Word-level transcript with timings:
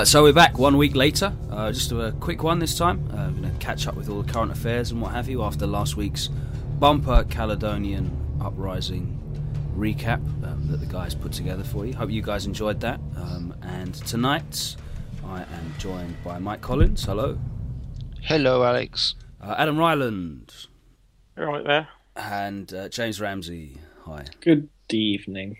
Uh, 0.00 0.04
so 0.06 0.22
we're 0.22 0.32
back 0.32 0.58
one 0.58 0.78
week 0.78 0.96
later. 0.96 1.30
Uh, 1.50 1.70
just 1.70 1.92
a 1.92 2.14
quick 2.20 2.42
one 2.42 2.58
this 2.58 2.74
time. 2.74 3.06
Uh, 3.12 3.28
we're 3.28 3.42
going 3.42 3.52
to 3.52 3.58
catch 3.58 3.86
up 3.86 3.94
with 3.94 4.08
all 4.08 4.22
the 4.22 4.32
current 4.32 4.50
affairs 4.50 4.92
and 4.92 5.02
what 5.02 5.12
have 5.12 5.28
you 5.28 5.42
after 5.42 5.66
last 5.66 5.94
week's 5.94 6.28
bumper 6.78 7.22
Caledonian 7.24 8.10
uprising 8.40 9.18
recap 9.76 10.22
um, 10.42 10.68
that 10.68 10.78
the 10.78 10.86
guys 10.86 11.14
put 11.14 11.32
together 11.32 11.62
for 11.62 11.84
you. 11.84 11.92
Hope 11.92 12.08
you 12.08 12.22
guys 12.22 12.46
enjoyed 12.46 12.80
that. 12.80 12.98
Um, 13.14 13.54
and 13.60 13.94
tonight 13.94 14.74
I 15.22 15.42
am 15.42 15.74
joined 15.76 16.16
by 16.24 16.38
Mike 16.38 16.62
Collins. 16.62 17.04
Hello. 17.04 17.38
Hello, 18.22 18.64
Alex. 18.64 19.16
Uh, 19.38 19.54
Adam 19.58 19.76
Ryland. 19.76 20.50
Right 21.36 21.66
there. 21.66 21.88
And 22.16 22.72
uh, 22.72 22.88
James 22.88 23.20
Ramsey. 23.20 23.76
Hi. 24.06 24.24
Good 24.40 24.70
evening. 24.90 25.58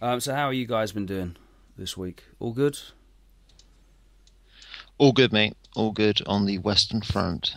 Um, 0.00 0.20
so 0.20 0.32
how 0.32 0.46
are 0.46 0.52
you 0.52 0.68
guys 0.68 0.92
been 0.92 1.06
doing 1.06 1.36
this 1.76 1.96
week? 1.96 2.22
All 2.38 2.52
good? 2.52 2.78
All 5.00 5.12
good, 5.12 5.32
mate. 5.32 5.56
All 5.74 5.92
good 5.92 6.20
on 6.26 6.44
the 6.44 6.58
Western 6.58 7.00
Front. 7.00 7.54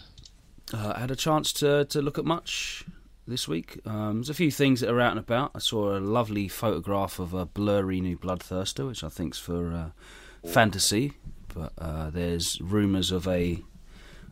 Uh, 0.74 0.98
had 0.98 1.12
a 1.12 1.16
chance 1.16 1.52
to, 1.52 1.84
to 1.84 2.02
look 2.02 2.18
at 2.18 2.24
much 2.24 2.86
this 3.28 3.50
week. 3.50 3.82
Um, 3.86 4.20
there's 4.20 4.30
a 4.30 4.34
few 4.34 4.50
things 4.50 4.80
that 4.80 4.90
are 4.90 5.02
out 5.02 5.12
and 5.12 5.20
about. 5.20 5.52
I 5.54 5.60
saw 5.60 5.98
a 5.98 6.00
lovely 6.00 6.48
photograph 6.48 7.20
of 7.20 7.34
a 7.34 7.46
blurry 7.46 8.00
new 8.00 8.18
Bloodthirster, 8.18 8.88
which 8.88 9.04
I 9.04 9.10
think's 9.10 9.40
for 9.40 9.74
uh, 9.74 10.50
fantasy. 10.50 11.16
But 11.54 11.74
uh, 11.78 12.12
there's 12.12 12.62
rumours 12.62 13.12
of 13.12 13.28
a 13.28 13.62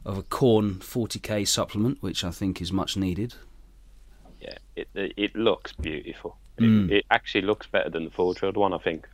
of 0.06 0.18
a 0.18 0.24
Khorne 0.24 0.76
40k 0.76 1.46
supplement, 1.46 2.02
which 2.02 2.24
I 2.24 2.32
think 2.32 2.62
is 2.62 2.72
much 2.72 2.96
needed. 2.96 3.36
Yeah, 4.40 4.56
it 4.78 4.88
it, 4.96 5.14
it 5.18 5.36
looks 5.36 5.74
beautiful. 5.74 6.38
Mm. 6.58 6.90
It, 6.90 7.00
it 7.00 7.06
actually 7.12 7.42
looks 7.42 7.68
better 7.68 7.90
than 7.90 8.06
the 8.06 8.12
Forge 8.12 8.42
World 8.42 8.56
one, 8.56 8.72
I 8.72 8.78
think. 8.78 9.06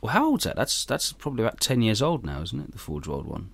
Well, 0.00 0.12
how 0.12 0.26
old's 0.26 0.44
that? 0.44 0.56
That's 0.56 0.84
that's 0.84 1.12
probably 1.12 1.44
about 1.44 1.60
ten 1.60 1.82
years 1.82 2.00
old 2.02 2.24
now, 2.24 2.42
isn't 2.42 2.60
it? 2.60 2.72
The 2.72 2.78
Forge 2.78 3.06
World 3.06 3.26
one. 3.26 3.50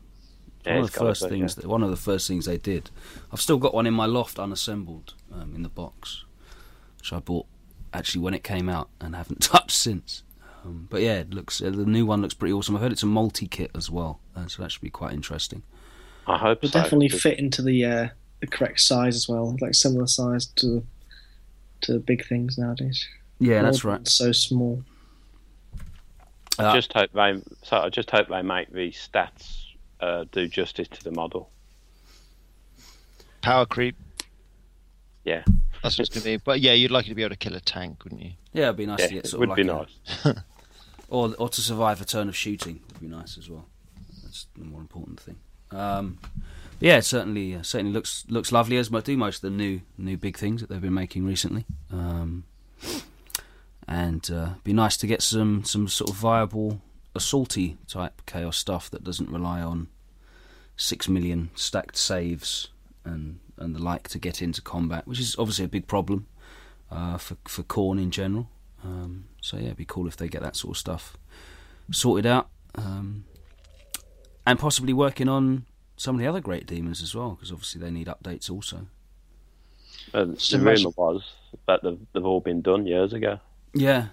Yeah, 0.67 0.77
one 0.77 0.85
of 0.85 0.93
the 0.93 0.99
first 0.99 1.23
to 1.23 1.29
be, 1.29 1.39
things. 1.41 1.57
yeah. 1.57 1.63
That, 1.63 1.69
one 1.69 1.83
of 1.83 1.91
the 1.91 1.97
first 1.97 2.27
things 2.27 2.47
they 2.47 2.57
did. 2.57 2.91
I've 3.33 3.41
still 3.41 3.59
got 3.59 3.75
one 3.75 3.87
in 3.87 3.93
my 3.95 4.07
loft, 4.07 4.39
unassembled, 4.39 5.15
um, 5.33 5.55
in 5.55 5.63
the 5.63 5.69
box, 5.69 6.25
which 6.99 7.13
I 7.13 7.19
bought 7.19 7.47
actually 7.93 8.23
when 8.23 8.35
it 8.35 8.43
came 8.43 8.69
out 8.69 8.89
and 9.01 9.15
haven't 9.17 9.43
touched 9.43 9.73
since. 9.77 10.23
Um, 10.65 10.87
but 10.91 11.03
yeah, 11.03 11.17
it 11.19 11.31
looks 11.35 11.61
uh, 11.61 11.71
the 11.71 11.85
new 11.85 12.07
one 12.07 12.23
looks 12.23 12.35
pretty 12.35 12.53
awesome. 12.53 12.75
I've 12.75 12.83
heard 12.83 12.93
it's 12.93 13.03
a 13.03 13.07
multi 13.07 13.47
kit 13.47 13.71
as 13.75 13.91
well, 13.91 14.21
uh, 14.35 14.47
so 14.47 14.63
that 14.63 14.73
should 14.73 14.81
be 14.83 14.91
quite 14.91 15.13
interesting. 15.13 15.63
I 16.27 16.39
hope 16.39 16.59
it'll 16.65 16.71
so. 16.71 16.81
definitely 16.81 17.09
because- 17.09 17.23
fit 17.23 17.39
into 17.39 17.61
the 17.63 17.85
uh, 17.85 18.09
the 18.41 18.47
correct 18.47 18.81
size 18.81 19.17
as 19.17 19.29
well, 19.29 19.57
like 19.61 19.75
similar 19.75 20.07
size 20.07 20.47
to 20.47 20.85
to 21.83 21.93
the 21.93 21.99
big 21.99 22.25
things 22.27 22.57
nowadays. 22.57 23.07
Yeah, 23.39 23.61
that's 23.63 23.85
right. 23.85 24.07
So 24.09 24.33
small. 24.33 24.83
Uh, 26.59 26.75
just 26.75 26.93
hope 26.93 27.11
they. 27.13 27.41
So 27.63 27.79
I 27.79 27.89
just 27.89 28.11
hope 28.11 28.29
they 28.29 28.43
make 28.43 28.71
the 28.73 28.91
stats 28.93 29.65
uh, 30.01 30.25
do 30.33 30.47
justice 30.49 30.89
to 30.89 31.03
the 31.05 31.11
model. 31.11 31.51
Power 33.43 33.67
creep. 33.67 33.97
Yeah. 35.25 35.43
That's 35.83 35.99
what 35.99 36.09
it's 36.09 36.15
going 36.15 36.23
to 36.23 36.25
be. 36.25 36.37
But 36.39 36.61
yeah, 36.61 36.73
you'd 36.73 36.91
like 36.91 37.07
to 37.07 37.15
be 37.15 37.23
able 37.23 37.31
to 37.31 37.37
kill 37.37 37.55
a 37.55 37.61
tank, 37.61 38.05
wouldn't 38.05 38.23
you? 38.23 38.33
yeah, 38.53 38.65
it'd 38.65 38.77
be 38.77 38.87
nice 38.87 39.01
Yeah, 39.01 39.07
to 39.09 39.15
get 39.15 39.25
it 39.25 39.29
sort 39.29 39.41
would 39.41 39.51
of 39.51 39.57
be 39.57 39.65
like 39.65 39.89
nice. 40.07 40.27
a, 40.27 40.45
or 41.09 41.35
or 41.39 41.49
to 41.49 41.61
survive 41.61 42.01
a 42.01 42.05
turn 42.05 42.29
of 42.29 42.37
shooting 42.37 42.81
would 42.89 43.01
be 43.01 43.09
nice 43.09 43.37
as 43.37 43.51
well. 43.51 43.67
That's 44.23 44.47
the 44.57 44.65
more 44.65 44.81
important 44.81 45.21
thing. 45.21 45.37
Um, 45.71 46.19
yeah, 46.81 46.99
it 46.99 47.03
certainly 47.05 47.55
uh, 47.55 47.63
certainly 47.63 47.93
looks 47.93 48.25
looks 48.29 48.53
lovely 48.53 48.77
as 48.79 48.91
mo- 48.91 49.01
do 49.01 49.17
most 49.17 49.37
of 49.37 49.43
the 49.43 49.51
new 49.51 49.81
new 49.99 50.17
big 50.17 50.37
things 50.39 50.61
that 50.61 50.71
they've 50.71 50.81
been 50.81 50.95
making 50.95 51.27
recently. 51.27 51.65
Um, 51.93 52.45
and 53.87 54.31
uh, 54.31 54.51
be 54.63 54.73
nice 54.73 54.97
to 54.99 55.07
get 55.07 55.23
some 55.23 55.65
some 55.65 55.89
sort 55.89 56.11
of 56.11 56.17
viable 56.17 56.81
assaulty 57.15 57.77
type 57.87 58.23
chaos 58.27 58.57
stuff 58.57 58.91
that 58.91 59.05
doesn't 59.05 59.31
rely 59.31 59.61
on 59.61 59.89
six 60.77 61.09
million 61.09 61.51
stacked 61.55 61.97
saves 61.97 62.69
and 63.05 63.39
and 63.57 63.75
the 63.75 63.83
like 63.83 64.09
to 64.09 64.19
get 64.19 64.43
into 64.43 64.61
combat, 64.61 65.07
which 65.07 65.21
is 65.21 65.37
obviously 65.39 65.65
a 65.65 65.69
big 65.69 65.87
problem 65.87 66.27
uh, 66.91 67.19
for 67.19 67.37
for 67.45 67.63
Khorne 67.63 68.03
in 68.03 68.11
general. 68.11 68.49
Um, 68.83 69.27
so 69.41 69.57
yeah, 69.57 69.67
it'd 69.67 69.77
be 69.77 69.85
cool 69.85 70.07
if 70.07 70.17
they 70.17 70.29
get 70.29 70.43
that 70.43 70.57
sort 70.57 70.77
of 70.77 70.79
stuff 70.79 71.17
sorted 71.91 72.27
out, 72.27 72.49
um, 72.75 73.25
and 74.47 74.59
possibly 74.59 74.93
working 74.93 75.29
on 75.29 75.65
some 75.97 76.17
of 76.17 76.21
the 76.21 76.27
other 76.27 76.41
great 76.41 76.67
demons 76.67 77.03
as 77.03 77.15
well, 77.15 77.31
because 77.31 77.53
obviously 77.53 77.81
they 77.81 77.91
need 77.91 78.09
updates 78.09 78.51
also. 78.51 78.87
Uh, 80.13 80.25
the 80.25 80.41
So 80.41 80.59
rumor 80.59 80.91
was 80.97 81.23
that 81.67 81.83
they've, 81.83 81.99
they've 82.13 82.25
all 82.27 82.41
been 82.41 82.61
done 82.61 82.87
years 82.87 83.13
ago. 83.13 83.39
Yeah. 83.75 84.07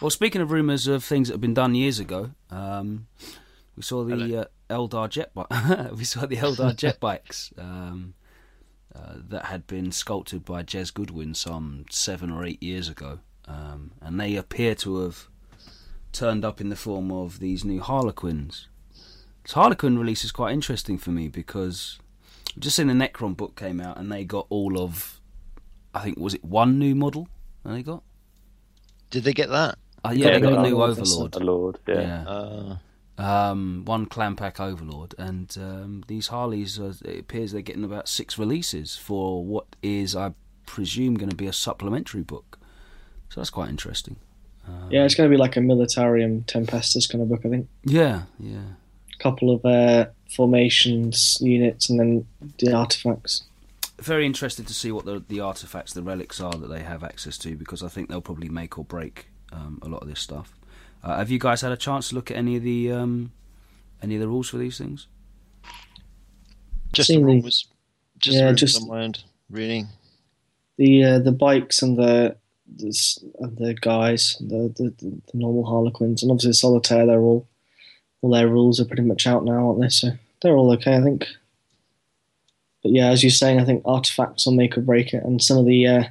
Well, 0.00 0.10
speaking 0.10 0.42
of 0.42 0.50
rumours 0.50 0.86
of 0.88 1.04
things 1.04 1.28
that 1.28 1.34
have 1.34 1.40
been 1.40 1.54
done 1.54 1.74
years 1.74 1.98
ago, 1.98 2.32
um, 2.50 3.06
we 3.76 3.82
saw 3.82 4.04
the 4.04 4.40
uh, 4.40 4.44
Eldar 4.68 5.08
jet 5.08 5.32
bi- 5.32 5.88
we 5.96 6.04
saw 6.04 6.26
the 6.26 6.36
Eldar 6.36 6.74
jet 6.76 6.98
bikes 7.00 7.52
um, 7.56 8.14
uh, 8.94 9.14
that 9.28 9.46
had 9.46 9.66
been 9.66 9.92
sculpted 9.92 10.44
by 10.44 10.62
Jez 10.62 10.92
Goodwin 10.92 11.34
some 11.34 11.86
seven 11.88 12.30
or 12.30 12.44
eight 12.44 12.62
years 12.62 12.88
ago, 12.88 13.20
um, 13.46 13.92
and 14.02 14.20
they 14.20 14.34
appear 14.34 14.74
to 14.76 15.02
have 15.02 15.28
turned 16.12 16.44
up 16.44 16.60
in 16.60 16.68
the 16.68 16.76
form 16.76 17.12
of 17.12 17.38
these 17.38 17.64
new 17.64 17.80
Harlequins. 17.80 18.68
This 19.44 19.52
Harlequin 19.52 19.98
release 19.98 20.24
is 20.24 20.32
quite 20.32 20.52
interesting 20.52 20.98
for 20.98 21.10
me 21.10 21.28
because 21.28 21.98
I've 22.54 22.60
just 22.60 22.76
seen 22.76 22.88
the 22.88 22.94
Necron 22.94 23.36
book 23.36 23.54
came 23.56 23.80
out, 23.80 23.96
and 23.96 24.10
they 24.10 24.24
got 24.24 24.46
all 24.50 24.78
of, 24.78 25.20
I 25.94 26.00
think 26.00 26.18
was 26.18 26.34
it 26.34 26.44
one 26.44 26.78
new 26.78 26.94
model 26.94 27.28
that 27.66 27.72
they 27.74 27.82
got. 27.82 28.02
Did 29.10 29.24
they 29.24 29.32
get 29.32 29.48
that? 29.50 29.78
Uh, 30.04 30.10
yeah, 30.14 30.26
Yeah, 30.28 30.32
they 30.34 30.40
got 30.40 30.58
a 30.58 30.62
new 30.68 30.76
got- 30.76 30.90
Overlord. 30.90 31.32
The 31.32 31.40
Lord, 31.44 31.78
yeah. 31.88 32.00
Yeah, 32.00 32.24
Uh, 32.28 32.76
um, 33.18 33.82
one 33.86 34.06
clan 34.06 34.36
pack 34.36 34.60
Overlord, 34.60 35.14
and 35.18 35.54
um, 35.58 36.04
these 36.06 36.28
Harleys. 36.28 36.78
Are, 36.78 36.92
it 37.04 37.20
appears 37.20 37.52
they're 37.52 37.62
getting 37.62 37.84
about 37.84 38.08
six 38.08 38.38
releases 38.38 38.96
for 38.96 39.44
what 39.44 39.64
is, 39.82 40.14
I 40.14 40.32
presume, 40.66 41.14
going 41.14 41.30
to 41.30 41.36
be 41.36 41.46
a 41.46 41.52
supplementary 41.52 42.22
book. 42.22 42.58
So 43.30 43.40
that's 43.40 43.50
quite 43.50 43.70
interesting. 43.70 44.16
Um, 44.68 44.88
Yeah, 44.90 45.04
it's 45.04 45.14
going 45.14 45.30
to 45.30 45.34
be 45.34 45.38
like 45.40 45.56
a 45.56 45.60
Militarum 45.60 46.44
Tempestus 46.46 47.08
kind 47.10 47.22
of 47.22 47.28
book, 47.28 47.40
I 47.44 47.48
think. 47.48 47.68
yeah, 47.84 48.22
yeah. 48.38 48.58
A 49.18 49.22
couple 49.22 49.50
of 49.50 49.64
uh, 49.64 50.06
formations, 50.34 51.38
units, 51.40 51.88
and 51.88 51.98
then 51.98 52.26
the 52.58 52.72
artifacts. 52.74 53.44
Very 53.98 54.26
interested 54.26 54.66
to 54.66 54.74
see 54.74 54.92
what 54.92 55.04
the 55.06 55.24
the 55.26 55.40
artifacts, 55.40 55.92
the 55.94 56.02
relics 56.02 56.40
are 56.40 56.52
that 56.52 56.68
they 56.68 56.82
have 56.82 57.02
access 57.02 57.38
to, 57.38 57.56
because 57.56 57.82
I 57.82 57.88
think 57.88 58.08
they'll 58.08 58.20
probably 58.20 58.48
make 58.50 58.78
or 58.78 58.84
break 58.84 59.28
um, 59.52 59.78
a 59.82 59.88
lot 59.88 60.02
of 60.02 60.08
this 60.08 60.20
stuff. 60.20 60.54
Uh, 61.02 61.16
have 61.18 61.30
you 61.30 61.38
guys 61.38 61.60
had 61.62 61.72
a 61.72 61.76
chance 61.76 62.08
to 62.10 62.14
look 62.14 62.30
at 62.30 62.36
any 62.36 62.56
of 62.56 62.62
the 62.62 62.92
um, 62.92 63.32
any 64.02 64.14
of 64.16 64.20
the 64.20 64.28
rules 64.28 64.48
for 64.50 64.58
these 64.58 64.76
things? 64.78 65.06
just 66.92 67.08
the 67.08 67.14
Seen 67.14 67.20
the- 67.22 67.26
rumours. 67.26 67.66
Just 68.18 68.36
Yeah, 68.38 68.48
the 68.50 68.54
just- 68.54 68.80
on 68.82 68.88
my 68.88 69.02
end, 69.04 69.22
really. 69.50 69.84
The 70.78 71.04
uh, 71.04 71.18
the 71.20 71.32
bikes 71.32 71.80
and 71.82 71.96
the 71.96 72.36
the, 72.76 73.20
and 73.40 73.56
the 73.56 73.74
guys, 73.74 74.36
the, 74.40 74.72
the 74.76 74.92
the 74.98 75.20
normal 75.32 75.64
Harlequins, 75.64 76.22
and 76.22 76.30
obviously 76.30 76.52
Solitaire. 76.52 77.06
They're 77.06 77.20
all 77.20 77.46
all 78.20 78.30
their 78.30 78.48
rules 78.48 78.78
are 78.80 78.84
pretty 78.84 79.02
much 79.02 79.26
out 79.26 79.44
now, 79.44 79.68
aren't 79.68 79.80
they? 79.80 79.88
So 79.88 80.10
they're 80.42 80.56
all 80.56 80.72
okay, 80.72 80.96
I 80.96 81.02
think. 81.02 81.26
But 82.86 82.94
yeah, 82.94 83.08
as 83.08 83.24
you're 83.24 83.30
saying, 83.30 83.58
I 83.58 83.64
think 83.64 83.82
artifacts 83.84 84.46
will 84.46 84.52
make 84.54 84.78
or 84.78 84.80
break 84.80 85.12
it, 85.12 85.24
and 85.24 85.42
some 85.42 85.58
of 85.58 85.66
the 85.66 85.88
uh, 85.88 86.02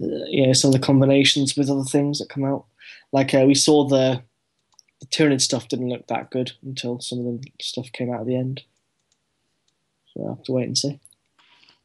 uh, 0.00 0.24
you 0.28 0.46
know 0.46 0.52
some 0.52 0.68
of 0.68 0.72
the 0.72 0.86
combinations 0.86 1.56
with 1.56 1.68
other 1.68 1.82
things 1.82 2.20
that 2.20 2.28
come 2.28 2.44
out. 2.44 2.66
Like 3.10 3.34
uh, 3.34 3.42
we 3.48 3.56
saw 3.56 3.88
the 3.88 4.22
the 5.00 5.06
Tyranid 5.06 5.40
stuff 5.40 5.66
didn't 5.66 5.88
look 5.88 6.06
that 6.06 6.30
good 6.30 6.52
until 6.62 7.00
some 7.00 7.18
of 7.18 7.24
the 7.24 7.48
stuff 7.60 7.90
came 7.90 8.14
out 8.14 8.20
at 8.20 8.26
the 8.26 8.36
end. 8.36 8.62
So 10.12 10.20
I 10.20 10.22
will 10.22 10.34
have 10.36 10.44
to 10.44 10.52
wait 10.52 10.68
and 10.68 10.78
see. 10.78 11.00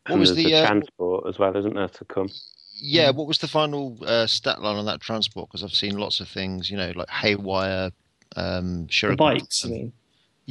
What 0.06 0.12
And 0.12 0.20
was 0.20 0.36
there's 0.36 0.46
the, 0.46 0.54
uh, 0.54 0.68
transport 0.68 1.26
as 1.28 1.40
well, 1.40 1.58
isn't 1.58 1.74
there, 1.74 1.88
to 1.88 2.06
come? 2.06 2.30
Yeah, 2.76 3.10
what 3.10 3.26
was 3.26 3.40
the 3.40 3.48
final 3.48 3.98
uh, 4.06 4.28
stat 4.28 4.62
line 4.62 4.76
on 4.78 4.86
that 4.86 5.02
transport? 5.02 5.50
Because 5.50 5.64
I've 5.64 5.74
seen 5.74 5.98
lots 5.98 6.20
of 6.20 6.28
things, 6.30 6.70
you 6.70 6.78
know, 6.78 6.92
like 6.96 7.10
haywire, 7.10 7.90
um, 8.36 8.86
The 8.86 8.92
shuriken. 8.92 9.18
bikes, 9.18 9.66
I 9.66 9.70
mean. 9.70 9.94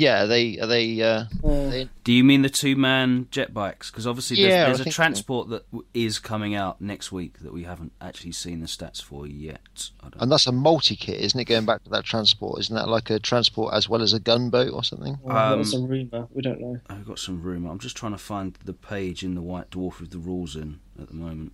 Yeah, 0.01 0.23
are 0.23 0.27
they 0.29 0.59
are 0.61 0.67
they? 0.69 1.03
Uh, 1.03 1.25
Uh, 1.43 1.71
they 1.71 1.89
Do 2.05 2.13
you 2.13 2.23
mean 2.23 2.43
the 2.43 2.49
two 2.49 2.77
man 2.77 3.27
jet 3.33 3.53
bikes? 3.53 3.91
Because 3.91 4.07
obviously 4.07 4.37
there's, 4.37 4.49
Yeah, 4.49 4.63
I 4.63 4.67
there's 4.67 4.81
a 4.81 4.85
think 4.85 4.95
so. 4.95 5.03
transport 5.03 5.49
that 5.49 5.69
w- 5.73 5.85
is 5.93 6.21
coming 6.21 6.55
out 6.55 6.81
next 6.81 7.11
week 7.11 7.41
that 7.41 7.53
we 7.53 7.65
haven't 7.65 7.91
actually 8.01 8.31
seen 8.31 8.61
the 8.61 8.69
stats 8.69 9.03
for 9.03 9.27
yet. 9.27 9.91
I 10.01 10.11
don't 10.11 10.23
and 10.23 10.31
that's 10.31 10.47
a 10.47 10.53
multi 10.53 10.95
kit, 10.95 11.21
isn't 11.21 11.41
it? 11.41 11.47
Going 11.47 11.67
back 11.67 11.83
to 11.83 11.91
that 11.91 12.05
transport, 12.05 12.61
isn't 12.61 12.75
that 12.77 12.89
like 12.89 13.11
a 13.11 13.19
transport 13.19 13.75
as 13.75 13.89
well 13.89 14.01
as 14.01 14.13
a 14.13 14.21
gunboat 14.21 14.73
or 14.73 14.85
something? 14.85 15.19
well, 15.23 15.51
that 15.51 15.59
was 15.59 15.75
Um, 15.75 15.89
rumor. 15.89 16.29
We 16.33 16.43
don't 16.43 16.61
know. 16.61 16.79
I've 16.89 17.05
got 17.05 17.19
some 17.19 17.43
rumour. 17.43 17.69
I'm 17.71 17.81
just 17.81 17.97
trying 17.97 18.13
to 18.13 18.19
find 18.19 18.57
the 18.65 18.75
page 18.75 19.25
in 19.25 19.35
the 19.35 19.43
White 19.43 19.71
Dwarf 19.71 19.99
with 19.99 20.11
the 20.13 20.19
rules 20.19 20.55
in 20.55 20.79
at 21.01 21.09
the 21.09 21.15
moment. 21.15 21.53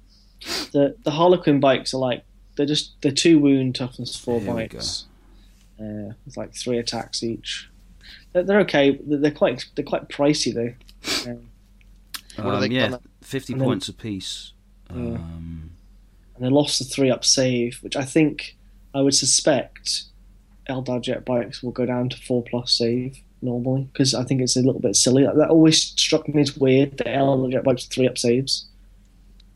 the 0.72 0.96
the 1.02 1.12
Harlequin 1.12 1.60
bikes 1.60 1.94
are 1.94 1.98
like 2.10 2.24
they're 2.56 2.66
just 2.66 3.00
they're 3.00 3.10
two 3.10 3.38
wound 3.38 3.74
toughness 3.74 4.14
four 4.16 4.38
Here 4.40 4.52
we 4.52 4.62
bikes. 4.64 5.06
Uh, 5.80 6.12
with 6.26 6.36
like 6.36 6.54
three 6.54 6.76
attacks 6.76 7.22
each. 7.22 7.70
They're, 8.34 8.42
they're 8.42 8.60
okay. 8.60 8.98
They're 9.02 9.18
they're 9.18 9.30
quite 9.30 9.64
they're 9.74 9.84
quite 9.84 10.08
pricey 10.10 10.52
though. 10.52 11.30
Um, 11.30 11.48
Um, 12.36 12.60
they 12.60 12.68
yeah, 12.68 12.96
50 13.22 13.52
And 13.54 13.60
then- 13.62 13.68
points 13.68 13.88
apiece. 13.88 14.52
Yeah. 14.90 14.96
Um, 14.96 15.70
and 16.36 16.44
they 16.44 16.50
lost 16.50 16.78
the 16.80 16.84
three 16.84 17.10
up 17.10 17.24
save, 17.24 17.78
which 17.82 17.96
I 17.96 18.04
think 18.04 18.56
I 18.92 19.00
would 19.00 19.14
suspect 19.14 20.02
Eldar 20.68 21.00
jet 21.00 21.24
bikes 21.24 21.62
will 21.62 21.70
go 21.70 21.86
down 21.86 22.08
to 22.10 22.16
four 22.16 22.42
plus 22.42 22.72
save 22.72 23.18
normally 23.40 23.88
because 23.92 24.14
I 24.14 24.24
think 24.24 24.40
it's 24.40 24.56
a 24.56 24.60
little 24.62 24.80
bit 24.80 24.96
silly. 24.96 25.24
That 25.24 25.48
always 25.50 25.80
struck 25.82 26.28
me 26.28 26.40
as 26.42 26.56
weird 26.56 26.98
that 26.98 27.06
Eldar 27.06 27.52
jet 27.52 27.62
bikes 27.64 27.84
three 27.86 28.08
up 28.08 28.18
saves. 28.18 28.66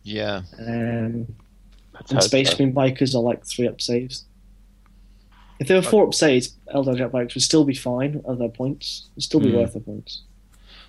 Yeah. 0.04 0.42
Um, 0.58 1.26
and 2.10 2.22
Space 2.22 2.50
so. 2.50 2.56
Marine 2.58 2.72
bikers 2.74 3.14
are 3.14 3.20
like 3.22 3.44
three 3.44 3.66
up 3.66 3.80
saves. 3.80 4.24
If 5.60 5.66
they 5.68 5.74
were 5.74 5.82
four 5.82 6.06
up 6.06 6.14
saves, 6.14 6.54
Eldar 6.74 6.96
jet 6.96 7.10
bikes 7.10 7.34
would 7.34 7.42
still 7.42 7.64
be 7.64 7.74
fine 7.74 8.22
at 8.28 8.38
their 8.38 8.48
points. 8.48 9.08
It'd 9.14 9.24
still 9.24 9.40
be 9.40 9.50
Hmm. 9.50 9.56
worth 9.56 9.72
their 9.72 9.82
points. 9.82 10.22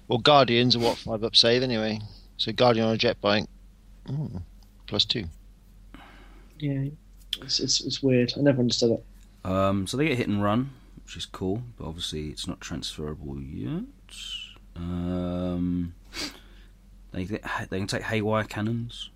Well, 0.08 0.20
Guardians 0.20 0.76
are 0.76 0.80
what 0.80 0.98
five 0.98 1.24
up 1.24 1.36
save 1.36 1.64
anyway. 1.64 2.00
So 2.38 2.52
Guardian 2.52 2.86
on 2.88 2.94
a 2.94 2.98
jet 2.98 3.20
bike, 3.22 3.46
mm, 4.08 4.42
plus 4.88 5.06
two. 5.06 5.26
Yeah, 6.60 6.86
it's, 7.42 7.60
it's 7.60 7.82
it's 7.82 8.02
weird. 8.04 8.34
I 8.38 8.42
never 8.42 8.60
understood 8.60 8.92
it. 8.92 9.06
Um, 9.50 9.88
so 9.88 9.98
they 9.98 10.08
get 10.08 10.18
hit 10.18 10.28
and 10.28 10.44
run, 10.44 10.72
which 11.04 11.16
is 11.18 11.26
cool, 11.26 11.64
but 11.78 11.86
obviously 11.88 12.28
it's 12.30 12.48
not 12.48 12.60
transferable 12.62 13.40
yet. 13.42 13.84
Um, 14.76 15.94
they 17.12 17.26
they 17.26 17.40
can 17.80 17.88
take 17.88 18.04
haywire 18.04 18.44
cannons, 18.44 19.10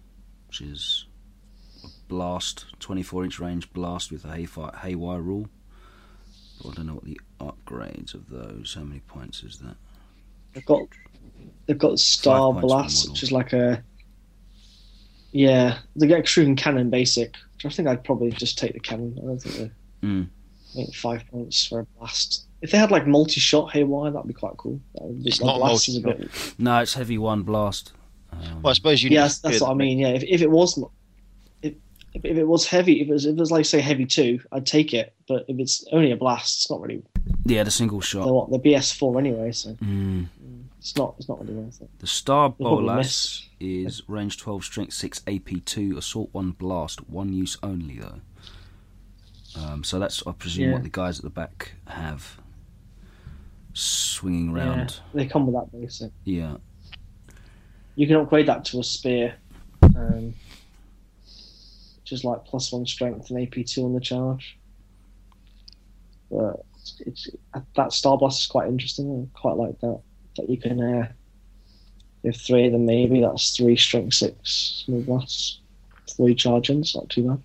which 0.48 0.62
is 0.62 1.06
a 1.08 1.13
blast, 2.14 2.66
24 2.80 3.24
inch 3.24 3.40
range 3.40 3.74
blast 3.74 4.12
with 4.12 4.24
a 4.24 4.28
hayfi- 4.28 4.76
haywire 4.82 5.20
rule. 5.20 5.48
But 6.62 6.70
I 6.70 6.74
don't 6.76 6.86
know 6.88 6.94
what 6.94 7.06
the 7.06 7.20
upgrades 7.40 8.14
of 8.14 8.30
those. 8.30 8.76
How 8.76 8.84
many 8.84 9.00
points 9.02 9.42
is 9.42 9.58
that? 9.60 9.76
They've 10.54 10.66
got 10.66 10.82
they've 11.66 11.78
got 11.78 11.98
Star 11.98 12.54
Five 12.54 12.62
points 12.62 12.74
per 12.74 12.78
Blast, 12.78 13.10
which 13.10 13.24
is 13.24 13.32
like 13.32 13.54
a 13.54 13.84
yeah. 15.32 15.80
They 15.96 16.06
get 16.08 16.20
extruding 16.20 16.56
cannon 16.56 16.92
basic. 16.92 17.36
Which 17.56 17.66
I 17.66 17.70
think 17.70 17.88
I'd 17.88 18.04
probably 18.04 18.30
just 18.32 18.60
take 18.60 18.74
the 18.74 18.80
cannon. 18.80 19.18
I 19.18 19.26
don't 19.26 19.40
think 19.42 19.56
they 19.56 19.72
Mm. 20.08 20.28
I 20.72 20.76
think 20.76 20.96
five 20.96 21.24
points 21.32 21.66
for 21.66 21.80
a 21.80 21.86
blast. 21.98 22.46
If 22.62 22.72
they 22.72 22.78
had 22.78 22.92
like 22.92 23.08
multi-shot 23.08 23.72
haywire, 23.72 24.12
that'd 24.12 24.28
be 24.28 24.34
quite 24.34 24.58
cool. 24.58 24.80
Be, 24.94 25.30
It's 25.30 25.40
like, 25.42 25.48
not 25.48 25.58
blast 25.60 25.88
is 25.90 25.98
a 25.98 26.02
bit. 26.02 26.30
No, 26.60 26.80
it's 26.80 26.94
heavy 26.94 27.18
one 27.18 27.44
blast. 27.44 27.94
Um, 28.34 28.62
Well, 28.62 28.72
I 28.72 28.74
suppose 28.74 29.02
you. 29.02 29.10
Yeah, 29.10 29.22
that's, 29.24 29.40
that's 29.40 29.62
what 29.62 29.72
I 29.72 29.74
mean. 29.76 30.00
Yeah, 30.00 30.10
if, 30.10 30.24
if 30.24 30.42
it 30.42 30.52
was, 30.52 30.78
if, 32.14 32.24
if 32.26 32.38
it 32.38 32.48
was 32.48 32.68
heavy, 32.68 33.02
if 33.02 33.08
it 33.10 33.12
was, 33.14 33.26
if 33.26 33.32
it 33.36 33.40
was 33.40 33.52
like 33.52 33.66
say 33.66 33.82
heavy 33.82 34.06
two, 34.06 34.40
I'd 34.52 34.66
take 34.66 34.94
it. 34.94 35.14
But 35.28 35.46
if 35.48 35.60
it's 35.60 35.86
only 35.92 36.12
a 36.12 36.16
blast, 36.18 36.58
it's 36.62 36.70
not 36.70 36.82
really. 36.82 37.04
yeah, 37.46 37.64
the 37.64 37.72
single 37.72 38.02
shot. 38.02 38.28
what 38.28 38.52
the 38.52 38.60
BS 38.60 38.96
four 38.98 39.18
anyway, 39.20 39.52
so 39.52 39.74
Mm. 39.76 40.28
it's 40.80 40.96
not 40.98 41.16
it's 41.18 41.28
not 41.30 41.40
really 41.42 41.54
worth 41.54 41.82
it. 41.82 41.90
The 42.00 42.08
Star 42.08 42.50
Bolas 42.50 43.48
is 43.60 44.02
range 44.08 44.38
12, 44.38 44.64
strength 44.66 44.94
6, 44.94 45.20
AP2, 45.22 45.98
assault 45.98 46.30
1, 46.34 46.52
blast, 46.52 47.10
one 47.10 47.32
use 47.34 47.58
only 47.64 48.00
though. 48.00 48.20
Um, 49.56 49.84
so 49.84 50.00
that's, 50.00 50.26
I 50.26 50.32
presume, 50.32 50.66
Yeah. 50.70 50.74
what 50.74 50.84
the 50.84 50.90
guys 50.90 51.20
at 51.20 51.24
the 51.24 51.30
back 51.30 51.74
have. 51.88 52.38
Swinging 53.74 54.56
Yeah, 54.56 54.64
round. 54.70 55.00
they 55.14 55.26
come 55.26 55.48
with 55.48 55.56
that 55.56 55.72
basic. 55.72 56.12
Yeah. 56.26 56.58
You 57.96 58.08
can 58.08 58.18
upgrade 58.18 58.48
that 58.48 58.66
to 58.66 58.80
a 58.80 58.84
spear, 58.84 59.36
um, 59.96 60.34
is 62.14 62.24
like 62.24 62.46
plus 62.46 62.72
one 62.72 62.86
strength 62.86 63.30
and 63.30 63.42
AP 63.42 63.66
two 63.66 63.84
on 63.84 63.94
the 63.94 64.00
charge. 64.00 64.58
But 66.32 66.66
it's, 66.76 67.02
it's 67.06 67.30
that 67.76 67.94
Star 67.94 68.18
Blast 68.18 68.42
is 68.42 68.48
quite 68.48 68.68
interesting. 68.68 69.30
I 69.36 69.40
quite 69.40 69.58
like 69.58 69.80
that. 69.82 70.00
That 70.38 70.50
you 70.50 70.58
can 70.58 70.82
uh, 70.82 71.12
if 72.24 72.38
three 72.38 72.66
of 72.66 72.72
them 72.72 72.86
maybe 72.86 73.22
that's 73.22 73.56
three 73.56 73.76
strength 73.76 74.16
six 74.16 74.84
small 74.86 75.02
blasts, 75.02 75.60
three 76.10 76.34
charging. 76.36 76.80
It's 76.80 76.96
not 76.96 77.10
too 77.10 77.40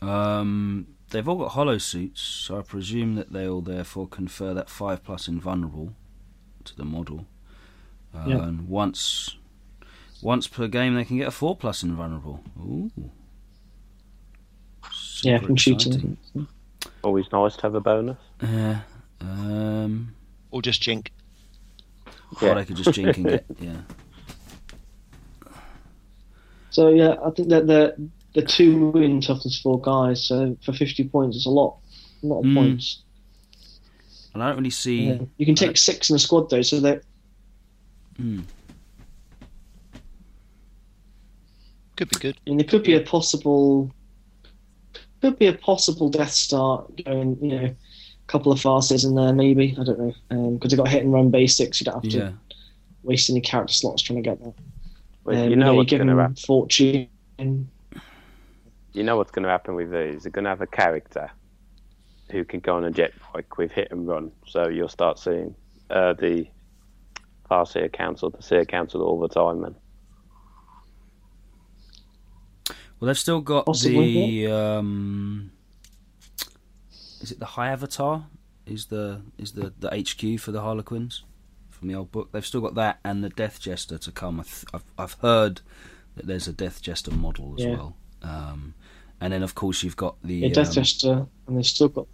bad. 0.00 0.08
Um, 0.08 0.86
they've 1.10 1.28
all 1.28 1.36
got 1.36 1.50
holo-suits, 1.50 2.20
so 2.20 2.58
I 2.58 2.62
presume 2.62 3.16
that 3.16 3.32
they'll 3.32 3.60
therefore 3.60 4.06
confer 4.06 4.54
that 4.54 4.70
5 4.70 5.02
plus 5.02 5.26
invulnerable 5.26 5.94
to 6.64 6.76
the 6.76 6.84
model. 6.84 7.26
Uh, 8.14 8.24
Yeah. 8.28 8.42
And 8.42 8.68
once 8.68 9.36
once 10.22 10.46
per 10.48 10.66
game, 10.68 10.94
they 10.94 11.04
can 11.04 11.16
get 11.18 11.28
a 11.28 11.32
4 11.32 11.56
plus 11.56 11.82
invulnerable. 11.82 12.40
Ooh. 12.58 12.90
Yeah, 15.22 15.36
Super 15.36 15.46
from 15.46 15.56
shooting. 15.56 16.16
Always 17.02 17.30
nice 17.32 17.56
to 17.56 17.62
have 17.62 17.74
a 17.74 17.80
bonus. 17.80 18.18
Yeah. 18.42 18.80
Um, 19.20 20.14
Or 20.50 20.62
just 20.62 20.80
jink. 20.82 21.12
Or 22.40 22.48
Yeah. 22.48 22.54
they 22.54 22.64
could 22.64 22.76
just 22.76 22.92
jink 22.92 23.16
and 23.16 23.26
get 23.26 23.44
yeah. 23.60 23.80
So 26.70 26.88
yeah, 26.88 27.16
I 27.24 27.30
think 27.30 27.48
that 27.48 27.66
the 27.66 27.94
the 28.34 28.42
two 28.42 28.90
win 28.90 29.20
toughness 29.20 29.60
four 29.60 29.80
guys. 29.80 30.24
So 30.24 30.56
for 30.64 30.72
fifty 30.72 31.08
points, 31.08 31.36
it's 31.36 31.46
a 31.46 31.50
lot, 31.50 31.78
a 32.22 32.26
lot 32.26 32.40
of 32.40 32.44
Mm. 32.44 32.54
points. 32.54 33.02
And 34.34 34.42
I 34.42 34.48
don't 34.48 34.58
really 34.58 34.70
see. 34.70 35.08
Yeah. 35.08 35.18
You 35.38 35.46
can 35.46 35.54
take 35.54 35.76
six 35.76 36.10
in 36.10 36.16
a 36.16 36.18
squad 36.18 36.50
though, 36.50 36.62
so 36.62 36.80
that 36.80 37.02
Hmm. 38.16 38.40
Could 41.96 42.10
be 42.10 42.16
good. 42.20 42.36
I 42.46 42.50
mean, 42.50 42.58
there 42.58 42.66
could 42.66 42.82
be 42.84 42.94
a 42.94 43.00
possible, 43.00 43.92
could 45.20 45.38
be 45.38 45.46
a 45.46 45.52
possible 45.52 46.08
Death 46.10 46.30
Star 46.32 46.84
going. 47.04 47.38
You 47.42 47.48
know, 47.60 47.64
a 47.66 47.76
couple 48.26 48.52
of 48.52 48.60
Farseers 48.60 49.04
in 49.04 49.14
there 49.14 49.32
maybe. 49.32 49.76
I 49.80 49.84
don't 49.84 49.98
know 50.30 50.50
because 50.52 50.70
they 50.70 50.76
got 50.76 50.88
hit 50.88 51.02
and 51.02 51.12
run 51.12 51.30
basics. 51.30 51.80
You 51.80 51.86
don't 51.86 52.02
have 52.02 52.12
to 52.12 52.18
Yeah. 52.18 52.32
waste 53.02 53.30
any 53.30 53.40
character 53.40 53.72
slots 53.72 54.02
trying 54.02 54.22
to 54.22 54.28
get 54.28 54.42
that. 54.42 54.54
Well, 55.24 55.42
Um, 55.44 55.50
you 55.50 55.56
know 55.56 55.72
you 55.72 55.76
what's 55.78 55.90
give 55.90 55.98
going 55.98 56.08
to 56.08 56.16
happen. 56.16 56.36
fortune. 56.36 57.08
You 58.92 59.02
know 59.04 59.16
what's 59.16 59.30
going 59.30 59.44
to 59.44 59.48
happen 59.48 59.74
with 59.74 59.90
these. 59.90 60.22
They're 60.24 60.32
going 60.32 60.44
to 60.44 60.50
have 60.50 60.60
a 60.62 60.66
character 60.66 61.30
who 62.30 62.44
can 62.44 62.60
go 62.60 62.76
on 62.76 62.84
a 62.84 62.90
jet 62.90 63.12
bike 63.32 63.56
with 63.58 63.70
hit 63.72 63.88
and 63.90 64.06
run. 64.06 64.32
So 64.46 64.68
you'll 64.68 64.88
start 64.88 65.18
seeing 65.18 65.54
uh, 65.90 66.14
the 66.14 66.46
Farseer 67.50 67.92
Council, 67.92 68.30
the 68.30 68.42
Seer 68.42 68.64
Council 68.64 69.02
all 69.02 69.18
the 69.20 69.28
time, 69.28 69.60
man. 69.60 69.74
Well, 73.00 73.06
they've 73.06 73.18
still 73.18 73.40
got 73.40 73.66
Possibly, 73.66 74.46
the. 74.46 74.52
Um, 74.52 75.52
is 77.20 77.32
it 77.32 77.38
the 77.38 77.46
High 77.46 77.70
Avatar? 77.70 78.26
Is 78.66 78.86
the 78.86 79.22
is 79.38 79.52
the, 79.52 79.72
the 79.78 79.88
HQ 79.90 80.40
for 80.40 80.52
the 80.52 80.60
Harlequins 80.60 81.24
from 81.70 81.88
the 81.88 81.94
old 81.94 82.12
book? 82.12 82.30
They've 82.32 82.44
still 82.44 82.60
got 82.60 82.74
that 82.74 82.98
and 83.04 83.24
the 83.24 83.30
Death 83.30 83.60
Jester 83.60 83.98
to 83.98 84.10
come. 84.12 84.40
I 84.40 84.42
th- 84.42 84.64
I've 84.74 84.84
I've 84.98 85.12
heard 85.22 85.60
that 86.16 86.26
there's 86.26 86.48
a 86.48 86.52
Death 86.52 86.82
Jester 86.82 87.10
model 87.10 87.54
as 87.56 87.64
Yeah. 87.64 87.72
well. 87.76 87.96
Um, 88.22 88.74
and 89.20 89.32
then 89.32 89.42
of 89.42 89.54
course 89.54 89.82
you've 89.82 89.96
got 89.96 90.16
the 90.22 90.34
Yeah, 90.34 90.48
Death 90.48 90.68
um, 90.68 90.74
Jester, 90.74 91.26
and 91.46 91.56
they've 91.56 91.66
still 91.66 91.88
got 91.88 92.06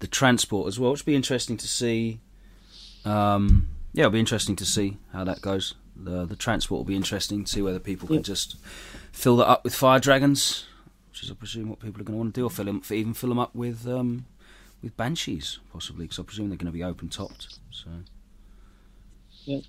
the 0.00 0.06
transport 0.06 0.68
as 0.68 0.78
well, 0.78 0.90
which 0.92 1.02
will 1.04 1.12
be 1.12 1.16
interesting 1.16 1.56
to 1.56 1.68
see. 1.68 2.20
Um, 3.04 3.68
yeah, 3.92 4.02
it'll 4.02 4.12
be 4.12 4.20
interesting 4.20 4.56
to 4.56 4.66
see 4.66 4.98
how 5.12 5.24
that 5.24 5.40
goes. 5.40 5.74
The 6.02 6.24
the 6.24 6.36
transport 6.36 6.78
will 6.78 6.84
be 6.84 6.96
interesting 6.96 7.44
to 7.44 7.50
see 7.52 7.62
whether 7.62 7.78
people 7.78 8.08
Yeah. 8.10 8.16
can 8.18 8.22
just 8.24 8.56
fill 9.12 9.36
that 9.36 9.48
up 9.48 9.64
with 9.64 9.74
fire 9.74 9.98
dragons, 10.00 10.64
which 11.10 11.22
is 11.22 11.30
I 11.30 11.34
presume 11.34 11.68
what 11.68 11.80
people 11.80 12.00
are 12.00 12.04
going 12.04 12.14
to 12.14 12.18
want 12.18 12.34
to 12.34 12.40
do, 12.40 12.46
or 12.46 12.50
fill 12.50 12.64
them, 12.64 12.82
even 12.90 13.14
fill 13.14 13.28
them 13.28 13.38
up 13.38 13.54
with 13.54 13.86
um, 13.86 14.24
with 14.82 14.96
banshees 14.96 15.58
possibly, 15.72 16.04
because 16.06 16.18
I 16.18 16.22
presume 16.22 16.48
they're 16.48 16.56
going 16.56 16.72
to 16.72 16.78
be 16.78 16.84
open 16.84 17.08
topped. 17.08 17.58
So 17.70 17.88
Yeah. 19.44 19.60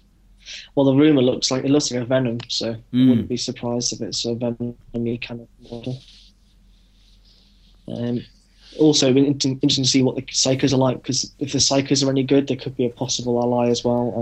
Well, 0.75 0.85
the 0.85 0.95
rumor 0.95 1.21
looks 1.21 1.51
like 1.51 1.63
it 1.65 1.69
looks 1.69 1.91
like 1.91 2.01
a 2.01 2.05
Venom, 2.05 2.39
so 2.47 2.71
I 2.71 2.95
Mm. 2.95 3.09
wouldn't 3.09 3.29
be 3.29 3.37
surprised 3.37 3.93
if 3.93 4.01
it's 4.01 4.25
a 4.25 4.33
Venom 4.35 4.75
kind 4.95 5.41
of 5.41 5.47
model. 5.69 6.01
Um, 7.87 8.21
also, 8.79 9.13
interesting 9.13 9.59
to 9.83 9.85
see 9.85 10.01
what 10.01 10.15
the 10.15 10.21
Psychos 10.23 10.71
are 10.73 10.77
like 10.77 10.97
because 11.01 11.33
if 11.39 11.51
the 11.51 11.57
Psychos 11.57 12.05
are 12.05 12.09
any 12.09 12.23
good, 12.23 12.47
they 12.47 12.55
could 12.55 12.75
be 12.77 12.85
a 12.85 12.89
possible 12.89 13.39
ally 13.41 13.67
as 13.69 13.83
well. 13.83 14.13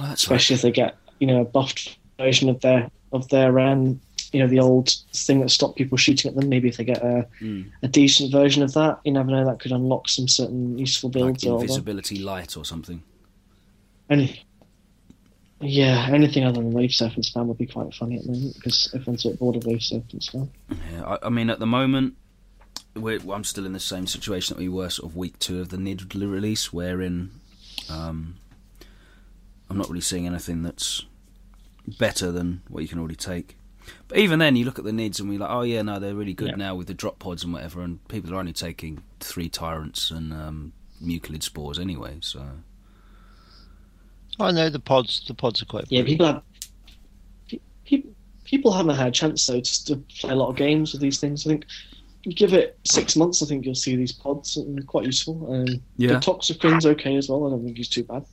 Uh, 0.00 0.02
oh, 0.02 0.12
especially 0.12 0.54
if 0.54 0.62
they 0.62 0.70
get 0.70 0.96
you 1.18 1.26
know 1.26 1.40
a 1.40 1.44
buffed 1.44 1.96
version 2.18 2.48
of 2.48 2.60
their 2.60 2.90
of 3.12 3.28
their 3.28 3.58
um, 3.60 4.00
you 4.32 4.40
know 4.40 4.46
the 4.48 4.58
old 4.60 4.90
thing 5.14 5.40
that 5.40 5.50
stopped 5.50 5.76
people 5.78 5.96
shooting 5.96 6.28
at 6.30 6.36
them. 6.36 6.48
Maybe 6.48 6.68
if 6.68 6.76
they 6.76 6.84
get 6.84 7.02
a, 7.02 7.26
Mm. 7.40 7.70
a 7.82 7.88
decent 7.88 8.32
version 8.32 8.62
of 8.62 8.72
that, 8.74 9.00
you 9.04 9.12
never 9.12 9.30
know. 9.30 9.44
That 9.44 9.60
could 9.60 9.72
unlock 9.72 10.08
some 10.08 10.28
certain 10.28 10.78
useful 10.78 11.08
like 11.10 11.14
builds. 11.40 11.44
or 11.44 11.60
invisibility 11.60 12.18
light 12.18 12.56
or 12.56 12.64
something. 12.64 13.02
any, 14.10 14.42
yeah, 15.60 16.08
anything 16.12 16.44
other 16.44 16.60
than 16.60 16.72
Wave 16.72 16.92
Serpent 16.92 17.24
spam 17.24 17.46
would 17.46 17.56
be 17.58 17.66
quite 17.66 17.94
funny 17.94 18.16
at 18.18 18.24
the 18.24 18.32
moment 18.32 18.54
because 18.56 18.90
everyone's 18.94 19.22
sort 19.22 19.34
of 19.34 19.38
bored 19.40 19.56
of 19.56 19.64
Wave 19.64 19.82
Serpent 19.82 20.22
spam. 20.22 20.48
Yeah, 20.92 21.04
I, 21.04 21.26
I 21.26 21.28
mean, 21.30 21.48
at 21.48 21.58
the 21.60 21.66
moment, 21.66 22.14
we're, 22.94 23.20
I'm 23.32 23.44
still 23.44 23.64
in 23.64 23.72
the 23.72 23.80
same 23.80 24.06
situation 24.06 24.54
that 24.54 24.60
we 24.60 24.68
were 24.68 24.90
sort 24.90 25.10
of 25.10 25.16
week 25.16 25.38
two 25.38 25.60
of 25.60 25.70
the 25.70 25.78
NID 25.78 26.14
release, 26.14 26.72
wherein 26.74 27.30
um, 27.88 28.36
I'm 29.68 29.76
not 29.78 29.88
really 29.88 30.00
seeing 30.00 30.26
anything 30.26 30.62
that's 30.62 31.04
better 31.98 32.30
than 32.32 32.62
what 32.68 32.82
you 32.82 32.88
can 32.88 32.98
already 32.98 33.16
take. 33.16 33.56
But 34.08 34.18
even 34.18 34.38
then, 34.40 34.56
you 34.56 34.64
look 34.64 34.78
at 34.78 34.84
the 34.84 34.90
NIDs 34.90 35.20
and 35.20 35.28
we're 35.28 35.38
like, 35.38 35.50
oh 35.50 35.62
yeah, 35.62 35.82
no, 35.82 35.98
they're 36.00 36.14
really 36.14 36.34
good 36.34 36.48
Yeah. 36.50 36.56
now 36.56 36.74
with 36.74 36.88
the 36.88 36.94
drop 36.94 37.18
pods 37.18 37.44
and 37.44 37.52
whatever, 37.52 37.82
and 37.82 38.06
people 38.08 38.32
are 38.34 38.38
only 38.38 38.52
taking 38.52 39.02
three 39.20 39.48
tyrants 39.48 40.10
and 40.10 40.32
um, 40.32 40.72
Mucolid 41.02 41.42
spores 41.42 41.78
anyway. 41.78 42.18
So 42.20 42.44
I 44.40 44.50
know 44.50 44.68
the 44.68 44.80
pods. 44.80 45.24
The 45.26 45.34
pods 45.34 45.62
are 45.62 45.66
quite. 45.66 45.84
Yeah, 45.88 46.00
pretty. 46.00 46.14
people 46.14 46.26
have 46.26 46.42
people 47.84 48.10
people 48.44 48.72
haven't 48.72 48.96
had 48.96 49.08
a 49.08 49.12
chance 49.12 49.46
though 49.46 49.60
to, 49.60 49.84
to 49.86 49.96
play 50.20 50.30
a 50.30 50.36
lot 50.36 50.48
of 50.48 50.56
games 50.56 50.92
with 50.92 51.00
these 51.00 51.18
things. 51.20 51.46
I 51.46 51.50
think 51.50 51.66
you 52.24 52.32
give 52.32 52.54
it 52.54 52.76
six 52.84 53.14
months, 53.14 53.40
I 53.42 53.46
think 53.46 53.64
you'll 53.64 53.74
see 53.76 53.94
these 53.94 54.10
pods 54.12 54.56
and 54.56 54.76
they're 54.76 54.84
quite 54.84 55.04
useful. 55.04 55.52
Um, 55.52 55.80
Yeah. 55.96 56.14
The 56.14 56.20
Toxicrene's 56.20 56.84
okay 56.86 57.16
as 57.16 57.28
well. 57.28 57.46
I 57.46 57.50
don't 57.50 57.64
think 57.64 57.76
he's 57.76 57.88
too 57.88 58.02
bad. 58.02 58.24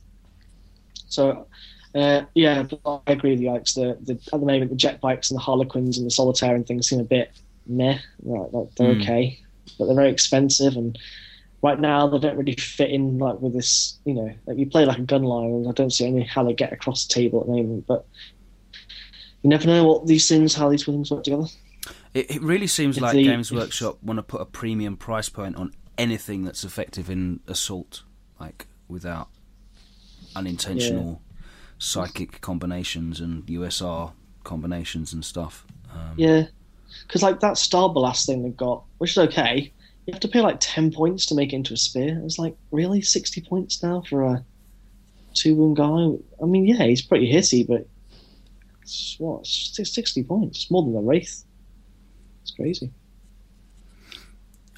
So, 1.08 1.46
uh, 1.94 2.22
yeah, 2.34 2.64
but 2.64 2.80
I 3.06 3.12
agree 3.12 3.30
with 3.30 3.40
you, 3.40 3.48
Alex. 3.50 3.74
The, 3.74 3.96
the, 4.02 4.14
at 4.32 4.40
the 4.40 4.46
moment, 4.46 4.70
the 4.70 4.76
jet 4.76 5.00
bikes 5.00 5.30
and 5.30 5.38
the 5.38 5.42
Harlequins 5.42 5.96
and 5.98 6.06
the 6.06 6.10
Solitaire 6.10 6.54
and 6.54 6.66
things 6.66 6.88
seem 6.88 7.00
a 7.00 7.04
bit 7.04 7.30
meh. 7.66 7.98
Like, 8.22 8.52
like 8.52 8.74
they're 8.76 8.94
Hmm. 8.94 9.00
okay, 9.02 9.40
but 9.78 9.86
they're 9.86 9.94
very 9.94 10.10
expensive 10.10 10.76
and. 10.76 10.98
Right 11.62 11.80
now, 11.80 12.06
they 12.06 12.18
don't 12.18 12.36
really 12.36 12.56
fit 12.56 12.90
in 12.90 13.16
like 13.16 13.40
with 13.40 13.54
this. 13.54 13.98
You 14.04 14.12
know, 14.12 14.30
like 14.44 14.58
you 14.58 14.66
play 14.66 14.84
like 14.84 14.98
a 14.98 15.02
gunline, 15.02 15.46
and 15.46 15.66
I 15.66 15.72
don't 15.72 15.88
see 15.88 16.04
any 16.06 16.22
how 16.22 16.44
they 16.44 16.52
get 16.52 16.74
across 16.74 17.06
the 17.06 17.14
table 17.14 17.40
at 17.40 17.46
the 17.46 17.52
moment. 17.52 17.86
But 17.86 18.04
you 19.42 19.48
never 19.48 19.66
know 19.66 19.82
what 19.86 20.06
these 20.06 20.28
things, 20.28 20.54
how 20.54 20.68
these 20.68 20.84
things 20.84 21.10
work 21.10 21.24
together. 21.24 21.46
It, 22.12 22.30
it 22.32 22.42
really 22.42 22.66
seems 22.66 22.98
If 22.98 23.02
like 23.02 23.14
the- 23.14 23.24
Games 23.24 23.50
Workshop 23.50 23.96
want 24.02 24.18
to 24.18 24.22
put 24.22 24.42
a 24.42 24.44
premium 24.44 24.98
price 24.98 25.30
point 25.30 25.56
on 25.56 25.72
anything 25.96 26.44
that's 26.44 26.64
effective 26.64 27.08
in 27.08 27.40
assault, 27.46 28.02
like 28.38 28.66
without 28.86 29.30
unintentional 30.36 31.20
psychic 31.78 32.40
combinations 32.40 33.20
and 33.20 33.44
USR 33.46 34.12
combinations 34.44 35.12
and 35.12 35.24
stuff. 35.24 35.66
Um, 35.92 36.14
Yeah, 36.16 36.46
because 37.06 37.22
like 37.22 37.40
that 37.40 37.58
Star 37.58 37.88
Blast 37.88 38.26
thing 38.26 38.42
they've 38.42 38.56
got, 38.56 38.84
which 38.98 39.12
is 39.12 39.18
okay. 39.18 39.72
You 40.06 40.12
have 40.12 40.20
to 40.20 40.28
pay 40.28 40.40
like 40.40 40.58
ten 40.60 40.92
points 40.92 41.24
to 41.26 41.34
make 41.34 41.52
it 41.52 41.56
into 41.56 41.74
a 41.74 41.76
spear. 41.78 42.20
It's 42.24 42.38
like 42.38 42.54
really 42.70 43.00
sixty 43.00 43.40
points 43.40 43.82
now 43.82 44.02
for 44.08 44.22
a 44.24 44.44
two 45.34 45.54
wound 45.54 45.76
guy. 45.76 46.18
I 46.42 46.46
mean, 46.46 46.66
yeah, 46.66 46.84
he's 46.84 47.00
pretty 47.02 47.26
hitty, 47.26 47.64
but 47.64 47.86
it's, 48.82 49.16
what 49.18 49.46
sixty 49.46 50.22
points? 50.22 50.58
It's 50.64 50.70
more 50.70 50.82
than 50.82 50.92
the 50.92 51.00
wraith. 51.00 51.44
It's 52.42 52.50
crazy. 52.50 52.90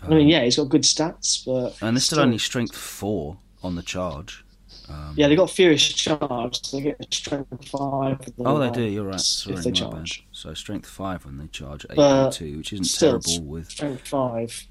I 0.03 0.09
mean, 0.09 0.29
yeah, 0.29 0.45
he's 0.45 0.57
got 0.57 0.69
good 0.69 0.83
stats, 0.83 1.45
but 1.45 1.73
Um, 1.83 1.89
And 1.89 1.97
they're 1.97 2.01
still 2.01 2.17
still- 2.17 2.25
only 2.25 2.39
strength 2.39 2.77
four 2.77 3.39
on 3.63 3.75
the 3.75 3.83
charge. 3.83 4.45
Um, 4.89 5.15
yeah, 5.17 5.27
they 5.29 5.35
got 5.37 5.51
furious 5.51 5.83
charge. 5.93 6.65
So 6.65 6.77
they 6.77 6.83
get 6.85 7.13
strength 7.13 7.69
five. 7.69 8.19
the 8.25 8.33
Oh, 8.45 8.59
they 8.59 8.71
do. 8.71 8.83
You're 8.83 9.05
right. 9.07 9.21
Sorry, 9.21 9.57
if 9.57 9.65
they 9.65 9.73
charge. 9.73 10.19
bad. 10.21 10.27
So 10.33 10.55
strength 10.55 10.89
five 10.89 11.25
when 11.25 11.39
they 11.39 11.47
charge 11.49 11.85
eight 11.91 11.97
But 11.97 12.31
two, 12.31 12.59
which 12.59 12.73
isn't 12.73 12.85
still, 12.85 13.19
terrible 13.21 13.47
with. 13.49 13.71
Strength 13.71 14.07
five. 14.09 14.67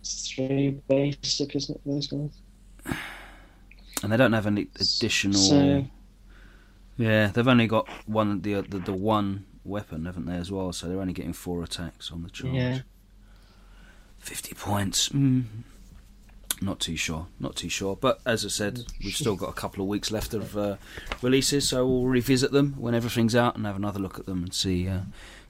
It's 0.00 0.28
three 0.30 0.70
basic, 0.88 1.54
isn't 1.54 1.74
it? 1.76 1.80
Those 1.86 2.06
guys. 2.08 2.96
And 4.02 4.12
they 4.12 4.16
don't 4.16 4.32
have 4.32 4.46
any 4.46 4.68
additional. 4.76 5.38
So- 5.38 5.86
Yeah, 6.96 7.28
they've 7.28 7.46
only 7.48 7.66
got 7.66 7.88
one 8.06 8.42
the, 8.42 8.60
the 8.62 8.78
the 8.78 8.92
one 8.92 9.46
weapon, 9.64 10.04
haven't 10.04 10.26
they, 10.26 10.36
as 10.36 10.50
well? 10.50 10.72
So 10.72 10.88
they're 10.88 11.00
only 11.00 11.12
getting 11.12 11.32
four 11.32 11.62
attacks 11.62 12.10
on 12.10 12.22
the 12.22 12.30
charge. 12.30 12.54
Yeah. 12.54 12.78
Fifty 14.18 14.54
points. 14.54 15.08
Mm. 15.10 15.44
Not 16.60 16.80
too 16.80 16.96
sure. 16.96 17.28
Not 17.38 17.54
too 17.54 17.68
sure. 17.68 17.94
But 17.96 18.20
as 18.26 18.44
I 18.44 18.48
said, 18.48 18.84
we've 19.04 19.14
still 19.14 19.36
got 19.36 19.48
a 19.50 19.52
couple 19.52 19.80
of 19.82 19.88
weeks 19.88 20.10
left 20.10 20.34
of 20.34 20.56
uh, 20.56 20.76
releases, 21.22 21.68
so 21.68 21.86
we'll 21.86 22.06
revisit 22.06 22.50
them 22.50 22.74
when 22.78 22.94
everything's 22.94 23.36
out 23.36 23.56
and 23.56 23.64
have 23.64 23.76
another 23.76 24.00
look 24.00 24.18
at 24.18 24.26
them 24.26 24.42
and 24.42 24.52
see 24.52 24.88
uh, 24.88 25.02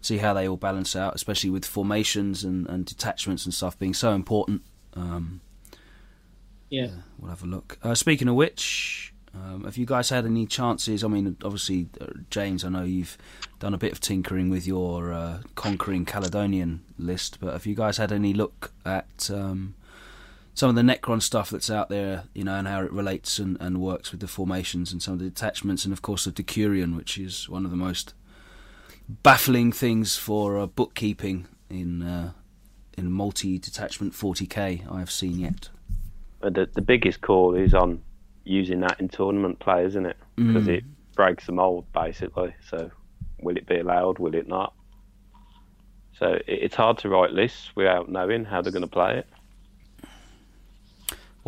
see 0.03 0.19
how 0.19 0.35
they 0.35 0.47
all 0.47 0.57
balance 0.59 0.95
out, 0.95 1.15
especially 1.15 1.49
with 1.51 1.65
formations 1.65 2.45
and, 2.45 2.67
and 2.69 2.85
detachments 2.85 3.45
and 3.47 3.55
stuff 3.55 3.79
being 3.79 3.95
so 3.95 4.13
important. 4.13 4.63
Um, 4.95 5.41
Yeah. 6.71 6.91
we'll 7.19 7.31
have 7.31 7.43
a 7.43 7.47
look. 7.47 7.79
Uh, 7.83 7.95
speaking 7.95 8.29
of 8.29 8.35
which, 8.35 9.13
um, 9.35 9.65
have 9.65 9.77
you 9.79 9.87
guys 9.87 10.11
had 10.11 10.27
any 10.27 10.47
chances? 10.47 11.03
I 11.03 11.09
mean, 11.09 11.37
obviously, 11.43 11.89
uh, 12.01 12.07
James, 12.31 12.65
I 12.65 12.69
know 12.69 12.83
you've 12.85 13.17
done 13.61 13.73
a 13.75 13.79
bit 13.79 13.93
of 13.93 14.01
tinkering 14.01 14.51
with 14.51 14.67
your 14.67 15.13
uh, 15.13 15.39
conquering 15.55 16.05
Caledonian 16.05 16.83
list, 16.99 17.39
but 17.41 17.53
have 17.55 17.65
you 17.67 17.75
guys 17.75 17.97
had 17.97 18.13
any 18.13 18.33
look 18.35 18.73
at 18.85 19.31
um, 19.33 19.75
some 20.59 20.69
of 20.69 20.75
the 20.75 20.83
Necron 20.83 21.23
stuff 21.23 21.51
that's 21.51 21.71
out 21.71 21.89
there, 21.89 22.25
you 22.35 22.43
know, 22.43 22.57
and 22.57 22.67
how 22.67 22.83
it 22.83 22.91
relates 22.93 23.39
and, 23.39 23.57
and 23.61 23.81
works 23.81 24.11
with 24.11 24.21
the 24.21 24.27
formations 24.27 24.91
and 24.91 25.01
some 25.01 25.15
of 25.15 25.21
the 25.21 25.27
detachments, 25.29 25.85
and 25.85 25.93
of 25.93 26.03
course 26.03 26.25
the 26.25 26.33
Decurion, 26.33 26.97
which 26.97 27.17
is 27.17 27.49
one 27.49 27.65
of 27.65 27.71
the 27.71 27.77
most 27.77 28.13
baffling 29.23 29.71
things 29.71 30.17
for 30.17 30.59
uh, 30.59 30.67
bookkeeping 30.67 31.47
in 31.71 32.03
uh, 32.03 32.33
in 32.97 33.13
multi-detachment 33.13 34.13
40k 34.15 34.91
I 34.93 34.99
have 34.99 35.13
seen 35.13 35.39
yet. 35.39 35.69
But 36.41 36.55
the, 36.55 36.69
the 36.75 36.83
biggest 36.83 37.21
call 37.21 37.55
is 37.55 37.73
on 37.73 38.03
using 38.43 38.81
that 38.81 38.99
in 38.99 39.09
tournament 39.09 39.61
play, 39.61 39.85
isn't 39.85 40.07
it? 40.07 40.17
Because 40.35 40.65
Mm. 40.67 40.79
it 40.79 40.85
breaks 41.15 41.47
the 41.47 41.53
mold, 41.53 41.85
basically. 41.93 42.53
So, 42.69 42.91
will 43.41 43.57
it 43.57 43.67
be 43.69 43.79
allowed? 43.79 44.19
Will 44.19 44.35
it 44.35 44.49
not? 44.49 44.75
So, 46.19 46.27
it, 46.33 46.45
it's 46.49 46.75
hard 46.75 46.99
to 46.99 47.09
write 47.09 47.31
lists 47.31 47.71
without 47.77 48.09
knowing 48.09 48.45
how 48.45 48.61
they're 48.61 48.73
going 48.73 48.83
to 48.83 48.89
play 48.89 49.19
it. 49.19 49.27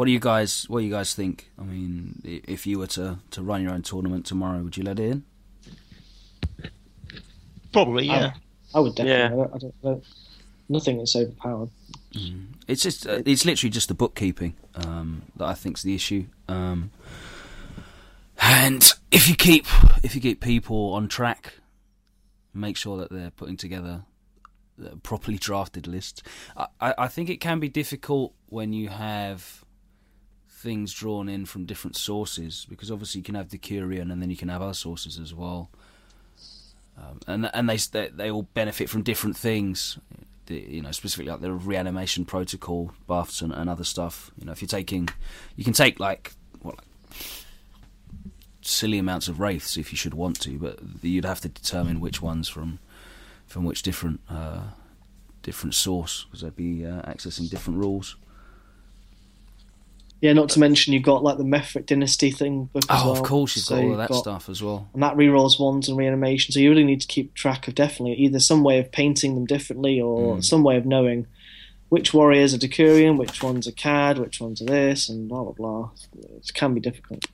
What 0.01 0.07
do 0.07 0.13
you 0.13 0.19
guys? 0.19 0.65
What 0.67 0.79
do 0.79 0.87
you 0.87 0.91
guys 0.91 1.13
think? 1.13 1.51
I 1.59 1.63
mean, 1.63 2.23
if 2.25 2.67
you 2.67 2.79
were 2.79 2.87
to, 2.87 3.19
to 3.33 3.43
run 3.43 3.63
your 3.63 3.73
own 3.73 3.83
tournament 3.83 4.25
tomorrow, 4.25 4.63
would 4.63 4.75
you 4.79 4.83
let 4.83 4.99
it 4.99 5.11
in? 5.11 5.25
Probably, 7.71 8.07
yeah. 8.07 8.33
I 8.75 8.81
would 8.81 8.95
definitely. 8.95 9.37
Yeah. 9.39 9.45
I 9.45 9.59
don't, 9.59 9.75
I 9.85 9.89
don't, 9.89 10.05
nothing 10.71 11.01
is 11.01 11.15
overpowered. 11.15 11.69
It's 12.67 12.83
just 12.83 13.07
uh, 13.07 13.21
it's 13.27 13.45
literally 13.45 13.69
just 13.69 13.89
the 13.89 13.95
bookkeeping 13.95 14.55
um, 14.75 15.21
that 15.37 15.45
I 15.45 15.53
think's 15.53 15.83
the 15.83 15.95
issue. 15.95 16.25
Um, 16.49 16.93
and 18.41 18.91
if 19.11 19.29
you 19.29 19.37
keep 19.37 19.67
if 20.03 20.15
you 20.15 20.23
keep 20.23 20.41
people 20.41 20.95
on 20.95 21.09
track, 21.09 21.57
make 22.55 22.79
sure 22.79 22.97
that 22.97 23.11
they're 23.11 23.33
putting 23.33 23.59
together 23.59 24.05
uh, 24.83 24.95
properly 25.03 25.37
drafted 25.37 25.87
lists. 25.87 26.23
I, 26.57 26.69
I, 26.81 26.95
I 26.97 27.09
think 27.09 27.29
it 27.29 27.39
can 27.39 27.61
be 27.61 27.69
difficult 27.69 28.33
when 28.47 28.73
you 28.73 28.89
have 28.89 29.63
things 30.61 30.93
drawn 30.93 31.29
in 31.29 31.47
from 31.47 31.65
different 31.65 31.97
sources 31.97 32.67
because 32.69 32.91
obviously 32.91 33.21
you 33.21 33.25
can 33.25 33.35
have 33.35 33.49
the 33.49 33.59
Decurion 33.59 34.13
and 34.13 34.21
then 34.21 34.31
you 34.31 34.37
can 34.37 34.49
have 34.49 34.63
other 34.63 34.75
sources 34.75 35.19
as 35.19 35.35
well. 35.35 35.71
Um, 36.99 37.21
and 37.27 37.51
and 37.55 37.69
they, 37.69 37.77
they 37.77 38.09
they 38.09 38.31
all 38.31 38.43
benefit 38.43 38.91
from 38.91 39.03
different 39.03 39.37
things 39.37 39.99
the, 40.51 40.61
you 40.69 40.83
know, 40.83 40.91
specifically 40.91 41.31
like 41.31 41.41
the 41.41 41.53
reanimation 41.53 42.27
protocol 42.27 42.93
buffs 43.07 43.41
and, 43.41 43.53
and 43.53 43.71
other 43.71 43.85
stuff. 43.85 44.31
You 44.39 44.45
know, 44.45 44.53
if 44.53 44.61
you're 44.61 44.69
taking, 44.69 45.09
you 45.57 45.65
can 45.65 45.73
take 45.73 45.99
like 45.99 46.33
what, 46.61 46.77
like 46.77 46.87
silly 48.61 48.99
amounts 48.99 49.29
of 49.29 49.41
wraiths 49.41 49.79
if 49.79 49.93
you 49.93 49.97
should 49.97 50.13
want 50.13 50.41
to, 50.43 50.59
but 50.59 50.79
you'd 51.01 51.25
have 51.25 51.41
to 51.41 51.49
determine 51.49 52.01
which 52.01 52.21
ones 52.21 52.49
from 52.49 52.81
from 53.47 53.65
which 53.65 53.83
different 53.83 54.21
uh, 54.29 54.63
different 55.43 55.75
source 55.75 56.25
because 56.25 56.43
they'd 56.43 56.57
be 56.57 56.85
uh, 56.85 57.01
accessing 57.03 57.49
different 57.49 57.79
rules. 57.79 58.17
Yeah, 60.21 60.35
not 60.35 60.51
to 60.51 60.61
mention 60.61 60.93
you've 60.93 61.03
got 61.03 61.23
like 61.23 61.39
the 61.39 61.45
Mephrit 61.45 61.87
Dynasty 61.87 62.31
thing 62.31 62.65
book 62.67 62.85
as 62.91 63.03
Oh, 63.03 63.13
well. 63.13 63.21
of 63.21 63.23
course, 63.27 63.57
you've 63.57 63.65
So 63.65 63.77
got 63.77 63.85
all 63.85 63.93
of 63.93 63.99
that 63.99 64.09
got- 64.11 64.19
stuff 64.19 64.49
as 64.51 64.63
well. 64.63 64.87
And 64.93 65.03
that 65.03 65.17
rerolls 65.17 65.59
ones 65.59 65.89
and 65.89 65.97
reanimation. 65.97 66.53
So 66.53 66.61
you 66.61 66.69
really 66.69 66.85
need 66.85 67.01
to 67.01 67.07
keep 67.07 67.33
track 67.35 67.69
of 67.69 67.75
definitely 67.75 68.17
either 68.17 68.39
some 68.39 68.63
way 68.63 68.79
of 68.79 68.93
painting 68.93 69.35
them 69.35 69.47
differently 69.47 69.99
or 70.01 70.37
Mm. 70.37 70.45
some 70.45 70.63
way 70.63 70.77
of 70.77 70.85
knowing 70.85 71.27
which 71.89 72.13
warriors 72.13 72.53
are 72.53 72.59
Decurion, 72.59 73.17
which 73.19 73.43
ones 73.43 73.67
are 73.67 73.73
CAD, 73.73 74.19
which 74.19 74.41
ones 74.41 74.61
are 74.61 74.67
this, 74.67 75.09
and 75.09 75.27
blah 75.29 75.43
blah 75.43 75.53
blah. 75.53 75.91
It 76.37 76.53
can 76.53 76.75
be 76.75 76.81
difficult. 76.81 77.25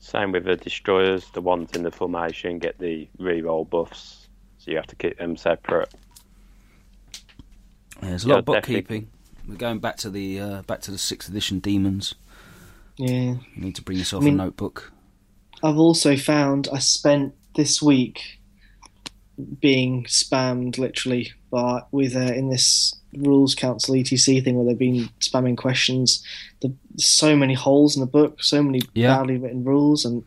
Same 0.00 0.32
with 0.32 0.44
the 0.44 0.56
destroyers, 0.56 1.24
the 1.34 1.40
ones 1.40 1.70
in 1.74 1.82
the 1.84 1.90
formation 1.90 2.58
get 2.58 2.78
the 2.78 3.08
reroll 3.20 3.68
buffs, 3.68 4.26
so 4.58 4.70
you 4.72 4.76
have 4.76 4.86
to 4.88 4.96
keep 4.96 5.18
them 5.18 5.36
separate. 5.36 5.92
Yeah, 8.02 8.10
there's 8.10 8.24
a 8.24 8.28
lot 8.28 8.38
of 8.40 8.48
Yeah, 8.48 8.54
definitely. 8.60 8.80
bookkeeping. 8.82 9.08
We're 9.48 9.56
going 9.56 9.78
back 9.78 9.96
to 9.98 10.10
the 10.10 10.38
uh, 10.38 10.62
back 10.62 10.80
to 10.82 10.90
the 10.90 10.98
sixth 10.98 11.28
edition 11.28 11.58
demons. 11.58 12.14
Yeah. 12.96 13.36
You 13.36 13.40
need 13.56 13.76
to 13.76 13.82
bring 13.82 13.98
yourself 13.98 14.22
I 14.22 14.26
mean- 14.26 14.34
a 14.34 14.44
notebook. 14.44 14.92
I've 15.62 15.78
also 15.78 16.16
found 16.16 16.68
I 16.72 16.78
spent 16.78 17.34
this 17.56 17.82
week 17.82 18.38
being 19.60 20.04
spammed 20.04 20.78
literally 20.78 21.32
by 21.50 21.82
with 21.90 22.14
uh, 22.14 22.20
in 22.20 22.50
this 22.50 22.94
rules 23.16 23.54
council 23.54 23.96
etc 23.96 24.40
thing 24.44 24.54
where 24.56 24.66
they've 24.66 24.78
been 24.78 25.08
spamming 25.20 25.56
questions. 25.56 26.22
The 26.60 26.72
so 26.96 27.34
many 27.34 27.54
holes 27.54 27.96
in 27.96 28.00
the 28.00 28.06
book, 28.06 28.42
so 28.42 28.62
many 28.62 28.82
Yeah. 28.94 29.16
badly 29.16 29.38
written 29.38 29.64
rules, 29.64 30.04
and 30.04 30.24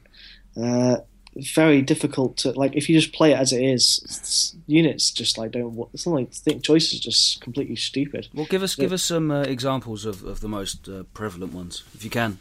uh, 0.61 0.97
very 1.35 1.81
difficult 1.81 2.37
to 2.37 2.51
like. 2.51 2.75
If 2.75 2.89
you 2.89 2.99
just 2.99 3.13
play 3.13 3.31
it 3.31 3.37
as 3.37 3.53
it 3.53 3.63
is, 3.63 4.55
units 4.67 5.11
just 5.11 5.37
like 5.37 5.51
don't. 5.51 5.77
It's 5.93 6.05
not 6.05 6.15
like 6.15 6.31
think 6.33 6.63
choices 6.63 6.99
are 6.99 7.03
just 7.03 7.41
completely 7.41 7.75
stupid. 7.75 8.27
Well, 8.33 8.47
give 8.49 8.63
us 8.63 8.77
Yeah. 8.77 8.83
give 8.85 8.93
us 8.93 9.03
some 9.03 9.31
uh, 9.31 9.41
examples 9.43 10.05
of, 10.05 10.23
of 10.23 10.41
the 10.41 10.47
most 10.49 10.87
uh, 10.89 11.03
prevalent 11.13 11.53
ones, 11.53 11.83
if 11.93 12.03
you 12.03 12.09
can. 12.09 12.39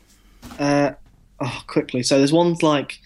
Uh, 0.58 0.92
oh, 1.40 1.62
quickly. 1.66 2.02
So 2.02 2.18
there's 2.18 2.32
ones 2.32 2.62
like, 2.62 2.98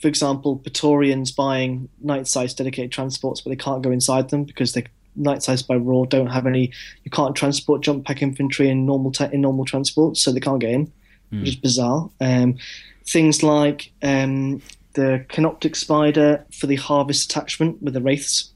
for 0.00 0.08
example, 0.08 0.56
Praetorians 0.56 1.30
buying 1.32 1.88
Night 2.00 2.26
Scythe 2.26 2.56
dedicated 2.56 2.92
transports, 2.92 3.40
but 3.40 3.50
they 3.50 3.56
can't 3.56 3.82
go 3.82 3.90
inside 3.90 4.30
them 4.30 4.44
because 4.44 4.72
they 4.72 4.84
Night 5.14 5.42
Scythe 5.42 5.66
by 5.66 5.76
raw 5.76 6.04
don't 6.04 6.28
have 6.28 6.46
any. 6.46 6.72
You 7.04 7.10
can't 7.10 7.36
transport 7.36 7.82
jump 7.82 8.04
pack 8.06 8.22
infantry 8.22 8.68
in 8.68 8.84
normal 8.86 9.12
te- 9.12 9.28
in 9.32 9.40
normal 9.42 9.64
transports, 9.64 10.22
so 10.22 10.32
they 10.32 10.40
can't 10.40 10.60
get 10.60 10.70
in, 10.70 10.92
which 11.30 11.48
is 11.50 11.56
bizarre. 11.56 12.10
Um, 12.20 12.56
things 13.04 13.42
like 13.42 13.92
um, 14.02 14.62
the 14.94 15.24
Canoptek 15.28 15.76
spider 15.76 16.44
for 16.52 16.66
the 16.66 16.76
harvest 16.76 17.30
attachment 17.30 17.82
with 17.82 17.94
the 17.94 18.00
wraiths. 18.00 18.52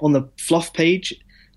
on 0.00 0.12
the 0.12 0.28
fluff 0.38 0.72
page, 0.72 1.14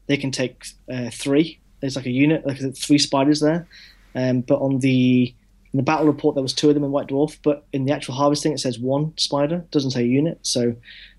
they 0.08 0.18
can 0.18 0.32
take 0.32 0.66
uh, 0.92 1.10
three. 1.12 1.60
There's 1.80 1.96
like 1.96 2.06
a 2.06 2.12
unit, 2.12 2.46
like 2.46 2.60
three 2.76 2.98
spiders 2.98 3.40
there. 3.40 3.68
Um, 4.14 4.42
but 4.42 4.60
on 4.60 4.80
the 4.80 5.34
in 5.74 5.78
the 5.78 5.84
battle 5.84 6.06
report, 6.06 6.36
there 6.36 6.42
was 6.42 6.54
two 6.54 6.70
of 6.70 6.76
them 6.76 6.86
in 6.86 6.92
White 6.92 7.08
Dwarf. 7.08 7.38
But 7.44 7.66
in 7.74 7.86
the 7.86 7.92
actual 7.92 8.14
harvesting, 8.14 8.54
it 8.54 8.60
says 8.60 8.80
one 8.80 9.14
spider. 9.18 9.66
Doesn't 9.72 9.92
say 9.92 10.06
unit. 10.06 10.40
So 10.44 10.76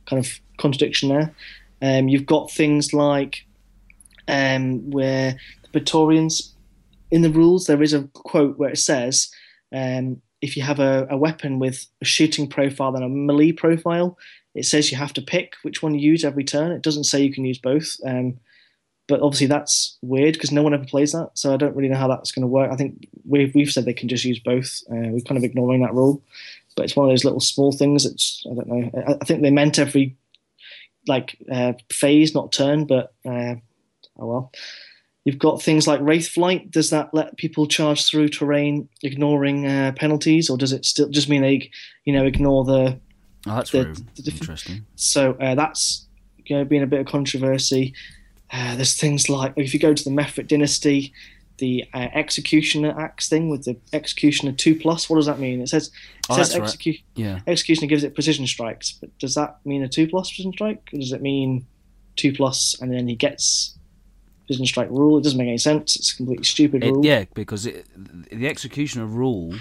kind 0.06 0.24
of 0.24 0.40
contradiction 0.56 1.10
there. 1.10 1.34
Um, 1.82 2.08
you've 2.08 2.26
got 2.26 2.50
things 2.50 2.94
like 2.94 3.44
um, 4.28 4.90
where 4.90 5.36
the 5.62 5.68
Praetorians 5.68 6.54
in 7.10 7.22
the 7.22 7.30
rules 7.30 7.66
there 7.66 7.82
is 7.82 7.92
a 7.92 8.02
quote 8.14 8.58
where 8.58 8.70
it 8.70 8.78
says 8.78 9.30
um, 9.72 10.20
if 10.46 10.56
you 10.56 10.62
have 10.62 10.80
a, 10.80 11.06
a, 11.10 11.16
weapon 11.16 11.58
with 11.58 11.86
a 12.00 12.04
shooting 12.04 12.48
profile 12.48 12.94
and 12.94 13.04
a 13.04 13.08
melee 13.08 13.52
profile, 13.52 14.16
it 14.54 14.64
says 14.64 14.90
you 14.90 14.96
have 14.96 15.12
to 15.14 15.22
pick 15.22 15.54
which 15.62 15.82
one 15.82 15.94
you 15.94 16.10
use 16.10 16.24
every 16.24 16.44
turn. 16.44 16.72
It 16.72 16.82
doesn't 16.82 17.04
say 17.04 17.22
you 17.22 17.32
can 17.32 17.44
use 17.44 17.58
both. 17.58 17.96
Um, 18.06 18.38
but 19.08 19.20
obviously 19.20 19.46
that's 19.46 19.98
weird 20.02 20.34
because 20.34 20.52
no 20.52 20.62
one 20.62 20.74
ever 20.74 20.84
plays 20.84 21.12
that, 21.12 21.30
so 21.34 21.54
I 21.54 21.56
don't 21.56 21.76
really 21.76 21.88
know 21.88 21.98
how 21.98 22.08
that's 22.08 22.32
going 22.32 22.42
to 22.42 22.48
work. 22.48 22.72
I 22.72 22.76
think 22.76 23.08
we've 23.24 23.54
we've 23.54 23.70
said 23.70 23.84
they 23.84 23.92
can 23.92 24.08
just 24.08 24.24
use 24.24 24.40
both. 24.40 24.82
Uh, 24.90 25.10
we're 25.10 25.20
kind 25.20 25.38
of 25.38 25.44
ignoring 25.44 25.82
that 25.82 25.94
rule, 25.94 26.22
but 26.74 26.84
it's 26.84 26.96
one 26.96 27.06
of 27.06 27.12
those 27.12 27.24
little 27.24 27.40
small 27.40 27.70
things. 27.70 28.04
It's 28.04 28.44
I 28.50 28.54
don't 28.54 28.66
know. 28.66 28.90
I, 29.06 29.12
I 29.20 29.24
think 29.24 29.42
they 29.42 29.50
meant 29.50 29.78
every 29.78 30.16
like 31.06 31.36
uh, 31.50 31.74
phase, 31.88 32.34
not 32.34 32.50
turn, 32.50 32.84
but 32.84 33.14
uh, 33.24 33.54
oh 34.18 34.26
well. 34.26 34.52
You've 35.26 35.40
got 35.40 35.60
things 35.60 35.88
like 35.88 35.98
Wraith 36.00 36.28
Flight. 36.28 36.70
Does 36.70 36.90
that 36.90 37.12
let 37.12 37.36
people 37.36 37.66
charge 37.66 38.06
through 38.06 38.28
terrain, 38.28 38.88
ignoring 39.02 39.66
uh, 39.66 39.90
penalties, 39.96 40.48
or 40.48 40.56
does 40.56 40.72
it 40.72 40.84
still 40.84 41.08
just 41.08 41.28
mean 41.28 41.42
they, 41.42 41.68
you 42.04 42.12
know, 42.12 42.24
ignore 42.24 42.64
the? 42.64 42.96
Oh, 43.48 43.56
that's 43.56 43.72
the, 43.72 44.00
the 44.14 44.30
interesting. 44.30 44.86
So 44.94 45.32
uh, 45.40 45.56
that's 45.56 46.06
you 46.44 46.56
know, 46.56 46.64
being 46.64 46.84
a 46.84 46.86
bit 46.86 47.00
of 47.00 47.06
controversy. 47.06 47.92
Uh, 48.52 48.76
there's 48.76 48.94
things 48.94 49.28
like 49.28 49.52
if 49.56 49.74
you 49.74 49.80
go 49.80 49.92
to 49.94 50.04
the 50.04 50.10
Mephrit 50.10 50.46
dynasty, 50.46 51.12
the 51.58 51.84
uh, 51.92 52.06
executioner 52.14 52.94
axe 52.96 53.28
thing 53.28 53.48
with 53.48 53.64
the 53.64 53.76
executioner 53.92 54.52
two 54.52 54.76
plus. 54.78 55.10
What 55.10 55.16
does 55.16 55.26
that 55.26 55.40
mean? 55.40 55.60
It 55.60 55.68
says 55.68 55.88
it 55.88 55.92
Oh, 56.30 56.36
says 56.36 56.52
that's 56.52 56.86
right. 56.86 57.02
Yeah. 57.16 57.40
executioner 57.48 57.88
gives 57.88 58.04
it 58.04 58.14
precision 58.14 58.46
strikes, 58.46 58.92
but 58.92 59.16
does 59.18 59.34
that 59.34 59.58
mean 59.64 59.82
a 59.82 59.88
two 59.88 60.06
plus 60.06 60.30
precision 60.30 60.52
strike? 60.52 60.88
Or 60.92 61.00
does 61.00 61.10
it 61.10 61.20
mean 61.20 61.66
two 62.14 62.32
plus 62.32 62.76
and 62.80 62.92
then 62.92 63.08
he 63.08 63.16
gets 63.16 63.76
precision 64.46 64.66
strike 64.66 64.90
rule? 64.90 65.18
It 65.18 65.22
doesn't 65.24 65.38
make 65.38 65.48
any 65.48 65.58
sense. 65.58 65.96
It's 65.96 66.12
a 66.12 66.16
completely 66.16 66.44
stupid 66.44 66.82
It, 66.84 66.94
yeah, 67.02 67.24
because 67.34 67.66
it, 67.66 67.86
the 68.30 68.48
executioner 68.48 69.06
rule 69.06 69.54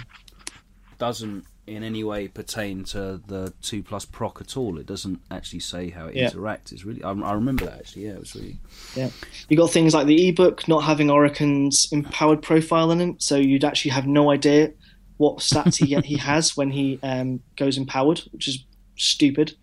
doesn't 0.98 1.44
in 1.66 1.82
any 1.82 2.04
way 2.04 2.28
pertain 2.28 2.84
to 2.84 3.20
the 3.26 3.52
two 3.60 3.82
plus 3.82 4.04
proc 4.04 4.40
at 4.40 4.56
all. 4.56 4.78
It 4.78 4.86
doesn't 4.86 5.20
actually 5.32 5.58
say 5.60 5.90
how 5.90 6.06
it 6.06 6.14
Yeah. 6.14 6.30
interacts. 6.30 6.70
It's 6.72 6.84
really 6.84 7.02
I, 7.02 7.10
I 7.10 7.32
remember 7.32 7.64
that 7.64 7.78
actually. 7.80 8.04
Yeah, 8.06 8.12
it 8.12 8.20
was 8.20 8.34
really 8.36 8.58
yeah. 8.94 9.10
You 9.48 9.56
got 9.56 9.72
things 9.72 9.92
like 9.92 10.06
the 10.06 10.28
ebook 10.28 10.68
not 10.68 10.84
having 10.84 11.08
Orikan's 11.08 11.88
empowered 11.90 12.40
profile 12.40 12.92
in 12.92 13.00
him, 13.00 13.16
so 13.18 13.36
you'd 13.36 13.64
actually 13.64 13.90
have 13.90 14.06
no 14.06 14.30
idea 14.30 14.72
what 15.16 15.38
stats 15.38 15.76
he 15.84 15.96
he 16.06 16.16
has 16.18 16.56
when 16.56 16.70
he 16.70 17.00
um, 17.02 17.40
goes 17.56 17.76
empowered, 17.78 18.20
which 18.32 18.46
is 18.46 18.64
stupid. 18.96 19.56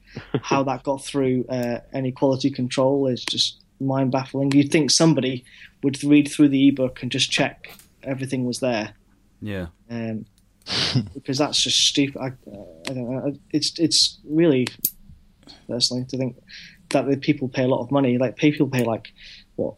How 0.44 0.62
that 0.64 0.84
got 0.84 1.04
through 1.04 1.46
uh, 1.50 1.80
any 1.94 2.12
quality 2.12 2.52
control 2.52 3.08
is 3.08 3.24
just 3.24 3.63
mind 3.84 4.12
baffling. 4.12 4.52
You'd 4.52 4.72
think 4.72 4.92
somebody 4.92 5.44
would 5.84 6.04
read 6.04 6.28
through 6.30 6.50
the 6.50 6.68
ebook 6.70 7.02
and 7.02 7.12
just 7.12 7.32
check 7.32 7.76
everything 8.04 8.46
was 8.46 8.60
there, 8.60 8.94
yeah. 9.42 9.68
um, 9.90 10.26
because 11.14 11.38
that's 11.38 11.62
just 11.62 11.78
stupid. 11.80 12.18
I, 12.22 12.28
uh, 12.28 12.64
I 12.90 12.94
don't 12.94 13.10
know. 13.10 13.34
It's 13.52 13.78
it's 13.80 14.20
really 14.26 14.68
personally 15.68 16.06
to 16.06 16.18
think 16.18 16.42
that 16.90 17.08
the 17.08 17.18
people 17.18 17.48
pay 17.50 17.64
a 17.64 17.68
lot 17.68 17.82
of 17.82 17.92
money. 17.92 18.18
Like 18.18 18.36
people 18.38 18.68
pay 18.68 18.84
like 18.84 19.12
what 19.56 19.76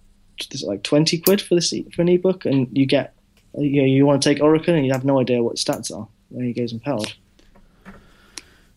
is 0.51 0.63
it 0.63 0.67
like 0.67 0.83
twenty 0.83 1.17
quid 1.17 1.41
for 1.41 1.55
this 1.55 1.73
e- 1.73 1.87
for 1.95 2.01
an 2.03 2.09
ebook, 2.09 2.45
and 2.45 2.67
you 2.77 2.85
get 2.85 3.13
you 3.57 3.81
know, 3.81 3.87
you 3.87 4.05
want 4.05 4.21
to 4.21 4.29
take 4.29 4.39
Orikan 4.41 4.75
and 4.75 4.85
you 4.85 4.91
have 4.91 5.05
no 5.05 5.19
idea 5.19 5.41
what 5.41 5.55
stats 5.55 5.95
are 5.95 6.07
when 6.29 6.45
he 6.45 6.53
goes 6.53 6.73
empowered. 6.73 7.13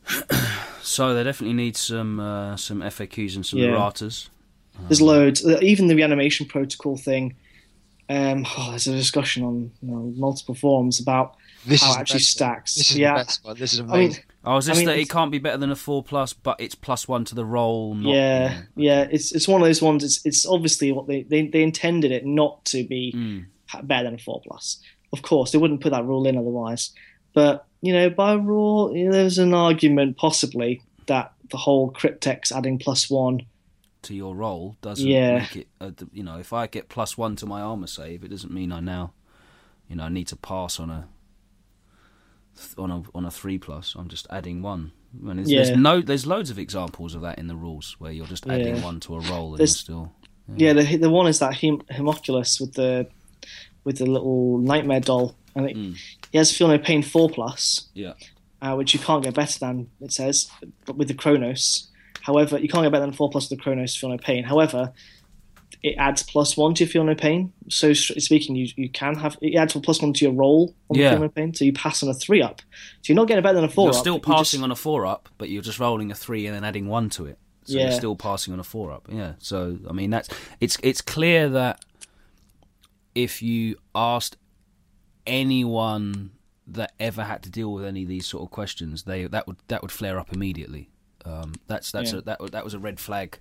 So 0.83 1.13
they 1.13 1.23
definitely 1.23 1.55
need 1.55 1.77
some 1.77 2.19
uh, 2.19 2.57
some 2.57 2.81
FAQs 2.81 3.37
and 3.37 3.45
some 3.45 3.59
Yeah. 3.59 3.69
erratas. 3.73 4.31
There's 4.87 5.01
loads. 5.03 5.45
Uh, 5.45 5.59
Even 5.63 5.89
the 5.89 5.95
reanimation 5.97 6.47
protocol 6.47 6.97
thing. 6.97 7.35
Um, 8.09 8.47
oh, 8.57 8.67
there's 8.71 8.87
a 8.87 8.93
discussion 8.93 9.43
on 9.45 9.71
you 9.83 9.91
know, 9.93 10.13
multiple 10.17 10.55
forums 10.55 11.01
about 11.01 11.37
This 11.67 11.83
how 11.83 11.91
is 11.91 11.97
it 11.97 12.01
actually 12.01 12.19
best 12.19 12.41
one. 12.41 12.49
stacks. 12.49 12.75
This 12.77 12.91
is 12.93 12.97
yeah, 12.99 13.13
the 13.13 13.25
best 13.25 13.45
one. 13.45 13.57
This 13.59 13.73
is 13.75 13.81
I 13.81 13.83
mean, 13.85 13.93
amazing. 13.95 14.25
Oh, 14.45 14.57
is 14.57 14.67
this 14.67 14.77
I 14.77 14.79
mean, 14.79 14.87
that 14.87 14.99
it 14.99 15.11
can't 15.11 15.31
be 15.33 15.39
better 15.39 15.59
than 15.59 15.71
a 15.71 15.77
four 15.77 16.03
plus, 16.03 16.33
but 16.33 16.59
it's 16.61 16.75
plus 16.75 17.07
one 17.09 17.25
to 17.27 17.35
the 17.35 17.45
roll? 17.45 17.95
Not, 17.95 18.11
yeah, 18.15 18.63
yeah. 18.77 19.07
It's 19.11 19.33
it's 19.33 19.47
one 19.49 19.61
of 19.61 19.67
those 19.67 19.83
ones. 19.83 20.05
It's 20.05 20.25
it's 20.25 20.47
obviously 20.47 20.91
what 20.93 21.07
they 21.07 21.23
they, 21.25 21.49
they 21.49 21.63
intended 21.63 22.13
it 22.13 22.25
not 22.25 22.65
to 22.67 22.85
be 22.85 23.13
Mm. 23.15 23.47
better 23.87 24.05
than 24.05 24.15
a 24.15 24.19
four 24.19 24.41
plus. 24.47 24.81
Of 25.13 25.23
course, 25.23 25.51
they 25.53 25.59
wouldn't 25.59 25.81
put 25.81 25.91
that 25.91 26.05
rule 26.05 26.27
in 26.27 26.39
otherwise. 26.39 26.91
But 27.35 27.67
you 27.83 27.93
know, 27.93 28.09
by 28.11 28.35
rule, 28.35 28.97
you 28.97 29.07
know, 29.07 29.13
there's 29.13 29.39
an 29.39 29.53
argument 29.55 30.17
possibly 30.17 30.81
that 31.07 31.33
the 31.51 31.57
whole 31.59 31.91
Cryptek's 31.93 32.53
adding 32.53 32.79
plus 32.79 33.11
one. 33.11 33.41
To 34.03 34.15
your 34.15 34.35
roll 34.37 34.77
doesn't 34.81 35.07
Yeah. 35.07 35.39
make 35.41 35.57
it. 35.57 35.69
Uh, 35.81 35.91
you 36.13 36.23
know, 36.23 36.39
if 36.39 36.53
I 36.53 36.67
get 36.69 36.89
plus 36.89 37.19
one 37.19 37.35
to 37.37 37.47
my 37.47 37.61
armor 37.61 37.89
save, 37.89 38.23
it 38.25 38.29
doesn't 38.29 38.53
mean 38.53 38.71
I 38.73 38.79
now, 38.81 39.13
you 39.89 39.97
know, 39.97 40.05
I 40.05 40.09
need 40.09 40.29
to 40.29 40.37
pass 40.37 40.79
on 40.79 40.89
a 40.89 41.09
on 42.77 42.91
a 42.91 43.03
on 43.15 43.25
a 43.25 43.31
three 43.31 43.59
plus. 43.59 43.95
I'm 43.97 44.09
just 44.09 44.27
adding 44.31 44.63
one. 44.63 44.93
Mean, 45.13 45.37
there's, 45.37 45.51
Yeah. 45.51 45.65
there's 45.65 45.77
no, 45.77 46.01
there's 46.01 46.27
loads 46.27 46.51
of 46.51 46.59
examples 46.59 47.15
of 47.15 47.23
that 47.23 47.39
in 47.39 47.47
the 47.47 47.57
rules 47.57 47.97
where 47.99 48.13
you're 48.13 48.27
just 48.27 48.47
adding 48.47 48.77
Yeah. 48.77 48.85
one 48.85 49.01
to 49.01 49.15
a 49.17 49.21
roll 49.21 49.51
and 49.51 49.59
There's- 49.59 49.77
still. 49.77 50.13
Yeah, 50.57 50.73
the 50.75 50.97
the 50.97 51.11
one 51.11 51.27
is 51.27 51.39
that 51.41 51.55
Hem- 51.57 51.83
Homunculus 51.91 52.59
with 52.61 52.75
the 52.75 53.07
with 53.85 53.99
the 53.99 54.07
little 54.07 54.59
nightmare 54.59 55.01
doll, 55.01 55.35
and 55.55 55.69
it, 55.71 55.77
Mm. 55.77 55.97
he 56.33 56.39
has 56.39 56.57
feel 56.57 56.69
no 56.69 56.79
pain 56.79 57.03
four 57.03 57.29
plus. 57.31 57.89
Yeah. 57.95 58.15
uh, 58.61 58.75
which 58.75 58.93
you 58.93 58.99
can't 58.99 59.23
get 59.23 59.35
better 59.35 59.57
than 59.61 59.89
it 60.01 60.11
says, 60.13 60.51
but 60.85 60.97
with 60.97 61.07
the 61.07 61.15
Cronos. 61.15 61.88
However, 62.29 62.59
you 62.59 62.69
can't 62.69 62.85
get 62.85 62.93
better 62.93 63.07
than 63.07 63.15
four 63.15 63.31
plus 63.31 63.49
the 63.49 63.57
Cronos 63.57 63.97
feel 63.97 64.11
no 64.11 64.19
pain. 64.19 64.45
However, 64.45 64.93
it 65.83 65.95
adds 65.97 66.23
plus 66.23 66.59
one 66.59 66.75
to 66.75 66.85
your 66.85 66.91
feel 66.91 67.05
no 67.05 67.15
pain. 67.15 67.55
So 67.71 67.95
speaking, 67.95 68.55
you 68.55 68.69
you 68.77 68.91
can 68.91 69.15
have 69.15 69.39
it 69.41 69.57
adds 69.57 69.75
a 69.75 69.81
plus 69.81 70.03
one 70.03 70.13
to 70.13 70.25
your 70.27 70.35
roll 70.35 70.75
on 70.91 70.99
Yeah. 70.99 71.13
feel 71.13 71.21
no 71.21 71.29
pain. 71.31 71.55
So 71.55 71.65
you 71.65 71.73
pass 71.73 72.03
on 72.03 72.11
a 72.11 72.15
three 72.15 72.43
up. 72.43 72.61
So 73.01 73.13
you're 73.13 73.17
not 73.17 73.29
getting 73.29 73.43
better 73.43 73.55
than 73.55 73.65
a 73.65 73.69
4 73.71 73.87
You're 73.87 73.95
up. 73.95 74.01
still 74.01 74.19
but 74.19 74.29
you 74.29 74.35
passing 74.35 74.59
just- 74.59 74.65
on 74.65 74.71
a 74.73 74.77
four 74.77 75.07
up, 75.07 75.31
but 75.39 75.49
you're 75.49 75.63
just 75.63 75.79
rolling 75.81 76.11
a 76.11 76.15
three 76.15 76.45
and 76.47 76.55
then 76.55 76.65
adding 76.65 76.87
one 76.87 77.09
to 77.11 77.25
it. 77.25 77.39
So 77.65 77.79
Yeah. 77.79 77.85
you're 77.85 77.93
still 77.93 78.15
passing 78.17 78.53
on 78.53 78.61
a 78.61 78.65
four 78.65 78.93
up. 78.93 79.09
Yeah. 79.11 79.33
So 79.39 79.79
I 79.89 79.93
mean 79.95 80.11
that's 80.11 80.29
it's 80.61 80.77
it's 80.83 81.01
clear 81.01 81.49
that 81.49 81.83
if 83.15 83.41
you 83.41 83.77
asked 83.95 84.37
anyone 85.27 86.33
that 86.67 86.93
ever 87.01 87.25
had 87.25 87.43
to 87.45 87.51
deal 87.51 87.73
with 87.73 87.85
any 87.87 88.03
of 88.03 88.09
these 88.09 88.27
sort 88.27 88.43
of 88.45 88.51
questions, 88.51 89.05
they 89.05 89.25
that 89.27 89.47
would 89.47 89.57
that 89.69 89.81
would 89.83 89.93
flare 89.93 90.19
up 90.19 90.33
immediately. 90.35 90.91
Um, 91.29 91.55
that's 91.67 91.93
that's 91.93 92.13
Yeah. 92.13 92.19
a, 92.19 92.23
that 92.23 92.53
that 92.53 92.65
was 92.65 92.75
a 92.75 92.79
red 92.79 92.99
flag 92.99 93.39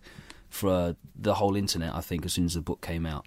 for 0.50 0.69
uh, 0.69 0.93
the 1.15 1.36
whole 1.36 1.56
internet. 1.56 1.93
I 1.95 2.02
think 2.02 2.26
as 2.26 2.34
soon 2.34 2.45
as 2.45 2.54
the 2.56 2.62
book 2.62 2.82
came 2.82 3.06
out. 3.06 3.26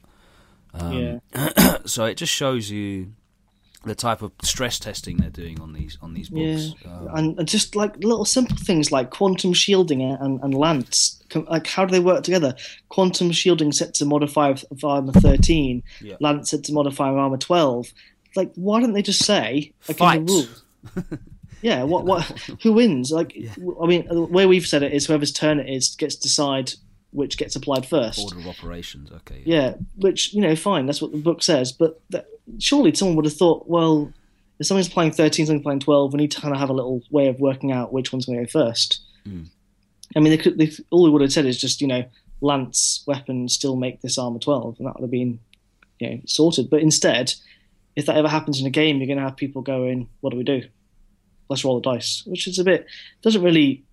Um, 0.74 1.20
yeah. 1.34 1.78
So 1.86 2.04
it 2.04 2.16
just 2.16 2.32
shows 2.32 2.70
you 2.70 3.12
the 3.84 3.94
type 3.94 4.20
of 4.20 4.32
stress 4.42 4.78
testing 4.78 5.16
they're 5.16 5.30
doing 5.30 5.58
on 5.60 5.72
these 5.72 5.96
on 6.02 6.12
these 6.14 6.28
books. 6.28 6.74
Um, 6.84 7.08
and, 7.14 7.38
and 7.38 7.48
just 7.48 7.74
like 7.74 7.96
little 7.96 8.26
simple 8.26 8.56
things 8.58 8.92
like 8.92 9.08
quantum 9.10 9.54
shielding 9.54 10.02
and, 10.02 10.38
and 10.42 10.54
lance 10.54 11.16
like 11.48 11.66
how 11.66 11.84
do 11.86 11.92
they 11.92 12.00
work 12.00 12.22
together 12.22 12.54
quantum 12.90 13.30
shielding 13.32 13.72
set 13.72 13.94
to 13.94 14.04
modifier 14.04 14.50
of, 14.70 14.84
armor 14.84 15.12
13 15.12 15.82
Yeah. 16.02 16.16
lance 16.20 16.50
set 16.50 16.64
to 16.64 16.72
modifier 16.74 17.12
of 17.12 17.18
armor 17.18 17.38
12 17.38 17.86
like 18.36 18.52
why 18.56 18.80
don't 18.80 18.92
they 18.92 19.00
just 19.02 19.24
say 19.24 19.72
like 19.88 19.90
in 19.90 19.94
Fight. 19.96 20.26
the 20.26 20.32
rules 20.32 20.64
yeah 21.62 21.82
what 21.92 22.04
what 22.04 22.24
who 22.62 22.72
wins 22.72 23.10
like 23.10 23.36
i 23.82 23.86
mean 23.86 24.06
the 24.08 24.22
way 24.22 24.46
we've 24.46 24.66
said 24.66 24.82
it 24.82 24.92
is 24.92 25.06
whoever's 25.06 25.32
turn 25.32 25.60
it 25.60 25.68
is 25.68 25.94
gets 25.96 26.16
to 26.16 26.22
decide 26.22 26.72
which 27.12 27.36
gets 27.36 27.56
applied 27.56 27.86
first 27.86 28.20
Order 28.20 28.38
of 28.38 28.46
operations. 28.46 29.10
Okay. 29.10 29.42
yeah, 29.44 29.74
which 29.96 30.32
you 30.32 30.40
know, 30.40 30.54
fine. 30.54 30.86
That's 30.86 31.02
what 31.02 31.12
the 31.12 31.18
book 31.18 31.42
says. 31.42 31.72
But 31.72 32.00
that, 32.10 32.26
surely 32.58 32.94
someone 32.94 33.16
would 33.16 33.24
have 33.24 33.34
thought, 33.36 33.68
well, 33.68 34.12
if 34.58 34.66
someone's 34.66 34.88
playing 34.88 35.12
thirteen, 35.12 35.46
someone's 35.46 35.64
playing 35.64 35.80
twelve, 35.80 36.12
we 36.12 36.18
need 36.18 36.30
to 36.32 36.40
kind 36.40 36.54
of 36.54 36.60
have 36.60 36.70
a 36.70 36.74
little 36.74 37.02
way 37.10 37.28
of 37.28 37.40
working 37.40 37.72
out 37.72 37.92
which 37.92 38.12
one's 38.12 38.26
going 38.26 38.38
to 38.38 38.44
go 38.44 38.50
first. 38.50 39.00
Mm. 39.26 39.46
I 40.16 40.20
mean, 40.20 40.30
they 40.30 40.38
could. 40.38 40.58
They, 40.58 40.70
all 40.90 41.04
they 41.04 41.10
would 41.10 41.22
have 41.22 41.32
said 41.32 41.46
is 41.46 41.60
just, 41.60 41.80
you 41.80 41.86
know, 41.86 42.04
lance 42.40 43.02
weapons 43.06 43.54
still 43.54 43.76
make 43.76 44.00
this 44.00 44.18
armor 44.18 44.38
twelve, 44.38 44.76
and 44.78 44.86
that 44.86 44.94
would 44.94 45.04
have 45.04 45.10
been, 45.10 45.40
you 45.98 46.10
know, 46.10 46.20
sorted. 46.26 46.70
But 46.70 46.80
instead, 46.80 47.34
if 47.96 48.06
that 48.06 48.16
ever 48.16 48.28
happens 48.28 48.60
in 48.60 48.66
a 48.66 48.70
game, 48.70 48.98
you're 48.98 49.06
going 49.06 49.18
to 49.18 49.24
have 49.24 49.36
people 49.36 49.62
going, 49.62 50.08
"What 50.20 50.30
do 50.30 50.36
we 50.36 50.44
do? 50.44 50.62
Let's 51.50 51.64
roll 51.64 51.78
the 51.80 51.92
dice," 51.92 52.22
which 52.26 52.46
is 52.46 52.58
a 52.58 52.64
bit 52.64 52.86
doesn't 53.20 53.42
really 53.42 53.84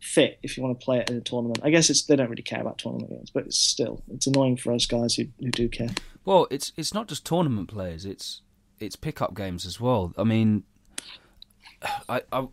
fit 0.00 0.38
if 0.42 0.56
you 0.56 0.62
want 0.62 0.78
to 0.78 0.84
play 0.84 0.98
it 0.98 1.10
in 1.10 1.16
a 1.16 1.20
tournament. 1.20 1.60
I 1.62 1.70
guess 1.70 1.90
it's 1.90 2.02
they 2.02 2.16
don't 2.16 2.28
really 2.28 2.42
care 2.42 2.60
about 2.60 2.78
tournament 2.78 3.10
games, 3.10 3.30
but 3.30 3.46
it's 3.46 3.58
still 3.58 4.02
it's 4.12 4.26
annoying 4.26 4.56
for 4.56 4.72
us 4.72 4.86
guys 4.86 5.14
who, 5.14 5.26
who 5.40 5.50
do 5.50 5.68
care. 5.68 5.90
Well, 6.24 6.46
it's 6.50 6.72
it's 6.76 6.92
not 6.92 7.08
just 7.08 7.24
tournament 7.24 7.68
players. 7.68 8.04
It's 8.04 8.42
it's 8.78 8.96
pickup 8.96 9.34
games 9.34 9.64
as 9.64 9.80
well. 9.80 10.12
I 10.18 10.24
mean, 10.24 10.64
I 12.08 12.22
I, 12.32 12.46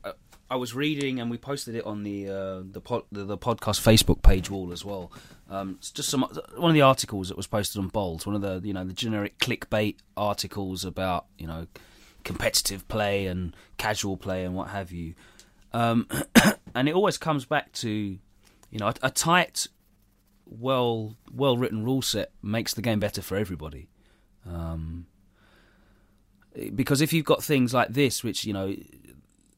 I 0.49 0.55
was 0.57 0.75
reading, 0.75 1.19
and 1.19 1.31
we 1.31 1.37
posted 1.37 1.75
it 1.75 1.85
on 1.85 2.03
the 2.03 2.29
uh, 2.29 2.59
the, 2.71 3.03
the 3.11 3.25
the 3.25 3.37
podcast 3.37 3.81
Facebook 3.81 4.21
page 4.21 4.49
wall 4.49 4.71
as 4.71 4.85
well. 4.85 5.11
Um, 5.49 5.75
it's 5.79 5.91
just 5.91 6.09
some 6.09 6.21
one 6.55 6.69
of 6.69 6.73
the 6.73 6.81
articles 6.81 7.29
that 7.29 7.37
was 7.37 7.47
posted 7.47 7.79
on 7.79 7.89
BoLS, 7.89 8.25
one 8.25 8.35
of 8.35 8.41
the 8.41 8.61
you 8.65 8.73
know 8.73 8.83
the 8.83 8.93
generic 8.93 9.37
clickbait 9.39 9.97
articles 10.15 10.85
about 10.85 11.25
you 11.37 11.47
know 11.47 11.67
competitive 12.25 12.85
play 12.89 13.27
and 13.27 13.55
casual 13.77 14.17
play 14.17 14.43
and 14.43 14.53
what 14.53 14.69
have 14.69 14.91
you. 14.91 15.13
Um, 15.71 16.07
and 16.75 16.89
it 16.89 16.95
always 16.95 17.17
comes 17.17 17.45
back 17.45 17.71
to 17.73 17.89
you 17.89 18.79
know 18.79 18.87
a, 18.87 18.95
a 19.03 19.09
tight, 19.09 19.67
well 20.45 21.15
well 21.33 21.55
written 21.55 21.85
rule 21.85 22.01
set 22.01 22.31
makes 22.43 22.73
the 22.73 22.81
game 22.81 22.99
better 22.99 23.21
for 23.21 23.37
everybody. 23.37 23.87
Um, 24.45 25.07
because 26.73 27.01
if 27.01 27.13
you've 27.13 27.25
got 27.25 27.43
things 27.43 27.73
like 27.73 27.89
this, 27.89 28.23
which 28.23 28.45
you 28.45 28.53
know, 28.53 28.75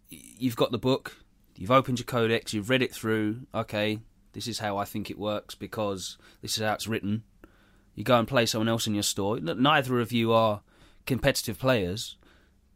you've 0.10 0.56
got 0.56 0.72
the 0.72 0.78
book, 0.78 1.18
you've 1.56 1.72
opened 1.72 2.00
your 2.00 2.06
codex, 2.06 2.54
you've 2.54 2.70
read 2.70 2.84
it 2.84 2.94
through. 2.94 3.42
Okay, 3.56 4.00
this 4.34 4.48
is 4.48 4.60
how 4.60 4.78
I 4.78 4.86
think 4.86 5.10
it 5.10 5.18
works 5.18 5.56
because 5.56 6.18
this 6.42 6.58
is 6.58 6.64
how 6.64 6.74
it's 6.74 6.88
written. 6.88 7.24
You 7.96 8.04
go 8.04 8.20
and 8.20 8.28
play 8.28 8.46
someone 8.46 8.68
else 8.68 8.86
in 8.86 8.94
your 8.94 9.04
store. 9.04 9.40
Neither 9.40 10.00
of 10.00 10.12
you 10.12 10.32
are 10.32 10.62
competitive 11.08 11.58
players, 11.58 12.16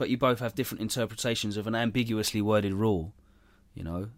but 0.02 0.10
you 0.10 0.18
both 0.18 0.40
have 0.40 0.56
different 0.56 0.82
interpretations 0.82 1.58
of 1.58 1.68
an 1.68 1.76
ambiguously 1.76 2.42
worded 2.42 2.74
rule. 2.74 3.14
You 3.76 3.84
know, 3.84 4.10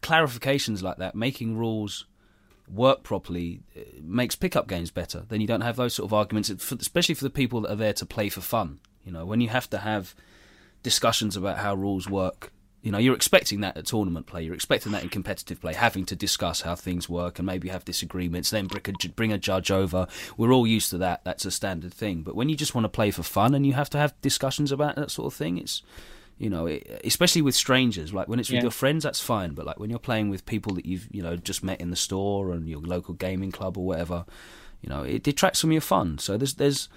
clarifications 0.00 0.80
like 0.80 0.96
that, 0.96 1.14
making 1.14 1.58
rules 1.58 2.06
work 2.72 3.02
properly 3.02 3.60
uh, 3.76 3.80
makes 4.02 4.34
pickup 4.34 4.66
games 4.66 4.90
better. 4.90 5.26
Then 5.28 5.42
you 5.42 5.46
don't 5.46 5.60
have 5.60 5.76
those 5.76 5.92
sort 5.92 6.08
of 6.08 6.14
arguments, 6.14 6.48
especially 6.48 7.14
for 7.16 7.24
the 7.24 7.28
people 7.28 7.60
that 7.60 7.72
are 7.72 7.76
there 7.76 7.92
to 7.92 8.06
play 8.06 8.30
for 8.30 8.40
fun. 8.40 8.80
You 9.04 9.12
know, 9.12 9.26
when 9.26 9.42
you 9.42 9.50
have 9.50 9.68
to 9.68 9.78
have 9.80 10.14
discussions 10.82 11.36
about 11.36 11.58
how 11.58 11.74
rules 11.74 12.08
work, 12.08 12.50
you 12.84 12.92
know, 12.92 12.98
you're 12.98 13.14
expecting 13.14 13.62
that 13.62 13.78
at 13.78 13.86
tournament 13.86 14.26
play. 14.26 14.42
You're 14.42 14.54
expecting 14.54 14.92
that 14.92 15.02
in 15.02 15.08
competitive 15.08 15.58
play, 15.58 15.72
having 15.72 16.04
to 16.04 16.14
discuss 16.14 16.60
how 16.60 16.74
things 16.74 17.08
work 17.08 17.38
and 17.38 17.46
maybe 17.46 17.70
have 17.70 17.82
disagreements, 17.82 18.50
then 18.50 18.66
bring 18.66 18.82
a, 18.86 19.08
bring 19.08 19.32
a 19.32 19.38
judge 19.38 19.70
over. 19.70 20.06
We're 20.36 20.52
all 20.52 20.66
used 20.66 20.90
to 20.90 20.98
that. 20.98 21.24
That's 21.24 21.46
a 21.46 21.50
standard 21.50 21.94
thing. 21.94 22.20
But 22.20 22.36
when 22.36 22.50
you 22.50 22.56
just 22.56 22.74
want 22.74 22.84
to 22.84 22.90
play 22.90 23.10
for 23.10 23.22
fun 23.22 23.54
and 23.54 23.66
you 23.66 23.72
have 23.72 23.88
to 23.90 23.98
have 23.98 24.20
discussions 24.20 24.70
about 24.70 24.96
that 24.96 25.10
sort 25.10 25.32
of 25.32 25.34
thing, 25.34 25.56
it's 25.56 25.82
you 26.36 26.50
know, 26.50 26.66
especially 27.04 27.40
with 27.40 27.54
strangers. 27.54 28.12
Like 28.12 28.28
when 28.28 28.38
it's 28.38 28.50
with 28.50 28.56
yeah. 28.56 28.62
your 28.64 28.70
friends, 28.70 29.04
that's 29.04 29.20
fine. 29.20 29.54
But 29.54 29.64
like 29.64 29.80
when 29.80 29.88
you're 29.88 29.98
playing 29.98 30.28
with 30.28 30.44
people 30.44 30.74
that 30.74 30.84
you've 30.84 31.08
you 31.10 31.22
know 31.22 31.36
just 31.36 31.64
met 31.64 31.80
in 31.80 31.88
the 31.88 31.96
store 31.96 32.52
and 32.52 32.68
your 32.68 32.80
local 32.80 33.14
gaming 33.14 33.50
club 33.50 33.78
or 33.78 33.86
whatever, 33.86 34.26
you 34.84 34.90
know, 34.90 35.02
it 35.02 35.22
detracts 35.22 35.62
from 35.62 35.72
your 35.72 35.80
fun. 35.80 36.18
So 36.18 36.36
there's 36.36 36.54
there's 36.56 36.90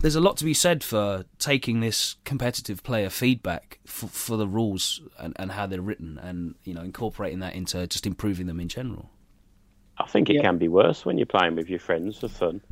there's 0.00 0.16
a 0.16 0.22
lot 0.22 0.38
to 0.38 0.44
be 0.44 0.54
said 0.54 0.82
for 0.82 1.26
taking 1.38 1.80
this 1.80 2.16
competitive 2.24 2.82
player 2.82 3.10
feedback 3.10 3.78
for, 3.84 4.06
for 4.06 4.38
the 4.38 4.46
rules 4.46 5.02
and, 5.18 5.34
and 5.38 5.52
how 5.52 5.66
they're 5.66 5.82
written, 5.82 6.18
and 6.18 6.54
you 6.64 6.72
know, 6.72 6.80
incorporating 6.80 7.40
that 7.40 7.54
into 7.54 7.86
just 7.88 8.06
improving 8.06 8.46
them 8.46 8.58
in 8.58 8.68
general. 8.68 9.10
I 9.98 10.06
think 10.06 10.30
it 10.30 10.36
yeah. 10.36 10.40
can 10.40 10.56
be 10.56 10.68
worse 10.68 11.04
when 11.04 11.18
you're 11.18 11.26
playing 11.26 11.56
with 11.56 11.68
your 11.68 11.78
friends 11.78 12.20
for 12.20 12.28
fun, 12.28 12.62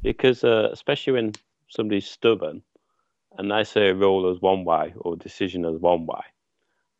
because 0.00 0.42
uh, 0.42 0.70
especially 0.72 1.12
when 1.12 1.32
somebody's 1.68 2.08
stubborn 2.08 2.62
and 3.36 3.50
they 3.50 3.64
say 3.64 3.90
a 3.90 3.94
rule 3.94 4.30
as 4.30 4.40
one 4.40 4.64
way 4.64 4.94
or 4.96 5.12
a 5.12 5.18
decision 5.18 5.66
as 5.66 5.78
one 5.78 6.06
way, 6.06 6.22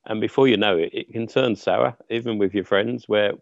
and 0.04 0.20
before 0.20 0.46
you 0.46 0.58
know 0.58 0.76
it, 0.76 0.90
it 0.92 1.10
can 1.10 1.26
turn 1.26 1.56
sour, 1.56 1.96
even 2.10 2.37
with 2.37 2.52
your 2.52 2.64
friends, 2.64 3.08
where 3.08 3.32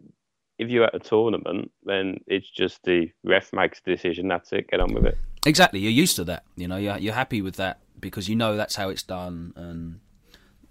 if 0.63 0.69
you're 0.69 0.85
at 0.85 0.95
a 0.95 0.99
tournament, 0.99 1.71
then 1.83 2.19
it's 2.27 2.49
just 2.49 2.83
the 2.83 3.11
ref 3.23 3.51
makes 3.53 3.81
the 3.81 3.91
decision. 3.91 4.27
That's 4.27 4.51
it. 4.53 4.69
Get 4.69 4.79
on 4.79 4.93
with 4.93 5.05
it. 5.05 5.17
Exactly. 5.45 5.79
You're 5.79 5.91
used 5.91 6.15
to 6.15 6.23
that. 6.25 6.43
You 6.55 6.67
know, 6.67 6.77
you're 6.77 6.97
you're 6.97 7.13
happy 7.13 7.41
with 7.41 7.55
that 7.57 7.79
because 7.99 8.29
you 8.29 8.35
know 8.35 8.55
that's 8.55 8.75
how 8.75 8.89
it's 8.89 9.03
done, 9.03 9.53
and 9.55 9.99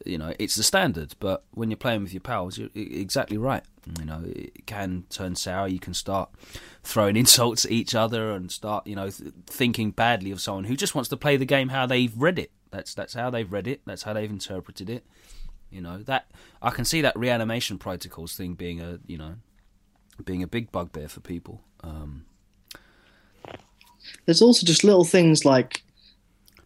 you 0.05 0.19
know 0.19 0.33
it's 0.39 0.55
the 0.55 0.63
standard. 0.63 1.15
But 1.21 1.45
when 1.53 1.71
you're 1.71 1.77
playing 1.77 2.03
with 2.03 2.13
your 2.13 2.21
pals, 2.21 2.59
you're 2.59 2.71
exactly 2.75 3.39
right. 3.39 3.63
You 3.99 4.05
know, 4.05 4.23
it 4.25 4.67
can 4.67 5.05
turn 5.11 5.35
sour. 5.35 5.69
You 5.69 5.81
can 5.81 5.95
start 5.95 6.31
throwing 6.83 7.17
insults 7.23 7.65
at 7.65 7.71
each 7.71 7.95
other 7.95 8.33
and 8.33 8.51
start, 8.51 8.87
you 8.87 8.95
know, 8.95 9.11
th- 9.11 9.33
thinking 9.47 9.91
badly 9.91 10.31
of 10.31 10.41
someone 10.41 10.65
who 10.65 10.77
just 10.77 10.95
wants 10.95 11.09
to 11.11 11.17
play 11.17 11.37
the 11.37 11.45
game 11.45 11.69
how 11.69 11.87
they've 11.87 12.17
read 12.17 12.39
it. 12.39 12.53
That's 12.71 12.95
that's 12.95 13.15
how 13.15 13.31
they've 13.31 13.51
read 13.51 13.67
it. 13.67 13.83
That's 13.85 14.05
how 14.05 14.13
they've 14.13 14.31
interpreted 14.31 14.89
it. 14.89 15.05
You 15.71 15.81
know 15.81 15.99
that 16.03 16.31
I 16.61 16.71
can 16.71 16.85
see 16.85 17.01
that 17.01 17.19
reanimation 17.19 17.79
protocols 17.79 18.37
thing 18.37 18.55
being 18.55 18.81
a 18.81 18.99
you 19.07 19.17
know 19.17 19.37
being 20.25 20.43
a 20.43 20.47
big 20.47 20.71
bugbear 20.73 21.09
for 21.09 21.21
people. 21.21 21.61
Um, 21.81 22.27
There's 24.27 24.43
also 24.43 24.67
just 24.67 24.85
little 24.85 25.05
things 25.05 25.45
like 25.45 25.83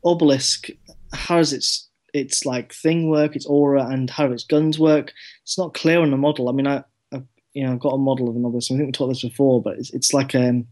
obelisk. 0.04 0.68
How 1.12 1.38
does 1.38 1.52
its 1.52 1.88
its 2.12 2.44
like 2.44 2.72
thing 2.72 3.10
work, 3.10 3.36
its 3.36 3.46
aura, 3.46 3.86
and 3.86 4.10
how 4.10 4.30
its 4.32 4.44
guns 4.44 4.78
work? 4.78 5.12
It's 5.42 5.58
not 5.58 5.74
clear 5.74 6.00
on 6.00 6.10
the 6.10 6.16
model. 6.16 6.48
I 6.48 6.52
mean, 6.52 6.66
I, 6.66 6.84
I 7.12 7.22
you 7.52 7.64
know 7.64 7.72
I've 7.72 7.80
got 7.80 7.94
a 7.94 7.98
model 7.98 8.28
of 8.28 8.36
an 8.36 8.44
obelisk. 8.44 8.70
I 8.70 8.76
think 8.76 8.86
we 8.86 8.92
talked 8.92 9.12
this 9.12 9.22
before, 9.22 9.62
but 9.62 9.78
it's, 9.78 9.92
it's 9.92 10.12
like 10.12 10.34
um, 10.34 10.66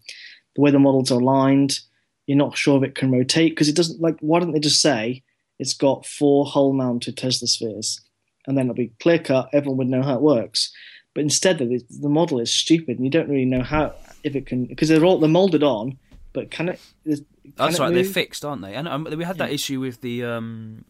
the 0.56 0.62
way 0.62 0.70
the 0.70 0.78
models 0.78 1.10
are 1.10 1.20
aligned. 1.20 1.78
You're 2.26 2.38
not 2.38 2.56
sure 2.56 2.78
if 2.78 2.88
it 2.88 2.94
can 2.94 3.12
rotate 3.12 3.52
because 3.52 3.68
it 3.68 3.76
doesn't. 3.76 4.00
Like, 4.00 4.16
why 4.20 4.40
don't 4.40 4.52
they 4.52 4.60
just 4.60 4.80
say 4.80 5.22
it's 5.58 5.74
got 5.74 6.06
four 6.06 6.46
hull-mounted 6.46 7.16
Tesla 7.16 7.46
spheres, 7.46 8.00
and 8.46 8.56
then 8.56 8.66
it'll 8.66 8.74
be 8.74 8.92
clear 9.00 9.18
cut. 9.18 9.50
Everyone 9.52 9.78
would 9.78 9.88
know 9.88 10.02
how 10.02 10.14
it 10.14 10.22
works. 10.22 10.72
But 11.14 11.22
instead, 11.22 11.58
the, 11.58 11.82
the 11.88 12.08
model 12.08 12.40
is 12.40 12.52
stupid, 12.52 12.96
and 12.96 13.04
you 13.04 13.10
don't 13.10 13.28
really 13.28 13.44
know 13.44 13.62
how 13.62 13.94
if 14.24 14.34
it 14.34 14.46
can 14.46 14.64
because 14.64 14.88
they're 14.88 15.04
all 15.04 15.20
they're 15.20 15.28
molded 15.28 15.62
on, 15.62 15.96
but 16.32 16.50
can 16.50 16.68
it? 16.68 16.80
Can 17.04 17.24
That's 17.56 17.76
it 17.76 17.80
right. 17.80 17.92
Move? 17.92 18.04
They're 18.04 18.12
fixed, 18.12 18.44
aren't 18.44 18.62
they? 18.62 18.74
And 18.74 18.88
um, 18.88 19.04
we 19.04 19.24
had 19.24 19.38
that 19.38 19.50
yeah. 19.50 19.54
issue 19.54 19.80
with 19.80 20.00
the 20.00 20.24
um, 20.24 20.84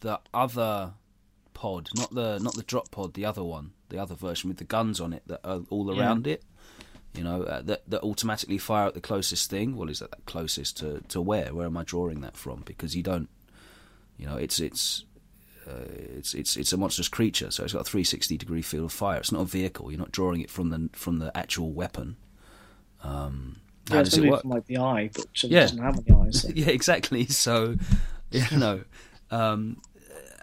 the 0.00 0.20
other 0.34 0.92
pod, 1.54 1.88
not 1.96 2.14
the 2.14 2.38
not 2.38 2.54
the 2.54 2.62
drop 2.62 2.90
pod, 2.90 3.14
the 3.14 3.24
other 3.24 3.42
one, 3.42 3.72
the 3.88 3.98
other 3.98 4.14
version 4.14 4.48
with 4.48 4.58
the 4.58 4.64
guns 4.64 5.00
on 5.00 5.14
it 5.14 5.22
that 5.26 5.40
are 5.42 5.62
all 5.70 5.98
around 5.98 6.26
yeah. 6.26 6.34
it. 6.34 6.42
You 7.14 7.24
know, 7.24 7.44
uh, 7.44 7.62
that 7.62 7.88
that 7.88 8.02
automatically 8.02 8.58
fire 8.58 8.88
at 8.88 8.94
the 8.94 9.00
closest 9.00 9.48
thing. 9.48 9.74
Well, 9.74 9.88
is 9.88 10.00
that 10.00 10.10
that 10.10 10.26
closest 10.26 10.76
to 10.78 11.00
to 11.08 11.22
where? 11.22 11.54
Where 11.54 11.64
am 11.64 11.78
I 11.78 11.82
drawing 11.82 12.20
that 12.20 12.36
from? 12.36 12.60
Because 12.66 12.94
you 12.94 13.02
don't, 13.02 13.30
you 14.18 14.26
know, 14.26 14.36
it's 14.36 14.60
it's 14.60 15.05
it's 15.66 16.34
it's 16.34 16.56
it's 16.56 16.72
a 16.72 16.76
monstrous 16.76 17.08
creature, 17.08 17.50
so 17.50 17.64
it's 17.64 17.72
got 17.72 17.80
a 17.80 17.84
360 17.84 18.36
degree 18.36 18.62
field 18.62 18.84
of 18.84 18.92
fire. 18.92 19.18
It's 19.18 19.32
not 19.32 19.42
a 19.42 19.46
vehicle. 19.46 19.90
You're 19.90 19.98
not 19.98 20.12
drawing 20.12 20.40
it 20.40 20.50
from 20.50 20.70
the 20.70 20.90
from 20.92 21.18
the 21.18 21.36
actual 21.36 21.72
weapon. 21.72 22.16
Um, 23.02 23.60
yeah, 23.88 23.96
how 23.96 24.02
does 24.02 24.16
it 24.16 24.28
work? 24.28 24.42
From, 24.42 24.50
like 24.50 24.66
the 24.66 24.78
eye, 24.78 25.10
but 25.12 25.26
it 25.42 25.50
yeah. 25.50 25.60
doesn't 25.60 25.82
have 25.82 25.98
any 26.06 26.16
eyes. 26.16 26.42
So. 26.42 26.48
yeah, 26.54 26.68
exactly. 26.68 27.26
So, 27.26 27.76
you 28.30 28.58
know, 28.58 28.84
um, 29.30 29.80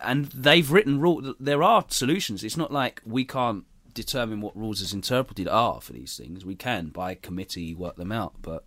and 0.01 0.25
they've 0.25 0.69
written 0.69 0.99
rule. 0.99 1.35
There 1.39 1.63
are 1.63 1.85
solutions. 1.89 2.43
It's 2.43 2.57
not 2.57 2.71
like 2.71 3.01
we 3.05 3.25
can't 3.25 3.65
determine 3.93 4.41
what 4.41 4.57
rules 4.57 4.81
as 4.81 4.93
interpreted 4.93 5.47
are 5.47 5.79
for 5.79 5.93
these 5.93 6.17
things. 6.17 6.45
We 6.45 6.55
can 6.55 6.89
by 6.89 7.15
committee 7.15 7.73
work 7.73 7.95
them 7.95 8.11
out, 8.11 8.33
but 8.41 8.65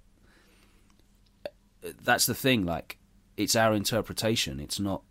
that's 1.83 2.27
the 2.27 2.35
thing. 2.35 2.65
Like, 2.65 2.99
it's 3.37 3.57
our 3.57 3.75
interpretation. 3.75 4.61
It's 4.61 4.81
not 4.81 5.03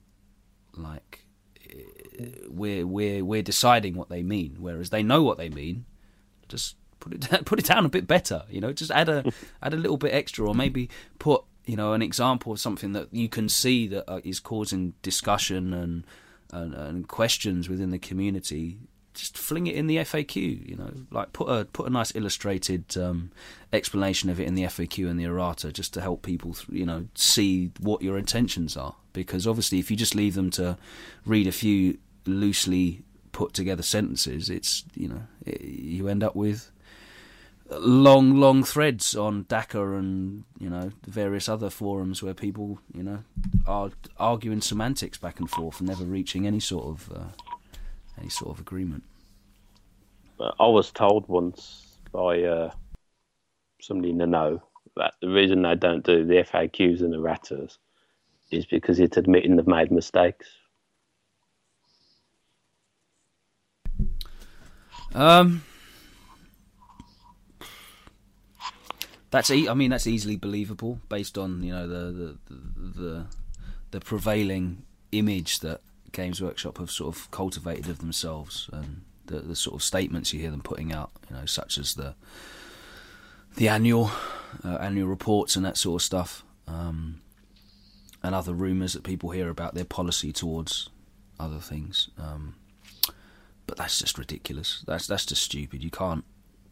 like 0.76 1.25
we're 2.48 2.86
we're 2.86 3.24
we're 3.24 3.42
deciding 3.42 3.96
what 3.96 4.10
they 4.10 4.24
mean, 4.24 4.58
whereas 4.60 4.90
they 4.90 5.04
know 5.04 5.24
what 5.24 5.38
they 5.38 5.50
mean. 5.50 5.86
Just 6.48 6.76
put 7.00 7.14
it 7.14 7.46
put 7.46 7.60
it 7.60 7.66
down 7.66 7.86
a 7.86 7.90
bit 7.90 8.08
better, 8.08 8.44
you 8.50 8.62
know. 8.62 8.74
Just 8.74 8.92
add 8.92 9.10
a 9.10 9.32
add 9.62 9.74
a 9.74 9.78
little 9.78 9.98
bit 9.98 10.14
extra, 10.14 10.48
or 10.48 10.56
maybe 10.56 10.90
put 11.20 11.44
you 11.66 11.76
know 11.76 11.94
an 11.94 12.02
example 12.02 12.52
of 12.52 12.60
something 12.60 12.94
that 12.94 13.14
you 13.14 13.30
can 13.30 13.50
see 13.50 13.88
that 13.88 14.10
uh, 14.10 14.22
is 14.24 14.40
causing 14.40 14.94
discussion 15.02 15.74
and, 15.74 16.06
and 16.52 16.74
and 16.74 17.08
questions 17.08 17.70
within 17.70 17.92
the 17.92 18.00
community 18.00 18.80
just 19.16 19.38
fling 19.38 19.68
it 19.68 19.76
in 19.76 19.88
the 19.88 19.98
FAQ. 19.98 20.70
You 20.70 20.76
know, 20.76 20.92
like 21.10 21.34
put 21.34 21.46
a 21.46 21.66
put 21.66 21.88
a 21.88 21.90
nice 21.90 22.14
illustrated 22.16 22.96
um, 22.98 23.32
explanation 23.74 24.30
of 24.30 24.40
it 24.40 24.48
in 24.48 24.56
the 24.56 24.64
FAQ 24.64 25.10
and 25.10 25.20
the 25.20 25.24
errata, 25.24 25.72
just 25.72 25.94
to 25.94 26.02
help 26.02 26.22
people, 26.22 26.56
you 26.70 26.86
know, 26.86 27.08
see 27.16 27.72
what 27.80 28.02
your 28.02 28.18
intentions 28.18 28.78
are. 28.78 28.96
Because 29.14 29.48
obviously, 29.48 29.80
if 29.80 29.90
you 29.90 29.98
just 29.98 30.14
leave 30.14 30.36
them 30.36 30.50
to 30.52 30.78
read 31.26 31.48
a 31.48 31.52
few 31.52 31.98
loosely 32.28 33.04
put 33.32 33.54
together 33.54 33.84
sentences, 33.84 34.50
it's 34.50 34.84
you 34.96 35.08
know 35.08 35.22
it, 35.46 35.62
you 35.62 36.08
end 36.08 36.24
up 36.24 36.36
with 36.36 36.72
long, 37.70 38.36
long 38.36 38.64
threads 38.64 39.16
on 39.16 39.46
Dakka 39.46 39.98
and 39.98 40.44
you 40.60 40.70
know 40.70 40.92
various 41.08 41.50
other 41.50 41.70
forums 41.70 42.22
where 42.22 42.34
people 42.34 42.80
you 42.94 43.04
know 43.04 43.20
are 43.68 43.92
arguing 44.18 44.62
semantics 44.62 45.18
back 45.18 45.40
and 45.40 45.50
forth 45.50 45.80
and 45.80 45.90
never 45.90 46.04
reaching 46.04 46.46
any 46.46 46.60
sort 46.60 46.86
of 46.86 47.12
uh, 47.16 47.78
any 48.20 48.30
sort 48.30 48.52
of 48.52 48.60
agreement. 48.60 49.04
I 50.40 50.68
was 50.68 50.92
told 50.92 51.28
once 51.28 51.98
by 52.12 52.44
uh, 52.44 52.72
somebody 53.82 54.10
in 54.10 54.18
the 54.18 54.28
know 54.28 54.62
that 54.98 55.14
the 55.22 55.30
reason 55.30 55.62
they 55.62 55.76
don't 55.76 56.06
do 56.06 56.26
the 56.26 56.36
FAQs 56.36 57.02
and 57.02 57.14
the 57.14 57.20
ratters 57.20 57.78
is 58.52 58.66
because 58.66 59.00
it's 59.00 59.18
admitting 59.18 59.56
they've 59.56 59.68
made 59.68 59.92
mistakes. 59.92 60.48
Um, 65.16 65.64
that's 69.32 69.50
e- 69.50 69.70
I 69.70 69.74
mean 69.74 69.92
that's 69.92 70.08
easily 70.08 70.36
believable 70.36 71.00
based 71.08 71.38
on 71.38 71.64
you 71.64 71.72
know 71.72 71.88
the 71.88 72.12
the 72.12 72.38
the, 72.50 73.02
the, 73.02 73.26
the 73.92 74.00
prevailing 74.02 74.84
image 75.14 75.60
that 75.62 75.80
Games 76.12 76.42
Workshop 76.42 76.78
have 76.80 76.92
sort 76.92 77.16
of 77.16 77.32
cultivated 77.32 77.90
of 77.90 78.00
themselves, 78.00 78.70
and 78.74 79.04
the 79.28 79.40
the 79.40 79.56
sort 79.56 79.76
of 79.76 79.84
statements 79.84 80.34
you 80.34 80.40
hear 80.40 80.52
them 80.52 80.62
putting 80.62 80.94
out, 80.94 81.12
you 81.30 81.38
know, 81.38 81.46
such 81.46 81.78
as 81.78 81.94
the 81.94 82.16
the 83.56 83.70
annual 83.70 84.12
uh, 84.64 84.78
annual 84.82 85.08
reports 85.08 85.56
and 85.56 85.66
that 85.66 85.78
sort 85.78 86.02
of 86.02 86.06
stuff, 86.06 86.44
um, 86.68 87.22
and 88.22 88.36
other 88.36 88.54
rumours 88.54 88.94
that 88.94 89.04
people 89.04 89.30
hear 89.30 89.50
about 89.50 89.76
their 89.76 89.86
policy 89.86 90.34
towards 90.34 90.90
other 91.40 91.60
things. 91.60 92.10
Um, 92.18 92.56
but 93.68 93.78
that's 93.78 94.00
just 94.00 94.18
ridiculous. 94.18 94.84
That's 94.88 95.08
that's 95.08 95.26
just 95.26 95.44
stupid. 95.44 95.84
You 95.84 95.90
can't. 95.92 96.24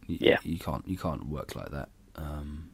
You, 0.06 0.18
Yeah. 0.20 0.38
You 0.42 0.58
can't. 0.58 0.86
You 0.86 0.96
can't 0.98 1.26
work 1.26 1.54
like 1.56 1.70
that. 1.70 1.88
Um, 2.16 2.70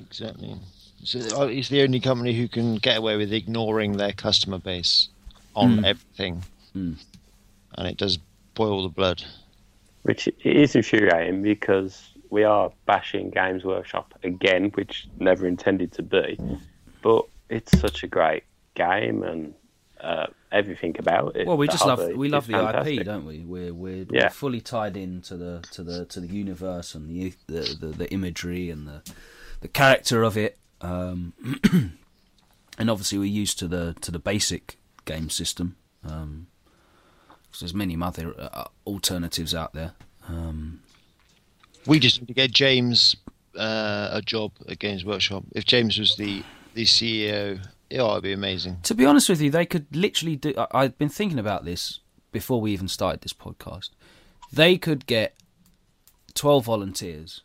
Exactly. 0.00 0.56
So 1.04 1.18
uh, 1.42 1.46
it's 1.46 1.68
the 1.68 1.82
only 1.82 2.00
company 2.00 2.32
who 2.34 2.48
can 2.48 2.76
get 2.76 2.96
away 2.98 3.16
with 3.16 3.32
ignoring 3.32 3.96
their 3.96 4.12
customer 4.12 4.58
base 4.58 5.08
on 5.54 5.78
Mm. 5.78 5.84
everything, 5.86 6.42
Mm. 6.74 6.96
and 7.76 7.86
it 7.88 7.96
does 7.96 8.18
boil 8.54 8.82
the 8.82 8.88
blood. 8.88 9.22
which 10.02 10.28
is 10.44 10.76
infuriating 10.76 11.40
because 11.42 12.10
we 12.28 12.44
are 12.44 12.70
bashing 12.84 13.30
Games 13.30 13.64
Workshop 13.64 14.12
again, 14.22 14.70
which 14.74 15.08
never 15.18 15.46
intended 15.46 15.92
to 15.92 16.02
be. 16.02 16.38
But 17.00 17.24
it's 17.48 17.78
such 17.80 18.02
a 18.02 18.06
great 18.06 18.42
game 18.74 19.22
and 19.22 19.54
uh, 20.04 20.26
everything 20.52 20.94
about 20.98 21.36
it. 21.36 21.46
Well, 21.46 21.56
we 21.56 21.66
just 21.68 21.86
love 21.86 21.98
hobby 21.98 22.14
we 22.14 22.28
love 22.28 22.46
the 22.46 22.52
fantastic. 22.52 23.00
IP, 23.00 23.04
don't 23.06 23.26
we? 23.26 23.38
We're 23.40 23.72
we're, 23.74 24.06
Yeah. 24.10 24.24
we're 24.24 24.30
fully 24.30 24.60
tied 24.60 24.96
into 24.96 25.36
the 25.36 25.64
to 25.72 25.82
the 25.82 26.04
to 26.06 26.20
the 26.20 26.26
universe 26.28 26.94
and 26.94 27.08
the 27.08 27.32
the, 27.46 27.76
the, 27.80 27.86
the 27.88 28.12
imagery 28.12 28.70
and 28.70 28.86
the 28.86 29.02
the 29.60 29.68
character 29.68 30.22
of 30.22 30.36
it. 30.36 30.58
Um, 30.80 31.32
and 32.78 32.90
obviously, 32.90 33.18
we're 33.18 33.24
used 33.42 33.58
to 33.60 33.68
the 33.68 33.94
to 34.00 34.10
the 34.10 34.18
basic 34.18 34.76
game 35.04 35.30
system. 35.30 35.76
Um, 36.04 36.46
'cause 37.50 37.60
there's 37.60 37.74
many 37.74 37.96
other 38.00 38.34
uh, 38.38 38.64
alternatives 38.86 39.54
out 39.54 39.72
there. 39.74 39.92
Um, 40.28 40.80
We 41.86 41.98
just 42.00 42.20
need 42.20 42.26
to 42.28 42.34
get 42.34 42.50
James 42.50 43.14
uh, 43.56 44.08
a 44.12 44.20
job 44.22 44.50
at 44.68 44.78
Games 44.80 45.04
Workshop. 45.04 45.44
If 45.52 45.64
James 45.64 45.98
was 45.98 46.16
the 46.16 46.42
the 46.74 46.84
CEO, 46.84 47.60
it 47.90 47.98
ought 48.00 48.22
be 48.22 48.32
amazing. 48.32 48.78
To 48.84 48.94
be 48.94 49.04
honest 49.06 49.28
with 49.28 49.40
you, 49.40 49.50
they 49.50 49.66
could 49.66 49.86
literally 49.94 50.36
do. 50.36 50.54
I, 50.56 50.66
I've 50.72 50.98
been 50.98 51.08
thinking 51.08 51.38
about 51.38 51.64
this 51.64 52.00
before 52.32 52.60
we 52.60 52.72
even 52.72 52.88
started 52.88 53.20
this 53.20 53.32
podcast. 53.32 53.90
They 54.52 54.78
could 54.78 55.06
get 55.06 55.34
twelve 56.34 56.64
volunteers. 56.64 57.42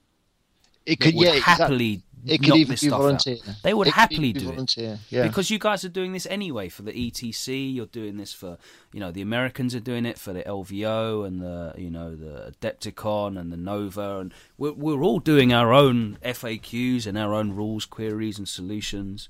It 0.86 1.00
could, 1.00 1.14
yeah, 1.14 1.34
exactly. 1.34 1.64
happily. 1.64 2.02
It 2.26 2.40
could 2.40 2.56
even 2.56 2.72
be 2.72 2.76
stuff 2.76 2.94
out. 2.94 2.98
volunteer. 2.98 3.38
They 3.64 3.74
would 3.74 3.88
It 3.88 3.94
happily 3.94 4.34
do 4.34 4.50
it 4.50 4.52
volunteer. 4.52 5.00
Yeah. 5.10 5.24
because 5.28 5.50
you 5.50 5.58
guys 5.60 5.86
are 5.86 5.90
doing 5.90 6.12
this 6.12 6.26
anyway 6.26 6.68
for 6.68 6.82
the 6.82 6.92
ETC. 6.92 7.74
You're 7.74 7.86
doing 7.86 8.18
this 8.18 8.34
for 8.34 8.58
you 8.92 9.00
know 9.00 9.12
the 9.12 9.22
Americans 9.22 9.74
are 9.76 9.80
doing 9.80 10.06
it 10.06 10.18
for 10.18 10.34
the 10.34 10.42
LVO 10.44 11.26
and 11.26 11.42
the 11.42 11.74
you 11.78 11.90
know 11.90 12.16
the 12.16 12.54
Adepticon 12.60 13.40
and 13.40 13.52
the 13.54 13.58
Nova, 13.58 14.20
and 14.20 14.34
we're 14.58 14.74
we're 14.74 15.02
all 15.04 15.20
doing 15.20 15.54
our 15.54 15.72
own 15.72 16.18
FAQs 16.24 17.06
and 17.06 17.18
our 17.18 17.34
own 17.34 17.52
rules, 17.52 17.86
queries, 17.86 18.38
and 18.38 18.48
solutions. 18.50 19.30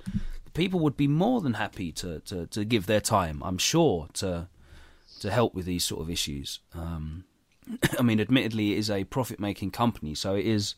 People 0.60 0.82
would 0.82 0.98
be 0.98 1.08
more 1.08 1.40
than 1.40 1.54
happy 1.54 1.94
to 1.94 2.20
to, 2.20 2.46
to 2.48 2.66
give 2.66 2.86
their 2.86 3.00
time. 3.00 3.42
I'm 3.46 3.58
sure 3.58 4.10
to 4.16 4.50
to 5.22 5.32
help 5.32 5.56
with 5.56 5.66
these 5.66 5.86
sort 5.86 6.02
of 6.02 6.10
issues. 6.10 6.60
Um, 6.74 7.24
I 7.98 8.02
mean, 8.02 8.20
admittedly, 8.20 8.74
it 8.74 8.80
is 8.80 8.92
a 8.92 9.06
profit 9.06 9.40
making 9.40 9.72
company, 9.72 10.16
so 10.16 10.36
it 10.36 10.46
is 10.46 10.76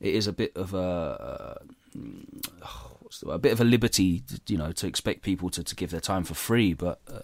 it 0.00 0.14
is 0.16 0.26
a 0.26 0.32
bit 0.32 0.56
of 0.56 0.74
a 0.74 0.78
uh, 0.78 1.54
word? 3.22 3.36
a 3.36 3.38
bit 3.38 3.52
of 3.52 3.60
a 3.60 3.64
liberty, 3.64 4.24
you 4.48 4.58
know, 4.58 4.72
to 4.72 4.88
expect 4.88 5.22
people 5.22 5.48
to, 5.50 5.62
to 5.62 5.76
give 5.76 5.90
their 5.90 6.00
time 6.00 6.24
for 6.24 6.34
free. 6.34 6.74
But 6.74 7.00
uh, 7.06 7.20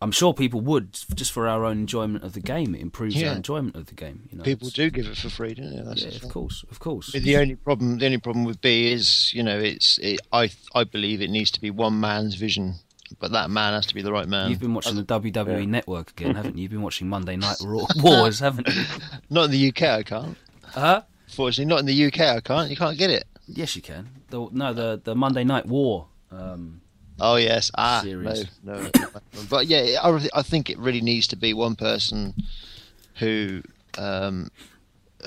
I'm 0.00 0.12
sure 0.12 0.32
people 0.32 0.60
would 0.60 0.92
just 1.14 1.32
for 1.32 1.48
our 1.48 1.64
own 1.64 1.78
enjoyment 1.80 2.22
of 2.22 2.32
the 2.32 2.40
game. 2.40 2.74
It 2.74 2.80
improves 2.80 3.16
Yeah. 3.16 3.30
our 3.30 3.36
enjoyment 3.36 3.74
of 3.74 3.86
the 3.86 3.94
game. 3.94 4.28
You 4.30 4.38
know, 4.38 4.44
People 4.44 4.68
do 4.70 4.90
give 4.90 5.06
it 5.06 5.16
for 5.16 5.28
free, 5.28 5.54
don't 5.54 5.74
they? 5.74 5.82
That's 5.82 6.02
Yeah, 6.04 6.16
of 6.22 6.28
course, 6.28 6.64
of 6.70 6.78
course. 6.78 7.10
But 7.10 7.22
the 7.22 7.36
only 7.36 7.56
problem, 7.56 7.98
the 7.98 8.06
only 8.06 8.18
problem 8.18 8.44
with 8.44 8.60
B 8.60 8.92
is, 8.92 9.32
you 9.34 9.42
know, 9.42 9.58
it's. 9.58 9.98
It, 9.98 10.20
I 10.32 10.50
I 10.74 10.84
believe 10.84 11.20
it 11.20 11.30
needs 11.30 11.50
to 11.52 11.60
be 11.60 11.70
one 11.70 11.98
man's 11.98 12.36
vision, 12.36 12.74
but 13.18 13.32
that 13.32 13.50
man 13.50 13.72
has 13.72 13.86
to 13.86 13.94
be 13.94 14.02
the 14.02 14.12
right 14.12 14.28
man. 14.28 14.50
You've 14.50 14.60
been 14.60 14.74
watching 14.74 14.94
the 14.94 15.02
WWE 15.02 15.60
Yeah. 15.60 15.64
Network 15.66 16.10
again, 16.12 16.36
haven't 16.36 16.56
you? 16.56 16.62
You've 16.62 16.70
been 16.72 16.82
watching 16.82 17.08
Monday 17.08 17.36
Night 17.36 17.56
Raw 17.64 17.86
Wars, 17.96 18.38
haven't 18.38 18.68
you? 18.68 18.84
Not 19.30 19.46
in 19.46 19.50
the 19.50 19.68
UK, 19.68 19.82
I 19.82 20.02
can't. 20.04 20.36
Huh? 20.64 21.02
Fortunately, 21.26 21.64
not 21.68 21.80
in 21.80 21.86
the 21.86 22.04
UK, 22.06 22.20
I 22.20 22.40
can't. 22.40 22.70
You 22.70 22.76
can't 22.76 22.96
get 22.96 23.10
it. 23.10 23.24
Yes, 23.46 23.74
you 23.76 23.82
can. 23.82 24.08
The, 24.30 24.48
no, 24.52 24.72
the 24.72 25.00
the 25.02 25.14
Monday 25.14 25.42
Night 25.44 25.66
War. 25.66 26.06
Um, 26.30 26.80
Oh 27.20 27.36
yes, 27.36 27.70
ah, 27.76 28.00
Series. 28.02 28.46
no, 28.62 28.80
no. 28.80 28.90
but 29.50 29.66
yeah, 29.66 29.98
I, 30.02 30.28
I 30.34 30.42
think 30.42 30.70
it 30.70 30.78
really 30.78 31.00
needs 31.00 31.26
to 31.28 31.36
be 31.36 31.52
one 31.52 31.74
person 31.74 32.34
who 33.16 33.62
um, 33.96 34.50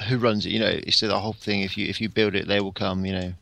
who 0.07 0.17
runs 0.17 0.45
it. 0.45 0.51
You 0.51 0.59
know, 0.59 0.67
it's 0.69 1.01
the 1.01 1.19
whole 1.19 1.33
thing. 1.33 1.61
If 1.61 1.77
you 1.77 1.87
if 1.87 1.99
you 1.99 2.09
build 2.09 2.35
it, 2.35 2.47
they 2.47 2.61
will 2.61 2.71
come. 2.71 3.05
You 3.05 3.13
know, 3.13 3.33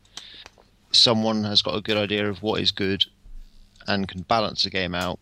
someone 0.90 1.44
has 1.44 1.62
got 1.62 1.76
a 1.76 1.80
good 1.80 1.96
idea 1.96 2.28
of 2.28 2.42
what 2.42 2.60
is 2.60 2.70
good 2.72 3.06
and 3.86 4.08
can 4.08 4.22
balance 4.22 4.64
the 4.64 4.70
game 4.70 4.94
out. 4.94 5.18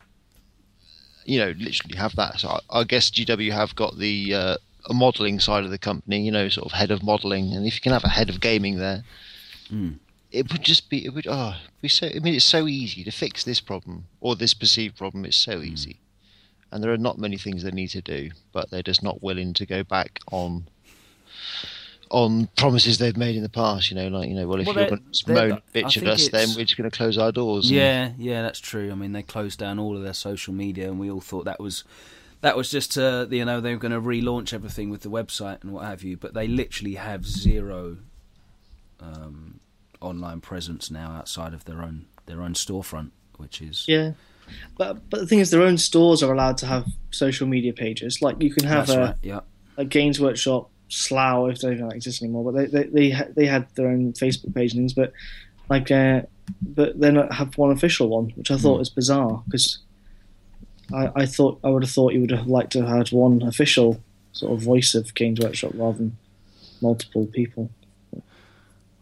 You 1.25 1.41
know, 1.41 1.55
literally 1.59 1.97
have 1.97 2.17
that. 2.17 2.41
So 2.41 2.49
I, 2.49 2.81
I 2.81 2.85
guess 2.85 3.11
GW 3.11 3.53
have 3.53 3.75
got 3.77 3.99
the 3.99 4.35
uh, 4.35 4.57
a 4.88 4.95
modelling 4.95 5.38
side 5.38 5.64
of 5.64 5.71
the 5.71 5.79
company. 5.79 6.23
You 6.23 6.33
know, 6.33 6.49
sort 6.49 6.67
of 6.67 6.73
head 6.73 6.91
of 6.91 7.03
modelling, 7.03 7.53
and 7.53 7.67
if 7.67 7.75
you 7.75 7.81
can 7.83 7.93
have 7.93 8.05
a 8.05 8.09
head 8.09 8.31
of 8.31 8.41
gaming 8.41 8.79
there, 8.79 9.05
Mm. 9.71 9.99
It 10.31 10.53
would 10.53 10.62
just 10.62 10.91
be 10.91 11.05
it 11.05 11.14
would 11.14 11.27
oh 11.29 11.57
be 11.81 11.88
so 11.88 12.07
I 12.07 12.19
mean 12.19 12.35
it's 12.35 12.45
so 12.45 12.67
easy 12.67 13.03
to 13.05 13.11
fix 13.11 13.45
this 13.45 13.61
problem 13.61 14.07
or 14.21 14.37
this 14.37 14.55
perceived 14.55 14.97
problem. 14.97 15.25
It's 15.25 15.37
so 15.37 15.61
easy, 15.62 16.01
and 16.71 16.83
there 16.83 16.93
are 16.93 16.99
not 16.99 17.19
many 17.19 17.37
things 17.38 17.62
they 17.62 17.71
need 17.71 17.88
to 17.88 18.03
do, 18.03 18.31
but 18.53 18.71
they're 18.71 18.83
just 18.83 19.03
not 19.03 19.23
willing 19.23 19.55
to 19.55 19.67
go 19.67 19.83
back 19.83 20.21
on 20.31 20.67
on 22.11 22.49
promises 22.57 22.97
they've 22.99 23.17
made 23.17 23.37
in 23.37 23.43
the 23.43 23.49
past. 23.49 23.91
You 23.91 23.97
know, 23.97 24.09
like 24.09 24.29
you 24.29 24.35
know, 24.35 24.47
well 24.47 24.61
if 24.61 24.67
Well, 24.67 24.77
you're 24.77 24.88
going 24.88 25.03
to 25.12 25.33
moan 25.33 25.62
bitch 25.75 25.97
at 26.01 26.09
us, 26.09 26.29
then 26.29 26.49
we're 26.57 26.64
just 26.64 26.77
going 26.77 26.91
to 26.91 26.97
close 26.97 27.19
our 27.19 27.33
doors. 27.33 27.67
and- 27.69 27.77
Yeah, 27.77 28.12
yeah, 28.19 28.43
that's 28.43 28.61
true. 28.61 28.91
I 28.91 28.95
mean, 28.95 29.12
they 29.12 29.23
closed 29.23 29.59
down 29.59 29.79
all 29.79 29.97
of 29.97 30.03
their 30.03 30.14
social 30.14 30.55
media, 30.55 30.88
and 30.88 30.99
we 30.99 31.11
all 31.11 31.21
thought 31.21 31.45
that 31.45 31.61
was 31.61 31.85
that 32.41 32.57
was 32.57 32.71
just 32.71 32.97
uh, 32.97 33.27
you 33.31 33.45
know 33.45 33.61
they 33.61 33.73
were 33.73 33.81
going 33.81 33.93
to 33.93 34.01
relaunch 34.01 34.53
everything 34.53 34.91
with 34.91 35.03
the 35.03 35.11
website 35.11 35.62
and 35.62 35.73
what 35.73 35.85
have 35.85 36.03
you. 36.03 36.17
But 36.17 36.35
they 36.35 36.47
literally 36.49 36.95
have 36.95 37.27
zero 37.27 37.99
um, 39.01 39.58
online 40.01 40.41
presence 40.41 40.91
now 40.91 41.11
outside 41.13 41.55
of 41.55 41.65
their 41.65 41.83
own 41.83 42.07
their 42.27 42.43
own 42.43 42.55
storefront, 42.55 43.11
which 43.37 43.61
is 43.63 43.85
Yeah, 43.89 44.13
but 44.77 45.09
but 45.11 45.21
the 45.21 45.27
thing 45.27 45.39
is, 45.41 45.51
their 45.51 45.63
own 45.63 45.79
stores 45.79 46.23
are 46.23 46.33
allowed 46.33 46.59
to 46.59 46.67
have 46.67 46.87
social 47.11 47.47
media 47.47 47.73
pages. 47.73 48.21
Like 48.23 48.41
you 48.43 48.53
can 48.53 48.65
have 48.67 48.87
that's 48.87 48.97
a, 48.97 49.01
right. 49.01 49.15
Yeah, 49.23 49.41
a 49.77 49.85
Games 49.85 50.21
Workshop 50.21 50.71
Slough, 50.89 51.51
if 51.51 51.61
they 51.61 51.75
don't 51.75 51.93
exist 51.93 52.23
anymore. 52.23 52.51
But 52.53 52.55
they 52.59 52.67
they 52.67 52.83
they, 52.89 53.11
ha- 53.11 53.29
they 53.35 53.47
had 53.47 53.67
their 53.75 53.89
own 53.89 54.13
Facebook 54.13 54.55
page 54.55 54.73
and 54.73 54.81
things. 54.81 54.93
But 54.95 55.13
like, 55.69 55.91
uh, 55.91 56.23
but 56.63 56.99
they 57.01 57.11
don't 57.11 57.33
have 57.33 57.57
one 57.59 57.71
official 57.71 58.09
one, 58.09 58.31
which 58.37 58.51
I 58.51 58.57
thought 58.57 58.77
Mm. 58.77 58.79
was 58.81 58.91
bizarre 58.91 59.43
because 59.47 59.79
I, 60.93 61.11
I 61.15 61.27
thought 61.27 61.61
I 61.63 61.69
would 61.71 61.83
have 61.83 61.91
thought 61.91 62.13
you 62.15 62.21
would 62.23 62.31
have 62.31 62.47
liked 62.47 62.73
to 62.73 62.81
have 62.87 62.97
had 62.97 63.09
one 63.13 63.43
official 63.43 64.01
sort 64.33 64.53
of 64.53 64.61
voice 64.63 64.95
of 64.95 65.15
Games 65.15 65.41
Workshop 65.41 65.73
rather 65.75 65.99
than 65.99 66.17
multiple 66.81 67.27
people. 67.27 67.71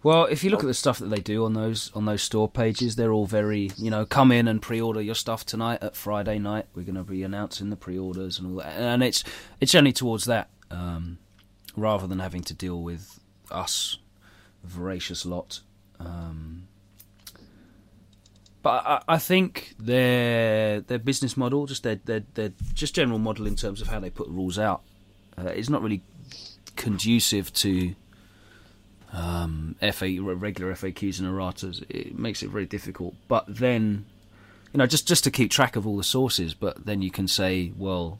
Well, 0.06 0.26
if 0.26 0.44
you 0.44 0.50
look 0.50 0.60
at 0.60 0.68
the 0.68 0.74
stuff 0.74 1.00
that 1.00 1.10
they 1.10 1.18
do 1.18 1.44
on 1.46 1.54
those 1.54 1.90
on 1.92 2.04
those 2.04 2.22
store 2.22 2.48
pages, 2.48 2.94
they're 2.94 3.10
all 3.10 3.26
very 3.26 3.72
you 3.76 3.90
know 3.90 4.06
come 4.06 4.30
in 4.30 4.46
and 4.46 4.62
pre-order 4.62 5.00
your 5.02 5.16
stuff 5.16 5.44
tonight 5.44 5.82
at 5.82 5.96
Friday 5.96 6.38
night. 6.38 6.66
We're 6.76 6.84
going 6.84 6.94
to 6.94 7.02
be 7.02 7.24
announcing 7.24 7.70
the 7.70 7.76
pre-orders 7.76 8.38
and 8.38 8.46
all 8.46 8.58
that, 8.58 8.68
and 8.68 9.02
it's 9.02 9.24
it's 9.60 9.74
only 9.74 9.92
towards 9.92 10.26
that 10.26 10.48
um, 10.70 11.18
rather 11.76 12.06
than 12.06 12.20
having 12.20 12.42
to 12.42 12.54
deal 12.54 12.80
with 12.84 13.18
us, 13.50 13.98
voracious 14.62 15.26
lot. 15.26 15.62
Um, 15.98 16.68
but 18.62 18.86
I, 18.86 19.02
I 19.08 19.18
think 19.18 19.74
their 19.76 20.82
their 20.82 21.00
business 21.00 21.36
model, 21.36 21.66
just 21.66 21.82
their, 21.82 21.96
their 21.96 22.22
their 22.34 22.52
just 22.74 22.94
general 22.94 23.18
model 23.18 23.44
in 23.44 23.56
terms 23.56 23.80
of 23.80 23.88
how 23.88 23.98
they 23.98 24.10
put 24.10 24.28
rules 24.28 24.56
out, 24.56 24.82
uh, 25.36 25.48
is 25.48 25.68
not 25.68 25.82
really 25.82 26.02
conducive 26.76 27.52
to 27.54 27.96
um, 29.12 29.76
FA 29.92 30.16
regular 30.20 30.74
FAQs 30.74 31.20
and 31.20 31.28
erratas. 31.28 31.84
It 31.88 32.18
makes 32.18 32.42
it 32.42 32.50
very 32.50 32.66
difficult. 32.66 33.14
But 33.28 33.44
then, 33.48 34.06
you 34.72 34.78
know, 34.78 34.86
just 34.86 35.06
just 35.08 35.24
to 35.24 35.30
keep 35.30 35.50
track 35.50 35.76
of 35.76 35.86
all 35.86 35.96
the 35.96 36.04
sources. 36.04 36.54
But 36.54 36.86
then 36.86 37.02
you 37.02 37.10
can 37.10 37.28
say, 37.28 37.72
well, 37.76 38.18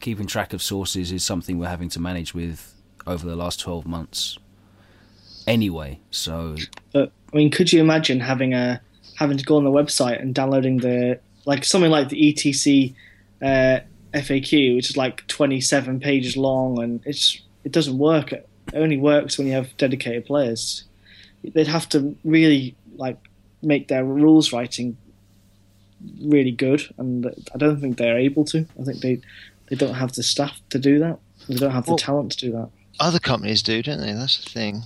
keeping 0.00 0.26
track 0.26 0.52
of 0.52 0.62
sources 0.62 1.12
is 1.12 1.24
something 1.24 1.58
we're 1.58 1.68
having 1.68 1.88
to 1.90 2.00
manage 2.00 2.34
with 2.34 2.74
over 3.06 3.26
the 3.26 3.36
last 3.36 3.60
twelve 3.60 3.86
months. 3.86 4.38
Anyway, 5.46 6.00
so 6.10 6.56
But 6.92 7.12
I 7.32 7.36
mean, 7.36 7.50
could 7.50 7.72
you 7.72 7.80
imagine 7.80 8.20
having 8.20 8.52
a 8.52 8.80
having 9.16 9.38
to 9.38 9.44
go 9.44 9.56
on 9.56 9.64
the 9.64 9.70
website 9.70 10.20
and 10.20 10.34
downloading 10.34 10.78
the 10.78 11.20
like 11.44 11.64
something 11.64 11.90
like 11.90 12.08
the 12.08 12.32
ETC 12.32 12.94
uh, 13.42 13.80
FAQ, 14.12 14.76
which 14.76 14.90
is 14.90 14.96
like 14.96 15.26
twenty 15.28 15.60
seven 15.60 16.00
pages 16.00 16.36
long, 16.36 16.82
and 16.82 17.00
it's 17.04 17.40
it 17.64 17.72
doesn't 17.72 17.98
work. 17.98 18.32
Only 18.74 18.96
works 18.96 19.38
when 19.38 19.46
you 19.46 19.52
have 19.54 19.76
dedicated 19.76 20.26
players. 20.26 20.84
They'd 21.44 21.66
have 21.68 21.88
to 21.90 22.16
really 22.24 22.74
like 22.96 23.18
make 23.62 23.88
their 23.88 24.04
rules 24.04 24.52
writing 24.52 24.96
really 26.22 26.50
good, 26.50 26.82
and 26.98 27.26
I 27.54 27.58
don't 27.58 27.80
think 27.80 27.96
they're 27.98 28.18
able 28.18 28.44
to. 28.46 28.66
I 28.80 28.84
think 28.84 29.00
they 29.00 29.20
they 29.68 29.76
don't 29.76 29.94
have 29.94 30.12
the 30.12 30.22
staff 30.22 30.60
to 30.70 30.78
do 30.78 30.98
that. 31.00 31.18
They 31.48 31.56
don't 31.56 31.72
have 31.72 31.84
the 31.86 31.92
Well- 31.92 31.98
talent 31.98 32.32
to 32.32 32.38
do 32.38 32.52
that. 32.52 32.68
Other 32.98 33.18
companies 33.18 33.62
do, 33.62 33.82
don't 33.82 34.00
they? 34.00 34.12
That's 34.12 34.42
the 34.42 34.50
thing. 34.50 34.82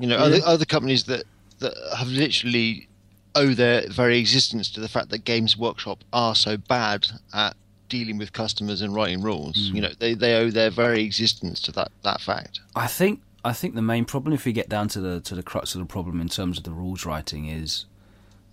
You 0.00 0.06
know, 0.08 0.16
Yeah. 0.18 0.24
other 0.24 0.40
other 0.44 0.64
companies 0.64 1.04
that 1.04 1.24
that 1.60 1.74
have 1.96 2.08
literally 2.08 2.88
owe 3.34 3.52
their 3.54 3.88
very 3.88 4.18
existence 4.18 4.68
to 4.70 4.80
the 4.80 4.88
fact 4.88 5.10
that 5.10 5.24
Games 5.24 5.56
Workshop 5.56 6.02
are 6.12 6.34
so 6.34 6.56
bad 6.56 7.06
at 7.32 7.56
dealing 7.88 8.18
with 8.18 8.32
customers 8.32 8.82
and 8.82 8.94
writing 8.94 9.22
rules. 9.22 9.56
You 9.56 9.82
know, 9.82 9.90
they, 9.98 10.14
they 10.14 10.34
owe 10.34 10.50
their 10.50 10.70
very 10.70 11.02
existence 11.02 11.60
to 11.62 11.72
that, 11.72 11.90
that 12.02 12.20
fact. 12.20 12.60
I 12.74 12.86
think 12.86 13.22
I 13.44 13.52
think 13.52 13.74
the 13.74 13.82
main 13.82 14.04
problem, 14.04 14.34
if 14.34 14.44
we 14.44 14.52
get 14.52 14.68
down 14.68 14.88
to 14.88 15.00
the 15.00 15.20
to 15.20 15.34
the 15.34 15.42
crux 15.42 15.74
of 15.74 15.80
the 15.80 15.86
problem 15.86 16.20
in 16.20 16.28
terms 16.28 16.58
of 16.58 16.64
the 16.64 16.72
rules 16.72 17.06
writing, 17.06 17.46
is 17.46 17.86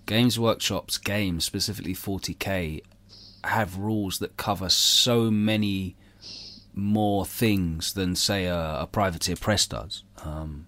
Games 0.05 0.39
Workshop's 0.39 0.97
games, 0.97 1.43
specifically 1.45 1.93
40k, 1.93 2.81
have 3.43 3.77
rules 3.77 4.19
that 4.19 4.37
cover 4.37 4.69
so 4.69 5.31
many 5.31 5.95
more 6.73 7.25
things 7.25 7.93
than 7.93 8.15
say 8.15 8.45
a, 8.45 8.81
a 8.81 8.89
privateer 8.91 9.35
press 9.35 9.65
does. 9.65 10.03
Um, 10.23 10.67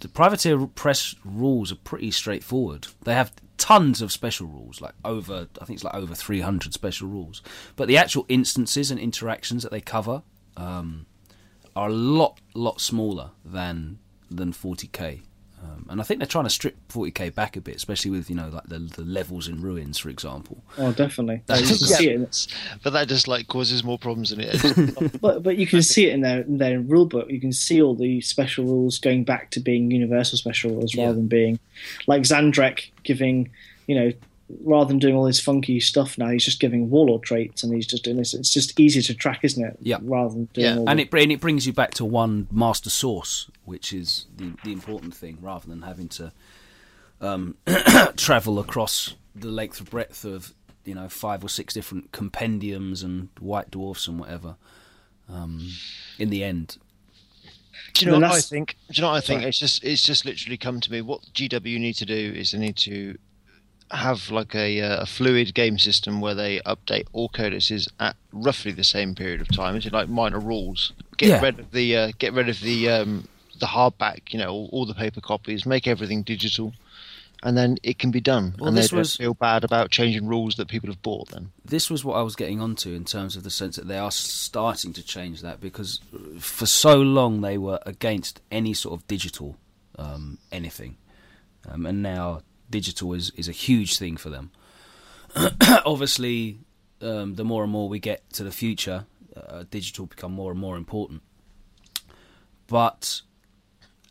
the 0.00 0.08
privateer 0.08 0.66
press 0.66 1.14
rules 1.24 1.72
are 1.72 1.76
pretty 1.76 2.10
straightforward. 2.10 2.88
They 3.04 3.14
have 3.14 3.32
tons 3.60 4.02
of 4.02 4.10
special 4.10 4.48
rules, 4.48 4.80
like 4.80 4.94
over 5.04 5.46
I 5.60 5.64
think 5.64 5.76
it's 5.76 5.84
like 5.84 5.94
over 5.94 6.14
300 6.14 6.74
special 6.74 7.06
rules. 7.08 7.42
But 7.76 7.86
the 7.86 7.96
actual 7.96 8.26
instances 8.28 8.90
and 8.90 8.98
interactions 8.98 9.62
that 9.62 9.70
they 9.70 9.80
cover. 9.80 10.22
Um, 10.56 11.06
are 11.76 11.88
a 11.88 11.92
lot 11.92 12.40
lot 12.54 12.80
smaller 12.80 13.30
than 13.44 13.98
than 14.30 14.52
40k. 14.52 15.22
Um, 15.62 15.86
and 15.90 16.00
I 16.00 16.04
think 16.04 16.20
they're 16.20 16.26
trying 16.26 16.44
to 16.44 16.50
strip 16.50 16.76
40k 16.88 17.34
back 17.34 17.56
a 17.56 17.60
bit, 17.60 17.76
especially 17.76 18.10
with 18.10 18.30
you 18.30 18.36
know 18.36 18.48
like 18.48 18.64
the, 18.64 18.78
the 18.78 19.02
levels 19.02 19.46
in 19.46 19.60
ruins, 19.60 19.98
for 19.98 20.08
example. 20.08 20.62
Oh, 20.78 20.92
definitely. 20.92 21.42
That's- 21.46 22.00
you 22.00 22.10
yeah. 22.10 22.18
it. 22.20 22.46
But 22.82 22.92
that 22.94 23.08
just 23.08 23.28
like 23.28 23.48
causes 23.48 23.84
more 23.84 23.98
problems 23.98 24.30
than 24.30 24.40
it 24.40 24.54
is. 24.54 25.10
but 25.20 25.42
but 25.42 25.58
you 25.58 25.66
can 25.66 25.82
see 25.82 26.06
it 26.06 26.14
in 26.14 26.22
their 26.22 26.40
in 26.42 26.58
their 26.58 26.80
rule 26.80 27.06
book. 27.06 27.30
You 27.30 27.40
can 27.40 27.52
see 27.52 27.82
all 27.82 27.94
the 27.94 28.20
special 28.22 28.64
rules 28.64 28.98
going 28.98 29.24
back 29.24 29.50
to 29.50 29.60
being 29.60 29.90
universal 29.90 30.38
special 30.38 30.70
rules 30.70 30.94
Yeah. 30.94 31.04
rather 31.04 31.16
than 31.16 31.28
being 31.28 31.58
like 32.06 32.22
Zahndrekh 32.22 32.90
giving, 33.02 33.50
you 33.86 33.94
know, 33.94 34.12
rather 34.64 34.88
than 34.88 34.98
doing 34.98 35.14
all 35.14 35.24
this 35.24 35.40
funky 35.40 35.80
stuff 35.80 36.16
now, 36.18 36.28
he's 36.30 36.44
just 36.44 36.60
giving 36.60 36.90
warlord 36.90 37.22
traits 37.22 37.62
and 37.62 37.74
he's 37.74 37.86
just 37.86 38.04
doing 38.04 38.16
this. 38.16 38.34
It's 38.34 38.52
just 38.52 38.78
easier 38.78 39.02
to 39.02 39.14
track, 39.14 39.40
isn't 39.42 39.64
it? 39.64 39.76
Yeah. 39.80 39.98
Rather 40.02 40.34
than 40.34 40.44
doing 40.52 40.64
Yeah. 40.66 40.76
all 40.78 40.88
And 40.88 40.98
the- 40.98 41.02
it 41.04 41.14
and 41.22 41.32
it 41.32 41.40
brings 41.40 41.66
you 41.66 41.72
back 41.72 41.92
to 41.94 42.04
one 42.04 42.46
master 42.50 42.90
source, 42.90 43.48
which 43.64 43.92
is 43.92 44.26
the 44.36 44.52
the 44.64 44.72
important 44.72 45.14
thing, 45.14 45.38
rather 45.40 45.66
than 45.68 45.82
having 45.82 46.08
to 46.08 46.32
um, 47.20 47.56
travel 48.16 48.58
across 48.58 49.14
the 49.34 49.48
length 49.48 49.78
and 49.80 49.90
breadth 49.90 50.24
of 50.24 50.54
you 50.84 50.94
know 50.94 51.08
five 51.08 51.44
or 51.44 51.48
six 51.48 51.74
different 51.74 52.12
compendiums 52.12 53.02
and 53.02 53.28
white 53.38 53.70
dwarfs 53.70 54.08
and 54.08 54.18
whatever. 54.18 54.56
Um, 55.28 55.70
in 56.18 56.30
the 56.30 56.42
end, 56.42 56.78
Do 57.94 58.04
you 58.04 58.10
know 58.10 58.18
what 58.18 58.32
I 58.32 58.40
think? 58.40 58.76
Do 58.90 58.94
you 58.94 59.02
know 59.02 59.10
what 59.10 59.18
I 59.18 59.20
think? 59.20 59.40
Sorry. 59.42 59.48
It's 59.50 59.58
just 59.60 59.84
it's 59.84 60.04
just 60.04 60.24
literally 60.24 60.56
come 60.56 60.80
to 60.80 60.90
me. 60.90 61.02
What 61.02 61.22
GW 61.34 61.78
need 61.78 61.94
to 61.94 62.06
do 62.06 62.32
is 62.34 62.50
they 62.52 62.58
need 62.58 62.76
to 62.78 63.16
have 63.90 64.30
like 64.30 64.54
a, 64.54 64.80
uh, 64.80 65.02
a 65.02 65.06
fluid 65.06 65.54
game 65.54 65.78
system 65.78 66.20
where 66.20 66.34
they 66.34 66.60
update 66.60 67.06
all 67.12 67.28
codices 67.28 67.88
at 67.98 68.16
roughly 68.32 68.72
the 68.72 68.84
same 68.84 69.14
period 69.14 69.40
of 69.40 69.48
time. 69.48 69.76
It's 69.76 69.90
like 69.90 70.08
minor 70.08 70.38
rules. 70.40 70.92
Get 71.16 71.28
Yeah. 71.28 71.40
rid 71.40 71.58
of 71.60 71.70
the 71.72 71.96
uh, 71.96 72.12
get 72.18 72.32
rid 72.32 72.48
of 72.48 72.60
the 72.60 72.88
um, 72.88 73.28
the 73.58 73.66
hardback. 73.66 74.32
You 74.32 74.38
know, 74.38 74.50
all, 74.50 74.68
all 74.72 74.86
the 74.86 74.94
paper 74.94 75.20
copies. 75.20 75.66
Make 75.66 75.86
everything 75.86 76.22
digital, 76.22 76.72
and 77.42 77.56
then 77.58 77.76
it 77.82 77.98
can 77.98 78.10
be 78.10 78.20
done. 78.20 78.54
Well, 78.58 78.68
and 78.68 78.76
they 78.78 78.86
was- 78.96 79.16
feel 79.16 79.34
bad 79.34 79.64
about 79.64 79.90
changing 79.90 80.26
rules 80.26 80.54
that 80.56 80.68
people 80.68 80.88
have 80.88 81.02
bought. 81.02 81.28
Then 81.30 81.50
this 81.64 81.90
was 81.90 82.04
what 82.04 82.14
I 82.16 82.22
was 82.22 82.36
getting 82.36 82.60
onto 82.60 82.90
in 82.94 83.04
terms 83.04 83.36
of 83.36 83.42
the 83.42 83.50
sense 83.50 83.76
that 83.76 83.88
they 83.88 83.98
are 83.98 84.10
starting 84.12 84.92
to 84.94 85.02
change 85.02 85.42
that 85.42 85.60
because 85.60 86.00
for 86.38 86.66
so 86.66 87.00
long 87.00 87.40
they 87.40 87.58
were 87.58 87.80
against 87.84 88.40
any 88.50 88.72
sort 88.72 88.98
of 89.00 89.06
digital 89.08 89.56
um, 89.98 90.38
anything, 90.52 90.96
um, 91.68 91.84
and 91.86 92.02
now 92.02 92.40
digital 92.70 93.12
is 93.12 93.30
is 93.36 93.48
a 93.48 93.52
huge 93.52 93.98
thing 93.98 94.16
for 94.16 94.30
them. 94.30 94.50
Obviously, 95.84 96.58
um, 97.00 97.34
the 97.34 97.44
more 97.44 97.62
and 97.62 97.72
more 97.72 97.88
we 97.88 97.98
get 97.98 98.28
to 98.34 98.44
the 98.44 98.50
future, 98.50 99.06
uh, 99.36 99.64
digital 99.70 100.06
become 100.06 100.32
more 100.32 100.50
and 100.50 100.60
more 100.60 100.76
important. 100.76 101.22
But 102.66 103.22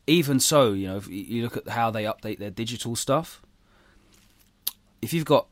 even 0.08 0.40
so, 0.40 0.74
you 0.74 0.88
know, 0.88 0.98
if 0.98 1.08
you 1.08 1.44
look 1.44 1.58
at 1.58 1.70
how 1.70 1.92
they 1.92 2.04
update 2.04 2.40
their 2.40 2.52
digital 2.52 2.96
stuff. 2.96 3.42
If 5.02 5.14
you've 5.14 5.26
got 5.26 5.48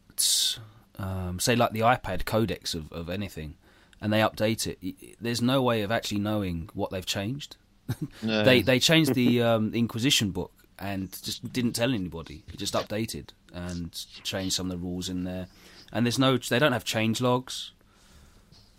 um, 1.00 1.39
say 1.39 1.56
like 1.56 1.72
the 1.72 1.82
iPad 1.82 2.26
codex 2.26 2.74
of, 2.74 2.91
of 2.91 3.10
anything, 3.10 3.56
and 4.02 4.12
they 4.12 4.20
update 4.20 4.67
it, 4.67 5.17
there's 5.22 5.41
no 5.41 5.62
way 5.62 5.82
of 5.82 5.91
actually 5.91 6.20
knowing 6.20 6.70
what 6.74 6.91
they've 6.91 7.06
changed. 7.06 7.56
no. 8.22 8.43
They 8.43 8.62
they 8.62 8.80
changed 8.80 9.13
the 9.13 9.41
um, 9.41 9.74
Inquisition 9.74 10.32
book 10.32 10.52
and 10.80 11.12
just 11.24 11.52
didn't 11.52 11.74
tell 11.74 11.94
anybody. 11.94 12.44
It 12.52 12.58
just 12.58 12.74
updated 12.74 13.30
and 13.54 13.92
changed 14.24 14.56
some 14.56 14.72
of 14.72 14.72
the 14.72 14.84
rules 14.84 15.10
in 15.10 15.24
there. 15.24 15.48
And 15.92 16.06
there's 16.06 16.20
no 16.20 16.38
they 16.38 16.60
don't 16.60 16.74
have 16.74 16.84
change 16.84 17.22
logs. 17.22 17.72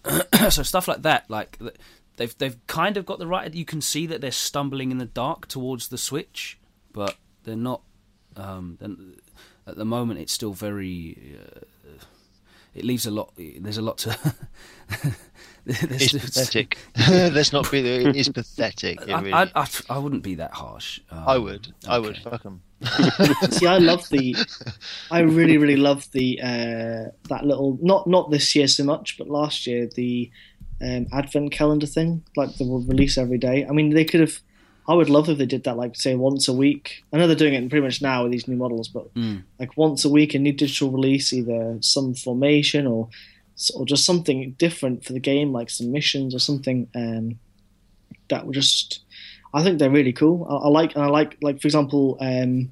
so 0.51 0.63
stuff 0.63 0.89
like 0.89 1.03
that, 1.03 1.29
like 1.29 1.59
they've 2.17 2.37
they've 2.39 2.67
kind 2.67 2.97
of 2.97 3.07
got 3.07 3.19
the 3.19 3.27
right. 3.27 3.53
You 3.53 3.65
can 3.65 3.81
see 3.81 4.07
that 4.07 4.21
they're 4.21 4.31
stumbling 4.31 4.91
in 4.91 4.99
the 4.99 5.07
dark 5.07 5.49
towards 5.49 5.89
the 5.89 5.99
switch, 5.99 6.59
but 6.93 7.17
they're 7.45 7.57
not. 7.57 7.83
Um, 8.37 8.77
then 8.81 9.17
at 9.67 9.77
the 9.77 9.85
moment, 9.85 10.21
it's 10.21 10.33
still 10.33 10.53
very. 10.53 11.37
Uh, 11.41 11.61
it 12.75 12.85
leaves 12.85 13.07
a 13.07 13.11
lot. 13.11 13.33
There's 13.37 13.79
a 13.79 13.83
lot 13.83 13.99
to. 13.99 14.19
there's- 15.65 16.13
it's 16.13 16.13
pathetic. 16.13 16.79
Let's 17.09 17.53
not 17.53 17.71
be. 17.71 17.81
It 17.81 18.17
is 18.17 18.29
pathetic. 18.29 19.01
It 19.03 19.11
I, 19.11 19.21
really 19.21 19.33
I. 19.33 19.51
I, 19.55 19.67
I 19.91 19.99
wouldn't 19.99 20.23
be 20.23 20.35
that 20.37 20.53
harsh. 20.53 21.01
Um, 21.11 21.25
I 21.27 21.39
would. 21.39 21.73
I 21.87 21.99
would. 21.99 22.17
Fuck 22.19 22.43
them. 22.43 22.63
See, 23.51 23.67
I 23.67 23.79
love 23.79 24.09
the, 24.09 24.37
I 25.11 25.21
really, 25.21 25.59
really 25.59 25.77
love 25.77 26.09
the 26.13 26.41
uh, 26.41 27.11
that 27.29 27.45
little 27.45 27.79
not 27.83 28.07
not 28.07 28.31
this 28.31 28.55
year 28.55 28.69
so 28.69 28.85
much, 28.85 29.19
but 29.19 29.29
last 29.29 29.67
year 29.67 29.89
the 29.95 30.31
um, 30.81 31.07
advent 31.13 31.51
calendar 31.53 31.87
thing, 31.87 32.23
like 32.37 32.55
they 32.57 32.65
will 32.65 32.83
release 32.83 33.19
every 33.19 33.39
day. 33.39 33.67
I 33.69 33.73
mean, 33.73 33.91
they 33.91 34.05
could 34.05 34.21
have. 34.21 34.41
I 34.89 34.95
would 34.95 35.11
love 35.11 35.29
if 35.29 35.37
they 35.39 35.47
did 35.47 35.65
that, 35.65 35.77
like 35.77 35.95
say 35.97 36.15
once 36.15 36.49
a 36.49 36.53
week. 36.53 37.05
I 37.13 37.19
know 37.19 37.27
they're 37.27 37.37
doing 37.37 37.53
it 37.55 37.69
pretty 37.69 37.85
much 37.85 38.01
now 38.01 38.23
with 38.23 38.33
these 38.33 38.49
new 38.49 38.57
models, 38.57 38.89
but 38.89 39.13
Mm. 39.15 39.43
like 39.61 39.77
once 39.77 40.05
a 40.05 40.09
week, 40.09 40.35
a 40.35 40.39
new 40.39 40.53
digital 40.53 40.91
release, 40.91 41.33
either 41.33 41.77
some 41.81 42.15
formation 42.15 42.87
or 42.87 43.09
or 43.75 43.85
just 43.85 44.05
something 44.05 44.55
different 44.57 45.05
for 45.05 45.13
the 45.13 45.19
game, 45.21 45.53
like 45.53 45.69
some 45.69 45.91
missions 45.93 46.33
or 46.35 46.39
something. 46.39 46.89
Um, 46.95 47.39
that 48.29 48.47
would 48.47 48.55
just, 48.55 49.01
I 49.53 49.63
think 49.65 49.79
they're 49.79 49.91
really 49.91 50.13
cool. 50.13 50.47
I, 50.49 50.67
I 50.67 50.69
like, 50.69 50.95
and 50.95 51.03
I 51.05 51.09
like, 51.09 51.37
like 51.43 51.61
for 51.61 51.67
example, 51.67 52.17
um, 52.21 52.71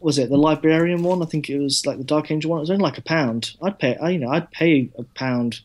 was 0.00 0.18
it 0.18 0.28
the 0.30 0.36
librarian 0.36 1.02
one? 1.04 1.22
I 1.22 1.26
think 1.26 1.48
it 1.48 1.58
was 1.58 1.86
like 1.86 1.98
the 1.98 2.04
Dark 2.04 2.30
Angel 2.30 2.50
one. 2.50 2.58
It 2.58 2.62
was 2.62 2.70
only 2.70 2.82
like 2.82 2.98
a 2.98 3.02
pound. 3.02 3.54
I'd 3.62 3.78
pay, 3.78 3.96
I, 3.96 4.10
you 4.10 4.18
know, 4.18 4.30
I'd 4.30 4.50
pay 4.50 4.90
a 4.98 5.04
pound 5.14 5.60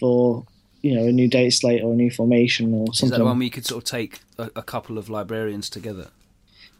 for 0.00 0.46
you 0.82 0.94
know 0.94 1.06
a 1.06 1.12
new 1.12 1.28
data 1.28 1.50
slate 1.50 1.82
or 1.82 1.92
a 1.92 1.96
new 1.96 2.10
formation 2.10 2.74
or 2.74 2.86
something. 2.94 3.12
Is 3.14 3.18
that 3.18 3.24
one 3.24 3.38
where 3.38 3.44
you 3.44 3.50
could 3.50 3.66
sort 3.66 3.84
of 3.84 3.88
take 3.90 4.20
a, 4.38 4.50
a 4.56 4.62
couple 4.62 4.98
of 4.98 5.08
librarians 5.08 5.70
together? 5.70 6.08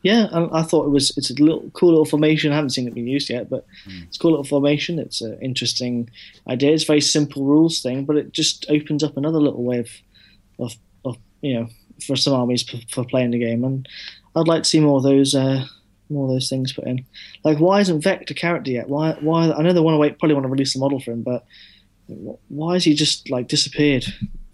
Yeah, 0.02 0.26
and 0.32 0.50
I 0.52 0.62
thought 0.62 0.86
it 0.86 0.90
was 0.90 1.16
it's 1.16 1.30
a 1.30 1.34
little 1.34 1.70
cool 1.74 1.90
little 1.90 2.04
formation. 2.04 2.50
I 2.50 2.56
haven't 2.56 2.70
seen 2.70 2.88
it 2.88 2.94
being 2.94 3.06
used 3.06 3.30
yet, 3.30 3.48
but 3.48 3.64
Hmm. 3.84 4.02
it's 4.08 4.16
a 4.16 4.20
cool 4.20 4.32
little 4.32 4.44
formation. 4.44 4.98
It's 4.98 5.20
an 5.20 5.38
interesting 5.40 6.10
idea. 6.48 6.72
It's 6.72 6.82
a 6.82 6.86
very 6.86 7.00
simple 7.00 7.44
rules 7.44 7.80
thing, 7.80 8.04
but 8.04 8.16
it 8.16 8.32
just 8.32 8.66
opens 8.68 9.04
up 9.04 9.16
another 9.16 9.38
little 9.38 9.62
way 9.62 9.78
of, 9.78 9.88
of, 10.58 10.74
of 11.04 11.16
you 11.40 11.54
know, 11.54 11.68
for 12.04 12.16
some 12.16 12.32
armies 12.34 12.64
for, 12.64 12.78
for 12.90 13.04
playing 13.04 13.30
the 13.30 13.38
game. 13.38 13.62
And 13.62 13.88
I'd 14.34 14.48
like 14.48 14.64
to 14.64 14.68
see 14.68 14.80
more 14.80 14.96
of 14.96 15.04
those, 15.04 15.36
uh, 15.36 15.66
more 16.10 16.24
of 16.24 16.30
those 16.32 16.48
things 16.48 16.72
put 16.72 16.84
in. 16.88 17.04
Like, 17.44 17.58
why 17.58 17.78
isn't 17.80 18.00
Vect 18.02 18.28
a 18.28 18.34
character 18.34 18.72
yet? 18.72 18.88
Why? 18.88 19.12
Why? 19.20 19.52
I 19.52 19.62
know 19.62 19.72
they 19.72 19.78
want 19.78 19.94
to 19.94 19.98
wait, 19.98 20.18
probably 20.18 20.34
want 20.34 20.46
to 20.46 20.50
release 20.50 20.72
the 20.72 20.80
model 20.80 20.98
for 20.98 21.12
him, 21.12 21.22
but 21.22 21.44
why 22.48 22.74
has 22.74 22.84
he 22.84 22.94
just 22.94 23.30
like 23.30 23.48
disappeared 23.48 24.04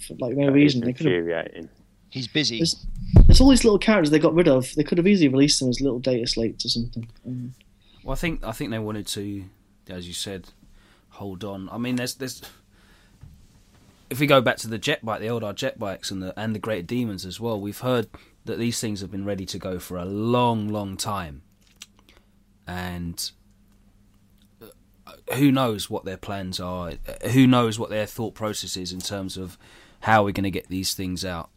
for 0.07 0.15
like 0.19 0.37
no 0.37 0.49
reason? 0.51 0.81
They 0.81 0.91
It's 0.91 0.99
could 0.99 1.07
have 1.07 1.15
infuriating. 1.17 1.69
He's 2.11 2.27
busy. 2.29 2.59
There's- 2.59 2.87
there's 3.27 3.41
all 3.41 3.49
these 3.51 3.65
little 3.65 3.79
characters 3.79 4.11
they 4.11 4.19
got 4.19 4.35
rid 4.35 4.49
of. 4.49 4.75
They 4.75 4.83
could 4.85 4.99
have 4.99 5.07
easily 5.07 5.29
released 5.29 5.61
them 5.61 5.69
as 5.71 5.81
little 5.81 5.99
data 5.99 6.27
slates 6.27 6.65
or 6.65 6.69
something. 6.69 7.09
Um, 7.27 7.55
Well, 8.05 8.13
I 8.13 8.17
think 8.17 8.45
I 8.45 8.53
think 8.53 8.71
they 8.71 8.79
wanted 8.79 9.07
to, 9.09 9.45
as 9.89 10.07
you 10.07 10.15
said, 10.15 10.49
hold 11.11 11.43
on. 11.45 11.69
I 11.71 11.79
mean, 11.79 11.97
there's 11.97 12.15
there's. 12.15 12.43
If 14.11 14.21
we 14.21 14.27
go 14.27 14.41
back 14.41 14.57
to 14.59 14.69
the 14.69 14.79
jet 14.79 15.05
bike, 15.05 15.21
the 15.21 15.29
old 15.29 15.45
R 15.45 15.53
jet 15.53 15.79
bikes, 15.79 16.11
and 16.11 16.23
the 16.23 16.39
and 16.39 16.55
the 16.55 16.59
great 16.59 16.87
demons 16.87 17.27
as 17.27 17.39
well, 17.41 17.61
we've 17.61 17.81
heard 17.81 18.09
that 18.47 18.59
these 18.59 18.81
things 18.81 19.01
have 19.01 19.11
been 19.11 19.25
ready 19.27 19.45
to 19.47 19.59
go 19.59 19.79
for 19.79 19.99
a 19.99 20.05
long, 20.07 20.69
long 20.69 20.97
time, 20.97 21.43
and 22.67 23.31
who 25.35 25.51
knows 25.53 25.89
what 25.91 26.05
their 26.05 26.17
plans 26.17 26.61
are? 26.61 26.93
Who 27.33 27.47
knows 27.47 27.79
what 27.79 27.91
their 27.91 28.07
thought 28.07 28.35
process 28.35 28.77
is 28.77 28.93
in 28.93 29.01
terms 29.01 29.37
of 29.37 29.59
how 30.01 30.25
we're 30.25 30.33
going 30.33 30.45
to 30.45 30.51
get 30.51 30.69
these 30.69 30.95
things 30.95 31.25
out? 31.25 31.51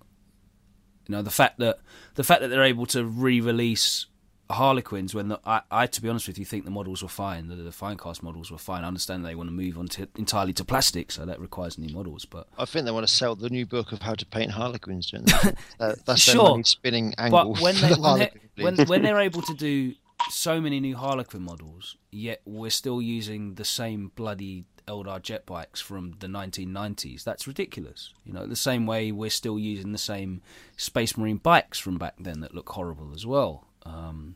You 1.07 1.15
know, 1.15 1.21
the 1.21 1.31
fact 1.31 1.59
that 1.59 1.79
the 2.15 2.23
fact 2.23 2.41
that 2.41 2.49
they're 2.49 2.63
able 2.63 2.85
to 2.87 3.03
re-release 3.05 4.05
Harlequins 4.51 5.15
when 5.15 5.29
the, 5.29 5.39
I, 5.45 5.61
I, 5.71 5.87
to 5.87 6.01
be 6.01 6.09
honest 6.09 6.27
with 6.27 6.37
you, 6.37 6.45
think 6.45 6.65
the 6.65 6.71
models 6.71 7.01
were 7.01 7.09
fine. 7.09 7.47
The, 7.47 7.55
the 7.55 7.71
Finecast 7.71 8.21
models 8.21 8.51
were 8.51 8.57
fine. 8.57 8.83
I 8.83 8.87
understand 8.87 9.25
they 9.25 9.35
want 9.35 9.49
to 9.49 9.53
move 9.53 9.77
on 9.77 9.87
to 9.89 10.07
entirely 10.17 10.53
to 10.53 10.65
plastic, 10.65 11.11
so 11.11 11.25
that 11.25 11.39
requires 11.39 11.77
new 11.77 11.93
models. 11.93 12.25
But 12.25 12.47
I 12.57 12.65
think 12.65 12.85
they 12.85 12.91
want 12.91 13.07
to 13.07 13.13
sell 13.13 13.35
the 13.35 13.49
new 13.49 13.65
book 13.65 13.91
of 13.91 14.01
how 14.01 14.13
to 14.13 14.25
paint 14.25 14.51
Harlequins. 14.51 15.11
Don't 15.11 15.25
they? 15.25 15.53
uh, 15.79 15.95
that's 16.05 16.21
Sure. 16.21 16.55
their 16.55 16.63
spinning 16.63 17.13
angle. 17.17 17.53
but 17.53 17.61
when 17.61 17.75
they 17.75 17.81
when, 17.81 17.89
they, 17.89 18.01
Harlequin, 18.01 18.41
when, 18.57 18.77
when 18.87 19.01
they're 19.03 19.19
able 19.19 19.41
to 19.41 19.53
do 19.53 19.93
so 20.29 20.61
many 20.61 20.79
new 20.79 20.95
Harlequin 20.95 21.41
models, 21.41 21.97
yet 22.11 22.41
we're 22.45 22.69
still 22.69 23.01
using 23.01 23.55
the 23.55 23.65
same 23.65 24.11
bloody 24.15 24.65
Eldar 24.87 25.21
jet 25.21 25.45
bikes 25.45 25.79
from 25.79 26.15
the 26.19 26.27
1990s. 26.27 27.23
That's 27.23 27.47
ridiculous. 27.47 28.13
You 28.25 28.33
know, 28.33 28.45
the 28.45 28.55
same 28.55 28.85
way 28.85 29.11
we're 29.11 29.29
still 29.29 29.57
using 29.57 29.91
the 29.91 29.97
same 29.97 30.41
Space 30.77 31.17
Marine 31.17 31.37
bikes 31.37 31.79
from 31.79 31.97
back 31.97 32.15
then 32.19 32.41
that 32.41 32.53
look 32.53 32.69
horrible 32.69 33.11
as 33.15 33.25
well. 33.25 33.67
Um, 33.85 34.35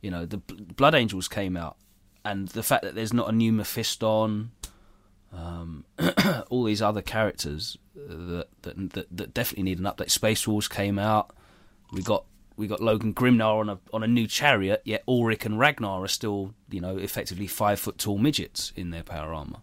you 0.00 0.10
know, 0.10 0.26
the 0.26 0.38
Blood 0.38 0.94
Angels 0.94 1.28
came 1.28 1.56
out, 1.56 1.76
and 2.24 2.48
the 2.48 2.62
fact 2.62 2.82
that 2.82 2.94
there's 2.94 3.12
not 3.12 3.28
a 3.28 3.32
new 3.32 3.52
Mephiston, 3.52 4.48
um, 5.32 5.84
all 6.50 6.64
these 6.64 6.82
other 6.82 7.02
characters 7.02 7.78
that, 7.94 8.48
that 8.62 8.90
that 8.92 9.16
that 9.16 9.34
definitely 9.34 9.64
need 9.64 9.78
an 9.78 9.84
update. 9.84 10.10
Space 10.10 10.46
Wolves 10.46 10.68
came 10.68 10.98
out. 10.98 11.34
We 11.92 12.02
got 12.02 12.24
we 12.62 12.68
got 12.68 12.80
Logan 12.80 13.12
Grimnar 13.12 13.58
on 13.58 13.68
a 13.68 13.78
on 13.92 14.02
a 14.02 14.06
new 14.06 14.26
chariot, 14.26 14.80
yet 14.84 15.04
Ulrik 15.06 15.44
and 15.44 15.58
Ragnar 15.58 16.04
are 16.04 16.08
still 16.08 16.54
you 16.70 16.80
know 16.80 16.96
effectively 16.96 17.48
five 17.48 17.78
foot 17.78 17.98
tall 17.98 18.16
midgets 18.16 18.72
in 18.76 18.90
their 18.90 19.02
power 19.02 19.34
armor. 19.34 19.58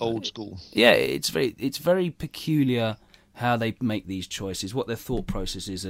old 0.00 0.26
school. 0.26 0.60
Yeah, 0.72 0.92
it's 0.92 1.30
very 1.30 1.56
it's 1.58 1.78
very 1.78 2.10
peculiar 2.10 2.98
how 3.40 3.56
they 3.56 3.74
make 3.80 4.06
these 4.06 4.26
choices, 4.26 4.74
what 4.74 4.86
their 4.86 4.96
thought 4.96 5.26
process 5.26 5.68
is 5.68 5.86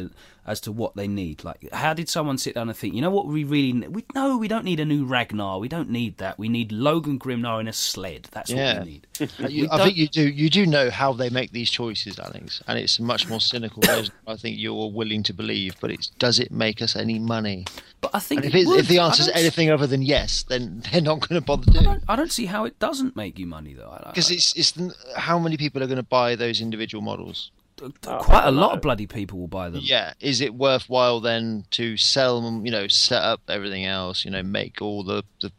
as 0.47 0.61
to 0.63 0.73
what 0.73 0.97
they 0.97 1.07
need. 1.07 1.45
Like, 1.45 1.71
how 1.73 1.93
did 1.95 2.09
someone 2.09 2.39
sit 2.39 2.55
down 2.55 2.69
and 2.69 2.77
think, 2.77 2.95
you 2.95 3.01
know 3.03 3.11
what 3.11 3.27
we 3.27 3.45
really 3.45 3.73
need? 3.73 3.89
We, 3.95 4.05
no, 4.15 4.39
we 4.39 4.49
don't 4.49 4.65
need 4.65 4.81
a 4.81 4.85
new 4.85 5.05
Ragnar. 5.05 5.59
We 5.59 5.69
don't 5.69 5.91
need 5.91 6.17
that. 6.19 6.39
We 6.39 6.49
need 6.49 6.73
Logan 6.73 7.19
Grimnar 7.19 7.61
in 7.61 7.69
a 7.69 7.73
sled. 7.73 8.29
That's 8.33 8.51
Yeah. 8.51 8.79
what 8.79 8.87
we 8.87 8.91
need. 8.93 9.07
Uh, 9.21 9.27
We 9.49 9.69
I 9.71 9.85
think 9.85 9.97
you 9.97 10.09
do. 10.09 10.27
You 10.29 10.49
do 10.49 10.67
know 10.67 10.89
how 10.91 11.13
they 11.13 11.29
make 11.29 11.53
these 11.53 11.71
choices, 11.71 12.19
Alex, 12.19 12.63
and 12.67 12.79
it's 12.79 12.99
much 12.99 13.29
more 13.29 13.41
cynical. 13.41 13.83
I 14.27 14.37
think 14.37 14.59
you're 14.59 14.91
willing 14.91 15.23
to 15.25 15.33
believe, 15.35 15.77
but 15.81 15.91
it's 15.91 16.09
does 16.19 16.39
it 16.39 16.51
make 16.51 16.81
us 16.81 16.97
any 16.97 17.19
money? 17.19 17.67
But 18.01 18.13
I 18.15 18.19
think 18.19 18.45
if, 18.47 18.55
it 18.55 18.67
if 18.67 18.89
the 18.89 18.99
I 18.99 19.07
answer 19.07 19.23
is 19.25 19.29
anything 19.35 19.71
other 19.71 19.87
than 19.87 20.01
yes, 20.01 20.43
then 20.45 20.83
they're 20.91 21.03
not 21.03 21.21
going 21.29 21.39
to 21.41 21.45
bother 21.45 21.65
I 21.69 21.73
doing. 21.73 21.85
don't, 21.85 22.05
I 22.09 22.17
don't 22.17 22.33
see 22.33 22.47
how 22.47 22.65
it 22.65 22.79
doesn't 22.79 23.15
make 23.15 23.39
you 23.39 23.47
money 23.47 23.75
though. 23.75 23.91
I- 23.91 24.09
I- 24.09 24.11
Because 24.13 24.31
it's 24.31 24.55
it's 24.57 24.73
how 25.17 25.39
many 25.39 25.57
people 25.59 25.83
are 25.83 25.87
going 25.87 25.97
to 25.97 26.03
buy 26.03 26.35
those 26.37 26.61
individual 26.63 27.03
models? 27.03 27.40
Oh, 27.83 28.19
quite 28.21 28.45
a 28.47 28.51
lot 28.51 28.69
know. 28.69 28.75
of 28.77 28.83
bloody 28.83 29.07
people 29.07 29.39
will 29.39 29.49
buy 29.49 29.71
them. 29.71 29.81
Yeah, 29.83 30.13
is 30.21 30.41
it 30.41 30.55
worthwhile 30.55 31.21
then 31.21 31.65
to 31.73 31.97
sell 31.97 32.41
them? 32.43 32.65
You 32.67 32.73
know, 32.73 32.89
set 32.89 33.23
up 33.23 33.41
everything 33.49 33.85
else. 33.87 34.25
You 34.25 34.31
know, 34.31 34.43
make 34.43 34.83
all 34.83 35.03
the, 35.03 35.23
the 35.41 35.51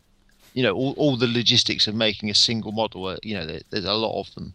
you 0.54 0.64
know, 0.64 0.74
all, 0.74 0.94
all 0.98 1.18
the 1.18 1.28
logistics 1.28 1.88
of 1.88 1.96
making 1.96 2.30
a 2.30 2.34
single 2.36 2.72
model. 2.72 3.06
uh, 3.08 3.18
You 3.24 3.36
know, 3.36 3.46
there, 3.46 3.62
there's 3.70 3.86
a 3.86 3.94
lot 3.94 4.20
of 4.20 4.34
them. 4.36 4.54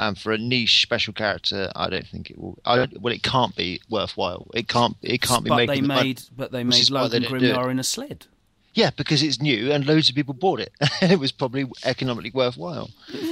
And 0.00 0.16
for 0.16 0.30
a 0.30 0.38
niche 0.38 0.82
special 0.82 1.12
character, 1.12 1.72
I 1.74 1.90
don't 1.90 2.06
think 2.06 2.30
it 2.30 2.38
will. 2.38 2.56
I 2.64 2.76
don't, 2.76 3.00
well, 3.00 3.12
it 3.12 3.24
can't 3.24 3.56
be 3.56 3.80
worthwhile. 3.90 4.46
It 4.54 4.68
can't. 4.68 4.96
It 5.02 5.20
can't 5.22 5.42
be 5.42 5.48
but 5.48 5.56
making 5.56 5.74
they 5.74 5.80
the 5.80 5.86
money. 5.88 6.08
made, 6.10 6.22
but 6.36 6.52
they 6.52 6.62
made 6.62 6.78
is 6.78 6.90
why 6.90 7.08
they 7.08 7.18
Logan 7.18 7.40
don't. 7.40 7.40
Grimnar 7.56 7.70
in 7.72 7.78
a 7.80 7.84
sled. 7.84 8.26
Yeah, 8.74 8.90
because 8.96 9.22
it's 9.22 9.40
new 9.40 9.72
and 9.72 9.86
loads 9.86 10.08
of 10.08 10.14
people 10.14 10.34
bought 10.34 10.60
it, 10.60 10.72
and 11.00 11.10
it 11.10 11.18
was 11.18 11.32
probably 11.32 11.66
economically 11.84 12.30
worthwhile. 12.32 12.90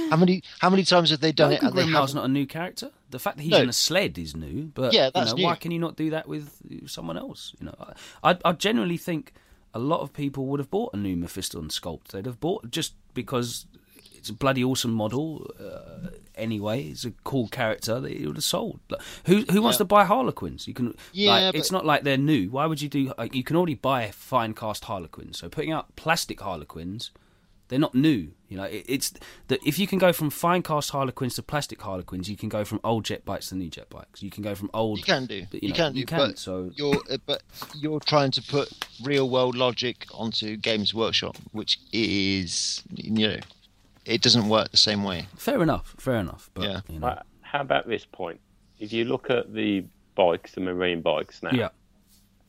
How 0.09 0.17
many 0.17 0.43
how 0.59 0.69
many 0.69 0.83
times 0.83 1.09
have 1.11 1.19
they 1.21 1.31
done 1.31 1.51
it? 1.53 1.61
Logan 1.63 1.67
And 1.67 1.77
they 1.77 1.91
haven't- 1.93 2.17
a 2.17 2.27
new 2.27 2.45
character. 2.45 2.91
The 3.09 3.19
fact 3.19 3.37
that 3.37 3.43
he's 3.43 3.51
No. 3.51 3.61
in 3.61 3.69
a 3.69 3.73
sled 3.73 4.17
is 4.17 4.35
new, 4.35 4.71
but 4.73 4.93
Yeah, 4.93 5.05
you 5.05 5.11
that's 5.13 5.31
know, 5.31 5.37
new. 5.37 5.43
why 5.45 5.55
can 5.55 5.71
you 5.71 5.79
not 5.79 5.95
do 5.95 6.09
that 6.09 6.27
with 6.27 6.49
someone 6.87 7.17
else? 7.17 7.53
You 7.59 7.67
know, 7.67 7.93
I, 8.23 8.37
I, 8.43 8.51
genuinely 8.51 8.97
think 8.97 9.31
a 9.73 9.79
lot 9.79 10.01
of 10.01 10.11
people 10.11 10.45
would 10.47 10.59
have 10.59 10.69
bought 10.69 10.93
a 10.93 10.97
new 10.97 11.15
Mephiston 11.15 11.69
sculpt. 11.69 12.07
They'd 12.09 12.25
have 12.25 12.41
bought 12.41 12.69
just 12.69 12.95
because 13.13 13.65
it's 14.13 14.29
a 14.29 14.33
bloody 14.33 14.61
awesome 14.63 14.91
model. 14.91 15.49
Uh, 15.57 16.09
anyway, 16.37 16.83
it's 16.85 17.05
a 17.05 17.11
cool 17.23 17.47
character 17.47 17.99
that 17.99 18.11
it 18.11 18.25
would 18.27 18.37
have 18.37 18.43
sold. 18.43 18.79
Like, 18.89 19.01
who 19.25 19.43
who 19.51 19.61
wants 19.61 19.75
Yeah. 19.75 19.79
to 19.79 19.85
buy 19.85 20.05
Harlequins? 20.05 20.67
You 20.67 20.73
can. 20.73 20.95
Yeah, 21.13 21.31
like, 21.31 21.53
but- 21.53 21.59
it's 21.59 21.71
not 21.71 21.85
like 21.85 22.03
they're 22.03 22.17
new. 22.17 22.49
Why 22.49 22.65
would 22.65 22.81
you 22.81 22.89
do? 22.89 23.13
Like, 23.17 23.33
you 23.35 23.43
can 23.43 23.55
already 23.55 23.75
buy 23.75 24.11
fine 24.11 24.53
cast 24.53 24.85
Harlequins. 24.85 25.37
So 25.39 25.49
putting 25.49 25.71
out 25.71 25.95
plastic 25.95 26.39
Harlequins 26.41 27.11
they're 27.69 27.77
not 27.79 27.93
new. 27.93 28.29
You 28.47 28.55
know, 28.55 28.63
it, 28.63 28.85
it's 28.87 29.11
that 29.49 29.59
if 29.65 29.77
you 29.77 29.87
can 29.87 29.99
go 29.99 30.13
from 30.13 30.29
fine 30.29 30.63
cast 30.63 30.91
Harlequins 30.91 31.35
to 31.35 31.43
plastic 31.43 31.81
Harlequins, 31.81 32.29
you 32.29 32.37
can 32.37 32.47
go 32.47 32.63
from 32.63 32.79
old 32.81 33.03
jet 33.03 33.25
bikes 33.25 33.49
to 33.49 33.55
new 33.55 33.69
jet 33.69 33.89
bikes. 33.89 34.23
You 34.23 34.29
can 34.29 34.41
go 34.41 34.55
from 34.55 34.69
old. 34.73 34.99
You 34.99 35.03
can 35.03 35.25
do. 35.25 35.45
but, 35.51 35.61
You, 35.61 35.69
know, 35.71 35.75
can 35.75 35.91
do. 35.91 35.99
You 35.99 36.05
can. 36.05 36.17
But 36.17 36.39
so 36.39 36.71
you're 36.77 36.95
uh, 37.11 37.17
but 37.25 37.43
you're 37.77 37.99
trying 37.99 38.31
to 38.31 38.41
put 38.41 38.69
real 39.03 39.29
world 39.29 39.57
logic 39.57 40.05
onto 40.13 40.55
Games 40.55 40.93
Workshop, 40.93 41.35
which 41.51 41.77
is 41.91 42.83
you 42.95 43.11
know 43.11 43.37
it 44.07 44.21
doesn't 44.21 44.49
work 44.49 44.71
the 44.71 44.77
same 44.77 45.03
way. 45.03 45.27
fair 45.35 45.61
enough. 45.61 45.95
Fair 45.99 46.15
enough. 46.17 46.49
But 46.53 46.63
Yeah. 46.63 46.81
you 46.89 46.99
know, 46.99 47.07
Right, 47.07 47.19
How 47.41 47.61
about 47.61 47.87
this 47.87 48.05
point? 48.05 48.39
If 48.79 48.91
you 48.93 49.05
look 49.05 49.29
at 49.29 49.53
the 49.53 49.85
bikes, 50.15 50.53
the 50.53 50.61
marine 50.61 51.01
bikes 51.01 51.41
now, 51.43 51.51
yeah, 51.51 51.69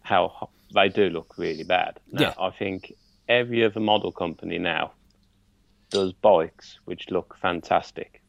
how 0.03 0.49
they 0.75 0.89
do 0.89 1.09
look 1.11 1.39
really 1.39 1.65
bad. 1.65 2.01
Now, 2.13 2.21
Yeah. 2.23 2.35
I 2.39 2.51
think 2.51 2.93
every 3.29 3.65
other 3.65 3.81
model 3.81 4.11
company 4.13 4.59
now 4.59 4.93
does 5.91 6.13
bikes 6.13 6.79
which 6.85 7.11
look 7.11 7.37
fantastic. 7.37 8.23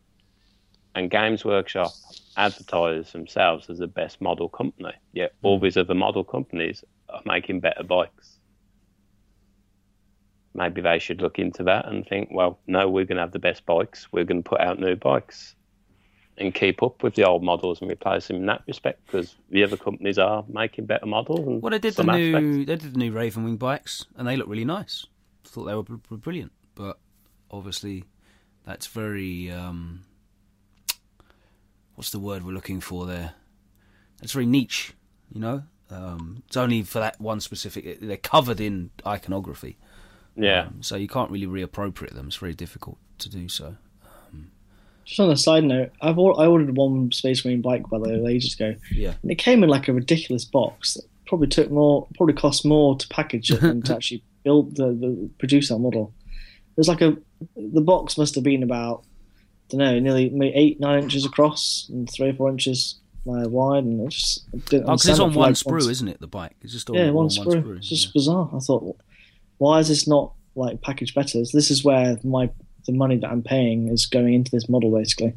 And 0.95 1.09
Games 1.09 1.43
Workshop 1.45 1.91
advertise 2.37 3.11
themselves 3.11 3.69
as 3.69 3.77
the 3.79 3.87
best 3.87 4.21
model 4.21 4.49
company. 4.49 4.93
Yet 5.13 5.33
Hmm. 5.41 5.47
all 5.47 5.59
these 5.59 5.77
other 5.77 5.93
model 5.95 6.23
companies 6.23 6.83
are 7.09 7.21
making 7.25 7.59
better 7.61 7.83
bikes. 7.83 8.28
Maybe 10.59 10.81
they 10.81 10.99
should 10.99 11.21
look 11.21 11.39
into 11.39 11.63
that 11.63 11.87
and 11.87 12.05
think, 12.05 12.29
well, 12.31 12.59
no, 12.67 12.89
we're 12.89 13.05
going 13.05 13.15
to 13.15 13.23
have 13.23 13.31
the 13.31 13.39
best 13.39 13.65
bikes. 13.65 14.11
We're 14.11 14.25
going 14.25 14.43
to 14.43 14.49
put 14.49 14.59
out 14.59 14.77
new 14.77 14.97
bikes 14.97 15.55
and 16.37 16.53
keep 16.53 16.83
up 16.83 17.01
with 17.01 17.15
the 17.15 17.23
old 17.23 17.43
models 17.43 17.81
and 17.81 17.89
replace 17.89 18.27
them 18.27 18.35
in 18.35 18.45
that 18.47 18.63
respect 18.67 19.05
because 19.05 19.35
the 19.49 19.63
other 19.63 19.77
companies 19.77 20.19
are 20.19 20.43
making 20.49 20.85
better 20.85 21.05
models. 21.05 21.47
And 21.47 21.61
well, 21.61 21.71
they 21.71 21.79
did 21.79 21.95
the 21.95 22.03
new 22.03 22.35
aspects. 22.35 22.57
they 22.57 22.75
did 22.75 22.93
the 22.93 22.97
new 22.97 23.11
Ravenwing 23.13 23.57
bikes, 23.57 24.05
and 24.17 24.27
they 24.27 24.35
look 24.35 24.49
really 24.49 24.65
nice. 24.65 25.05
I 25.45 25.47
thought 25.47 25.63
they 25.63 25.75
were, 25.75 26.17
brilliant, 26.17 26.51
but 26.75 26.99
obviously, 27.49 28.03
that's 28.65 28.87
very 28.87 29.49
um, 29.49 30.03
what's 31.95 32.11
the 32.11 32.19
word 32.19 32.45
we're 32.45 32.51
looking 32.51 32.81
for 32.81 33.05
there? 33.05 33.33
That's 34.19 34.33
very 34.33 34.45
niche, 34.45 34.93
you 35.33 35.39
know. 35.39 35.63
Um, 35.89 36.43
it's 36.47 36.57
only 36.57 36.83
for 36.83 36.99
that 36.99 37.19
one 37.19 37.39
specific. 37.39 37.99
They're 37.99 38.17
covered 38.17 38.59
in 38.59 38.91
iconography. 39.05 39.77
Yeah. 40.35 40.67
Um, 40.67 40.81
so 40.81 40.95
you 40.95 41.07
can't 41.07 41.29
really 41.31 41.47
reappropriate 41.47 42.13
them. 42.13 42.27
It's 42.27 42.37
very 42.37 42.53
difficult 42.53 42.97
to 43.19 43.29
do 43.29 43.47
so. 43.49 43.75
Just 45.05 45.19
on 45.21 45.31
a 45.31 45.37
side 45.37 45.63
note, 45.63 45.91
I've 46.01 46.19
or- 46.19 46.39
I 46.39 46.45
ordered 46.45 46.77
one 46.77 47.11
Space 47.11 47.43
Marine 47.43 47.61
bike 47.61 47.89
by 47.89 47.97
the 47.97 48.19
way 48.19 48.33
ages 48.35 48.53
ago, 48.53 48.75
Yeah. 48.91 49.15
and 49.23 49.31
it 49.31 49.39
came 49.39 49.63
in 49.63 49.69
like 49.69 49.87
a 49.87 49.93
ridiculous 49.93 50.45
box 50.45 50.93
that 50.93 51.03
probably 51.25 51.47
took 51.47 51.71
more, 51.71 52.07
probably 52.15 52.35
cost 52.35 52.63
more 52.63 52.95
to 52.95 53.07
package 53.07 53.49
it 53.49 53.59
than 53.61 53.81
to 53.83 53.95
actually 53.95 54.21
build 54.43 54.75
the, 54.75 54.87
the 54.93 55.29
produce 55.39 55.69
that 55.69 55.79
model. 55.79 56.13
It 56.31 56.77
was 56.77 56.87
like 56.87 57.01
a 57.01 57.17
the 57.55 57.81
box 57.81 58.19
must 58.19 58.35
have 58.35 58.43
been 58.43 58.61
about 58.61 59.03
I 59.03 59.77
don't 59.77 59.79
know, 59.79 59.99
nearly 59.99 60.29
maybe 60.29 60.55
eight 60.55 60.79
nine 60.79 61.01
inches 61.03 61.25
across 61.25 61.87
and 61.89 62.07
three 62.07 62.29
or 62.29 62.33
four 62.33 62.49
inches 62.51 62.99
uh, 63.27 63.49
wide, 63.49 63.85
and 63.85 64.01
it 64.01 64.09
just 64.11 64.43
I 64.53 64.57
didn't 64.57 64.83
Oh, 64.83 64.93
because 64.93 65.07
it's 65.07 65.17
it 65.19 65.23
on 65.23 65.33
one 65.33 65.47
like, 65.49 65.55
sprue, 65.55 65.71
months. 65.71 65.87
isn't 65.87 66.07
it? 66.07 66.19
The 66.19 66.27
bike. 66.27 66.55
It's 66.61 66.73
just 66.73 66.87
on, 66.87 66.95
Yeah, 66.97 67.07
on 67.07 67.13
one 67.15 67.29
sprue. 67.29 67.77
It's 67.77 67.89
just 67.89 68.13
bizarre. 68.13 68.47
I 68.55 68.59
thought, 68.59 68.95
why 69.59 69.79
is 69.79 69.87
this 69.87 70.07
not 70.07 70.33
like 70.55 70.81
packaged 70.81 71.13
better? 71.13 71.39
This 71.53 71.69
is 71.69 71.83
where 71.83 72.17
my 72.23 72.49
the 72.85 72.93
money 72.93 73.17
that 73.17 73.29
I'm 73.29 73.43
paying 73.43 73.89
is 73.89 74.07
going 74.07 74.33
into 74.33 74.49
this 74.51 74.67
model. 74.67 74.91
Basically, 74.91 75.33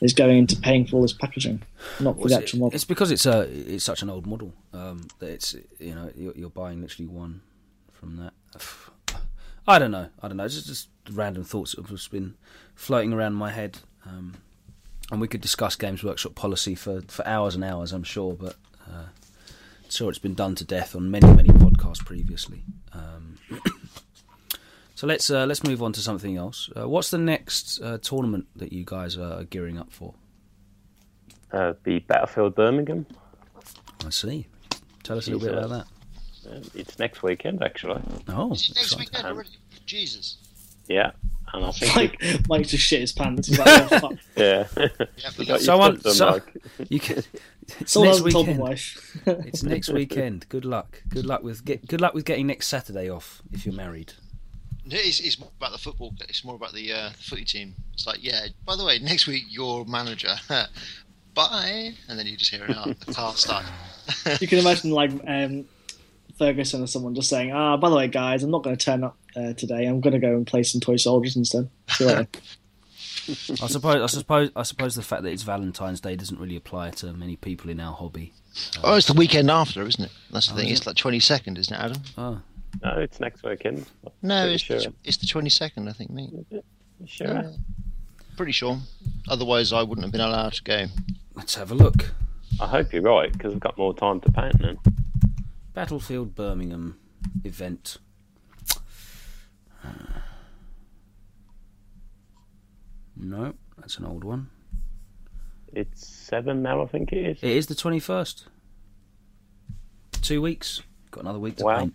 is 0.00 0.12
going 0.12 0.38
into 0.38 0.56
paying 0.56 0.86
for 0.86 0.96
all 0.96 1.02
this 1.02 1.12
packaging, 1.12 1.62
not 2.00 2.20
for 2.20 2.28
the 2.28 2.36
actual 2.36 2.60
model. 2.60 2.74
it's 2.74 2.84
because 2.84 3.10
it's 3.10 3.26
a 3.26 3.40
it's 3.50 3.84
such 3.84 4.02
an 4.02 4.10
old 4.10 4.26
model 4.26 4.52
um, 4.72 5.06
that 5.18 5.30
it's 5.30 5.56
you 5.78 5.94
know 5.94 6.10
you're, 6.16 6.34
you're 6.34 6.50
buying 6.50 6.80
literally 6.80 7.08
one 7.08 7.40
from 7.92 8.16
that. 8.16 8.32
I 9.66 9.78
don't 9.78 9.90
know. 9.90 10.08
I 10.22 10.28
don't 10.28 10.36
know. 10.36 10.44
It's 10.44 10.56
just, 10.56 10.66
just 10.66 10.88
random 11.10 11.42
thoughts 11.42 11.72
that 11.72 11.80
have 11.80 11.90
just 11.90 12.10
been 12.10 12.34
floating 12.74 13.14
around 13.14 13.32
my 13.32 13.50
head, 13.50 13.78
um, 14.04 14.34
and 15.10 15.22
we 15.22 15.28
could 15.28 15.40
discuss 15.40 15.74
Games 15.74 16.04
Workshop 16.04 16.34
policy 16.34 16.74
for, 16.74 17.00
for 17.08 17.26
hours 17.26 17.54
and 17.54 17.64
hours. 17.64 17.92
I'm 17.92 18.02
sure, 18.02 18.34
but 18.34 18.56
uh, 18.86 19.06
sure 19.88 20.10
it's 20.10 20.18
been 20.18 20.34
done 20.34 20.54
to 20.56 20.64
death 20.64 20.94
on 20.94 21.10
many 21.10 21.32
many 21.32 21.48
podcasts 21.48 22.04
previously. 22.04 22.62
Um, 22.92 23.33
so 24.94 25.06
let's 25.06 25.30
uh, 25.30 25.46
let's 25.46 25.64
move 25.64 25.82
on 25.82 25.92
to 25.92 26.00
something 26.00 26.36
else. 26.36 26.70
Uh, 26.76 26.88
what's 26.88 27.10
the 27.10 27.18
next 27.18 27.80
uh, 27.82 27.98
tournament 27.98 28.46
that 28.56 28.72
you 28.72 28.84
guys 28.84 29.16
are 29.18 29.44
gearing 29.44 29.78
up 29.78 29.92
for? 29.92 30.14
Uh, 31.52 31.74
the 31.84 32.00
Battlefield 32.00 32.54
Birmingham. 32.54 33.06
I 34.04 34.10
see. 34.10 34.46
Tell 35.02 35.18
us 35.18 35.28
a 35.28 35.30
little 35.32 35.46
bit 35.48 35.56
about 35.56 35.70
that. 35.70 36.50
Uh, 36.50 36.60
it's 36.74 36.98
next 36.98 37.22
weekend, 37.22 37.62
actually. 37.62 38.02
Oh, 38.28 38.52
Is 38.52 38.68
it 38.70 38.76
next 38.76 38.92
exciting. 38.92 38.98
weekend 38.98 39.26
already? 39.26 39.50
Jesus. 39.86 40.38
Yeah. 40.88 41.12
And 41.52 41.64
I 41.64 41.70
think, 41.70 42.20
you, 42.20 42.32
Mike, 42.32 42.48
Mike 42.48 42.66
just 42.66 42.82
shit 42.84 43.00
his 43.00 43.12
pants. 43.12 43.56
Like, 43.56 43.92
oh, 44.02 44.10
yeah. 44.36 44.66
Yeah, 44.76 44.88
You 44.96 45.30
but 45.36 45.46
got 45.46 45.60
Someone- 45.60 46.00
stuff 46.00 46.12
so- 46.14 46.40
You 46.88 46.98
can, 47.00 47.22
It's 47.80 47.96
next 47.96 48.18
hasn't 48.18 48.32
told 48.32 48.46
my 48.48 48.52
weekend. 48.52 48.76
It's 49.46 49.62
next 49.62 49.88
weekend. 49.90 50.48
Good 50.48 50.64
luck. 50.64 51.02
Good 51.08 51.26
luck 51.26 51.42
with 51.42 51.64
get. 51.64 51.86
Good 51.86 52.00
luck 52.00 52.14
with 52.14 52.24
getting 52.24 52.46
next 52.46 52.68
Saturday 52.68 53.08
off 53.08 53.42
if 53.52 53.64
you're 53.66 53.74
married. 53.74 54.12
It's, 54.86 55.20
it's 55.20 55.38
more 55.38 55.50
about 55.56 55.72
the 55.72 55.78
football. 55.78 56.14
It's 56.28 56.44
more 56.44 56.56
about 56.56 56.74
the 56.74 56.92
uh, 56.92 57.10
footy 57.18 57.44
team. 57.44 57.74
It's 57.94 58.06
like, 58.06 58.22
yeah. 58.22 58.46
By 58.66 58.76
the 58.76 58.84
way, 58.84 58.98
next 58.98 59.26
week 59.26 59.44
your 59.48 59.84
manager. 59.86 60.34
Bye, 61.34 61.94
and 62.08 62.18
then 62.18 62.26
you 62.26 62.36
just 62.36 62.50
hear 62.50 62.64
it 62.64 62.76
out. 62.76 63.00
The 63.00 63.14
car 63.14 63.32
start. 63.32 63.64
you 64.40 64.46
can 64.46 64.58
imagine 64.58 64.90
like 64.90 65.10
um, 65.26 65.64
Ferguson 66.38 66.82
or 66.82 66.86
someone 66.86 67.14
just 67.14 67.28
saying, 67.28 67.52
"Ah, 67.52 67.76
by 67.76 67.90
the 67.90 67.96
way, 67.96 68.06
guys, 68.06 68.42
I'm 68.42 68.50
not 68.50 68.62
going 68.62 68.76
to 68.76 68.84
turn 68.84 69.02
up 69.02 69.16
uh, 69.34 69.52
today. 69.54 69.86
I'm 69.86 70.00
going 70.00 70.12
to 70.12 70.20
go 70.20 70.36
and 70.36 70.46
play 70.46 70.62
some 70.62 70.80
toy 70.80 70.96
soldiers 70.96 71.34
instead." 71.34 71.68
See 73.24 73.52
you 73.52 73.54
later. 73.54 73.64
I 73.64 73.68
suppose. 73.68 74.02
I 74.02 74.06
suppose. 74.06 74.50
I 74.56 74.62
suppose 74.62 74.94
the 74.94 75.02
fact 75.02 75.22
that 75.22 75.30
it's 75.30 75.42
Valentine's 75.42 76.00
Day 76.00 76.16
doesn't 76.16 76.38
really 76.38 76.56
apply 76.56 76.90
to 76.90 77.12
many 77.12 77.36
people 77.36 77.70
in 77.70 77.80
our 77.80 77.94
hobby. 77.94 78.32
Oh, 78.82 78.94
it's 78.96 79.06
the 79.06 79.12
weekend 79.14 79.50
after, 79.50 79.86
isn't 79.86 80.04
it? 80.04 80.10
That's 80.30 80.48
the 80.48 80.54
Oh, 80.54 80.56
thing. 80.56 80.68
is 80.68 80.78
It's 80.78 80.86
like 80.86 80.96
twenty 80.96 81.20
second, 81.20 81.58
isn't 81.58 81.74
it, 81.74 81.78
Adam? 81.80 82.02
Oh, 82.18 82.40
No, 82.82 82.90
it's 82.98 83.20
next 83.20 83.42
weekend. 83.42 83.86
No, 84.22 84.46
it's 84.46 84.62
sure. 84.62 84.80
it's 85.04 85.16
the 85.16 85.26
twenty 85.26 85.50
second, 85.50 85.88
I 85.88 85.92
think, 85.92 86.10
mate. 86.10 86.30
Sure. 87.06 87.26
Yeah. 87.28 87.50
Pretty 88.36 88.52
sure. 88.52 88.78
Otherwise, 89.28 89.72
I 89.72 89.82
wouldn't 89.82 90.04
have 90.04 90.12
been 90.12 90.20
allowed 90.20 90.52
to 90.54 90.62
go. 90.64 90.86
let's 91.34 91.54
have 91.54 91.70
a 91.70 91.74
look. 91.74 92.12
I 92.60 92.66
hope 92.66 92.92
you're 92.92 93.02
right 93.02 93.32
because 93.32 93.52
we've 93.52 93.60
got 93.60 93.76
more 93.78 93.94
time 93.94 94.20
to 94.20 94.30
paint 94.32 94.60
then. 94.60 94.78
Battlefield 95.72 96.34
Birmingham 96.36 96.98
event. 97.44 97.98
Uh, 99.84 99.88
No, 103.16 103.54
that's 103.78 103.98
an 103.98 104.04
old 104.06 104.24
one. 104.24 104.50
It's 105.72 106.06
seven 106.06 106.62
now, 106.62 106.82
I 106.82 106.86
think 106.86 107.12
it 107.12 107.18
is. 107.18 107.38
It 107.42 107.50
is 107.50 107.66
the 107.66 107.74
twenty 107.74 108.00
first. 108.00 108.46
Two 110.22 110.40
weeks. 110.40 110.82
Got 111.10 111.20
another 111.22 111.38
week 111.38 111.56
to 111.56 111.64
Wow. 111.64 111.78
paint. 111.80 111.94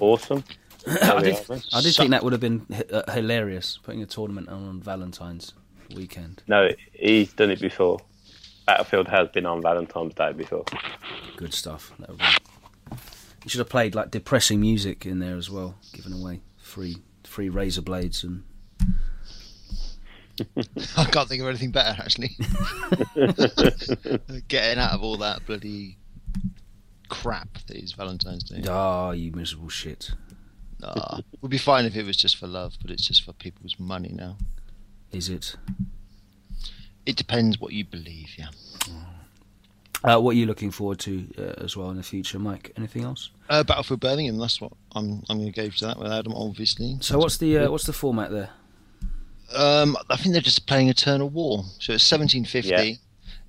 Awesome. 0.00 0.44
I 0.86 1.20
did. 1.22 1.36
I 1.72 1.80
did 1.80 1.94
think 1.94 2.10
that 2.10 2.22
would 2.22 2.32
have 2.32 2.40
been 2.40 2.66
h- 2.72 2.84
uh, 2.92 3.10
hilarious 3.12 3.78
putting 3.82 4.02
a 4.02 4.06
tournament 4.06 4.48
on 4.48 4.66
on 4.68 4.80
Valentine's 4.80 5.54
weekend. 5.94 6.42
No, 6.48 6.70
he's 6.92 7.32
done 7.32 7.50
it 7.50 7.60
before. 7.60 8.00
Battlefield 8.66 9.08
has 9.08 9.28
been 9.28 9.44
on 9.46 9.60
Valentine's 9.62 10.14
Day 10.14 10.32
before. 10.32 10.64
Good 11.36 11.52
stuff. 11.52 11.92
That 11.98 12.08
would 12.08 12.18
be... 12.18 12.24
You 13.44 13.50
should 13.50 13.58
have 13.58 13.68
played 13.68 13.94
like 13.94 14.10
depressing 14.10 14.60
music 14.60 15.04
in 15.04 15.18
there 15.18 15.36
as 15.36 15.50
well, 15.50 15.74
giving 15.92 16.12
away 16.14 16.40
free 16.56 16.96
free 17.24 17.48
razor 17.50 17.82
blades 17.82 18.24
and 18.24 18.42
I 20.96 21.04
can't 21.04 21.28
think 21.28 21.42
of 21.42 21.48
anything 21.48 21.70
better, 21.70 22.00
actually. 22.02 22.36
Getting 24.48 24.78
out 24.78 24.92
of 24.92 25.02
all 25.02 25.16
that 25.18 25.46
bloody 25.46 25.96
crap 27.08 27.58
that 27.66 27.76
is 27.76 27.92
Valentine's 27.92 28.44
Day. 28.44 28.62
ah, 28.68 29.12
you 29.12 29.32
miserable 29.32 29.68
shit. 29.68 30.10
Ah, 30.82 31.20
would 31.40 31.50
be 31.50 31.58
fine 31.58 31.84
if 31.84 31.96
it 31.96 32.04
was 32.04 32.16
just 32.16 32.36
for 32.36 32.46
love, 32.46 32.76
but 32.82 32.90
it's 32.90 33.06
just 33.06 33.22
for 33.24 33.32
people's 33.32 33.78
money 33.78 34.10
now. 34.12 34.36
Is 35.12 35.28
it? 35.28 35.56
It 37.06 37.16
depends 37.16 37.60
what 37.60 37.72
you 37.72 37.84
believe, 37.84 38.30
yeah. 38.36 38.48
Uh, 40.02 40.20
what 40.20 40.32
are 40.32 40.38
you 40.38 40.44
looking 40.44 40.70
forward 40.70 40.98
to 40.98 41.26
uh, 41.38 41.62
as 41.64 41.76
well 41.76 41.90
in 41.90 41.96
the 41.96 42.02
future, 42.02 42.38
Mike? 42.38 42.72
Anything 42.76 43.04
else? 43.04 43.30
Uh, 43.48 43.62
Battlefield 43.62 44.00
Birmingham. 44.00 44.36
That's 44.36 44.60
what 44.60 44.72
I'm. 44.94 45.22
I'm 45.30 45.38
going 45.38 45.50
to 45.50 45.62
go 45.62 45.68
to 45.70 45.84
that 45.86 45.98
with 45.98 46.12
Adam, 46.12 46.34
obviously. 46.34 46.98
So 47.00 47.18
what's 47.18 47.38
the 47.38 47.56
uh, 47.58 47.70
what's 47.70 47.86
the 47.86 47.94
format 47.94 48.30
there? 48.30 48.50
Um, 49.54 49.96
I 50.10 50.16
think 50.16 50.32
they're 50.32 50.42
just 50.42 50.66
playing 50.66 50.88
Eternal 50.88 51.28
War. 51.28 51.64
So 51.78 51.92
it's 51.92 52.10
1750 52.10 52.68
Yeah. 52.68 52.96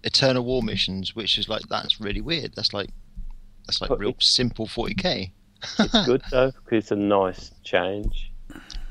Eternal 0.04 0.44
War 0.44 0.62
missions, 0.62 1.16
which 1.16 1.38
is 1.38 1.50
like 1.50 1.64
that's 1.70 2.00
really 2.00 2.22
weird. 2.22 2.54
That's 2.56 2.74
like 2.74 2.90
that's 3.66 3.82
like 3.82 3.90
But 3.90 4.00
real 4.00 4.16
simple 4.20 4.68
40k. 4.68 5.32
It's 5.80 6.06
good 6.06 6.22
though 6.32 6.52
because 6.52 6.78
it's 6.78 6.92
a 6.92 6.96
nice 6.96 7.52
change 7.64 8.32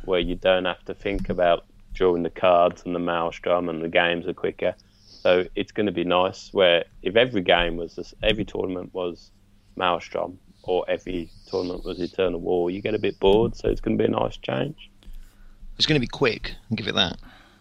where 0.05 0.21
you 0.21 0.35
don't 0.35 0.65
have 0.65 0.85
to 0.87 0.95
think 0.95 1.29
about 1.29 1.67
drawing 1.95 2.25
the 2.25 2.31
cards 2.31 2.83
and 2.85 2.95
the 2.95 2.99
maelstrom 2.99 3.69
and 3.69 3.83
the 3.83 3.89
games 3.89 4.27
are 4.27 4.35
quicker. 4.35 4.75
So 5.23 5.47
it's 5.55 5.73
going 5.73 5.87
to 5.87 5.93
be 5.93 6.05
nice. 6.05 6.53
Where 6.53 6.85
if 7.03 7.17
every 7.17 7.41
game 7.43 7.77
was 7.77 7.95
this, 7.95 8.13
every 8.23 8.45
tournament 8.45 8.93
was 8.93 9.31
maelstrom 9.77 10.39
or 10.65 10.85
every 10.89 11.31
tournament 11.47 11.85
was 11.85 12.01
Eternal 12.01 12.41
War, 12.41 12.71
you 12.71 12.81
get 12.83 12.95
a 12.95 12.99
bit 12.99 13.19
bored. 13.21 13.57
So 13.57 13.69
it's 13.69 13.81
going 13.81 13.97
to 13.97 14.03
be 14.03 14.07
a 14.07 14.11
nice 14.11 14.37
change. 14.37 14.91
It's 15.77 15.87
going 15.87 15.97
to 15.97 16.01
be 16.01 16.07
quick. 16.07 16.55
I'll 16.71 16.77
give 16.77 16.89
it 16.89 16.95
that. 16.95 17.17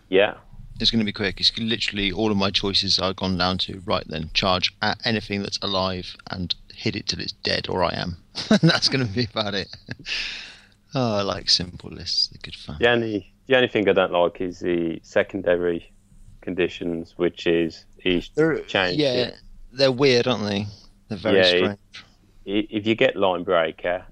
Yeah, 0.09 0.35
It's 0.79 0.91
going 0.91 0.99
to 0.99 1.05
be 1.05 1.11
quick. 1.13 1.39
It's 1.39 1.57
literally 1.57 2.11
all 2.11 2.29
of 2.31 2.37
my 2.37 2.51
choices 2.51 2.99
are 2.99 3.13
gone 3.13 3.37
down 3.37 3.57
to 3.59 3.81
right 3.85 4.03
then 4.07 4.29
charge 4.33 4.71
at 4.81 4.99
anything 5.05 5.41
that's 5.41 5.57
alive 5.61 6.15
and 6.29 6.53
hit 6.73 6.95
it 6.95 7.07
till 7.07 7.19
it's 7.19 7.31
dead 7.31 7.67
or 7.69 7.83
I 7.83 7.93
am. 7.95 8.17
that's 8.61 8.89
going 8.89 9.05
to 9.07 9.11
be 9.11 9.25
about 9.31 9.55
it. 9.55 9.75
oh, 10.95 11.17
I 11.17 11.21
like 11.23 11.49
simple 11.49 11.89
lists. 11.89 12.27
They're 12.27 12.39
good 12.43 12.55
fun. 12.55 12.77
The 12.79 12.89
only 12.89 13.33
the 13.47 13.55
only 13.55 13.67
thing 13.67 13.89
I 13.89 13.93
don't 13.93 14.11
like 14.13 14.39
is 14.39 14.59
the 14.59 14.99
secondary 15.03 15.91
conditions, 16.41 17.13
which 17.17 17.45
is 17.47 17.85
each 18.05 18.33
They're, 18.35 18.59
change. 18.61 18.97
yeah, 18.99 19.31
they're 19.71 19.91
weird, 19.91 20.27
aren't 20.27 20.43
they? 20.43 20.65
They're 21.09 21.17
very 21.17 21.37
Yeah, 21.39 21.43
strange. 21.47 21.79
I- 22.47 22.67
If 22.69 22.85
you 22.87 22.95
get 22.95 23.15
line 23.15 23.43
breaker, 23.43 24.05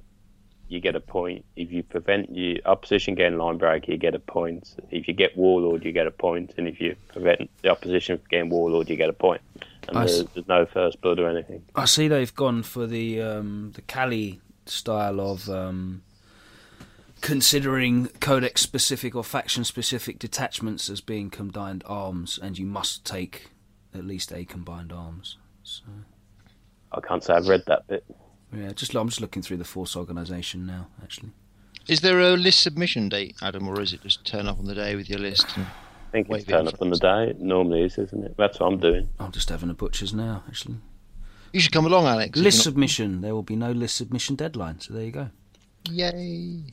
you 0.72 0.80
get 0.80 0.95
a 0.95 1.01
point. 1.01 1.43
If 1.57 1.72
you 1.72 1.84
prevent 1.84 2.34
your 2.34 2.59
opposition 2.65 3.13
getting 3.13 3.38
line 3.38 3.57
breaker, 3.57 3.91
you 3.91 3.97
get 3.97 4.15
a 4.15 4.19
point. 4.19 4.74
If 4.89 5.05
you 5.05 5.13
get 5.13 5.36
warlord, 5.36 5.84
you 5.84 5.91
get 5.91 6.07
a 6.07 6.11
point. 6.11 6.53
And 6.57 6.65
if 6.65 6.80
you 6.80 6.95
prevent 7.09 7.49
the 7.61 7.69
opposition 7.69 8.17
from 8.17 8.28
getting 8.30 8.49
warlord, 8.49 8.89
you 8.89 8.95
get 8.95 9.09
a 9.09 9.13
point. 9.13 9.41
And 9.89 9.97
I 9.97 10.05
there's, 10.05 10.24
there's 10.34 10.47
no 10.47 10.65
first 10.65 11.01
blood 11.01 11.19
or 11.19 11.30
anything. 11.30 11.65
I 11.76 11.84
see 11.84 12.07
they've 12.07 12.34
gone 12.34 12.63
for 12.63 12.88
the 12.88 13.22
um, 13.22 13.74
the 13.76 13.82
Cali 13.82 14.39
style 14.65 15.19
of 15.19 15.49
um, 15.49 16.03
considering 17.19 18.07
codex 18.22 18.61
specific 18.61 19.13
or 19.13 19.26
faction 19.26 19.65
specific 19.65 20.19
detachments 20.19 20.89
as 20.89 21.01
being 21.01 21.30
combined 21.30 21.84
arms, 21.86 22.39
and 22.41 22.57
you 22.57 22.65
must 22.65 23.03
take 23.03 23.51
at 23.93 24.05
least 24.05 24.32
a 24.32 24.45
combined 24.45 24.93
arms. 24.93 25.38
So 25.63 25.84
I 26.93 27.01
can't 27.01 27.22
say 27.22 27.34
I've 27.34 27.49
read 27.49 27.63
that 27.67 27.88
bit. 27.88 28.05
Yeah, 28.54 28.72
just 28.74 28.93
I'm 28.95 29.08
just 29.10 29.22
looking 29.22 29.41
through 29.41 29.58
the 29.58 29.64
force 29.66 29.95
organisation 29.95 30.66
now. 30.66 30.88
Actually, 31.04 31.32
Is 31.88 32.02
there 32.02 32.20
a 32.20 32.32
list 32.32 32.62
submission 32.62 33.10
date, 33.10 33.36
Adam, 33.41 33.68
or 33.68 33.80
is 33.82 33.93
it 33.93 34.02
just 34.02 34.26
turn 34.26 34.47
up 34.47 34.60
on 34.60 34.66
the 34.66 34.76
day 34.76 34.95
with 34.95 35.10
your 35.10 35.20
list? 35.20 35.45
And... 35.56 35.66
I 35.66 36.12
think 36.12 36.28
Wait 36.28 36.41
it's 36.41 36.49
turn 36.49 36.68
up 36.68 36.82
on 36.82 36.89
the 36.89 36.97
day. 36.97 37.30
It 37.30 37.39
normally 37.39 37.84
is, 37.84 37.97
isn't 37.97 38.26
it? 38.26 38.36
That's 38.38 38.60
what 38.60 38.68
I'm 38.68 38.80
doing. 38.80 39.08
I'm 39.20 39.32
just 39.32 39.47
having 39.49 39.70
a 39.70 39.74
butcher's 39.74 40.14
now. 40.14 40.43
Actually, 40.47 40.76
You 41.54 41.62
should 41.62 41.72
come 41.72 41.86
along, 41.86 42.06
Alex. 42.06 42.38
list 42.38 42.58
you're 42.58 42.64
submission. 42.64 43.22
There 43.22 43.34
will 43.34 43.43
be 43.43 43.56
no 43.56 43.72
list 43.72 43.95
submission 43.95 44.36
deadline. 44.36 44.82
So 44.82 44.93
there 44.93 45.04
you 45.04 45.12
go. 45.12 45.30
Yay! 45.89 46.64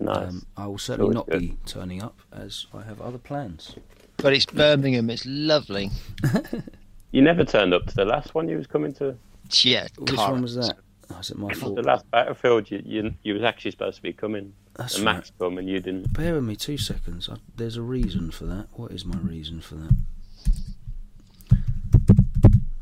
Nice. 0.00 0.16
Um, 0.28 0.46
I 0.56 0.66
will 0.66 0.78
certainly 0.78 1.14
Always 1.14 1.14
not 1.14 1.28
good. 1.30 1.40
be 1.40 1.56
turning 1.66 2.02
up 2.02 2.18
as 2.32 2.66
I 2.74 2.82
have 2.82 3.00
other 3.00 3.18
plans. 3.18 3.76
But 4.16 4.32
it's 4.32 4.46
Birmingham. 4.46 5.10
It's 5.10 5.24
lovely. 5.26 5.90
you 7.12 7.22
never 7.22 7.44
turned 7.44 7.72
up 7.74 7.86
to 7.86 7.94
the 7.94 8.04
last 8.04 8.34
one 8.34 8.48
you 8.48 8.56
was 8.56 8.66
coming 8.66 8.92
to. 8.94 9.16
Yeah. 9.62 9.86
Which 9.96 10.14
car- 10.16 10.32
one 10.32 10.42
was 10.42 10.56
that? 10.56 10.76
Oh, 11.10 11.18
is 11.18 11.30
it 11.30 11.38
my 11.38 11.52
fault? 11.54 11.76
The 11.76 11.82
last 11.82 12.10
battlefield, 12.10 12.70
you, 12.70 12.82
you 12.84 13.14
you 13.22 13.34
was 13.34 13.42
actually 13.42 13.70
supposed 13.70 13.96
to 13.96 14.02
be 14.02 14.12
coming. 14.12 14.52
That's 14.74 14.96
and 14.96 15.06
right. 15.06 15.14
Max 15.16 15.32
come 15.38 15.58
and 15.58 15.68
you 15.68 15.80
didn't. 15.80 16.12
Bear 16.12 16.34
with 16.34 16.44
me 16.44 16.56
two 16.56 16.78
seconds. 16.78 17.28
I, 17.28 17.36
there's 17.56 17.76
a 17.76 17.82
reason 17.82 18.30
for 18.30 18.44
that. 18.44 18.68
What 18.72 18.92
is 18.92 19.04
my 19.04 19.16
reason 19.18 19.60
for 19.60 19.76
that? 19.76 19.96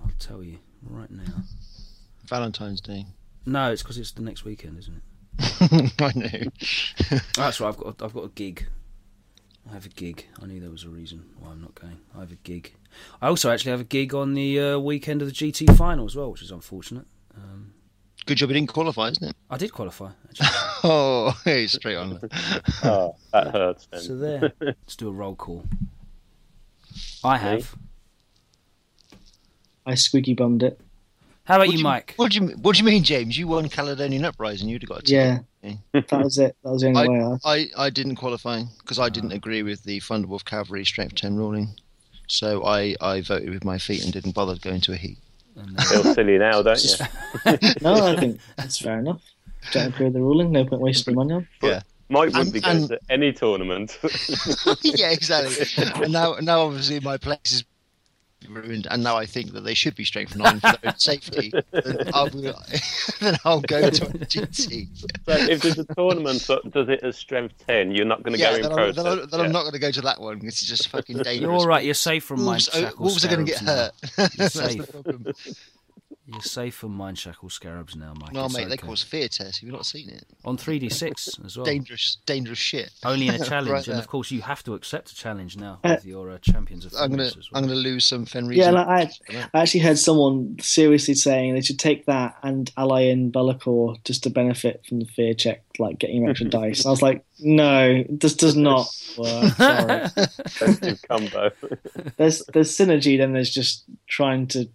I'll 0.01 0.11
tell 0.19 0.43
you 0.43 0.59
right 0.83 1.11
now. 1.11 1.45
Valentine's 2.27 2.81
Day. 2.81 3.07
No, 3.45 3.71
it's 3.71 3.83
because 3.83 3.99
it's 3.99 4.11
the 4.11 4.23
next 4.23 4.45
weekend, 4.45 4.79
isn't 4.79 4.97
it? 4.97 5.03
I 6.01 6.13
know. 6.15 7.19
That's 7.37 7.61
right. 7.61 7.69
I've 7.69 7.77
got. 7.77 8.01
A, 8.01 8.05
I've 8.05 8.15
got 8.15 8.25
a 8.25 8.31
gig. 8.31 8.67
I 9.69 9.75
have 9.75 9.87
a 9.87 9.91
gig. 9.91 10.27
I 10.43 10.47
knew 10.47 10.61
there 10.61 10.71
was 10.71 10.85
a 10.85 10.89
reason 10.89 11.25
why 11.39 11.51
I'm 11.51 11.61
not 11.61 11.75
going. 11.75 11.99
I 12.17 12.21
have 12.21 12.33
a 12.33 12.37
gig. 12.37 12.75
I 13.21 13.29
also 13.29 13.51
actually 13.51 13.73
have 13.73 13.81
a 13.81 13.85
gig 13.85 14.15
on 14.15 14.35
the 14.35 14.61
uh, 14.61 14.79
weekend 14.79 15.23
of 15.23 15.29
the 15.29 15.35
GT 15.35 15.77
final 15.77 16.05
as 16.05 16.15
well, 16.15 16.31
which 16.31 16.43
is 16.43 16.51
unfortunate. 16.51 17.07
Um, 17.35 17.73
Good 18.27 18.39
job 18.39 18.51
he 18.51 18.55
didn't 18.55 18.69
qualify, 18.71 19.09
isn't 19.09 19.29
it? 19.31 19.37
I 19.49 19.57
did 19.57 19.73
qualify. 19.73 20.11
Oh, 20.89 21.37
hey, 21.45 21.67
straight 21.67 21.97
on. 21.97 22.21
Oh, 22.85 23.17
that 23.33 23.49
hurts. 23.53 23.89
Then. 23.91 24.01
so 24.01 24.17
there. 24.17 24.53
Let's 24.61 24.95
do 24.95 25.09
a 25.09 25.13
roll 25.13 25.35
call. 25.35 25.65
I 27.25 27.39
have. 27.39 27.75
I 29.85 29.95
squeaky 29.95 30.35
bummed 30.35 30.63
it. 30.63 30.81
How 31.45 31.57
about 31.57 31.69
What 31.69 31.77
you, 31.77 31.83
Mike? 31.83 32.15
What 32.17 32.33
do 32.33 32.39
you 32.39 32.47
What 32.57 32.75
do 32.77 32.81
you 32.81 32.85
mean, 32.85 33.03
James? 33.05 33.39
You 33.39 33.49
won 33.49 33.69
Caledonian 33.69 34.25
Uprising. 34.25 34.69
You'd 34.69 34.83
have 34.83 34.89
got 34.89 34.99
a 34.99 35.03
ticket. 35.03 35.45
Yeah, 35.63 35.73
that 35.93 36.23
was 36.23 36.39
it. 36.39 36.57
That 36.63 36.71
was 36.71 36.83
the 36.83 36.89
only 36.89 37.09
way. 37.09 37.39
I, 37.45 37.53
I, 37.53 37.87
I 37.87 37.91
didn't 37.91 38.17
qualify 38.17 38.63
because 38.79 38.99
I 38.99 39.09
didn't 39.09 39.33
agree 39.33 39.63
with 39.63 39.83
the 39.85 40.01
Thunderwolf 40.01 40.45
Cavalry 40.45 40.85
Strength 40.85 41.15
10 41.17 41.37
ruling. 41.37 41.75
So 42.29 42.65
I, 42.65 42.97
I 43.01 43.21
voted 43.21 43.51
with 43.51 43.65
my 43.65 43.79
feet 43.79 44.05
and 44.05 44.13
didn't 44.13 44.35
bother 44.35 44.57
going 44.61 44.81
to 44.83 44.93
a 44.93 44.97
heat. 44.97 45.19
And, 45.57 45.79
uh, 45.79 45.83
Feel 45.85 46.15
silly 46.15 46.39
now, 46.39 46.63
don't 46.63 46.83
you? 46.85 46.91
no, 47.81 48.07
I 48.07 48.17
think 48.17 48.41
that's 48.57 48.79
fair 48.79 48.99
enough. 48.99 49.23
Don't 49.73 49.89
agree 49.89 50.07
with 50.07 50.15
the 50.15 50.21
ruling. 50.21 50.53
No 50.53 50.65
point 50.65 50.83
wasting 50.83 51.15
money 51.15 51.33
on. 51.35 51.49
Mike 52.09 52.33
would 52.35 52.37
And- 52.37 52.53
be 52.53 52.61
going 52.61 52.77
and- 52.77 52.89
to 52.89 53.01
any 53.11 53.33
tournament. 53.33 53.99
yeah, 54.83 55.11
exactly. 55.11 55.67
and 56.03 56.13
now, 56.13 56.37
now 56.41 56.61
obviously 56.61 57.01
my 57.01 57.17
place 57.17 57.39
is 57.53 57.65
ruined, 58.49 58.87
and 58.91 59.03
now 59.03 59.17
I 59.17 59.27
think 59.27 59.53
that 59.53 59.63
they 59.63 59.75
should 59.75 59.95
be 59.95 60.05
strength 60.05 60.37
nine 60.37 60.61
for 60.61 60.73
their 60.73 60.93
own 60.93 60.99
safety, 60.99 61.53
then 61.73 62.11
I'll, 62.15 62.31
be, 62.31 62.53
then 63.21 63.37
I'll 63.45 63.61
go 63.61 63.91
to 63.91 64.07
a 64.07 64.11
GT. 64.11 64.89
So 65.27 65.33
if 65.33 65.63
there's 65.63 65.79
a 65.79 65.85
tournament 65.95 66.47
that 66.47 66.71
does 66.73 66.89
it 66.89 67.03
as 67.03 67.17
strength 67.17 67.55
10, 67.67 67.93
you're 67.93 68.05
not 68.05 68.23
going 68.23 68.35
to 68.35 68.39
Yeah, 68.39 68.51
go 68.51 68.57
in 68.57 68.63
then, 68.63 68.71
I'm, 68.73 68.77
process. 68.77 68.97
then, 68.97 69.07
I'm, 69.07 69.19
then 69.29 69.41
yeah. 69.41 69.47
I'm 69.47 69.53
not 69.53 69.63
going 69.63 69.73
to 69.73 69.79
go 69.79 69.91
to 69.91 70.01
that 70.03 70.21
one. 70.21 70.39
Because 70.39 70.55
it's 70.55 70.67
just 70.67 70.89
fucking 70.89 71.17
dangerous. 71.19 71.41
You're 71.41 71.53
all 71.53 71.67
right. 71.67 71.85
You're 71.85 71.95
safe 71.95 72.25
from 72.25 72.41
mine 72.41 72.47
Wolves, 72.47 72.71
oh, 72.75 72.81
shackle 72.81 73.05
wolves 73.05 73.25
are 73.25 73.29
going 73.29 73.47
to 73.47 73.53
get 73.53 73.61
hurt. 73.61 73.93
now. 74.03 74.09
That's 74.17 74.37
the 74.37 74.49
safe. 74.51 75.73
Problem. 76.27 76.35
You're 76.35 76.43
safe 76.43 76.75
from 76.75 76.99
mindshackle 76.99 77.51
scarabs 77.53 77.95
now, 77.95 78.13
Mike. 78.21 78.33
No, 78.33 78.47
It's 78.47 78.55
mate, 78.57 78.65
they 78.69 78.75
okay. 78.75 78.87
cause 78.87 79.03
fear 79.03 79.29
tests. 79.29 79.61
Have 79.61 79.67
you 79.69 79.73
not 79.73 79.87
seen 79.87 80.09
it? 80.11 80.25
on 80.45 80.57
3d6 80.57 81.45
as 81.45 81.57
well. 81.57 81.65
Dangerous, 81.67 82.19
dangerous 82.27 82.59
shit. 82.59 82.91
Only 83.05 83.29
in 83.29 83.35
a 83.35 83.45
challenge, 83.45 83.71
Right 83.71 83.89
and 83.89 83.99
of 83.99 84.09
course 84.09 84.31
you 84.31 84.43
have 84.43 84.63
to 84.65 84.75
accept 84.75 85.11
a 85.11 85.15
challenge 85.15 85.57
now 85.57 85.79
Uh, 85.85 85.95
with 85.97 86.05
your 86.05 86.31
uh, 86.31 86.39
champions 86.39 86.85
of 86.85 86.93
I'm 86.99 87.11
gonna, 87.11 87.25
as 87.25 87.37
well. 87.37 87.45
I'm 87.55 87.63
gonna 87.69 87.79
lose 87.79 88.05
some 88.05 88.27
Fenris. 88.27 88.57
Yeah, 88.57 88.71
like 88.71 88.87
I, 89.31 89.47
I 89.55 89.61
actually 89.63 89.81
heard 89.81 89.99
someone 89.99 90.57
seriously 90.61 91.15
saying 91.15 91.55
they 91.55 91.61
should 91.63 91.79
take 91.79 92.07
that 92.07 92.37
and 92.43 92.71
ally 92.77 93.03
in 93.03 93.31
Be'lakor 93.31 94.03
just 94.05 94.23
to 94.25 94.31
benefit 94.31 94.85
from 94.89 94.99
the 95.01 95.07
fear 95.07 95.33
check, 95.35 95.63
like 95.79 95.99
getting 95.99 96.23
him 96.25 96.29
extra 96.31 96.49
dice. 96.51 96.85
I 96.87 96.91
was 96.91 97.03
like, 97.03 97.25
no, 97.39 98.05
this 98.09 98.35
does 98.35 98.57
not 98.57 98.87
work. 99.19 99.53
Sorry. 99.55 100.03
Offensive 100.45 101.03
combo. 101.09 101.51
There's 102.17 102.43
there's 102.53 102.77
synergy, 102.77 103.17
then 103.19 103.33
there's 103.33 103.51
just 103.51 103.85
trying 104.09 104.47
to 104.49 104.69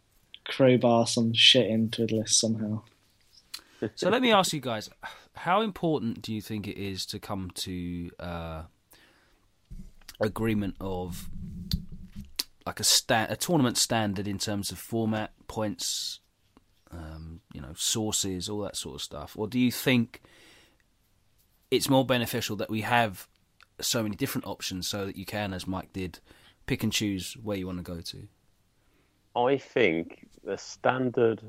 crowbar 0.52 1.08
some 1.08 1.34
shit 1.34 1.68
into 1.68 2.04
a 2.04 2.06
list 2.06 2.40
somehow. 2.40 2.82
So 3.96 4.10
let 4.10 4.22
me 4.22 4.32
ask 4.32 4.54
you 4.54 4.60
guys: 4.60 4.90
How 5.34 5.62
important 5.62 6.22
do 6.22 6.34
you 6.34 6.42
think 6.42 6.68
it 6.68 6.78
is 6.78 7.06
to 7.08 7.20
come 7.20 7.52
to 7.56 8.12
uh, 8.20 8.64
agreement 10.20 10.76
of 10.80 11.30
like 12.66 12.80
a 12.80 12.84
sta- 12.84 13.28
a 13.30 13.36
tournament 13.36 13.78
standard 13.78 14.28
in 14.28 14.38
terms 14.38 14.72
of 14.72 14.78
format, 14.78 15.32
points, 15.48 16.20
um, 16.92 17.42
you 17.54 17.62
know, 17.62 17.74
sources, 17.76 18.48
all 18.48 18.60
that 18.60 18.76
sort 18.76 18.96
of 18.96 19.02
stuff, 19.02 19.34
or 19.36 19.48
do 19.48 19.58
you 19.58 19.72
think 19.72 20.22
it's 21.72 21.90
more 21.90 22.06
beneficial 22.06 22.56
that 22.58 22.70
we 22.70 22.82
have 22.82 23.28
so 23.80 24.04
many 24.04 24.16
different 24.16 24.46
options 24.46 24.88
so 24.88 25.06
that 25.06 25.16
you 25.16 25.26
can, 25.26 25.54
as 25.54 25.66
Mike 25.66 25.92
did, 25.94 26.20
pick 26.68 26.84
and 26.84 26.92
choose 26.92 27.36
where 27.42 27.58
you 27.58 27.66
want 27.66 27.80
to 27.80 27.84
go 27.84 28.02
to? 28.02 28.28
I 29.36 29.58
think 29.58 30.28
the 30.44 30.58
standard 30.58 31.42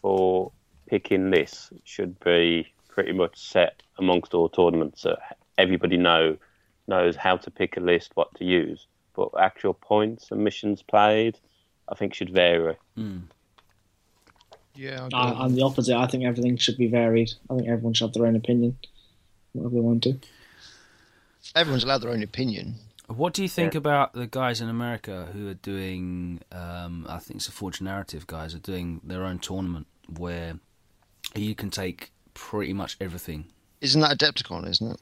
for 0.00 0.52
picking 0.86 1.30
lists 1.30 1.70
should 1.84 2.18
be 2.20 2.72
pretty 2.88 3.12
much 3.12 3.38
set 3.38 3.82
amongst 3.98 4.34
all 4.34 4.48
tournaments. 4.48 5.02
So 5.02 5.16
everybody 5.58 5.96
know 5.96 6.36
knows 6.88 7.16
how 7.16 7.36
to 7.36 7.50
pick 7.50 7.76
a 7.76 7.80
list, 7.80 8.12
what 8.14 8.34
to 8.36 8.44
use. 8.44 8.86
But 9.14 9.30
actual 9.38 9.74
points 9.74 10.30
and 10.30 10.44
missions 10.44 10.82
played, 10.82 11.38
I 11.88 11.94
think 11.94 12.14
should 12.14 12.30
vary. 12.30 12.76
Hmm. 12.94 13.18
Yeah, 14.74 15.08
I, 15.12 15.30
uh, 15.30 15.34
I'm 15.38 15.54
the 15.54 15.62
opposite. 15.62 15.96
I 15.96 16.06
think 16.06 16.24
everything 16.24 16.56
should 16.58 16.76
be 16.76 16.86
varied. 16.86 17.32
I 17.50 17.56
think 17.56 17.68
everyone 17.68 17.94
should 17.94 18.08
have 18.08 18.14
their 18.14 18.26
own 18.26 18.36
opinion, 18.36 18.76
whatever 19.52 19.74
they 19.74 19.80
want 19.80 20.02
to. 20.04 20.18
everyone's 21.54 21.82
allowed 21.82 22.02
their 22.02 22.10
own 22.10 22.22
opinion. 22.22 22.74
What 23.08 23.34
do 23.34 23.42
you 23.42 23.48
think 23.48 23.74
Yeah. 23.74 23.78
about 23.78 24.12
the 24.14 24.26
guys 24.26 24.60
in 24.60 24.68
America 24.68 25.28
who 25.32 25.48
are 25.48 25.54
doing? 25.54 26.40
Um, 26.52 27.06
I 27.08 27.18
think 27.18 27.36
it's 27.36 27.46
the 27.46 27.52
Forge 27.52 27.80
Narrative 27.80 28.26
guys 28.26 28.54
are 28.54 28.58
doing 28.58 29.00
their 29.04 29.24
own 29.24 29.38
tournament 29.38 29.86
where 30.08 30.58
you 31.34 31.54
can 31.54 31.70
take 31.70 32.12
pretty 32.34 32.72
much 32.72 32.96
everything. 33.00 33.46
Isn't 33.80 34.00
that 34.00 34.18
Adepticon? 34.18 34.68
Isn't 34.68 34.92
it? 34.92 35.00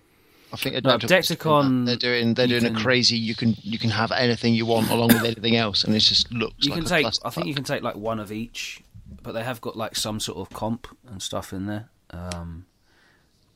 I 0.52 0.56
think 0.56 0.84
No, 0.84 0.98
Adepticon, 0.98 1.86
that. 1.86 2.00
They're 2.00 2.10
doing 2.12 2.34
they're 2.34 2.46
doing 2.46 2.62
can- 2.62 2.76
a 2.76 2.80
crazy. 2.80 3.16
You 3.16 3.34
can 3.34 3.56
you 3.62 3.78
can 3.78 3.90
have 3.90 4.12
anything 4.12 4.54
you 4.54 4.66
want 4.66 4.90
along 4.90 5.08
with 5.08 5.24
anything 5.24 5.56
else, 5.56 5.82
and 5.82 5.94
it 5.94 6.00
just 6.00 6.30
looks 6.32 6.54
You 6.64 6.70
like 6.72 6.78
can 6.80 6.86
a 6.86 6.88
take. 7.02 7.06
I 7.24 7.30
think 7.30 7.46
you 7.46 7.54
can 7.54 7.64
take 7.64 7.82
like 7.82 7.96
one 7.96 8.20
of 8.20 8.30
each, 8.30 8.82
but 9.22 9.32
they 9.32 9.42
have 9.42 9.60
got 9.60 9.76
like 9.76 9.96
some 9.96 10.20
sort 10.20 10.38
of 10.38 10.54
comp 10.54 10.86
and 11.08 11.20
stuff 11.22 11.52
in 11.52 11.66
there. 11.66 11.88
Um, 12.10 12.66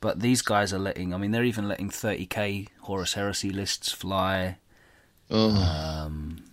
but 0.01 0.21
these 0.21 0.43
guys 0.43 0.73
are 0.73 0.79
letting. 0.79 1.13
I 1.15 1.17
mean, 1.19 1.31
they're 1.31 1.45
even 1.45 1.69
letting 1.69 1.91
30k 1.91 2.69
Horus 2.83 3.15
Heresy 3.15 3.51
lists 3.51 3.93
fly. 3.93 4.59
Oh, 5.31 5.51
Um 5.51 6.45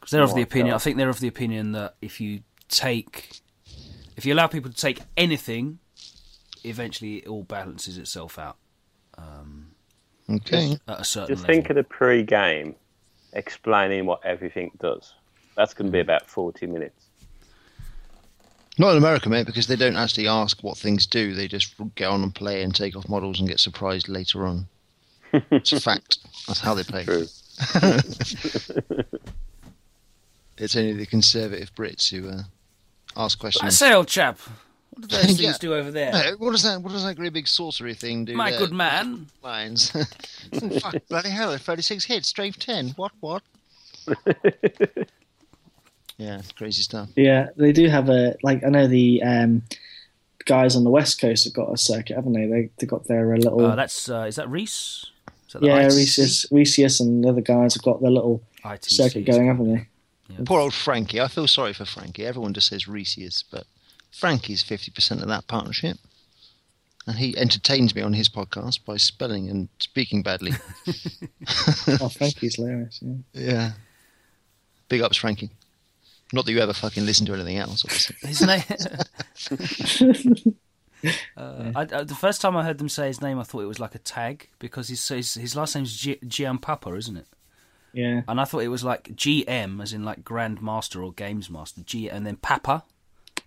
'cause 0.00 0.10
they're 0.10 0.22
of 0.22 0.34
the 0.34 0.42
opinion. 0.42 0.70
God. 0.70 0.76
I 0.76 0.78
think 0.78 0.96
they're 0.96 1.08
of 1.08 1.20
the 1.20 1.28
opinion 1.28 1.72
that 1.72 1.94
if 2.00 2.20
you 2.20 2.42
take, 2.68 3.40
if 4.16 4.24
you 4.26 4.32
allow 4.34 4.46
people 4.46 4.70
to 4.70 4.76
take 4.76 5.00
anything, 5.16 5.78
eventually 6.64 7.18
it 7.18 7.26
all 7.28 7.42
balances 7.44 7.98
itself 7.98 8.38
out 8.38 8.56
okay. 10.30 10.78
at 10.88 11.00
a 11.00 11.04
certain 11.04 11.34
Just 11.34 11.42
level. 11.42 11.54
think 11.54 11.70
of 11.70 11.76
the 11.76 11.84
pre-game 11.84 12.74
explaining 13.32 14.06
what 14.06 14.24
everything 14.24 14.70
does. 14.80 15.14
That's 15.56 15.74
going 15.74 15.86
to 15.86 15.92
be 15.92 16.00
about 16.00 16.26
40 16.28 16.66
minutes. 16.66 17.06
Not 18.78 18.92
in 18.92 18.96
America, 18.98 19.28
mate, 19.28 19.46
because 19.46 19.66
they 19.66 19.76
don't 19.76 19.96
actually 19.96 20.26
ask 20.28 20.62
what 20.62 20.78
things 20.78 21.06
do. 21.06 21.34
They 21.34 21.46
just 21.48 21.74
get 21.94 22.08
on 22.08 22.22
and 22.22 22.34
play 22.34 22.62
and 22.62 22.74
take 22.74 22.96
off 22.96 23.08
models 23.08 23.38
and 23.38 23.48
get 23.48 23.60
surprised 23.60 24.08
later 24.08 24.46
on. 24.46 24.66
it's 25.32 25.72
a 25.72 25.80
fact. 25.80 26.18
That's 26.46 26.60
how 26.60 26.74
they 26.74 26.82
play. 26.82 27.04
True. 27.04 27.26
It's 30.58 30.76
only 30.76 30.92
the 30.92 31.06
conservative 31.06 31.74
Brits 31.74 32.10
who 32.10 32.28
uh, 32.28 32.42
ask 33.16 33.38
I 33.38 33.40
questions. 33.40 33.78
say, 33.78 33.92
old 33.94 34.06
chap, 34.06 34.38
what 34.90 35.08
do 35.08 35.16
those 35.16 35.24
things 35.26 35.40
Yeah. 35.40 35.52
do 35.58 35.74
over 35.74 35.90
there? 35.90 36.12
Hey, 36.12 36.32
what 36.38 36.52
does 36.52 36.62
that? 36.62 36.80
What 36.82 36.92
does 36.92 37.02
that 37.04 37.16
great 37.16 37.32
big 37.32 37.48
sorcery 37.48 37.94
thing 37.94 38.26
do? 38.26 38.34
My 38.36 38.50
there? 38.50 38.60
good 38.60 38.72
man. 38.72 39.26
lines. 39.42 39.90
Fuck, 39.90 40.94
bloody 41.08 41.30
hell! 41.30 41.56
Thirty-six 41.56 42.04
hits, 42.04 42.28
strength 42.28 42.58
ten. 42.60 42.90
What? 42.90 43.12
What? 43.20 43.42
Yeah, 46.22 46.40
crazy 46.56 46.82
stuff. 46.82 47.08
Yeah, 47.16 47.48
they 47.56 47.72
do 47.72 47.88
have 47.88 48.08
a 48.08 48.36
like. 48.44 48.62
I 48.64 48.68
know 48.68 48.86
the 48.86 49.22
um, 49.24 49.62
guys 50.44 50.76
on 50.76 50.84
the 50.84 50.90
west 50.90 51.20
coast 51.20 51.44
have 51.44 51.52
got 51.52 51.72
a 51.72 51.76
circuit, 51.76 52.14
haven't 52.14 52.34
they? 52.34 52.46
They 52.46 52.70
they 52.78 52.86
got 52.86 53.06
their 53.08 53.34
uh, 53.34 53.38
little 53.38 53.66
Uh, 53.66 53.74
that's 53.74 54.08
uh, 54.08 54.26
is 54.28 54.36
that 54.36 54.48
Reece? 54.48 55.06
Is 55.48 55.54
that 55.54 55.62
yeah, 55.64 55.82
ITC? 55.82 55.98
Resius, 55.98 56.52
Resius 56.52 57.00
and 57.00 57.24
the 57.24 57.28
other 57.28 57.40
guys 57.40 57.74
have 57.74 57.82
got 57.82 58.00
their 58.00 58.10
little 58.12 58.40
ITC. 58.64 58.90
circuit 58.90 59.26
going, 59.26 59.48
haven't 59.48 59.74
they? 59.74 60.44
Poor 60.44 60.60
old 60.60 60.72
Frankie. 60.74 61.20
I 61.20 61.28
feel 61.28 61.48
sorry 61.48 61.72
for 61.72 61.84
Frankie. 61.84 62.24
Everyone 62.24 62.54
just 62.54 62.68
says 62.68 62.86
Reece's, 62.86 63.44
but 63.50 63.64
Frankie's 64.12 64.62
fifty 64.62 64.92
percent 64.92 65.22
of 65.22 65.28
that 65.28 65.48
partnership, 65.48 65.98
and 67.06 67.16
he 67.18 67.36
entertains 67.36 67.94
me 67.96 68.02
on 68.02 68.12
his 68.12 68.28
podcast 68.28 68.84
by 68.84 68.96
spelling 68.96 69.50
and 69.50 69.68
speaking 69.78 70.22
badly. 70.22 70.52
Oh, 72.00 72.08
Frankie's 72.08 72.54
hilarious. 72.56 73.00
Yeah. 73.02 73.16
yeah. 73.34 73.70
Big 74.88 75.02
ups, 75.02 75.16
Frankie. 75.16 75.50
Not 76.32 76.46
that 76.46 76.52
you 76.52 76.60
ever 76.60 76.72
fucking 76.72 77.04
listen 77.04 77.26
to 77.26 77.34
anything 77.34 77.58
else, 77.58 77.84
obviously. 77.84 78.16
His 78.28 78.42
name. 78.42 78.62
uh, 81.36 81.72
I, 81.74 81.80
I, 81.80 82.04
the 82.04 82.14
first 82.14 82.40
time 82.40 82.56
I 82.56 82.64
heard 82.64 82.78
them 82.78 82.88
say 82.88 83.08
his 83.08 83.20
name, 83.20 83.38
I 83.38 83.42
thought 83.42 83.60
it 83.60 83.66
was 83.66 83.80
like 83.80 83.94
a 83.94 83.98
tag 83.98 84.48
because 84.58 84.88
his 84.88 85.06
his, 85.06 85.34
his 85.34 85.56
last 85.56 85.74
name's 85.74 85.96
G- 85.96 86.18
Giampapa, 86.24 86.96
isn't 86.96 87.16
it? 87.16 87.26
Yeah. 87.92 88.22
And 88.26 88.40
I 88.40 88.44
thought 88.44 88.60
it 88.60 88.68
was 88.68 88.84
like 88.84 89.14
GM, 89.14 89.82
as 89.82 89.92
in 89.92 90.04
like 90.04 90.24
Grand 90.24 90.62
Master 90.62 91.02
or 91.02 91.12
Games 91.12 91.50
Master, 91.50 91.82
G, 91.82 92.08
and 92.08 92.26
then 92.26 92.36
Papa. 92.36 92.84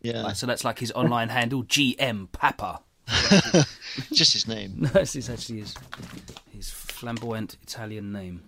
Yeah, 0.02 0.22
Like, 0.22 0.36
so 0.36 0.46
that's 0.46 0.64
like 0.64 0.80
his 0.80 0.92
online 0.92 1.30
handle, 1.30 1.64
GM 1.64 2.32
Papa. 2.32 2.82
just 4.14 4.34
his 4.34 4.48
name. 4.48 4.76
No, 4.78 4.90
this 4.90 5.16
is 5.16 5.30
actually 5.30 5.60
his 5.60 5.76
his 6.52 6.70
flamboyant 6.70 7.58
Italian 7.64 8.12
name. 8.12 8.44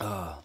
Ah. 0.00 0.40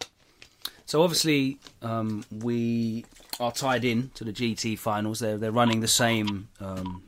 So 0.88 1.02
obviously, 1.02 1.58
um, 1.82 2.24
we 2.30 3.04
are 3.38 3.52
tied 3.52 3.84
in 3.84 4.10
to 4.14 4.24
the 4.24 4.32
GT 4.32 4.78
finals. 4.78 5.20
They're 5.20 5.36
they're 5.36 5.52
running 5.52 5.80
the 5.80 5.86
same 5.86 6.48
um, 6.60 7.02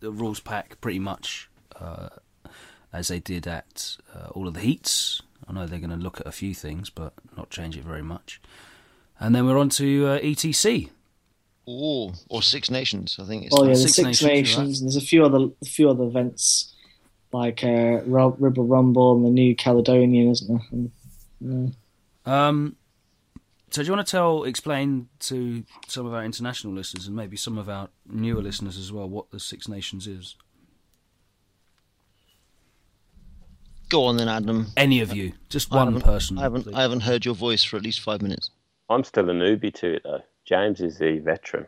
the 0.00 0.10
rules 0.10 0.40
pack 0.40 0.80
pretty 0.80 0.98
much 0.98 1.48
uh, 1.80 2.08
as 2.92 3.06
they 3.06 3.20
did 3.20 3.46
at 3.46 3.96
uh, 4.12 4.30
all 4.30 4.48
of 4.48 4.54
the 4.54 4.60
heats. 4.60 5.22
I 5.46 5.52
know 5.52 5.68
they're 5.68 5.78
going 5.78 5.90
to 5.90 5.96
look 5.96 6.20
at 6.20 6.26
a 6.26 6.32
few 6.32 6.52
things, 6.52 6.90
but 6.90 7.12
not 7.36 7.48
change 7.48 7.76
it 7.76 7.84
very 7.84 8.02
much. 8.02 8.40
And 9.20 9.36
then 9.36 9.46
we're 9.46 9.58
on 9.58 9.68
to 9.68 10.06
uh, 10.08 10.18
ETC. 10.18 10.90
Oh, 11.68 12.12
or 12.28 12.42
Six 12.42 12.72
Nations. 12.72 13.20
I 13.22 13.24
think 13.24 13.44
it's. 13.44 13.54
Oh 13.56 13.62
yeah, 13.62 13.68
the 13.68 13.76
Six 13.76 13.94
Six, 13.94 14.04
Nations, 14.04 14.28
Nations. 14.28 14.80
and 14.80 14.88
There's 14.88 14.96
a 14.96 15.06
few 15.06 15.24
other 15.24 15.46
a 15.62 15.64
few 15.64 15.88
other 15.88 16.02
events 16.02 16.74
like 17.30 17.62
uh, 17.62 18.00
Ru- 18.04 18.36
Ribble 18.36 18.66
Rumble 18.66 19.14
and 19.14 19.24
the 19.24 19.30
New 19.30 19.54
Caledonian, 19.54 20.32
isn't 20.32 20.48
there? 20.48 20.66
And, 20.72 20.90
yeah. 22.26 22.48
Um, 22.48 22.74
so 23.76 23.82
do 23.82 23.88
you 23.88 23.92
want 23.94 24.06
to 24.06 24.10
tell, 24.10 24.44
explain 24.44 25.10
to 25.20 25.62
some 25.86 26.06
of 26.06 26.14
our 26.14 26.24
international 26.24 26.72
listeners 26.72 27.06
and 27.06 27.14
maybe 27.14 27.36
some 27.36 27.58
of 27.58 27.68
our 27.68 27.90
newer 28.10 28.40
listeners 28.40 28.78
as 28.78 28.90
well 28.90 29.06
what 29.06 29.30
the 29.32 29.38
Six 29.38 29.68
Nations 29.68 30.06
is? 30.06 30.34
Go 33.90 34.04
on 34.04 34.16
then, 34.16 34.30
Adam. 34.30 34.68
Any 34.78 35.00
of 35.02 35.14
you, 35.14 35.34
just 35.50 35.70
I 35.70 35.76
one 35.76 35.86
haven't- 35.88 36.02
person. 36.04 36.38
I 36.38 36.42
haven't. 36.44 36.62
please. 36.62 36.74
I 36.74 36.80
haven't 36.80 37.00
heard 37.00 37.26
your 37.26 37.34
voice 37.34 37.64
for 37.64 37.76
at 37.76 37.82
least 37.82 38.00
five 38.00 38.22
minutes. 38.22 38.48
I'm 38.88 39.04
still 39.04 39.28
a 39.28 39.34
newbie 39.34 39.74
to 39.74 39.96
it, 39.96 40.02
though. 40.04 40.22
James 40.46 40.80
is 40.80 40.96
the 40.96 41.18
veteran. 41.18 41.66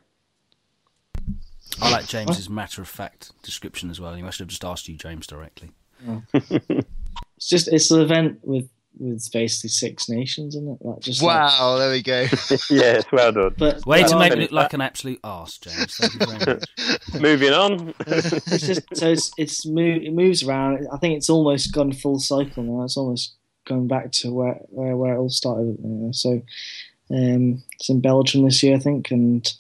I 1.82 1.90
like 1.90 2.06
James's 2.06 2.48
matter 2.48 2.80
of 2.80 2.88
fact 2.88 3.32
description 3.42 3.90
as 3.90 4.00
well. 4.00 4.14
He 4.14 4.22
must 4.22 4.38
have 4.38 4.48
just 4.48 4.64
asked 4.64 4.88
you, 4.88 4.96
James, 4.96 5.26
directly. 5.26 5.72
It's 7.36 7.48
just 7.48 7.68
it's 7.68 7.92
an 7.92 8.00
event 8.00 8.40
with 8.42 8.68
with 8.98 9.30
basically 9.32 9.70
Six 9.70 10.08
Nations, 10.08 10.54
isn't 10.54 10.68
it? 10.68 10.78
Like 10.84 11.00
just 11.00 11.22
Wow, 11.22 11.76
there 11.78 11.90
we 11.90 12.02
go. 12.02 12.26
yes, 12.70 13.04
well 13.12 13.32
done. 13.32 13.54
But 13.58 13.86
Way 13.86 14.02
to 14.04 14.18
make 14.18 14.30
like- 14.30 14.32
it 14.32 14.38
look 14.40 14.52
like 14.52 14.72
an 14.72 14.80
absolute 14.80 15.20
arse, 15.24 15.58
James. 15.58 15.96
Thank 15.96 16.14
you 16.14 16.26
very 16.26 16.54
much. 16.54 17.20
Moving 17.20 17.52
on. 17.52 17.94
it's 18.06 18.66
just 18.66 18.82
so 18.94 19.10
it's 19.10 19.30
it's 19.36 19.66
move, 19.66 20.02
it 20.02 20.12
moves 20.12 20.42
around. 20.42 20.86
I 20.92 20.98
think 20.98 21.16
it's 21.16 21.30
almost 21.30 21.72
gone 21.72 21.92
full 21.92 22.18
cycle 22.18 22.62
now. 22.62 22.84
It's 22.84 22.96
almost 22.96 23.34
going 23.66 23.88
back 23.88 24.12
to 24.12 24.32
where 24.32 24.60
where, 24.68 24.96
where 24.96 25.14
it 25.14 25.18
all 25.18 25.30
started. 25.30 25.76
So 26.12 26.42
um, 27.10 27.62
it's 27.72 27.88
in 27.88 28.00
Belgium 28.00 28.44
this 28.44 28.62
year, 28.62 28.76
I 28.76 28.80
think, 28.80 29.10
and 29.10 29.50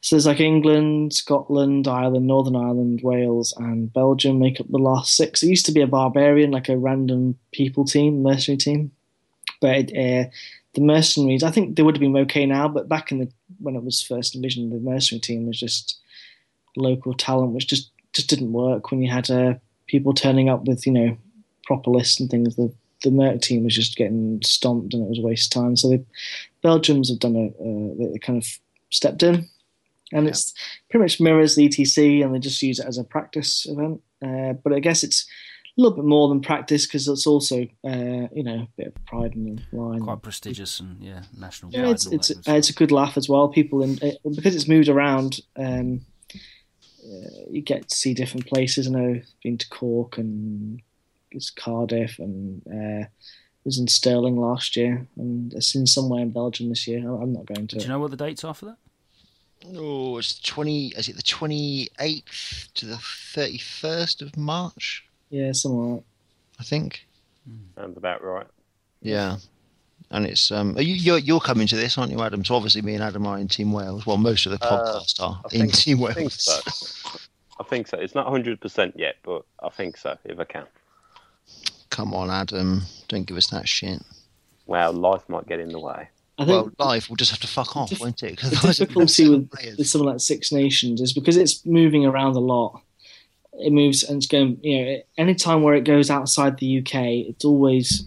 so 0.00 0.14
there's 0.14 0.26
like 0.26 0.40
England, 0.40 1.12
Scotland, 1.12 1.88
Ireland, 1.88 2.26
Northern 2.26 2.56
Ireland, 2.56 3.00
Wales, 3.02 3.52
and 3.56 3.92
Belgium 3.92 4.38
make 4.38 4.60
up 4.60 4.68
the 4.68 4.78
last 4.78 5.16
six. 5.16 5.42
It 5.42 5.48
used 5.48 5.66
to 5.66 5.72
be 5.72 5.80
a 5.80 5.88
barbarian, 5.88 6.52
like 6.52 6.68
a 6.68 6.78
random 6.78 7.36
people 7.52 7.84
team, 7.84 8.22
mercenary 8.22 8.58
team, 8.58 8.92
but 9.60 9.76
it, 9.76 9.90
uh, 9.90 10.30
the 10.74 10.80
mercenaries, 10.80 11.42
I 11.42 11.50
think 11.50 11.76
they 11.76 11.82
would 11.82 11.96
have 11.96 12.00
been 12.00 12.16
okay 12.18 12.46
now, 12.46 12.68
but 12.68 12.88
back 12.88 13.10
in 13.10 13.18
the 13.18 13.28
when 13.58 13.74
it 13.74 13.82
was 13.82 14.00
first 14.00 14.36
envisioned, 14.36 14.72
the 14.72 14.78
mercenary 14.78 15.20
team 15.20 15.46
was 15.46 15.58
just 15.58 15.98
local 16.76 17.14
talent, 17.14 17.52
which 17.52 17.66
just 17.66 17.90
just 18.12 18.30
didn't 18.30 18.52
work 18.52 18.90
when 18.90 19.02
you 19.02 19.10
had 19.10 19.30
uh, 19.30 19.54
people 19.86 20.14
turning 20.14 20.48
up 20.48 20.64
with 20.64 20.86
you 20.86 20.92
know 20.92 21.16
proper 21.66 21.90
lists 21.90 22.20
and 22.20 22.30
things. 22.30 22.54
The 22.54 22.72
the 23.02 23.10
Merc 23.10 23.40
team 23.42 23.64
was 23.64 23.74
just 23.74 23.96
getting 23.96 24.40
stomped, 24.42 24.94
and 24.94 25.04
it 25.04 25.08
was 25.08 25.18
a 25.18 25.22
waste 25.22 25.54
of 25.54 25.62
time. 25.62 25.76
So 25.76 25.88
the 25.88 26.04
Belgians 26.62 27.08
have 27.08 27.18
done 27.18 27.36
a 27.36 27.46
uh, 27.46 28.12
they 28.12 28.18
kind 28.18 28.40
of 28.40 28.46
stepped 28.90 29.22
in, 29.22 29.48
and 30.12 30.24
Yeah. 30.24 30.30
it's 30.30 30.52
pretty 30.90 31.02
much 31.04 31.20
mirrors 31.20 31.54
the 31.54 31.66
ETC, 31.68 32.22
and 32.22 32.34
they 32.34 32.38
just 32.38 32.62
use 32.62 32.78
it 32.78 32.86
as 32.86 32.98
a 32.98 33.04
practice 33.04 33.66
event. 33.68 34.00
Uh, 34.24 34.54
but 34.64 34.72
I 34.72 34.80
guess 34.80 35.04
it's 35.04 35.26
a 35.76 35.80
little 35.80 35.96
bit 35.96 36.04
more 36.06 36.28
than 36.28 36.40
practice 36.40 36.86
because 36.86 37.06
it's 37.06 37.26
also 37.26 37.62
uh, 37.84 38.26
you 38.34 38.42
know 38.42 38.60
a 38.62 38.68
bit 38.76 38.88
of 38.88 39.04
pride 39.06 39.34
and 39.34 39.62
the 39.70 39.76
line. 39.78 40.00
Quite 40.00 40.22
prestigious 40.22 40.80
and 40.80 41.00
yeah, 41.02 41.22
national. 41.38 41.72
Yeah, 41.72 41.90
it's 41.90 42.06
it's 42.06 42.30
uh, 42.30 42.54
it's 42.54 42.70
a 42.70 42.74
good 42.74 42.90
laugh 42.92 43.16
as 43.16 43.28
well. 43.28 43.48
People 43.48 43.82
in 43.82 43.98
uh, 44.02 44.12
because 44.34 44.56
it's 44.56 44.68
moved 44.68 44.88
around. 44.88 45.40
Um, 45.56 46.00
uh, 47.04 47.44
you 47.50 47.62
get 47.62 47.88
to 47.88 47.94
see 47.96 48.12
different 48.12 48.46
places. 48.46 48.86
I 48.86 48.90
know 48.90 49.14
I've 49.14 49.26
been 49.42 49.56
to 49.58 49.68
Cork 49.68 50.18
and 50.18 50.82
it's 51.30 51.48
Cardiff 51.50 52.18
and 52.18 52.60
uh, 52.66 53.06
was 53.64 53.78
in 53.78 53.88
Stirling 53.88 54.36
last 54.36 54.76
year 54.76 55.06
and 55.16 55.52
it's 55.54 55.74
in 55.74 55.86
somewhere 55.86 56.20
in 56.22 56.30
Belgium 56.30 56.68
this 56.68 56.86
year. 56.86 56.98
I'm 56.98 57.32
not 57.32 57.46
going 57.46 57.66
to. 57.68 57.76
Do 57.76 57.82
you 57.82 57.88
know 57.88 57.98
what 58.00 58.10
the 58.10 58.16
dates 58.16 58.44
are 58.44 58.52
for 58.52 58.66
that? 58.66 58.76
Oh, 59.74 60.18
it's 60.18 60.38
twenty. 60.40 60.88
Is 60.96 61.08
it 61.08 61.16
the 61.16 61.22
twenty 61.22 61.88
eighth 62.00 62.68
to 62.74 62.86
the 62.86 62.98
thirty 62.98 63.58
first 63.58 64.22
of 64.22 64.36
March? 64.36 65.04
Yeah, 65.30 65.52
somewhere. 65.52 65.94
Like 65.96 66.04
I 66.60 66.62
think. 66.64 67.06
Sounds 67.76 67.96
about 67.96 68.22
right. 68.22 68.46
Yeah. 69.02 69.36
And 70.10 70.26
it's 70.26 70.50
um 70.50 70.76
are 70.76 70.82
you 70.82 70.94
you're, 70.94 71.18
you're 71.18 71.40
coming 71.40 71.66
to 71.68 71.76
this, 71.76 71.98
aren't 71.98 72.12
you, 72.12 72.20
Adam? 72.22 72.44
So 72.44 72.54
obviously 72.54 72.82
me 72.82 72.94
and 72.94 73.02
Adam 73.02 73.26
are 73.26 73.38
in 73.38 73.48
Team 73.48 73.72
Wales. 73.72 74.06
Well, 74.06 74.16
most 74.16 74.46
of 74.46 74.52
the 74.58 74.64
Uh, 74.64 74.70
podcast 74.70 75.20
are 75.22 75.40
I 75.44 75.54
in 75.54 75.60
think- 75.62 75.74
Team 75.74 75.98
I 75.98 76.00
Wales. 76.02 76.14
think 76.16 76.32
so. 76.32 77.18
I 77.60 77.64
think 77.64 77.88
so. 77.88 77.98
It's 77.98 78.14
not 78.14 78.26
100% 78.28 78.92
yet, 78.96 79.16
but 79.24 79.42
I 79.62 79.68
think 79.68 79.96
so, 79.96 80.16
if 80.24 80.38
I 80.38 80.44
can. 80.44 80.64
Come 81.90 82.14
on, 82.14 82.30
Adam. 82.30 82.82
Don't 83.08 83.26
give 83.26 83.36
us 83.36 83.48
that 83.48 83.68
shit. 83.68 84.00
Well, 84.66 84.92
life 84.92 85.28
might 85.28 85.46
get 85.48 85.58
in 85.58 85.70
the 85.70 85.80
way. 85.80 86.08
I 86.38 86.44
Well, 86.44 86.64
think 86.64 86.78
life 86.78 87.08
will 87.08 87.16
just 87.16 87.30
have 87.32 87.40
to 87.40 87.46
fuck 87.48 87.76
off, 87.76 87.90
dif- 87.90 88.00
won't 88.00 88.22
it? 88.22 88.36
'Cause 88.38 88.50
the 88.50 88.68
difficulty 88.68 89.28
with, 89.28 89.50
with 89.76 89.86
something 89.88 90.08
like 90.08 90.20
Six 90.20 90.52
Nations 90.52 91.00
is 91.00 91.12
because 91.12 91.36
it's 91.36 91.64
moving 91.66 92.06
around 92.06 92.36
a 92.36 92.40
lot. 92.40 92.80
It 93.58 93.72
moves 93.72 94.04
and 94.04 94.18
it's 94.18 94.26
going. 94.26 94.58
You 94.62 94.84
know, 94.84 95.02
any 95.16 95.34
time 95.34 95.62
where 95.62 95.74
it 95.74 95.82
goes 95.84 96.10
outside 96.10 96.58
the 96.58 96.78
UK, 96.78 96.94
it's 97.28 97.44
always, 97.44 98.04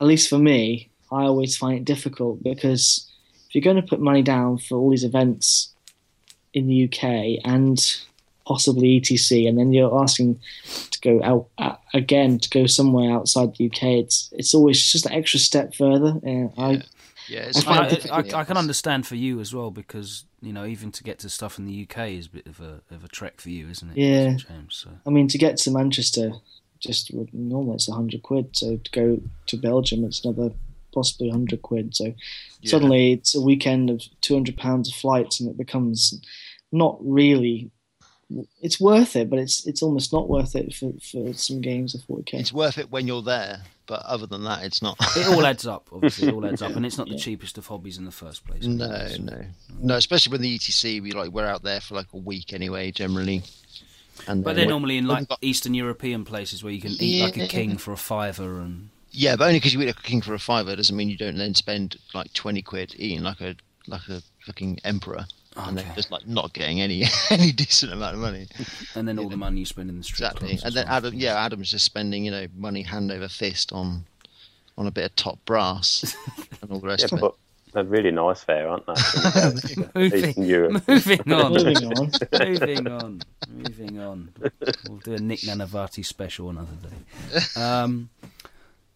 at 0.00 0.08
least 0.08 0.28
for 0.28 0.38
me, 0.38 0.90
I 1.12 1.22
always 1.22 1.56
find 1.56 1.78
it 1.78 1.84
difficult 1.84 2.42
because 2.42 3.06
if 3.48 3.54
you're 3.54 3.62
going 3.62 3.76
to 3.80 3.88
put 3.88 4.00
money 4.00 4.22
down 4.22 4.58
for 4.58 4.76
all 4.76 4.90
these 4.90 5.04
events 5.04 5.72
in 6.52 6.66
the 6.66 6.84
UK 6.84 7.38
and 7.44 7.78
possibly 8.44 9.00
ETC, 9.00 9.48
and 9.48 9.56
then 9.56 9.72
you're 9.72 9.96
asking 10.02 10.40
to 10.90 11.00
go 11.00 11.22
out 11.22 11.46
uh, 11.58 11.76
again 11.94 12.40
to 12.40 12.50
go 12.50 12.66
somewhere 12.66 13.12
outside 13.12 13.54
the 13.56 13.66
UK, 13.66 13.82
it's 14.02 14.30
it's 14.32 14.52
always 14.52 14.84
just 14.90 15.06
an 15.06 15.12
extra 15.12 15.38
step 15.38 15.76
further. 15.76 16.18
Uh, 16.26 16.30
Yeah. 16.30 16.48
Yeah, 16.58 16.64
I 16.64 16.82
find 17.64 17.86
I, 17.86 17.88
it 17.88 18.10
I. 18.10 18.16
I, 18.38 18.40
I 18.40 18.44
can 18.44 18.56
understand 18.56 19.06
for 19.06 19.14
you 19.16 19.40
as 19.40 19.54
well 19.54 19.70
because 19.70 20.24
you 20.40 20.52
know 20.52 20.64
even 20.64 20.92
to 20.92 21.02
get 21.04 21.18
to 21.20 21.28
stuff 21.28 21.58
in 21.58 21.66
the 21.66 21.86
UK 21.88 22.10
is 22.10 22.26
a 22.26 22.30
bit 22.30 22.46
of 22.46 22.60
a 22.60 22.80
of 22.90 23.04
a 23.04 23.08
trek 23.08 23.40
for 23.40 23.50
you, 23.50 23.68
isn't 23.68 23.90
it? 23.90 23.96
Yeah. 23.98 24.34
James. 24.36 24.76
So 24.84 24.90
I 25.06 25.10
mean, 25.10 25.28
to 25.28 25.38
get 25.38 25.56
to 25.58 25.70
Manchester, 25.70 26.32
just 26.80 27.10
would- 27.12 27.32
normally 27.34 27.74
it's 27.76 27.88
a 27.88 27.92
hundred 27.92 28.22
quid. 28.22 28.56
So 28.56 28.76
to 28.76 28.90
go 28.90 29.20
to 29.46 29.56
Belgium, 29.56 30.04
it's 30.04 30.24
another 30.24 30.52
possibly 30.94 31.30
hundred 31.30 31.62
quid. 31.62 31.94
So 31.96 32.14
Yeah. 32.60 32.70
suddenly 32.70 33.12
it's 33.12 33.34
a 33.34 33.40
weekend 33.40 33.90
of 33.90 34.02
two 34.20 34.34
hundred 34.34 34.56
pounds 34.56 34.88
of 34.88 34.94
flights, 34.94 35.40
and 35.40 35.48
it 35.50 35.56
becomes 35.56 36.20
not 36.72 36.98
really. 37.00 37.70
It's 38.60 38.80
worth 38.80 39.14
it, 39.14 39.30
but 39.30 39.38
it's 39.38 39.64
it's 39.66 39.82
almost 39.82 40.12
not 40.12 40.28
worth 40.28 40.56
it 40.56 40.74
for, 40.74 40.92
for 41.00 41.32
some 41.34 41.60
games 41.60 41.94
of 41.94 42.02
forty 42.02 42.24
k. 42.24 42.38
It's 42.38 42.52
worth 42.52 42.76
it 42.76 42.90
when 42.90 43.06
you're 43.06 43.22
there, 43.22 43.62
but 43.86 44.02
other 44.04 44.26
than 44.26 44.44
that, 44.44 44.62
it's 44.64 44.82
not. 44.82 44.96
it 45.16 45.26
all 45.28 45.44
adds 45.46 45.66
up. 45.74 45.88
Obviously, 45.92 46.28
it 46.28 46.34
all 46.34 46.44
adds 46.46 46.62
up, 46.62 46.74
and 46.76 46.84
it's 46.84 46.98
not 46.98 47.08
the 47.08 47.16
cheapest 47.18 47.56
of 47.58 47.66
hobbies 47.66 47.98
in 47.98 48.04
the 48.04 48.10
first 48.10 48.44
place. 48.46 48.64
No, 48.64 48.86
no, 49.20 49.44
no. 49.80 49.94
Especially 49.96 50.32
when 50.32 50.40
the 50.42 50.58
ETC, 50.58 51.02
we 51.02 51.12
like 51.12 51.30
we're 51.30 51.46
out 51.46 51.62
there 51.62 51.80
for 51.80 51.94
like 51.94 52.12
a 52.12 52.16
week 52.18 52.52
anyway, 52.52 52.90
generally. 52.90 53.42
And 54.26 54.42
But 54.42 54.50
then- 54.50 54.56
they're 54.56 54.66
normally 54.70 54.96
in 54.98 55.06
like 55.06 55.28
Eastern 55.42 55.74
European 55.74 56.24
places 56.24 56.64
where 56.64 56.72
you 56.72 56.80
can 56.80 56.92
eat 56.98 57.22
like 57.22 57.36
a 57.36 57.46
king 57.46 57.76
for 57.76 57.92
a 57.92 57.96
fiver, 57.96 58.60
and 58.60 58.88
yeah, 59.10 59.36
but 59.36 59.44
only 59.46 59.58
because 59.58 59.72
you 59.74 59.80
eat 59.82 59.86
like 59.86 59.98
a 60.00 60.02
king 60.02 60.22
for 60.22 60.34
a 60.34 60.38
fiver 60.38 60.74
doesn't 60.74 60.96
mean 60.96 61.08
you 61.08 61.16
don't 61.16 61.36
then 61.36 61.54
spend 61.54 61.96
like 62.14 62.32
twenty 62.32 62.62
quid 62.62 62.94
eating 62.98 63.22
like 63.22 63.40
a 63.40 63.56
like 63.86 64.08
a 64.08 64.22
fucking 64.44 64.80
emperor, 64.84 65.26
and 65.56 65.78
then 65.78 65.84
just 65.94 66.10
like 66.10 66.26
not 66.26 66.52
getting 66.52 66.80
any 66.80 67.04
any 67.30 67.52
decent 67.52 67.92
amount 67.92 68.14
of 68.14 68.20
money. 68.20 68.46
and 68.94 69.06
then 69.08 69.18
all 69.18 69.28
the 69.28 69.36
money 69.36 69.60
you 69.60 69.66
spend 69.66 69.88
in 69.90 69.98
the 69.98 70.04
street 70.04 70.26
Exactly. 70.26 70.58
And 70.64 70.74
then 70.74 70.86
well. 70.86 70.96
Adam, 70.96 71.14
yeah, 71.14 71.34
Adam's 71.44 71.70
just 71.70 71.84
spending 71.84 72.24
you 72.24 72.30
know 72.30 72.46
money 72.56 72.82
hand 72.82 73.10
over 73.10 73.28
fist 73.28 73.72
on 73.72 74.04
on 74.78 74.86
a 74.86 74.90
bit 74.90 75.04
of 75.06 75.16
top 75.16 75.38
brass 75.46 76.14
and 76.62 76.70
all 76.70 76.78
the 76.80 76.86
rest 76.88 77.02
Yeah, 77.10 77.18
of 77.18 77.18
it. 77.18 77.20
but 77.22 77.34
they're 77.72 77.84
really 77.84 78.10
nice 78.10 78.44
there, 78.44 78.68
aren't 78.68 78.86
they? 78.86 78.94
moving, 79.94 80.34
moving 80.36 81.32
on, 81.32 81.52
Moving 81.52 81.92
on. 81.92 82.10
moving 82.32 82.88
on, 82.88 83.20
moving 83.50 83.98
on. 84.00 84.32
We'll 84.88 84.98
do 84.98 85.12
a 85.14 85.18
Nick 85.18 85.40
Nanavati 85.40 86.04
special 86.04 86.48
another 86.50 86.68
day. 86.82 87.60
Um, 87.60 88.08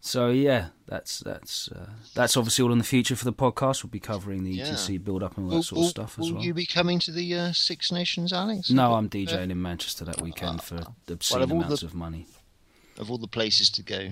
so 0.00 0.30
yeah, 0.30 0.68
that's 0.86 1.20
that's 1.20 1.68
uh, 1.70 1.90
that's 2.14 2.36
obviously 2.36 2.62
all 2.64 2.72
in 2.72 2.78
the 2.78 2.84
future 2.84 3.16
for 3.16 3.24
the 3.24 3.32
podcast. 3.32 3.82
We'll 3.84 3.90
be 3.90 4.00
covering 4.00 4.44
the 4.44 4.52
Yeah. 4.52 4.66
ETC 4.70 5.02
build 5.04 5.22
up 5.22 5.36
and 5.36 5.44
all 5.44 5.50
that 5.50 5.56
Will, 5.56 5.62
sort 5.62 5.76
will- 5.78 5.84
of 5.86 5.90
stuff 5.90 6.18
will 6.18 6.26
as 6.26 6.32
well. 6.32 6.42
you 6.42 6.54
be 6.54 6.66
coming 6.66 6.98
to 7.00 7.10
the 7.12 7.34
uh, 7.34 7.52
Six 7.52 7.92
Nations, 7.92 8.32
Alex? 8.32 8.70
No, 8.70 8.94
I'm 8.94 9.08
DJing 9.08 9.50
in 9.50 9.60
Manchester 9.60 10.04
that 10.06 10.20
weekend 10.22 10.62
for 10.62 10.80
obscene 11.08 11.42
of 11.42 11.50
amounts 11.50 11.80
the- 11.80 11.86
of 11.86 11.94
money. 11.94 12.26
Of 12.98 13.10
all 13.10 13.18
the 13.18 13.26
places 13.28 13.70
to 13.70 13.82
go, 13.82 14.10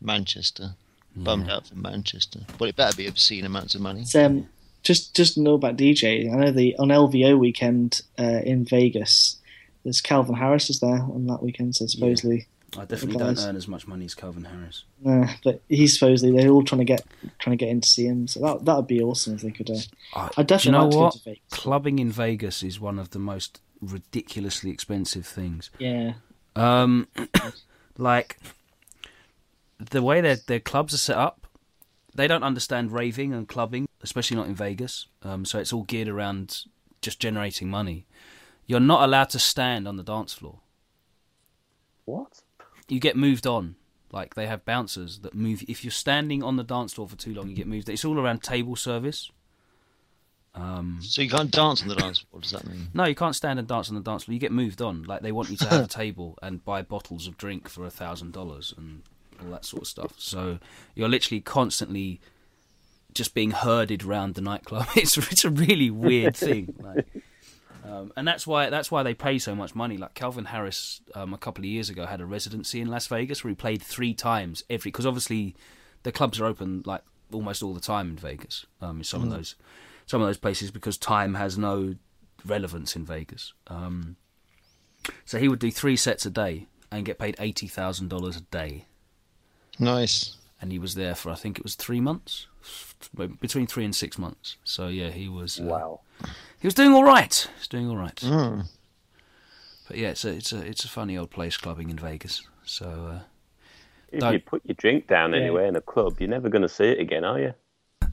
Manchester. 0.00 0.74
Bummed 1.14 1.50
out 1.50 1.66
for 1.66 1.74
Manchester. 1.74 2.40
Well, 2.58 2.70
it 2.70 2.76
better 2.76 2.96
be 2.96 3.06
obscene 3.06 3.44
amounts 3.44 3.74
of 3.74 3.82
money. 3.82 4.00
It's, 4.00 4.14
um, 4.14 4.48
just 4.82 5.14
just 5.14 5.36
know 5.36 5.52
about 5.54 5.76
DJ. 5.76 6.32
I 6.32 6.36
know 6.36 6.50
the 6.50 6.74
on 6.76 6.88
LVO 6.88 7.38
weekend 7.38 8.00
uh, 8.18 8.40
in 8.44 8.64
Vegas. 8.64 9.36
There's 9.84 10.00
Calvin 10.00 10.36
Harris 10.36 10.70
is 10.70 10.80
there 10.80 11.00
on 11.02 11.26
that 11.26 11.42
weekend, 11.42 11.76
so 11.76 11.86
supposedly, 11.86 12.46
I 12.78 12.84
definitely 12.86 13.18
don't 13.18 13.38
earn 13.38 13.56
as 13.56 13.68
much 13.68 13.86
money 13.86 14.06
as 14.06 14.14
Calvin 14.14 14.44
Harris. 14.44 14.84
uh, 15.06 15.26
but 15.44 15.60
he's 15.68 15.94
supposedly 15.98 16.34
they're 16.36 16.50
all 16.50 16.64
trying 16.64 16.78
to 16.78 16.84
get 16.86 17.04
trying 17.38 17.56
to 17.56 17.62
get 17.62 17.70
in 17.70 17.80
to 17.82 17.88
see 17.88 18.06
him. 18.06 18.26
So 18.26 18.40
that 18.40 18.64
that 18.64 18.76
would 18.76 18.86
be 18.86 19.02
awesome 19.02 19.34
if 19.34 19.42
they 19.42 19.50
could. 19.50 19.68
Uh, 19.70 19.74
I, 20.14 20.28
do 20.28 20.34
you 20.38 20.44
definitely 20.44 20.70
know 20.72 20.84
like 20.84 20.90
to 20.90 20.96
go 20.96 21.02
what? 21.02 21.12
to 21.14 21.18
Vegas. 21.24 21.42
Clubbing 21.50 21.98
in 21.98 22.10
Vegas 22.10 22.62
is 22.62 22.80
one 22.80 22.98
of 22.98 23.10
the 23.10 23.18
most 23.18 23.60
ridiculously 23.80 24.70
expensive 24.70 25.26
things. 25.26 25.70
Yeah, 25.78 26.14
Um, 26.56 27.08
like 27.98 28.38
the 29.78 30.02
way 30.02 30.20
their 30.20 30.36
their 30.36 30.60
clubs 30.60 30.94
are 30.94 30.98
set 30.98 31.16
up, 31.18 31.46
they 32.14 32.26
don't 32.26 32.44
understand 32.44 32.92
raving 32.92 33.34
and 33.34 33.46
clubbing, 33.48 33.88
especially 34.02 34.36
not 34.36 34.46
in 34.46 34.54
Vegas. 34.54 35.08
Um, 35.22 35.44
so 35.44 35.58
it's 35.58 35.72
all 35.72 35.82
geared 35.82 36.08
around 36.08 36.64
just 37.02 37.20
generating 37.20 37.68
money. 37.68 38.06
You're 38.66 38.80
not 38.80 39.02
allowed 39.02 39.28
to 39.30 39.38
stand 39.38 39.88
on 39.88 39.96
the 39.96 40.02
dance 40.04 40.32
floor. 40.32 40.60
What? 42.04 42.41
You 42.92 43.00
get 43.00 43.16
moved 43.16 43.46
on. 43.46 43.76
Like 44.10 44.34
they 44.34 44.46
have 44.46 44.64
bouncers 44.66 45.20
that 45.20 45.34
move. 45.34 45.64
If 45.68 45.82
you're 45.84 45.90
standing 45.90 46.42
on 46.42 46.56
the 46.56 46.64
dance 46.64 46.92
floor 46.92 47.08
for 47.08 47.16
too 47.16 47.32
long, 47.34 47.48
you 47.48 47.56
get 47.56 47.66
moved. 47.66 47.88
It's 47.88 48.04
all 48.04 48.18
around 48.20 48.42
table 48.42 48.76
service. 48.76 49.30
Um, 50.54 50.98
So 51.00 51.22
you 51.22 51.30
can't 51.30 51.50
dance 51.50 51.80
on 51.80 51.88
the 51.88 51.94
dance 51.94 52.18
floor. 52.18 52.28
What 52.32 52.42
does 52.42 52.52
that 52.52 52.66
mean? 52.66 52.88
no, 52.92 53.04
you 53.04 53.14
can't 53.14 53.34
stand 53.34 53.58
and 53.58 53.66
dance 53.66 53.88
on 53.88 53.94
the 53.94 54.02
dance 54.02 54.24
floor. 54.24 54.34
You 54.34 54.38
get 54.40 54.52
moved 54.52 54.82
on. 54.82 55.04
Like 55.04 55.22
they 55.22 55.32
want 55.32 55.48
you 55.48 55.56
to 55.56 55.66
have 55.68 55.84
a 55.84 55.88
table 56.02 56.38
and 56.42 56.62
buy 56.62 56.82
bottles 56.82 57.26
of 57.26 57.38
drink 57.38 57.68
for 57.70 57.86
a 57.86 57.90
thousand 57.90 58.32
dollars 58.34 58.74
and 58.76 59.02
all 59.42 59.50
that 59.52 59.64
sort 59.64 59.82
of 59.84 59.88
stuff. 59.88 60.14
So 60.18 60.58
you're 60.94 61.08
literally 61.08 61.40
constantly 61.40 62.20
just 63.14 63.32
being 63.32 63.52
herded 63.52 64.04
around 64.04 64.34
the 64.34 64.42
nightclub. 64.42 64.88
It's 64.96 65.16
it's 65.16 65.44
a 65.46 65.50
really 65.50 65.88
weird 65.90 66.36
thing. 66.36 66.74
Like, 66.78 67.06
um, 67.84 68.12
and 68.16 68.26
that's 68.28 68.46
why 68.46 68.70
that's 68.70 68.90
why 68.90 69.02
they 69.02 69.14
pay 69.14 69.38
so 69.38 69.54
much 69.54 69.74
money. 69.74 69.96
Like 69.96 70.14
Calvin 70.14 70.46
Harris, 70.46 71.00
um, 71.14 71.34
a 71.34 71.38
couple 71.38 71.62
of 71.62 71.66
years 71.70 71.90
ago, 71.90 72.06
had 72.06 72.20
a 72.20 72.26
residency 72.26 72.80
in 72.80 72.88
Las 72.88 73.06
Vegas 73.08 73.42
where 73.42 73.50
he 73.50 73.54
played 73.54 73.82
three 73.82 74.14
times 74.14 74.62
every 74.70 74.90
because 74.90 75.06
obviously 75.06 75.54
the 76.04 76.12
clubs 76.12 76.40
are 76.40 76.46
open 76.46 76.82
like 76.86 77.02
almost 77.32 77.62
all 77.62 77.74
the 77.74 77.80
time 77.80 78.10
in 78.10 78.16
Vegas. 78.16 78.66
Um, 78.80 78.98
in 78.98 79.04
some 79.04 79.22
of 79.22 79.30
those 79.30 79.54
some 80.06 80.20
of 80.20 80.28
those 80.28 80.38
places 80.38 80.70
because 80.70 80.96
time 80.98 81.34
has 81.34 81.56
no 81.58 81.94
relevance 82.44 82.94
in 82.96 83.04
Vegas. 83.04 83.52
Um, 83.68 84.16
so 85.24 85.38
he 85.38 85.48
would 85.48 85.58
do 85.58 85.70
three 85.70 85.96
sets 85.96 86.24
a 86.26 86.30
day 86.30 86.66
and 86.90 87.04
get 87.04 87.18
paid 87.18 87.36
eighty 87.38 87.66
thousand 87.66 88.08
dollars 88.08 88.36
a 88.36 88.42
day, 88.42 88.86
Nice. 89.78 90.36
and 90.60 90.70
he 90.70 90.78
was 90.78 90.94
there 90.94 91.14
for 91.14 91.30
I 91.30 91.34
think 91.34 91.58
it 91.58 91.64
was 91.64 91.74
three 91.74 92.00
months, 92.00 92.46
between 93.40 93.66
three 93.66 93.84
and 93.84 93.94
six 93.94 94.18
months. 94.18 94.56
So 94.64 94.88
yeah, 94.88 95.10
he 95.10 95.28
was 95.28 95.58
uh, 95.58 95.64
Wow. 95.64 96.00
He 96.62 96.66
was 96.66 96.74
doing 96.74 96.92
all 96.94 97.04
right. 97.04 97.48
He's 97.58 97.68
doing 97.68 97.90
all 97.90 97.96
right. 97.98 98.16
Mm. 98.16 98.66
But 99.88 99.98
yeah, 99.98 100.08
it's 100.10 100.24
a 100.24 100.30
it's 100.30 100.52
a 100.52 100.60
it's 100.64 100.84
a 100.84 100.88
funny 100.88 101.18
old 101.18 101.30
place 101.30 101.56
clubbing 101.58 101.90
in 101.90 101.98
Vegas. 101.98 102.42
So 102.64 102.86
uh, 102.86 103.20
If 104.10 104.20
Don't- 104.20 104.32
you 104.32 104.40
put 104.40 104.64
your 104.64 104.74
drink 104.76 105.08
down 105.08 105.32
Yeah. 105.34 105.40
anywhere 105.40 105.66
in 105.66 105.76
a 105.76 105.80
club, 105.82 106.16
you're 106.20 106.30
never 106.30 106.48
going 106.48 106.62
to 106.62 106.68
see 106.68 106.84
it 106.84 107.00
again, 107.00 107.24
are 107.24 107.38
you? 107.40 107.52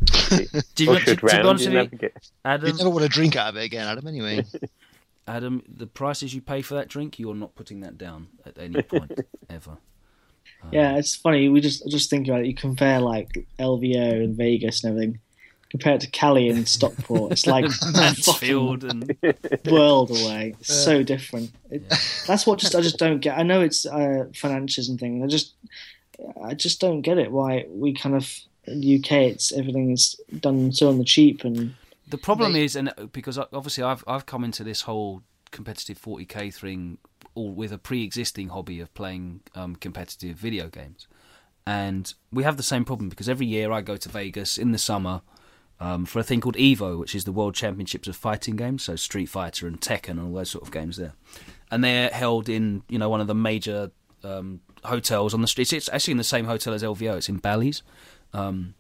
do 0.76 0.84
you, 0.84 0.89
want- 0.89 1.06
to, 1.06 1.12
Ushered 1.12 1.20
to 1.20 1.26
be 1.26 1.32
round, 1.32 1.47
honest 1.47 1.66
you 1.66 1.72
with 1.72 1.74
you, 1.74 1.84
never 1.84 1.95
get. 1.95 2.14
You 2.16 2.30
Adam, 2.45 2.78
never 2.78 2.89
want 2.89 3.04
to 3.04 3.10
drink 3.10 3.36
out 3.36 3.50
of 3.50 3.56
it 3.58 3.64
again, 3.64 3.88
Adam. 3.88 4.08
Anyway. 4.08 4.43
Adam, 5.28 5.62
the 5.68 5.86
prices 5.86 6.34
you 6.34 6.41
pay 6.41 6.64
for 6.64 6.74
that 6.74 6.88
drink, 6.88 7.20
you 7.20 7.30
are 7.30 7.36
not 7.36 7.54
putting 7.54 7.82
that 7.82 8.00
down 8.00 8.30
at 8.47 8.58
any 8.58 8.82
point 8.82 9.12
ever. 9.50 9.78
Yeah, 10.72 10.97
it's 10.97 11.14
funny. 11.16 11.47
We 11.50 11.62
just 11.62 11.88
just 11.88 12.10
think 12.10 12.28
about 12.28 12.41
it. 12.41 12.47
You 12.47 12.56
compare 12.56 13.00
like 13.00 13.45
LVO 13.60 14.24
and 14.24 14.36
Vegas 14.36 14.84
and 14.84 14.91
everything. 14.91 15.20
Compare 15.70 15.96
it 15.96 16.02
to 16.02 16.10
Cali 16.10 16.50
and 16.50 16.68
Stockport. 16.68 17.32
It's 17.32 17.46
like 17.46 17.66
a 17.66 17.70
Mansfield 17.94 18.84
and 18.84 19.16
world 19.70 20.10
away. 20.10 20.56
It's 20.60 20.74
so 20.74 21.04
different. 21.04 21.52
It, 21.70 21.84
that's 22.26 22.48
what 22.48 22.58
just 22.58 22.74
I 22.76 22.82
just 22.82 22.98
don't 22.98 23.20
get. 23.20 23.38
I 23.38 23.44
know 23.44 23.62
it's 23.62 23.86
uh, 23.86 24.26
financials 24.34 24.90
and 24.90 25.00
things. 25.00 25.24
I 25.24 25.28
just 25.28 25.54
I 26.44 26.56
just 26.56 26.82
don't 26.82 27.02
get 27.02 27.20
it. 27.20 27.32
Why 27.32 27.66
we 27.70 27.94
kind 27.94 28.16
of 28.16 28.36
in 28.66 28.82
the 28.82 28.96
UK, 28.96 29.12
it's 29.12 29.52
everything 29.52 29.92
is 29.92 30.20
done 30.40 30.72
so 30.72 30.90
on 30.90 30.98
the 30.98 31.04
cheap 31.04 31.44
and 31.44 31.76
The 32.10 32.18
problem 32.18 32.54
They- 32.54 32.64
is, 32.66 32.76
and 32.76 32.90
uh, 32.98 33.06
because 33.06 33.38
obviously 33.38 33.84
I've 33.84 34.04
I've 34.08 34.26
come 34.26 34.44
into 34.44 34.64
this 34.64 34.82
whole 34.82 35.22
competitive 35.52 36.02
40k 36.02 36.54
thing 36.54 36.98
all 37.36 37.52
with 37.52 37.72
a 37.72 37.78
pre-existing 37.78 38.50
hobby 38.50 38.80
of 38.80 38.92
playing 38.96 39.42
um, 39.54 39.76
competitive 39.76 40.36
video 40.36 40.68
games, 40.68 41.08
and 41.68 42.12
we 42.32 42.42
have 42.44 42.58
the 42.58 42.64
same 42.64 42.86
problem 42.86 43.10
because 43.10 43.30
every 43.30 43.46
year 43.46 43.72
I 43.72 43.82
go 43.82 43.98
to 43.98 44.10
Vegas 44.10 44.58
in 44.58 44.72
the 44.72 44.80
summer 44.80 45.22
um, 45.80 46.06
for 46.06 46.20
a 46.20 46.24
thing 46.24 46.42
called 46.42 46.56
Evo, 46.56 46.98
which 46.98 47.16
is 47.16 47.24
the 47.24 47.32
World 47.32 47.56
Championships 47.56 48.08
of 48.08 48.16
Fighting 48.16 48.56
Games, 48.56 48.84
so 48.84 48.96
Street 48.96 49.28
Fighter 49.28 49.68
and 49.68 49.80
Tekken 49.80 50.12
and 50.12 50.22
all 50.22 50.34
those 50.34 50.50
sort 50.50 50.64
of 50.64 50.72
games 50.72 50.98
there, 50.98 51.14
and 51.72 51.84
they're 51.84 52.10
held 52.10 52.50
in 52.50 52.84
you 52.90 53.00
know 53.00 53.10
one 53.10 53.22
of 53.22 53.28
the 53.28 53.36
major 53.36 53.92
um, 54.24 54.60
hotels 54.84 55.34
on 55.34 55.42
the 55.42 55.48
streets. 55.48 55.72
It's 55.72 55.90
actually 55.90 56.12
in 56.12 56.18
the 56.18 56.24
same 56.24 56.46
hotel 56.46 56.74
as 56.74 56.84
LVO. 56.84 57.18
It's 57.18 57.30
in 57.30 57.38
Bally's. 57.38 57.82
Um, 58.34 58.74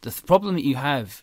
the 0.00 0.10
th- 0.10 0.26
problem 0.26 0.54
that 0.54 0.64
you 0.64 0.76
have 0.76 1.22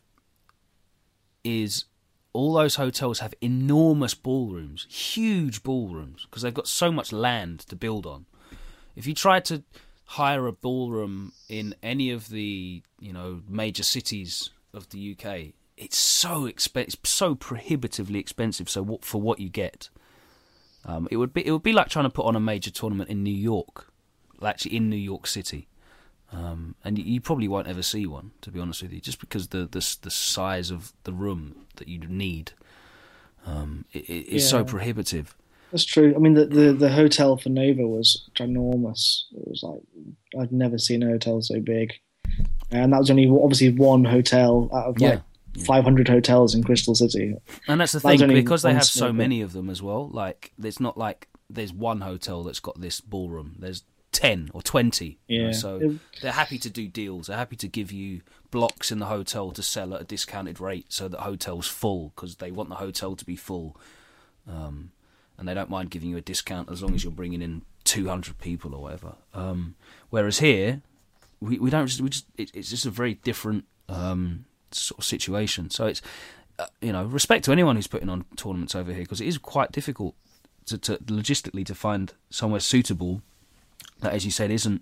is 1.43 1.85
all 2.31 2.53
those 2.53 2.75
hotels 2.75 3.19
have 3.19 3.33
enormous 3.41 4.13
ballrooms, 4.13 4.85
huge 4.89 5.63
ballrooms, 5.63 6.27
because 6.29 6.43
they've 6.43 6.53
got 6.53 6.67
so 6.67 6.91
much 6.91 7.11
land 7.11 7.61
to 7.61 7.75
build 7.75 8.05
on. 8.05 8.27
If 8.95 9.07
you 9.07 9.15
try 9.15 9.39
to 9.41 9.63
hire 10.05 10.47
a 10.47 10.51
ballroom 10.51 11.33
in 11.47 11.75
any 11.83 12.11
of 12.11 12.29
the 12.29 12.83
you 12.99 13.13
know 13.13 13.41
major 13.47 13.83
cities 13.83 14.51
of 14.73 14.89
the 14.89 15.15
UK, 15.17 15.53
it's 15.77 15.97
so 15.97 16.41
expen- 16.43 16.83
it's 16.83 16.97
so 17.09 17.35
prohibitively 17.35 18.19
expensive. 18.19 18.69
So 18.69 18.81
what, 18.81 19.03
for 19.05 19.21
what 19.21 19.39
you 19.39 19.49
get, 19.49 19.89
um, 20.85 21.07
it 21.11 21.17
would 21.17 21.33
be 21.33 21.45
it 21.45 21.51
would 21.51 21.63
be 21.63 21.73
like 21.73 21.89
trying 21.89 22.05
to 22.05 22.09
put 22.09 22.25
on 22.25 22.35
a 22.35 22.39
major 22.39 22.71
tournament 22.71 23.09
in 23.09 23.23
New 23.23 23.33
York, 23.33 23.91
actually 24.45 24.75
in 24.77 24.89
New 24.89 24.95
York 24.97 25.27
City. 25.27 25.67
Um, 26.31 26.75
and 26.85 26.97
you, 26.99 27.03
you 27.05 27.21
probably 27.21 27.47
won't 27.47 27.67
ever 27.67 27.81
see 27.81 28.05
one, 28.05 28.31
to 28.41 28.51
be 28.51 28.59
honest 28.59 28.83
with 28.83 28.93
you, 28.93 29.01
just 29.01 29.19
because 29.19 29.47
the 29.47 29.59
the, 29.65 29.97
the 30.01 30.11
size 30.11 30.69
of 30.71 30.93
the 31.03 31.13
room 31.13 31.65
that 31.77 31.87
you 31.87 31.99
need 31.99 32.51
um, 33.45 33.85
it, 33.93 34.03
it- 34.09 34.35
it's 34.35 34.49
so 34.49 34.63
prohibitive. 34.63 35.35
That's 35.71 35.85
true. 35.85 36.13
I 36.15 36.19
mean, 36.19 36.33
the, 36.33 36.45
the, 36.47 36.73
the 36.73 36.89
hotel 36.89 37.37
for 37.37 37.49
Nova 37.49 37.87
was 37.87 38.27
ginormous. 38.35 39.25
It 39.35 39.47
was 39.47 39.61
like 39.63 39.81
I'd 40.41 40.51
never 40.51 40.79
seen 40.79 41.03
a 41.03 41.07
hotel 41.07 41.41
so 41.43 41.59
big, 41.59 41.93
and 42.71 42.93
that 42.93 42.99
was 42.99 43.09
only 43.09 43.27
obviously 43.29 43.71
one 43.73 44.05
hotel 44.05 44.69
out 44.73 44.85
of 44.87 44.99
like 45.01 45.21
Yeah. 45.55 45.63
500 45.65 46.07
hotels 46.07 46.53
in 46.55 46.63
Crystal 46.63 46.95
City. 46.95 47.35
And 47.67 47.81
that's 47.81 47.91
the 47.93 47.99
That 47.99 48.17
thing 48.19 48.29
because 48.29 48.61
they 48.61 48.73
have 48.73 48.85
so 48.85 49.11
many 49.11 49.41
of 49.41 49.53
them 49.53 49.69
as 49.69 49.81
well. 49.81 50.07
Like, 50.09 50.51
it's 50.63 50.79
not 50.79 50.97
like 50.97 51.27
there's 51.49 51.73
one 51.73 52.01
hotel 52.01 52.43
that's 52.43 52.59
got 52.59 52.79
this 52.79 53.01
ballroom. 53.01 53.55
There's 53.59 53.83
ten 54.11 54.49
or 54.53 54.61
twenty. 54.61 55.17
you 55.27 55.39
know, 55.39 55.45
Yeah. 55.47 55.51
so 55.51 55.75
It- 55.77 55.99
they're 56.21 56.31
happy 56.31 56.57
to 56.59 56.69
do 56.69 56.87
deals. 56.87 57.27
They're 57.27 57.37
happy 57.37 57.55
to 57.57 57.67
give 57.67 57.91
you 57.91 58.21
blocks 58.51 58.91
in 58.91 58.99
the 58.99 59.05
hotel 59.07 59.51
to 59.51 59.61
sell 59.63 59.93
at 59.93 60.01
a 60.01 60.03
discounted 60.03 60.59
rate, 60.59 60.87
so 60.89 61.07
that 61.07 61.19
hotel's 61.21 61.67
full 61.67 62.11
because 62.15 62.35
they 62.37 62.51
want 62.51 62.69
the 62.69 62.75
hotel 62.75 63.15
to 63.15 63.25
be 63.25 63.35
full. 63.35 63.75
Um, 64.47 64.91
and 65.37 65.47
they 65.47 65.53
don't 65.53 65.69
mind 65.69 65.89
giving 65.91 66.09
you 66.09 66.17
a 66.17 66.21
discount 66.21 66.69
as 66.71 66.81
long 66.81 66.93
as 66.95 67.03
you're 67.03 67.13
bringing 67.13 67.41
in 67.41 67.61
200 67.85 68.39
people 68.39 68.73
or 68.75 68.81
whatever. 68.81 69.15
Um, 69.33 69.75
whereas 70.09 70.39
here, 70.39 70.81
we, 71.41 71.59
we 71.59 71.69
don't 71.69 71.87
just, 71.87 72.01
we 72.01 72.09
just 72.09 72.25
it, 72.37 72.51
it's 72.53 72.69
just 72.69 72.85
a 72.85 72.89
very 72.89 73.15
different 73.15 73.65
um, 73.87 74.45
sort 74.71 74.99
of 74.99 75.05
situation. 75.05 75.69
So 75.69 75.85
it's 75.85 76.01
uh, 76.57 76.67
you 76.81 76.91
know 76.91 77.05
respect 77.05 77.45
to 77.45 77.51
anyone 77.51 77.75
who's 77.75 77.87
putting 77.87 78.09
on 78.09 78.25
tournaments 78.35 78.75
over 78.75 78.91
here 78.91 79.03
because 79.03 79.21
it 79.21 79.27
is 79.27 79.37
quite 79.37 79.71
difficult 79.71 80.15
to, 80.65 80.77
to 80.77 80.97
logistically 80.97 81.65
to 81.65 81.73
find 81.75 82.13
somewhere 82.29 82.59
suitable 82.59 83.21
that, 84.01 84.13
as 84.13 84.25
you 84.25 84.31
said, 84.31 84.51
isn't 84.51 84.81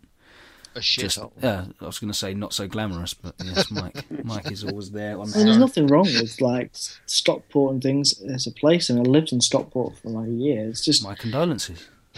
A 0.76 0.82
shit 0.82 1.04
just 1.06 1.18
hole. 1.20 1.32
yeah. 1.42 1.66
I 1.82 1.86
was 1.86 2.00
going 2.00 2.12
to 2.12 2.18
say 2.18 2.34
not 2.34 2.54
so 2.54 2.68
glamorous, 2.68 3.14
but 3.14 3.36
yes, 3.44 3.72
Mike 3.72 4.06
Mike 4.24 4.52
is 4.52 4.64
always 4.64 4.92
there 4.92 5.20
on 5.20 5.30
I 5.30 5.44
there's 5.44 5.58
nothing 5.58 5.88
wrong 5.88 6.06
with 6.06 6.42
like 6.42 6.72
Stockport 7.06 7.74
and 7.74 7.82
things 7.84 8.20
as 8.24 8.48
a 8.48 8.52
place, 8.52 8.90
and 8.90 9.00
I 9.00 9.04
lived 9.04 9.32
in 9.32 9.40
Stockport 9.42 9.98
for 10.00 10.10
like 10.10 10.28
a 10.28 10.32
year. 10.32 10.68
It's 10.68 10.84
just, 10.84 11.04
My 11.04 11.16
condolences. 11.16 11.88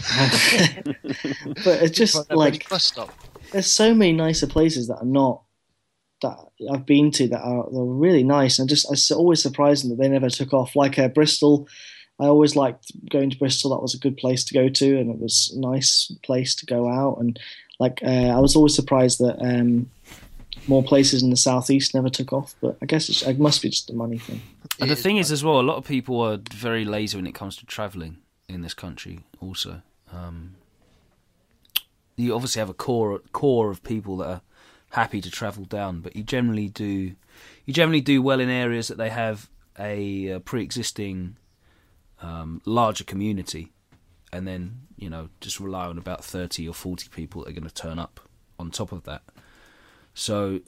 but 1.64 1.82
it's 1.82 1.96
just 1.96 2.16
Like 2.30 2.54
like 2.54 2.68
bus 2.68 2.84
stop. 2.84 3.10
There's 3.52 3.70
so 3.70 3.94
many 3.94 4.12
nicer 4.12 4.46
places 4.46 4.88
that 4.88 4.98
are 4.98 5.04
not 5.04 5.42
that 6.22 6.36
I've 6.70 6.86
been 6.86 7.10
to 7.12 7.28
that 7.28 7.40
are 7.40 7.66
they're 7.72 7.82
really 7.82 8.22
nice. 8.22 8.58
And 8.58 8.68
just 8.68 8.90
it's 8.90 9.10
always 9.10 9.42
surprising 9.42 9.90
that 9.90 9.96
they 9.96 10.08
never 10.08 10.28
took 10.28 10.52
off. 10.52 10.76
Like 10.76 10.98
uh, 10.98 11.08
Bristol, 11.08 11.68
I 12.18 12.26
always 12.26 12.56
liked 12.56 12.92
going 13.10 13.30
to 13.30 13.38
Bristol. 13.38 13.70
That 13.70 13.82
was 13.82 13.94
a 13.94 13.98
good 13.98 14.16
place 14.16 14.44
to 14.44 14.54
go 14.54 14.68
to, 14.68 14.98
and 14.98 15.10
it 15.10 15.18
was 15.18 15.52
a 15.56 15.60
nice 15.60 16.12
place 16.22 16.54
to 16.56 16.66
go 16.66 16.88
out. 16.88 17.18
And 17.18 17.38
like 17.78 18.00
uh, 18.02 18.28
I 18.28 18.38
was 18.38 18.56
always 18.56 18.74
surprised 18.74 19.18
that 19.20 19.38
um, 19.40 19.90
more 20.66 20.82
places 20.82 21.22
in 21.22 21.30
the 21.30 21.36
southeast 21.36 21.94
never 21.94 22.10
took 22.10 22.32
off. 22.32 22.54
But 22.60 22.76
I 22.82 22.86
guess 22.86 23.08
it's, 23.08 23.22
it 23.22 23.38
must 23.38 23.62
be 23.62 23.70
just 23.70 23.86
the 23.86 23.94
money 23.94 24.18
thing. 24.18 24.42
And 24.78 24.90
It 24.90 24.94
the 24.94 25.02
thing 25.02 25.16
is 25.16 25.26
is, 25.26 25.32
as 25.32 25.44
well, 25.44 25.60
a 25.60 25.62
lot 25.62 25.76
of 25.76 25.84
people 25.84 26.20
are 26.20 26.38
very 26.52 26.84
lazy 26.84 27.16
when 27.16 27.26
it 27.26 27.34
comes 27.34 27.56
to 27.56 27.66
travelling 27.66 28.18
in 28.48 28.62
this 28.62 28.74
country. 28.74 29.20
Also, 29.40 29.82
um, 30.12 30.56
you 32.16 32.34
obviously 32.34 32.60
have 32.60 32.70
a 32.70 32.74
core 32.74 33.20
core 33.32 33.70
of 33.70 33.82
people 33.82 34.16
that 34.18 34.28
are 34.28 34.40
happy 34.90 35.20
to 35.20 35.30
travel 35.30 35.64
down, 35.64 36.00
but 36.00 36.14
you 36.16 36.22
generally 36.22 36.68
do 36.68 37.14
you 37.64 37.74
generally 37.74 38.00
do 38.00 38.20
well 38.22 38.40
in 38.40 38.48
areas 38.48 38.88
that 38.88 38.98
they 38.98 39.10
have 39.10 39.48
a, 39.78 40.32
uh 40.32 40.38
pre-existing 40.40 41.36
um, 42.20 42.60
larger 42.66 43.04
community, 43.04 43.72
and 44.32 44.46
then 44.46 44.82
you 44.96 45.08
know 45.08 45.28
just 45.40 45.60
rely 45.60 45.86
on 45.86 45.98
about 45.98 46.24
thirty 46.24 46.68
or 46.68 46.74
forty 46.74 47.08
people 47.08 47.42
that 47.42 47.50
are 47.50 47.54
going 47.54 47.68
to 47.68 47.74
turn 47.74 47.98
up 47.98 48.20
on 48.58 48.70
top 48.70 48.92
of 48.92 49.04
that. 49.04 49.22
So 50.12 50.60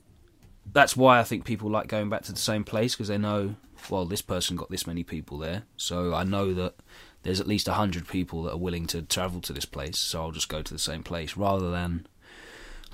that's 0.72 0.97
why 0.97 1.18
I 1.18 1.24
think 1.24 1.45
people 1.45 1.70
like 1.70 1.88
going 1.88 2.09
back 2.09 2.22
to 2.22 2.32
the 2.32 2.38
same 2.38 2.64
place 2.64 2.95
because 2.95 3.09
they 3.09 3.18
know, 3.18 3.57
well, 3.90 4.07
this 4.07 4.22
person 4.22 4.57
got 4.57 4.70
this 4.70 4.86
many 4.86 5.03
people 5.03 5.38
there, 5.38 5.64
so 5.76 6.14
I 6.14 6.24
know 6.24 6.55
that 6.55 6.74
there's 7.22 7.40
at 7.40 7.46
least 7.46 7.68
hundred 7.68 8.08
people 8.08 8.42
that 8.44 8.52
are 8.52 8.58
willing 8.58 8.86
to 8.88 9.02
travel 9.02 9.40
to 9.42 9.52
this 9.52 9.64
place, 9.64 9.98
so 9.98 10.22
I'll 10.22 10.30
just 10.32 10.48
go 10.48 10.62
to 10.62 10.72
the 10.72 10.78
same 10.78 11.02
place 11.02 11.36
rather 11.36 11.70
than 11.70 12.06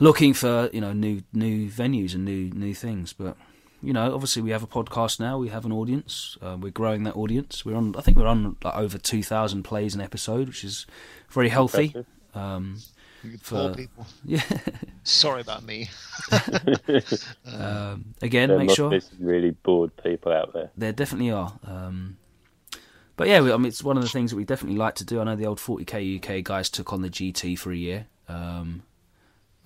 looking 0.00 0.34
for 0.34 0.70
you 0.72 0.80
know 0.80 0.92
new 0.92 1.22
new 1.32 1.68
venues 1.68 2.14
and 2.14 2.24
new 2.24 2.50
new 2.50 2.74
things. 2.74 3.12
But 3.12 3.36
you 3.82 3.92
know, 3.92 4.12
obviously 4.12 4.42
we 4.42 4.50
have 4.50 4.62
a 4.62 4.66
podcast 4.66 5.20
now, 5.20 5.38
we 5.38 5.48
have 5.48 5.64
an 5.64 5.72
audience, 5.72 6.36
uh, 6.42 6.56
we're 6.60 6.70
growing 6.70 7.04
that 7.04 7.16
audience. 7.16 7.64
We're 7.64 7.76
on, 7.76 7.94
I 7.96 8.00
think 8.00 8.16
we're 8.16 8.26
on 8.26 8.56
like 8.62 8.74
over 8.74 8.98
two 8.98 9.22
thousand 9.22 9.62
plays 9.62 9.94
an 9.94 10.00
episode, 10.00 10.48
which 10.48 10.64
is 10.64 10.86
very 11.30 11.48
healthy. 11.48 11.94
Um, 12.34 12.78
for- 13.40 13.68
poor 13.68 13.74
people. 13.74 14.06
yeah. 14.24 14.42
Sorry 15.04 15.40
about 15.40 15.64
me. 15.64 15.88
um, 17.52 18.14
again, 18.22 18.48
There 18.48 18.58
make 18.58 18.66
must 18.66 18.76
sure 18.76 18.90
be 18.90 19.00
some 19.00 19.18
really 19.20 19.50
bored 19.50 19.96
people 20.02 20.32
out 20.32 20.52
there. 20.52 20.70
There 20.76 20.92
definitely 20.92 21.30
are. 21.30 21.58
Um, 21.66 22.17
but 23.18 23.28
yeah, 23.28 23.38
I 23.40 23.56
mean, 23.58 23.66
it's 23.66 23.84
one 23.84 23.98
of 23.98 24.02
the 24.02 24.08
things 24.08 24.30
that 24.30 24.36
we 24.36 24.44
definitely 24.44 24.78
like 24.78 24.94
to 24.96 25.04
do. 25.04 25.20
I 25.20 25.24
know 25.24 25.36
the 25.36 25.46
old 25.46 25.58
40k 25.58 26.16
UK 26.16 26.42
guys 26.42 26.70
took 26.70 26.92
on 26.92 27.02
the 27.02 27.10
GT 27.10 27.58
for 27.58 27.70
a 27.70 27.76
year. 27.76 28.06
Um, 28.28 28.82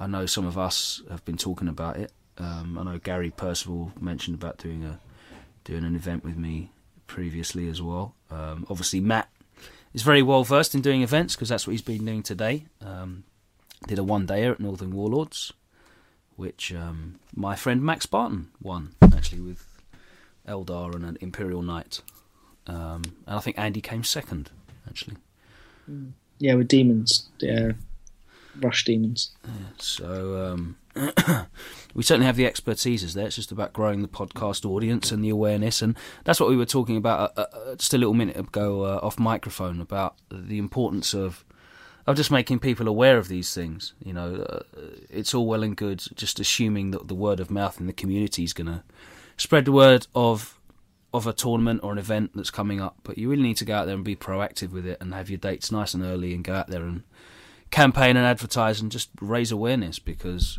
I 0.00 0.08
know 0.08 0.26
some 0.26 0.46
of 0.46 0.58
us 0.58 1.02
have 1.08 1.24
been 1.24 1.36
talking 1.36 1.68
about 1.68 1.96
it. 1.96 2.10
Um, 2.38 2.76
I 2.76 2.82
know 2.82 2.98
Gary 2.98 3.30
Percival 3.30 3.92
mentioned 4.00 4.34
about 4.34 4.58
doing 4.58 4.82
a 4.82 4.98
doing 5.62 5.84
an 5.84 5.94
event 5.94 6.24
with 6.24 6.36
me 6.36 6.72
previously 7.06 7.68
as 7.68 7.80
well. 7.80 8.16
Um, 8.30 8.66
obviously, 8.68 8.98
Matt 8.98 9.28
is 9.94 10.02
very 10.02 10.22
well 10.22 10.42
versed 10.42 10.74
in 10.74 10.80
doing 10.80 11.02
events 11.02 11.36
because 11.36 11.50
that's 11.50 11.66
what 11.66 11.72
he's 11.72 11.82
been 11.82 12.04
doing 12.04 12.24
today. 12.24 12.64
Um, 12.84 13.22
did 13.86 13.98
a 14.00 14.04
one 14.04 14.26
dayer 14.26 14.50
at 14.52 14.60
Northern 14.60 14.90
Warlords 14.90 15.52
which 16.36 16.72
um, 16.72 17.20
my 17.34 17.54
friend 17.54 17.82
Max 17.82 18.06
Barton 18.06 18.50
won 18.60 18.94
actually 19.02 19.40
with 19.40 19.64
Eldar 20.48 20.94
and 20.94 21.04
an 21.04 21.18
Imperial 21.20 21.62
Knight, 21.62 22.00
um, 22.66 23.02
and 23.26 23.36
I 23.36 23.40
think 23.40 23.58
Andy 23.58 23.80
came 23.80 24.04
second 24.04 24.50
actually. 24.88 25.16
Yeah, 26.38 26.54
with 26.54 26.68
demons. 26.68 27.28
Yeah, 27.38 27.72
rush 28.60 28.84
demons. 28.84 29.32
So 29.78 30.52
um, 30.52 30.76
we 31.94 32.02
certainly 32.02 32.26
have 32.26 32.36
the 32.36 32.46
expertise 32.46 33.14
there. 33.14 33.26
It's 33.26 33.36
just 33.36 33.52
about 33.52 33.72
growing 33.72 34.02
the 34.02 34.08
podcast 34.08 34.64
audience 34.64 35.10
and 35.10 35.24
the 35.24 35.30
awareness, 35.30 35.82
and 35.82 35.96
that's 36.24 36.40
what 36.40 36.48
we 36.48 36.56
were 36.56 36.66
talking 36.66 36.96
about 36.96 37.36
uh, 37.36 37.46
uh, 37.52 37.74
just 37.76 37.94
a 37.94 37.98
little 37.98 38.14
minute 38.14 38.36
ago 38.36 38.84
uh, 38.84 39.00
off 39.02 39.18
microphone 39.18 39.80
about 39.80 40.16
the 40.30 40.58
importance 40.58 41.14
of 41.14 41.44
of 42.06 42.16
just 42.16 42.32
making 42.32 42.58
people 42.58 42.88
aware 42.88 43.16
of 43.18 43.28
these 43.28 43.54
things. 43.54 43.94
You 44.04 44.12
know, 44.12 44.34
uh, 44.48 44.62
it's 45.08 45.34
all 45.34 45.46
well 45.46 45.62
and 45.62 45.76
good 45.76 46.02
just 46.14 46.40
assuming 46.40 46.90
that 46.90 47.08
the 47.08 47.14
word 47.14 47.40
of 47.40 47.50
mouth 47.50 47.80
in 47.80 47.86
the 47.86 47.92
community 47.92 48.44
is 48.44 48.52
going 48.52 48.66
to 48.66 48.82
spread 49.36 49.64
the 49.64 49.72
word 49.72 50.06
of 50.14 50.58
of 51.14 51.26
a 51.26 51.32
tournament 51.32 51.80
or 51.82 51.92
an 51.92 51.98
event 51.98 52.30
that's 52.34 52.50
coming 52.50 52.80
up, 52.80 52.96
but 53.02 53.18
you 53.18 53.28
really 53.28 53.42
need 53.42 53.56
to 53.58 53.64
go 53.64 53.74
out 53.74 53.86
there 53.86 53.94
and 53.94 54.04
be 54.04 54.16
proactive 54.16 54.70
with 54.70 54.86
it 54.86 54.98
and 55.00 55.12
have 55.12 55.28
your 55.28 55.38
dates 55.38 55.70
nice 55.70 55.92
and 55.94 56.02
early 56.02 56.32
and 56.34 56.44
go 56.44 56.54
out 56.54 56.68
there 56.68 56.84
and 56.84 57.02
campaign 57.70 58.16
and 58.16 58.26
advertise 58.26 58.80
and 58.80 58.90
just 58.90 59.10
raise 59.20 59.50
awareness 59.50 59.98
because 59.98 60.58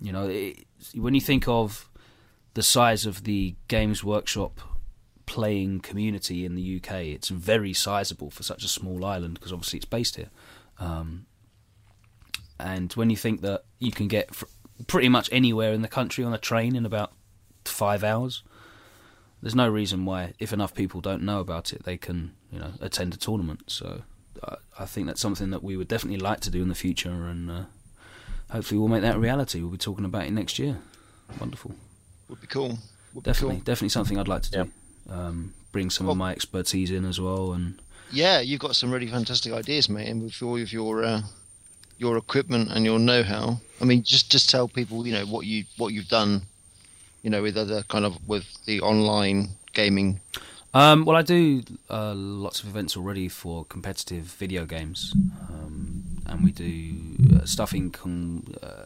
you 0.00 0.12
know 0.12 0.28
it, 0.28 0.64
when 0.94 1.14
you 1.14 1.20
think 1.20 1.46
of 1.48 1.90
the 2.54 2.62
size 2.62 3.06
of 3.06 3.24
the 3.24 3.54
Games 3.68 4.02
Workshop 4.02 4.60
playing 5.26 5.80
community 5.80 6.44
in 6.44 6.54
the 6.54 6.76
UK, 6.76 6.92
it's 7.04 7.28
very 7.28 7.72
sizable 7.72 8.30
for 8.30 8.42
such 8.42 8.64
a 8.64 8.68
small 8.68 9.04
island 9.04 9.34
because 9.34 9.52
obviously 9.52 9.76
it's 9.76 9.86
based 9.86 10.16
here. 10.16 10.30
Um, 10.80 11.26
and 12.58 12.92
when 12.94 13.10
you 13.10 13.16
think 13.16 13.42
that 13.42 13.64
you 13.78 13.92
can 13.92 14.08
get 14.08 14.34
fr- 14.34 14.46
pretty 14.86 15.08
much 15.08 15.28
anywhere 15.30 15.72
in 15.72 15.82
the 15.82 15.88
country 15.88 16.24
on 16.24 16.32
a 16.32 16.38
train 16.38 16.74
in 16.74 16.86
about 16.86 17.12
five 17.64 18.02
hours, 18.02 18.42
there's 19.42 19.54
no 19.54 19.68
reason 19.68 20.04
why, 20.04 20.34
if 20.38 20.52
enough 20.52 20.74
people 20.74 21.00
don't 21.00 21.22
know 21.22 21.40
about 21.40 21.72
it, 21.72 21.84
they 21.84 21.96
can 21.96 22.32
you 22.52 22.58
know 22.58 22.72
attend 22.80 23.14
a 23.14 23.16
tournament. 23.16 23.62
So 23.70 24.02
I, 24.42 24.56
I 24.80 24.84
think 24.86 25.06
that's 25.06 25.20
something 25.20 25.50
that 25.50 25.62
we 25.62 25.76
would 25.76 25.88
definitely 25.88 26.18
like 26.20 26.40
to 26.40 26.50
do 26.50 26.62
in 26.62 26.68
the 26.68 26.74
future, 26.74 27.10
and 27.10 27.50
uh, 27.50 27.64
hopefully 28.50 28.78
we'll 28.78 28.88
make 28.88 29.02
that 29.02 29.16
a 29.16 29.18
reality. 29.18 29.60
We'll 29.60 29.70
be 29.70 29.78
talking 29.78 30.04
about 30.04 30.24
it 30.26 30.32
next 30.32 30.58
year. 30.58 30.78
Wonderful. 31.40 31.74
Would 32.28 32.40
be 32.40 32.46
cool. 32.46 32.78
Would 33.14 33.24
be 33.24 33.30
Definitely, 33.30 33.56
cool. 33.56 33.64
definitely 33.64 33.88
something 33.90 34.18
I'd 34.18 34.28
like 34.28 34.42
to 34.42 34.50
do. 34.50 34.58
Yep. 34.58 34.68
Um, 35.10 35.54
bring 35.72 35.90
some 35.90 36.06
Well- 36.06 36.12
of 36.12 36.18
my 36.18 36.32
expertise 36.32 36.90
in 36.90 37.04
as 37.04 37.20
well, 37.20 37.52
and 37.52 37.80
Yeah, 38.10 38.40
you've 38.40 38.60
got 38.60 38.74
some 38.76 38.90
really 38.90 39.06
fantastic 39.06 39.52
ideas, 39.52 39.88
mate, 39.88 40.08
and 40.08 40.22
with 40.22 40.42
all 40.42 40.56
of 40.60 40.72
your 40.72 41.04
uh, 41.04 41.22
your 41.98 42.16
equipment 42.16 42.70
and 42.70 42.84
your 42.84 42.98
know-how. 42.98 43.60
I 43.80 43.84
mean, 43.84 44.02
just 44.02 44.30
just 44.30 44.48
tell 44.50 44.68
people, 44.68 45.06
you 45.06 45.12
know, 45.12 45.26
what 45.26 45.46
you 45.46 45.64
what 45.76 45.92
you've 45.92 46.08
done, 46.08 46.42
you 47.22 47.30
know, 47.30 47.42
with 47.42 47.56
other 47.56 47.82
kind 47.84 48.04
of 48.04 48.26
with 48.28 48.64
the 48.64 48.80
online 48.80 49.50
gaming. 49.72 50.20
Um, 50.74 51.04
well, 51.04 51.16
I 51.16 51.22
do 51.22 51.62
uh, 51.88 52.14
lots 52.14 52.62
of 52.62 52.68
events 52.68 52.96
already 52.96 53.28
for 53.28 53.64
competitive 53.64 54.24
video 54.24 54.66
games, 54.66 55.14
um, 55.48 56.22
and 56.26 56.44
we 56.44 56.52
do 56.52 57.36
uh, 57.36 57.46
stuff 57.46 57.72
in. 57.74 57.90
Con- 57.90 58.54
uh, 58.62 58.84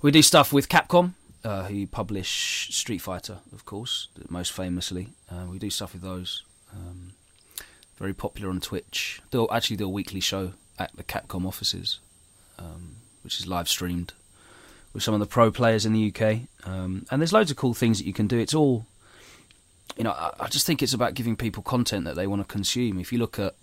we 0.00 0.10
do 0.10 0.22
stuff 0.22 0.52
with 0.52 0.68
Capcom, 0.68 1.12
uh, 1.44 1.64
who 1.64 1.86
publish 1.86 2.74
Street 2.74 2.98
Fighter, 2.98 3.38
of 3.52 3.64
course, 3.64 4.08
most 4.28 4.52
famously. 4.52 5.08
Uh, 5.30 5.46
we 5.50 5.58
do 5.58 5.70
stuff 5.70 5.92
with 5.92 6.02
those. 6.02 6.44
Um, 6.72 7.12
very 7.98 8.14
popular 8.14 8.50
on 8.50 8.60
Twitch. 8.60 9.20
They'll 9.30 9.48
actually 9.52 9.76
do 9.76 9.84
a 9.84 9.88
weekly 9.90 10.20
show 10.20 10.54
at 10.78 10.90
the 10.96 11.04
Capcom 11.04 11.46
offices, 11.46 12.00
um, 12.58 12.96
which 13.22 13.38
is 13.38 13.46
live 13.46 13.68
streamed 13.68 14.14
with 14.92 15.02
some 15.02 15.14
of 15.14 15.20
the 15.20 15.26
pro 15.26 15.50
players 15.50 15.86
in 15.86 15.92
the 15.92 16.12
UK. 16.14 16.40
Um, 16.64 17.06
and 17.10 17.20
there's 17.20 17.32
loads 17.32 17.50
of 17.50 17.56
cool 17.56 17.74
things 17.74 17.98
that 17.98 18.06
you 18.06 18.12
can 18.12 18.26
do. 18.26 18.38
It's 18.38 18.54
all 18.54 18.86
you 19.96 20.04
know, 20.04 20.12
I, 20.12 20.32
I 20.40 20.48
just 20.48 20.66
think 20.66 20.82
it's 20.82 20.94
about 20.94 21.14
giving 21.14 21.36
people 21.36 21.62
content 21.62 22.04
that 22.04 22.16
they 22.16 22.26
want 22.26 22.42
to 22.42 22.50
consume. 22.50 22.98
If 22.98 23.12
you 23.12 23.18
look 23.18 23.38
at 23.38 23.54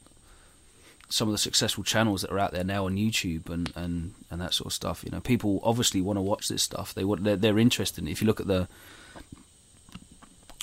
some 1.09 1.27
of 1.27 1.31
the 1.31 1.37
successful 1.37 1.83
channels 1.83 2.21
that 2.21 2.31
are 2.31 2.39
out 2.39 2.51
there 2.51 2.63
now 2.63 2.85
on 2.85 2.95
YouTube 2.95 3.49
and, 3.49 3.71
and, 3.75 4.13
and 4.29 4.39
that 4.39 4.53
sort 4.53 4.67
of 4.67 4.73
stuff, 4.73 5.03
you 5.03 5.11
know, 5.11 5.19
people 5.19 5.59
obviously 5.63 6.01
want 6.01 6.17
to 6.17 6.21
watch 6.21 6.47
this 6.47 6.61
stuff. 6.61 6.93
They 6.93 7.03
want 7.03 7.23
they're, 7.23 7.35
they're 7.35 7.59
interested. 7.59 8.07
If 8.07 8.21
you 8.21 8.27
look 8.27 8.39
at 8.39 8.47
the 8.47 8.67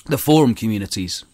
the 0.05 0.17
forum 0.17 0.55
communities 0.55 1.25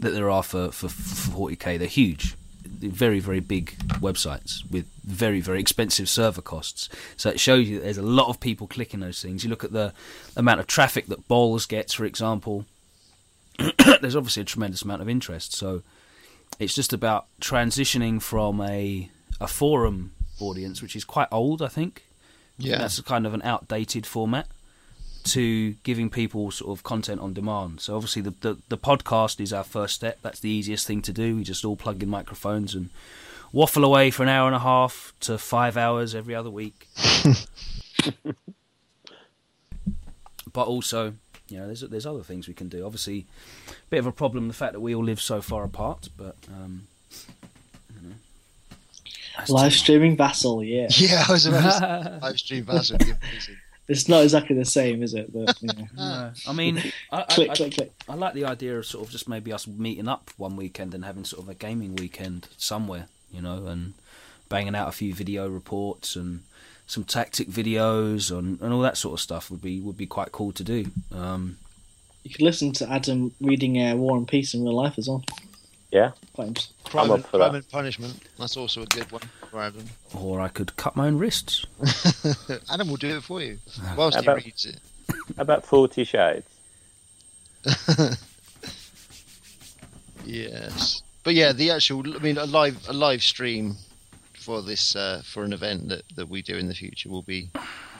that 0.00 0.10
there 0.10 0.28
are 0.28 0.42
for 0.42 0.70
for, 0.70 0.88
for 0.88 1.50
40k, 1.50 1.78
they're 1.78 1.88
huge. 1.88 2.36
Very 2.78 3.20
very 3.20 3.40
big 3.40 3.76
websites 4.00 4.68
with 4.70 4.86
very 5.04 5.40
very 5.40 5.60
expensive 5.60 6.08
server 6.08 6.42
costs. 6.42 6.88
So 7.16 7.30
it 7.30 7.40
shows 7.40 7.68
you 7.68 7.78
that 7.78 7.84
there's 7.84 7.98
a 7.98 8.02
lot 8.02 8.28
of 8.28 8.40
people 8.40 8.66
clicking 8.66 9.00
those 9.00 9.22
things. 9.22 9.44
You 9.44 9.50
look 9.50 9.64
at 9.64 9.72
the 9.72 9.92
amount 10.36 10.60
of 10.60 10.66
traffic 10.66 11.06
that 11.06 11.28
BoLS 11.28 11.68
gets, 11.68 11.92
for 11.92 12.04
example 12.04 12.64
there's 14.00 14.16
obviously 14.16 14.42
a 14.42 14.46
tremendous 14.46 14.82
amount 14.82 15.02
of 15.02 15.08
interest. 15.08 15.54
So 15.54 15.82
it's 16.58 16.74
just 16.74 16.92
about 16.92 17.26
transitioning 17.40 18.22
from 18.22 18.60
a 18.60 19.10
a 19.40 19.46
forum 19.46 20.12
audience, 20.40 20.82
which 20.82 20.96
is 20.96 21.04
quite 21.04 21.28
old, 21.30 21.62
I 21.62 21.68
think. 21.68 22.04
Yeah, 22.58 22.78
That's 22.78 22.98
a 22.98 23.04
kind 23.04 23.26
of 23.26 23.34
an 23.34 23.42
outdated 23.42 24.04
format 24.04 24.48
to 25.28 25.72
giving 25.82 26.10
people 26.10 26.50
sort 26.50 26.76
of 26.76 26.82
content 26.84 27.20
on 27.20 27.32
demand. 27.32 27.80
So 27.80 27.96
obviously 27.96 28.22
the, 28.22 28.34
the 28.40 28.58
the 28.68 28.78
podcast 28.78 29.40
is 29.40 29.52
our 29.52 29.64
first 29.64 29.94
step. 29.94 30.18
That's 30.22 30.40
the 30.40 30.50
easiest 30.50 30.86
thing 30.86 31.02
to 31.02 31.12
do. 31.12 31.36
We 31.36 31.44
just 31.44 31.64
all 31.64 31.76
plug 31.76 32.02
in 32.02 32.08
microphones 32.08 32.74
and 32.74 32.90
waffle 33.52 33.84
away 33.84 34.10
for 34.10 34.22
an 34.22 34.28
hour 34.28 34.46
and 34.46 34.56
a 34.56 34.60
half 34.60 35.12
to 35.20 35.38
five 35.38 35.76
hours 35.76 36.14
every 36.14 36.34
other 36.34 36.50
week. 36.50 36.88
but 40.52 40.66
also, 40.66 41.14
you 41.48 41.58
know, 41.58 41.66
there's 41.66 41.80
there's 41.80 42.06
other 42.06 42.22
things 42.22 42.48
we 42.48 42.54
can 42.54 42.68
do. 42.68 42.84
Obviously, 42.84 43.26
a 43.68 43.72
bit 43.90 43.98
of 43.98 44.06
a 44.06 44.12
problem 44.12 44.48
the 44.48 44.54
fact 44.54 44.72
that 44.72 44.80
we 44.80 44.94
all 44.94 45.04
live 45.04 45.20
so 45.20 45.40
far 45.40 45.64
apart. 45.64 46.08
But 46.16 46.36
um, 46.48 46.86
you 47.94 48.08
know, 48.08 48.14
Live 49.48 49.72
streaming 49.72 50.16
Vassal, 50.16 50.64
yeah. 50.64 50.88
yeah. 50.96 51.24
I 51.28 51.32
was 51.32 51.46
about 51.46 51.62
to 51.62 51.70
say, 51.78 52.18
live 52.22 52.38
stream 52.38 52.64
Bass 52.64 52.90
would 52.90 53.00
be 53.00 53.12
amazing. 53.12 53.56
It's 53.88 54.08
not 54.08 54.22
exactly 54.22 54.54
the 54.54 54.64
same, 54.66 55.02
is 55.02 55.14
it? 55.14 55.32
But 55.32 55.60
you 55.62 55.68
know. 55.68 55.86
No, 55.96 56.32
I 56.46 56.52
mean, 56.52 56.78
I, 57.10 57.20
I, 57.20 57.22
click, 57.24 57.50
I, 57.50 57.54
click, 57.54 57.74
click. 57.74 57.92
I 58.08 58.14
like 58.14 58.34
the 58.34 58.44
idea 58.44 58.78
of 58.78 58.84
sort 58.86 59.06
of 59.06 59.10
just 59.10 59.28
maybe 59.28 59.52
us 59.52 59.66
meeting 59.66 60.08
up 60.08 60.30
one 60.36 60.56
weekend 60.56 60.94
and 60.94 61.04
having 61.04 61.24
sort 61.24 61.42
of 61.42 61.48
a 61.48 61.54
gaming 61.54 61.96
weekend 61.96 62.48
somewhere, 62.58 63.06
you 63.32 63.40
know, 63.40 63.66
and 63.66 63.94
banging 64.50 64.74
out 64.74 64.88
a 64.88 64.92
few 64.92 65.14
video 65.14 65.48
reports 65.48 66.16
and 66.16 66.42
some 66.86 67.04
tactic 67.04 67.48
videos 67.48 68.30
and, 68.36 68.60
and 68.60 68.72
all 68.72 68.80
that 68.80 68.96
sort 68.96 69.14
of 69.14 69.20
stuff 69.20 69.50
would 69.50 69.62
be 69.62 69.80
would 69.80 69.96
be 69.96 70.06
quite 70.06 70.32
cool 70.32 70.52
to 70.52 70.64
do. 70.64 70.86
Um, 71.12 71.56
You 72.24 72.30
could 72.30 72.42
listen 72.42 72.72
to 72.72 72.90
Adam 72.90 73.32
reading 73.40 73.80
uh, 73.80 73.94
War 73.96 74.16
and 74.18 74.28
Peace 74.28 74.52
in 74.54 74.64
real 74.64 74.74
life 74.74 74.98
as 74.98 75.08
well. 75.08 75.24
Yeah. 75.90 76.10
Quite 76.34 76.48
interesting. 76.48 76.74
Crime, 76.84 77.04
I'm 77.06 77.10
up 77.10 77.16
and, 77.16 77.24
for 77.26 77.38
crime 77.38 77.52
that. 77.52 77.58
and 77.58 77.70
punishment. 77.70 78.22
That's 78.38 78.56
also 78.56 78.82
a 78.82 78.86
good 78.86 79.10
one 79.10 79.22
for 79.50 79.60
Adam. 79.62 79.84
or 80.14 80.40
I 80.40 80.48
could 80.48 80.76
cut 80.76 80.96
my 80.96 81.06
own 81.06 81.16
wrists. 81.18 81.64
Adam 82.70 82.88
will 82.88 82.96
do 82.96 83.16
it 83.16 83.22
for 83.22 83.40
you 83.40 83.58
whilst 83.96 84.16
How 84.16 84.20
he 84.22 84.26
about- 84.28 84.44
reads 84.44 84.64
it. 84.66 84.80
About 85.38 85.64
Forty 85.64 86.04
Shades? 86.04 86.46
Yes, 90.24 91.02
but 91.24 91.34
yeah, 91.34 91.52
the 91.52 91.70
actual. 91.70 92.02
I 92.14 92.18
mean, 92.18 92.36
a 92.38 92.44
live 92.44 92.86
a 92.88 92.92
live 92.92 93.22
stream 93.22 93.76
for 94.34 94.60
this 94.62 94.94
uh, 94.94 95.22
for 95.24 95.42
an 95.44 95.52
event 95.52 95.88
that, 95.88 96.02
that 96.16 96.28
we 96.28 96.42
do 96.42 96.56
in 96.56 96.68
the 96.68 96.74
future 96.74 97.08
will 97.08 97.22
be, 97.22 97.48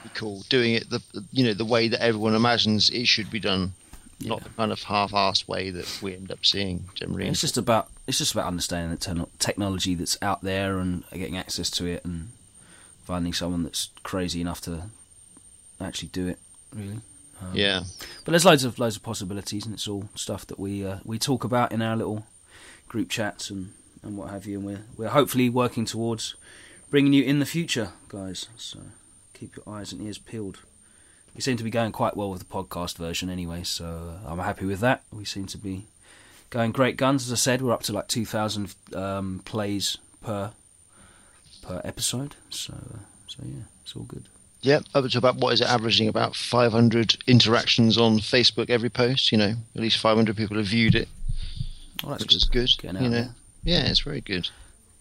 be 0.03 0.09
cool. 0.13 0.43
Doing 0.49 0.75
it 0.75 0.89
the 0.89 1.01
you 1.31 1.43
know 1.45 1.53
the 1.53 1.65
way 1.65 1.87
that 1.87 2.01
everyone 2.03 2.35
imagines 2.35 2.89
it 2.91 3.07
should 3.07 3.31
be 3.31 3.39
done, 3.39 3.73
not 4.21 4.43
the 4.43 4.49
kind 4.49 4.71
of 4.71 4.81
half-assed 4.83 5.47
way 5.47 5.69
that 5.71 5.99
we 6.01 6.13
end 6.13 6.31
up 6.31 6.45
seeing 6.45 6.89
generally. 6.93 7.27
It's 7.27 7.41
just 7.41 7.57
about 7.57 7.89
it's 8.07 8.17
just 8.17 8.33
about 8.33 8.47
understanding 8.47 8.91
the 8.91 8.97
te- 8.97 9.31
technology 9.39 9.95
that's 9.95 10.17
out 10.21 10.41
there 10.43 10.79
and 10.79 11.03
getting 11.11 11.37
access 11.37 11.69
to 11.71 11.85
it 11.85 12.03
and 12.03 12.31
finding 13.03 13.33
someone 13.33 13.63
that's 13.63 13.89
crazy 14.03 14.41
enough 14.41 14.61
to 14.61 14.89
actually 15.79 16.09
do 16.09 16.27
it. 16.27 16.39
Really. 16.75 17.01
Um, 17.41 17.51
yeah, 17.53 17.83
But 18.25 18.31
there's 18.31 18.43
loads 18.45 18.65
of 18.65 18.77
loads 18.79 18.97
of 18.97 19.03
possibilities, 19.03 19.65
and 19.65 19.73
it's 19.73 19.87
all 19.87 20.09
stuff 20.15 20.45
that 20.47 20.59
we 20.59 20.85
uh, 20.85 20.97
we 21.05 21.17
talk 21.17 21.43
about 21.45 21.71
in 21.71 21.81
our 21.81 21.95
little 21.95 22.25
group 22.89 23.09
chats 23.09 23.49
and, 23.49 23.71
and 24.03 24.17
what 24.17 24.29
have 24.29 24.45
you. 24.45 24.57
And 24.57 24.65
we're 24.65 24.83
we're 24.97 25.09
hopefully 25.09 25.49
working 25.49 25.85
towards 25.85 26.35
bringing 26.89 27.13
you 27.13 27.23
in 27.23 27.39
the 27.39 27.45
future, 27.45 27.91
guys. 28.09 28.49
So 28.57 28.79
keep 29.33 29.55
your 29.55 29.73
eyes 29.73 29.93
and 29.93 30.01
ears 30.01 30.17
peeled. 30.17 30.59
We 31.39 31.41
seem 31.41 31.55
to 31.55 31.63
be 31.63 31.69
going 31.69 31.93
quite 31.93 32.17
well 32.17 32.29
with 32.29 32.39
the 32.39 32.45
podcast 32.53 32.97
version, 32.97 33.29
anyway. 33.29 33.63
So 33.63 33.85
uh, 34.25 34.29
I'm 34.29 34.39
happy 34.39 34.65
with 34.65 34.81
that. 34.81 35.03
We 35.09 35.23
seem 35.23 35.45
to 35.45 35.57
be 35.57 35.85
going 36.49 36.73
great 36.73 36.97
guns. 36.97 37.25
As 37.27 37.31
I 37.31 37.37
said, 37.37 37.61
we're 37.61 37.71
up 37.71 37.81
to 37.83 37.93
like 37.93 38.09
2,000 38.09 38.75
um, 38.93 39.41
plays 39.45 39.97
per 40.21 40.51
per 41.61 41.79
episode. 41.85 42.35
So 42.49 42.73
uh, 42.73 42.97
so 43.27 43.37
yeah, 43.45 43.61
it's 43.83 43.95
all 43.95 44.03
good. 44.03 44.27
yeah. 44.63 44.79
Up 44.93 45.05
to 45.07 45.17
about 45.17 45.37
what 45.37 45.53
is 45.53 45.61
it 45.61 45.69
averaging 45.69 46.09
about 46.09 46.35
500 46.35 47.15
interactions 47.25 47.97
on 47.97 48.19
Facebook 48.19 48.69
every 48.69 48.89
post. 48.89 49.31
You 49.31 49.37
know, 49.37 49.53
at 49.75 49.81
least 49.81 49.97
500 49.99 50.35
people 50.35 50.57
have 50.57 50.65
viewed 50.65 50.93
it, 50.93 51.07
Well, 52.03 52.11
that's 52.11 52.23
which 52.25 52.35
is 52.35 52.43
good. 52.43 52.67
good. 52.75 52.81
Getting 52.81 52.97
out 52.97 53.03
you 53.03 53.09
know, 53.11 53.27
yeah, 53.63 53.85
it's 53.89 54.01
very 54.01 54.19
good. 54.19 54.49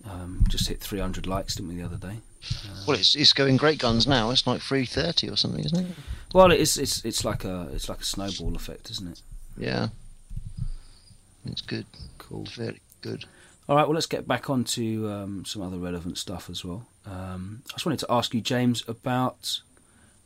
Um, 0.08 0.44
just 0.48 0.68
hit 0.68 0.78
300 0.80 1.26
likes, 1.26 1.56
didn't 1.56 1.70
we, 1.70 1.78
the 1.78 1.84
other 1.84 1.96
day? 1.96 2.18
Well, 2.86 2.96
it's 2.96 3.16
it's 3.16 3.32
going 3.32 3.56
great 3.56 3.80
guns 3.80 4.06
now. 4.06 4.30
It's 4.30 4.46
like 4.46 4.60
three 4.62 4.86
thirty 4.86 5.28
or 5.28 5.34
something, 5.36 5.64
isn't 5.64 5.80
it? 5.84 5.96
Well, 6.34 6.50
it's 6.50 6.76
it's 6.76 7.04
it's 7.04 7.24
like 7.24 7.44
a 7.44 7.68
it's 7.72 7.88
like 7.88 8.00
a 8.00 8.04
snowball 8.04 8.54
effect, 8.54 8.90
isn't 8.90 9.08
it? 9.08 9.22
Yeah. 9.56 9.88
It's 11.46 11.62
good. 11.62 11.86
Cool. 12.18 12.44
Very 12.54 12.80
good. 13.00 13.24
All 13.68 13.76
right, 13.76 13.86
well, 13.86 13.94
let's 13.94 14.06
get 14.06 14.26
back 14.26 14.48
on 14.48 14.64
to 14.64 15.10
um, 15.10 15.44
some 15.44 15.60
other 15.60 15.76
relevant 15.76 16.16
stuff 16.16 16.48
as 16.48 16.64
well. 16.64 16.86
Um, 17.04 17.62
I 17.68 17.72
just 17.74 17.84
wanted 17.84 17.98
to 18.00 18.06
ask 18.08 18.32
you, 18.32 18.40
James, 18.40 18.82
about 18.88 19.60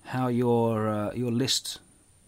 how 0.05 0.28
your 0.28 0.88
uh, 0.88 1.12
your 1.12 1.32
list 1.32 1.80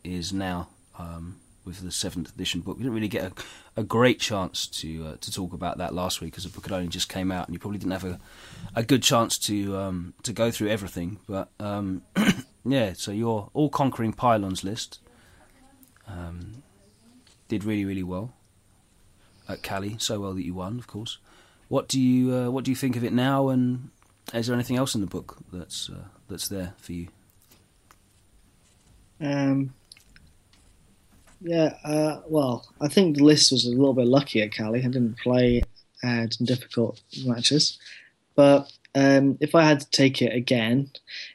is 0.03 0.33
now 0.33 0.69
um, 0.99 1.37
with 1.65 1.83
the 1.83 1.93
seventh 1.93 2.35
edition 2.35 2.61
book. 2.63 2.77
We 2.77 2.83
didn't 2.83 2.95
really 2.95 3.09
get 3.09 3.33
a, 3.33 3.81
a 3.81 3.85
great 3.85 4.19
chance 4.19 4.67
to 4.67 5.07
uh, 5.07 5.17
to 5.21 5.33
talk 5.33 5.53
about 5.53 5.79
that 5.79 5.95
last 5.95 6.21
week 6.21 6.33
because 6.33 6.45
the 6.45 6.51
book 6.51 6.67
had 6.67 6.75
only 6.75 6.89
just 6.89 7.09
came 7.09 7.31
out, 7.31 7.47
and 7.47 7.55
you 7.55 7.61
probably 7.61 7.79
didn't 7.79 7.93
have 7.93 8.05
a, 8.05 8.21
a 8.75 8.83
good 8.83 9.03
chance 9.03 9.39
to 9.39 9.77
um, 9.77 10.15
to 10.25 10.33
go 10.33 10.51
through 10.51 10.69
everything. 10.69 11.19
But 11.29 11.49
um, 11.61 12.03
yeah, 12.65 12.93
so 12.95 13.11
your 13.11 13.51
all 13.53 13.69
conquering 13.69 14.13
pylons 14.13 14.65
list 14.65 15.01
um, 16.09 16.63
did 17.49 17.65
really 17.65 17.85
really 17.85 18.03
well 18.03 18.33
at 19.49 19.63
Cali, 19.63 19.97
so 19.99 20.21
well 20.21 20.35
that 20.35 20.45
you 20.45 20.55
won, 20.55 20.79
of 20.79 20.87
course. 20.87 21.19
What 21.69 21.89
do 21.89 22.01
you 22.01 22.35
uh, 22.35 22.51
what 22.51 22.65
do 22.65 22.71
you 22.71 22.77
think 22.77 22.97
of 22.97 23.05
it 23.05 23.13
now, 23.13 23.49
and 23.49 23.91
is 24.33 24.47
there 24.47 24.55
anything 24.55 24.77
else 24.77 24.95
in 24.95 25.01
the 25.01 25.07
book 25.07 25.39
that's 25.53 25.91
uh, 25.91 26.05
that's 26.29 26.49
there 26.49 26.75
for 26.79 26.93
you? 26.93 27.09
Um, 29.21 29.75
yeah, 31.41 31.75
uh, 31.85 32.21
well, 32.27 32.67
I 32.81 32.89
think 32.89 33.17
the 33.17 33.25
list 33.25 33.53
was 33.53 33.67
a 33.67 33.71
little 33.71 33.95
bit 33.95 34.07
lucky 34.07 34.41
at 34.41 34.53
Cali. 34.53 34.81
I 34.81 34.89
didn't 34.89 35.19
play 35.19 35.63
uh, 36.03 36.27
difficult 36.43 37.01
matches, 37.25 37.79
but 38.35 38.73
um, 38.95 39.37
if 39.41 39.55
I 39.55 39.65
had 39.65 39.81
to 39.81 39.91
take 39.91 40.23
it 40.23 40.35
again, 40.35 40.91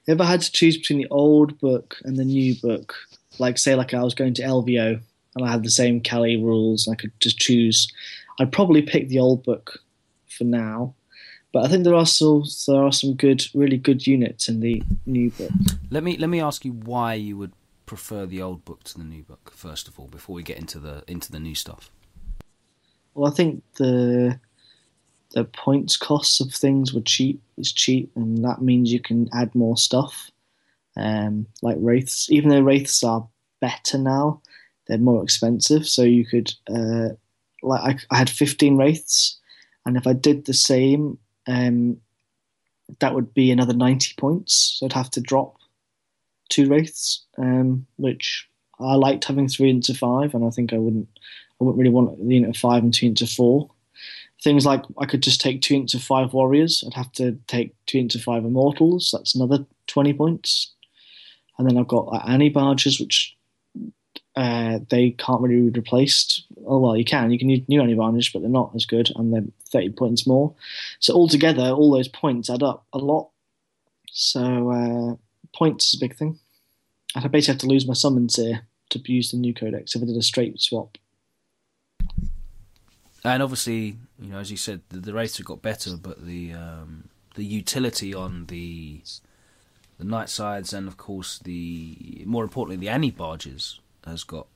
if 0.07 0.21
I 0.21 0.25
had 0.25 0.41
to 0.41 0.51
choose 0.51 0.77
between 0.77 0.99
the 0.99 1.09
old 1.09 1.59
book 1.59 1.97
and 2.03 2.17
the 2.17 2.25
new 2.25 2.55
book, 2.55 2.95
like 3.37 3.57
say 3.57 3.75
like 3.75 3.93
I 3.93 4.03
was 4.03 4.13
going 4.13 4.33
to 4.35 4.43
LVO 4.43 5.01
and 5.35 5.45
I 5.45 5.51
had 5.51 5.63
the 5.63 5.69
same 5.69 6.01
Cali 6.01 6.37
rules, 6.37 6.87
I 6.87 6.95
could 6.95 7.11
just 7.19 7.37
choose. 7.37 7.91
I'd 8.39 8.51
probably 8.51 8.81
pick 8.81 9.09
the 9.09 9.19
old 9.19 9.43
book 9.43 9.79
for 10.27 10.45
now, 10.45 10.95
but 11.51 11.65
I 11.65 11.67
think 11.67 11.83
there 11.83 11.95
are 11.95 12.05
still 12.05 12.45
there 12.67 12.83
are 12.83 12.93
some 12.93 13.15
good, 13.15 13.43
really 13.53 13.77
good 13.77 14.07
units 14.07 14.47
in 14.47 14.61
the 14.61 14.81
new 15.05 15.31
book. 15.31 15.51
Let 15.89 16.03
me 16.03 16.17
let 16.17 16.29
me 16.29 16.39
ask 16.39 16.63
you 16.63 16.71
why 16.71 17.15
you 17.15 17.37
would 17.37 17.53
prefer 17.85 18.25
the 18.25 18.41
old 18.41 18.63
book 18.63 18.83
to 18.83 18.97
the 18.97 19.03
new 19.03 19.23
book 19.23 19.51
first 19.53 19.87
of 19.87 19.99
all, 19.99 20.07
before 20.07 20.35
we 20.35 20.43
get 20.43 20.57
into 20.57 20.79
the 20.79 21.03
into 21.07 21.31
the 21.31 21.39
new 21.39 21.55
stuff. 21.55 21.91
Well, 23.13 23.29
I 23.29 23.35
think 23.35 23.63
the 23.75 24.39
the 25.31 25.43
points 25.43 25.95
costs 25.95 26.39
of 26.39 26.53
things 26.53 26.93
were 26.93 27.01
cheap 27.01 27.41
is 27.57 27.71
cheap, 27.71 28.11
and 28.15 28.43
that 28.43 28.61
means 28.61 28.91
you 28.91 28.99
can 28.99 29.29
add 29.33 29.53
more 29.53 29.77
stuff. 29.77 30.31
Um, 30.97 31.45
like 31.61 31.77
wraiths, 31.79 32.29
even 32.31 32.49
though 32.49 32.61
wraiths 32.61 33.03
are 33.03 33.27
better 33.61 33.97
now, 33.97 34.41
they're 34.87 34.97
more 34.97 35.23
expensive. 35.23 35.87
So 35.87 36.03
you 36.03 36.25
could 36.25 36.51
uh, 36.67 37.09
like 37.61 37.81
I, 38.11 38.15
I 38.15 38.17
had 38.17 38.29
15 38.29 38.77
wraiths, 38.77 39.37
and 39.85 39.97
if 39.97 40.07
I 40.07 40.13
did 40.13 40.45
the 40.45 40.53
same, 40.53 41.17
um, 41.47 41.97
that 42.99 43.13
would 43.13 43.33
be 43.33 43.51
another 43.51 43.73
90 43.73 44.15
points. 44.17 44.77
So 44.79 44.85
I'd 44.85 44.93
have 44.93 45.11
to 45.11 45.21
drop 45.21 45.57
two 46.49 46.67
wraiths, 46.67 47.23
um, 47.37 47.85
which 47.97 48.47
I 48.79 48.95
liked 48.95 49.25
having 49.25 49.47
three 49.47 49.69
into 49.69 49.93
five, 49.93 50.33
and 50.33 50.43
I 50.45 50.49
think 50.49 50.73
I 50.73 50.77
wouldn't 50.77 51.07
I 51.59 51.63
wouldn't 51.63 51.79
really 51.79 51.93
want 51.93 52.17
the 52.17 52.33
unit 52.33 52.49
of 52.49 52.57
five 52.57 52.83
and 52.83 52.93
two 52.93 53.07
into 53.07 53.27
four. 53.27 53.69
Things 54.41 54.65
like 54.65 54.83
I 54.97 55.05
could 55.05 55.21
just 55.21 55.41
take 55.41 55.61
two 55.61 55.75
into 55.75 55.99
five 55.99 56.33
warriors. 56.33 56.83
I'd 56.85 56.93
have 56.93 57.11
to 57.13 57.37
take 57.47 57.75
two 57.85 57.97
into 57.97 58.19
five 58.19 58.45
immortals. 58.45 59.09
That's 59.11 59.35
another 59.35 59.65
20 59.87 60.13
points. 60.13 60.71
And 61.57 61.69
then 61.69 61.77
I've 61.77 61.89
got 61.89 62.07
like, 62.07 62.21
Annie 62.25 62.49
barges, 62.49 62.99
which 62.99 63.35
uh, 64.35 64.79
they 64.89 65.11
can't 65.11 65.41
really 65.41 65.69
be 65.69 65.79
replaced. 65.79 66.45
Oh 66.65 66.79
well, 66.79 66.95
you 66.95 67.03
can. 67.03 67.31
You 67.31 67.37
can 67.37 67.49
use 67.49 67.67
new 67.67 67.81
advantage, 67.81 68.31
but 68.31 68.39
they're 68.41 68.49
not 68.49 68.71
as 68.73 68.85
good, 68.85 69.11
and 69.15 69.33
they're 69.33 69.43
thirty 69.69 69.89
points 69.89 70.25
more. 70.25 70.53
So 70.99 71.13
altogether, 71.13 71.63
all 71.63 71.91
those 71.91 72.07
points 72.07 72.49
add 72.49 72.63
up 72.63 72.85
a 72.93 72.99
lot. 72.99 73.29
So 74.11 74.71
uh, 74.71 75.15
points 75.57 75.93
is 75.93 75.99
a 75.99 76.05
big 76.05 76.15
thing. 76.15 76.39
I 77.15 77.27
basically 77.27 77.53
have 77.53 77.61
to 77.61 77.67
lose 77.67 77.87
my 77.87 77.93
summons 77.93 78.37
here 78.37 78.61
to 78.91 79.01
use 79.11 79.31
the 79.31 79.37
new 79.37 79.53
codex 79.53 79.95
if 79.95 80.01
I 80.01 80.05
did 80.05 80.15
a 80.15 80.21
straight 80.21 80.59
swap. 80.61 80.97
And 83.23 83.43
obviously, 83.43 83.97
you 84.19 84.31
know, 84.31 84.37
as 84.37 84.49
you 84.49 84.57
said, 84.57 84.81
the, 84.89 84.99
the 84.99 85.11
have 85.11 85.45
got 85.45 85.61
better, 85.61 85.97
but 85.97 86.25
the 86.25 86.53
um, 86.53 87.09
the 87.35 87.43
utility 87.43 88.13
on 88.13 88.45
the 88.45 89.01
the 89.97 90.05
Night 90.05 90.29
Scythes 90.29 90.73
and 90.73 90.87
of 90.87 90.97
course 90.97 91.39
the 91.39 92.23
more 92.25 92.43
importantly 92.43 92.77
the 92.77 92.91
Annie 92.91 93.11
barges 93.11 93.79
has 94.05 94.23
got 94.23 94.47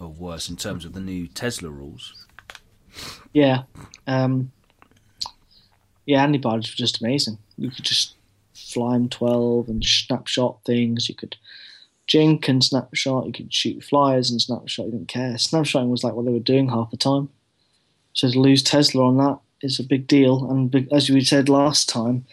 or 0.00 0.08
worse 0.08 0.48
in 0.48 0.56
terms 0.56 0.84
of 0.84 0.94
the 0.94 1.00
new 1.00 1.26
Tesla 1.26 1.68
rules. 1.68 2.26
Yeah, 3.32 3.62
um, 4.06 4.50
yeah, 6.06 6.22
Annie 6.22 6.38
barges 6.38 6.72
were 6.72 6.76
just 6.76 7.02
amazing. 7.02 7.38
You 7.58 7.70
could 7.70 7.84
just 7.84 8.14
fly 8.54 8.94
them 8.94 9.08
twelve 9.08 9.68
and 9.68 9.84
snapshot 9.84 10.60
things. 10.64 11.08
You 11.08 11.14
could 11.14 11.36
jink 12.06 12.48
and 12.48 12.64
snapshot. 12.64 13.26
You 13.26 13.32
could 13.32 13.52
shoot 13.52 13.84
flyers 13.84 14.30
and 14.30 14.40
snapshot. 14.40 14.86
You 14.86 14.92
didn't 14.92 15.08
care. 15.08 15.34
Snapshotting 15.34 15.90
was 15.90 16.02
like 16.02 16.14
what 16.14 16.24
they 16.24 16.32
were 16.32 16.38
doing 16.38 16.70
half 16.70 16.90
the 16.90 16.96
time. 16.96 17.28
So 18.20 18.30
to 18.30 18.38
lose 18.38 18.62
Tesla 18.62 19.06
on 19.06 19.16
that 19.16 19.38
is 19.62 19.80
a 19.80 19.82
big 19.82 20.06
deal. 20.06 20.44
And 20.50 20.92
as 20.92 21.08
we 21.08 21.24
said 21.24 21.48
last 21.48 21.88
time, 21.88 22.26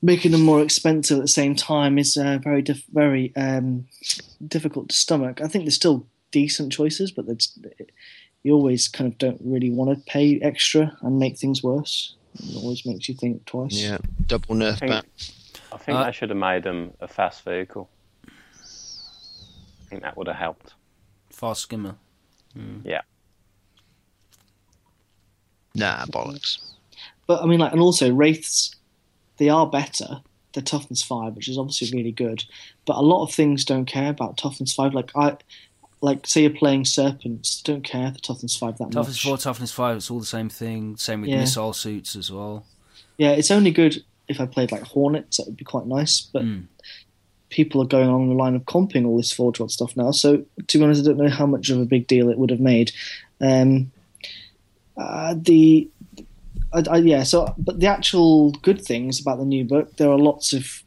making 0.00 0.30
them 0.30 0.42
more 0.42 0.62
expensive 0.62 1.18
at 1.18 1.22
the 1.22 1.26
same 1.28 1.56
time 1.56 1.98
is 1.98 2.16
uh, 2.16 2.38
very 2.40 2.62
diff- 2.62 2.86
very 2.92 3.34
um, 3.34 3.88
difficult 4.46 4.90
to 4.90 4.94
stomach. 4.94 5.40
I 5.40 5.48
think 5.48 5.64
there's 5.64 5.74
still 5.74 6.06
decent 6.30 6.70
choices, 6.72 7.10
but 7.10 7.26
that's, 7.26 7.58
you 8.44 8.52
always 8.54 8.86
kind 8.86 9.10
of 9.12 9.18
don't 9.18 9.40
really 9.44 9.68
want 9.68 9.90
to 9.90 10.04
pay 10.12 10.38
extra 10.42 10.96
and 11.02 11.18
make 11.18 11.36
things 11.36 11.60
worse. 11.60 12.14
It 12.34 12.54
always 12.54 12.86
makes 12.86 13.08
you 13.08 13.16
think 13.16 13.44
twice. 13.46 13.74
Yeah, 13.74 13.98
double 14.28 14.54
nerf 14.54 14.74
I 14.74 14.76
think, 14.76 14.92
back. 14.92 15.06
I 15.72 15.76
think 15.76 15.98
Uh, 15.98 16.04
they 16.04 16.12
should 16.12 16.30
have 16.30 16.38
made 16.38 16.62
them 16.62 16.92
a 17.00 17.08
fast 17.08 17.42
vehicle. 17.42 17.90
I 18.24 19.88
think 19.88 20.02
that 20.02 20.16
would 20.16 20.28
have 20.28 20.36
helped. 20.36 20.74
Fast 21.30 21.62
skimmer. 21.62 21.96
Yeah. 22.84 23.00
Nah, 25.74 26.04
bollocks. 26.06 26.58
But 27.26 27.42
I 27.42 27.46
mean, 27.46 27.60
like, 27.60 27.72
and 27.72 27.80
also 27.80 28.12
wraiths, 28.12 28.74
they 29.38 29.48
are 29.48 29.66
better. 29.68 30.20
They're 30.52 30.62
toughness 30.64 31.02
five, 31.02 31.36
which 31.36 31.48
is 31.48 31.56
obviously 31.58 31.96
really 31.96 32.10
good. 32.12 32.44
But 32.86 32.96
a 32.96 33.02
lot 33.02 33.22
of 33.22 33.32
things 33.32 33.64
don't 33.64 33.84
care 33.86 34.10
about 34.10 34.36
toughness 34.36 34.72
five. 34.74 34.94
Like 34.94 35.12
I, 35.14 35.36
like 36.00 36.26
say 36.26 36.42
you're 36.42 36.50
playing 36.50 36.86
serpents, 36.86 37.62
don't 37.62 37.84
care 37.84 38.10
the 38.10 38.18
toughness 38.18 38.56
five 38.56 38.76
that 38.78 38.90
Toughness 38.90 39.16
much. 39.16 39.22
four, 39.22 39.38
toughness 39.38 39.70
five. 39.70 39.96
It's 39.98 40.10
all 40.10 40.18
the 40.18 40.26
same 40.26 40.48
thing. 40.48 40.96
Same 40.96 41.20
with 41.20 41.30
Yeah. 41.30 41.38
missile 41.40 41.72
suits 41.72 42.16
as 42.16 42.32
well. 42.32 42.64
Yeah, 43.16 43.30
it's 43.32 43.50
only 43.52 43.70
good 43.70 44.02
if 44.26 44.40
I 44.40 44.46
played 44.46 44.72
like 44.72 44.82
hornets. 44.82 45.36
That 45.36 45.46
would 45.46 45.56
be 45.56 45.64
quite 45.64 45.86
nice. 45.86 46.20
But 46.20 46.42
Mm. 46.42 46.66
people 47.48 47.82
are 47.82 47.86
going 47.86 48.08
along 48.08 48.28
the 48.28 48.34
line 48.34 48.54
of 48.56 48.62
comping 48.64 49.06
all 49.06 49.16
this 49.16 49.32
Forge 49.32 49.60
World 49.60 49.70
stuff 49.72 49.96
now. 49.96 50.10
So 50.10 50.44
to 50.66 50.78
be 50.78 50.84
honest, 50.84 51.02
I 51.02 51.04
don't 51.04 51.18
know 51.18 51.28
how 51.28 51.46
much 51.46 51.68
of 51.70 51.78
a 51.80 51.84
big 51.84 52.06
deal 52.08 52.28
it 52.28 52.38
would 52.38 52.50
have 52.50 52.60
made. 52.60 52.92
Um, 53.40 53.90
uh, 55.00 55.34
the 55.36 55.88
I, 56.72 56.84
I, 56.90 56.96
yeah, 56.98 57.22
so 57.22 57.52
but 57.56 57.80
the 57.80 57.86
actual 57.86 58.52
good 58.52 58.84
things 58.84 59.20
about 59.20 59.38
the 59.38 59.44
new 59.44 59.64
book, 59.64 59.96
there 59.96 60.10
are 60.10 60.18
lots 60.18 60.52
of 60.52 60.82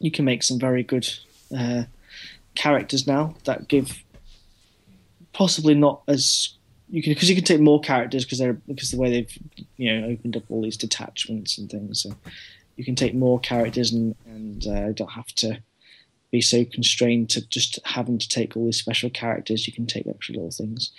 you 0.00 0.10
can 0.10 0.24
make 0.24 0.42
some 0.42 0.58
very 0.58 0.82
good 0.82 1.08
uh, 1.56 1.84
characters 2.54 3.06
now 3.06 3.34
that 3.44 3.68
give 3.68 4.04
possibly 5.32 5.74
not 5.74 6.02
as 6.08 6.50
you 6.90 7.02
can 7.02 7.12
because 7.14 7.28
you 7.28 7.34
can 7.34 7.44
take 7.44 7.60
more 7.60 7.80
characters 7.80 8.24
because 8.24 8.38
they're 8.38 8.60
because 8.68 8.90
the 8.90 8.98
way 8.98 9.10
they've 9.10 9.38
you 9.76 9.92
know 9.92 10.08
opened 10.08 10.36
up 10.36 10.42
all 10.50 10.62
these 10.62 10.76
detachments 10.76 11.58
and 11.58 11.70
things 11.70 12.02
so 12.02 12.12
you 12.76 12.84
can 12.84 12.94
take 12.94 13.14
more 13.14 13.40
characters 13.40 13.92
and 13.92 14.14
and 14.26 14.66
uh, 14.66 14.92
don't 14.92 15.12
have 15.12 15.28
to 15.34 15.58
be 16.30 16.40
so 16.42 16.64
constrained 16.64 17.30
to 17.30 17.46
just 17.48 17.78
having 17.84 18.18
to 18.18 18.28
take 18.28 18.56
all 18.56 18.66
these 18.66 18.78
special 18.78 19.08
characters. 19.08 19.66
You 19.66 19.72
can 19.72 19.86
take 19.86 20.06
extra 20.06 20.34
little 20.34 20.50
things 20.50 20.92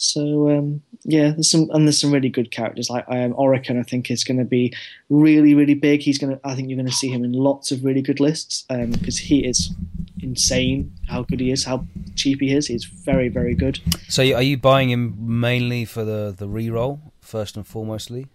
so 0.00 0.50
um, 0.50 0.82
yeah 1.04 1.30
there's 1.30 1.50
some 1.50 1.68
and 1.72 1.86
there's 1.86 2.00
some 2.00 2.12
really 2.12 2.28
good 2.28 2.50
characters 2.50 2.88
like 2.88 3.04
um, 3.08 3.34
Orikan 3.34 3.78
I 3.78 3.82
think 3.82 4.10
is 4.10 4.24
going 4.24 4.38
to 4.38 4.44
be 4.44 4.74
really 5.08 5.54
really 5.54 5.74
big 5.74 6.00
he's 6.00 6.18
going 6.18 6.34
to 6.36 6.40
I 6.44 6.54
think 6.54 6.68
you're 6.68 6.76
going 6.76 6.86
to 6.86 6.92
see 6.92 7.08
him 7.08 7.24
in 7.24 7.32
lots 7.32 7.70
of 7.70 7.84
really 7.84 8.02
good 8.02 8.20
lists 8.20 8.64
because 8.68 9.18
he 9.18 9.44
is 9.46 9.70
insane 10.22 10.92
how 11.08 11.22
good 11.22 11.40
he 11.40 11.50
is 11.50 11.64
how 11.64 11.86
cheap 12.14 12.40
he 12.40 12.54
is 12.54 12.66
he's 12.66 12.84
very 12.84 13.28
very 13.28 13.54
good 13.54 13.78
So 14.08 14.22
are 14.22 14.42
you 14.42 14.58
buying 14.58 14.90
him 14.90 15.14
mainly 15.18 15.84
for 15.84 16.04
the 16.04 16.34
the 16.36 16.48
re-roll 16.48 17.00
first 17.20 17.56
and 17.56 17.66
foremostly? 17.66 18.28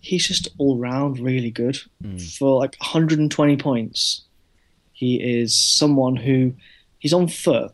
he's 0.00 0.26
just 0.26 0.48
all 0.58 0.78
round 0.78 1.18
really 1.18 1.50
good. 1.50 1.78
Mm. 2.02 2.38
For 2.38 2.58
like 2.58 2.76
120 2.80 3.56
points, 3.56 4.22
he 4.92 5.16
is 5.16 5.56
someone 5.56 6.16
who 6.16 6.54
he's 6.98 7.12
on 7.12 7.28
foot, 7.28 7.72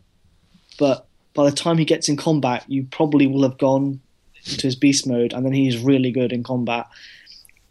but 0.78 1.06
by 1.34 1.48
the 1.48 1.56
time 1.56 1.78
he 1.78 1.84
gets 1.84 2.08
in 2.08 2.16
combat, 2.16 2.64
you 2.68 2.84
probably 2.90 3.26
will 3.26 3.42
have 3.42 3.58
gone 3.58 4.00
into 4.46 4.66
his 4.66 4.76
beast 4.76 5.06
mode, 5.06 5.32
and 5.32 5.44
then 5.44 5.52
he's 5.52 5.78
really 5.78 6.10
good 6.10 6.32
in 6.32 6.42
combat. 6.42 6.86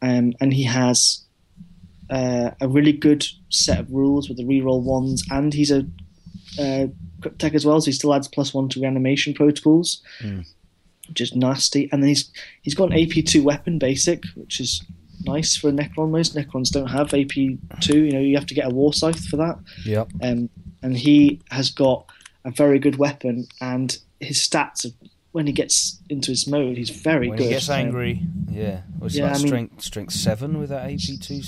Um, 0.01 0.33
and 0.41 0.53
he 0.53 0.63
has 0.63 1.23
uh, 2.09 2.51
a 2.59 2.67
really 2.67 2.91
good 2.91 3.25
set 3.49 3.79
of 3.79 3.91
rules 3.91 4.27
with 4.27 4.37
the 4.37 4.43
reroll 4.43 4.81
ones, 4.83 5.23
and 5.31 5.53
he's 5.53 5.71
a 5.71 5.85
uh, 6.59 6.87
tech 7.37 7.53
as 7.53 7.65
well, 7.65 7.79
so 7.79 7.85
he 7.85 7.91
still 7.93 8.13
adds 8.13 8.27
plus 8.27 8.53
one 8.53 8.69
to 8.69 8.79
reanimation 8.79 9.33
protocols, 9.33 10.01
Mm. 10.21 10.45
which 11.07 11.21
is 11.21 11.35
nasty. 11.35 11.89
And 11.91 12.03
then 12.03 12.09
he's 12.09 12.29
he's 12.61 12.75
got 12.75 12.91
an 12.91 12.99
AP 12.99 13.23
two 13.25 13.43
weapon 13.43 13.79
basic, 13.79 14.23
which 14.35 14.59
is 14.59 14.83
nice 15.25 15.55
for 15.55 15.69
a 15.69 15.71
Necron. 15.71 16.11
Most 16.11 16.35
Necrons 16.35 16.69
don't 16.71 16.87
have 16.89 17.13
AP 17.13 17.57
two. 17.81 18.03
You 18.03 18.11
know, 18.11 18.19
you 18.19 18.35
have 18.35 18.45
to 18.47 18.53
get 18.53 18.65
a 18.65 18.69
war 18.75 18.93
scythe 18.93 19.25
for 19.25 19.37
that. 19.37 19.57
Yep. 19.85 20.09
Um, 20.21 20.49
and 20.81 20.97
he 20.97 21.39
has 21.49 21.69
got 21.69 22.05
a 22.45 22.51
very 22.51 22.79
good 22.79 22.97
weapon, 22.97 23.47
and 23.61 23.97
his 24.19 24.37
stats 24.39 24.85
of 24.85 24.93
when 25.31 25.47
he 25.47 25.53
gets 25.53 25.97
into 26.09 26.29
his 26.29 26.45
mode, 26.45 26.77
he's 26.77 26.91
very 26.91 27.27
when 27.29 27.37
good. 27.39 27.45
he 27.45 27.49
gets 27.49 27.67
angry, 27.69 28.21
yeah. 28.51 28.81
It's 29.01 29.15
Yeah, 29.15 29.25
like 29.25 29.35
I 29.35 29.37
mean- 29.39 29.47
strength 29.47 29.81
strength 29.83 30.13
seven 30.13 30.59
with 30.59 30.69
that 30.69 30.89
AP 30.91 31.17
two. 31.19 31.41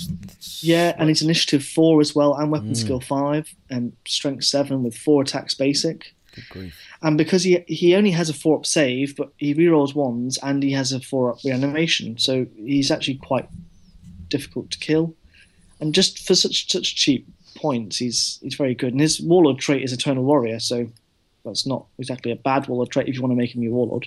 Yeah, 0.61 0.95
and 0.97 1.09
it's 1.09 1.21
initiative 1.21 1.63
four 1.63 2.01
as 2.01 2.15
well, 2.15 2.33
and 2.35 2.51
weapon 2.51 2.71
Mm. 2.71 2.77
skill 2.77 2.99
five, 2.99 3.53
and 3.69 3.93
strength 4.07 4.43
seven 4.45 4.81
with 4.83 4.95
four 4.97 5.21
attacks 5.21 5.53
basic. 5.53 6.13
Good 6.33 6.49
grief. 6.49 6.75
And 7.03 7.17
because 7.17 7.43
he 7.43 7.59
he 7.67 7.95
only 7.95 8.11
has 8.11 8.29
a 8.29 8.33
four 8.33 8.57
up 8.57 8.65
save, 8.65 9.15
but 9.15 9.31
he 9.37 9.53
rerolls 9.53 9.93
ones, 9.93 10.39
and 10.41 10.63
he 10.63 10.71
has 10.71 10.91
a 10.91 10.99
four 10.99 11.31
up 11.31 11.43
reanimation, 11.45 12.17
so 12.17 12.47
he's 12.57 12.89
actually 12.89 13.15
quite 13.17 13.47
difficult 14.29 14.71
to 14.71 14.79
kill. 14.79 15.13
And 15.79 15.93
just 15.93 16.25
for 16.25 16.33
such 16.35 16.71
such 16.71 16.95
cheap 16.95 17.27
points, 17.65 17.97
he's 18.03 18.39
he's 18.43 18.55
very 18.63 18.75
good. 18.81 18.91
And 18.93 19.01
his 19.01 19.19
warlord 19.21 19.59
trait 19.59 19.83
is 19.83 19.91
Eternal 19.93 20.23
Warrior, 20.23 20.59
so 20.59 20.77
that's 21.45 21.65
not 21.65 21.85
exactly 21.97 22.31
a 22.31 22.35
bad 22.35 22.67
warlord 22.67 22.89
trait 22.91 23.07
if 23.07 23.15
you 23.15 23.21
want 23.21 23.31
to 23.31 23.41
make 23.43 23.53
him 23.55 23.63
your 23.63 23.73
warlord. 23.73 24.05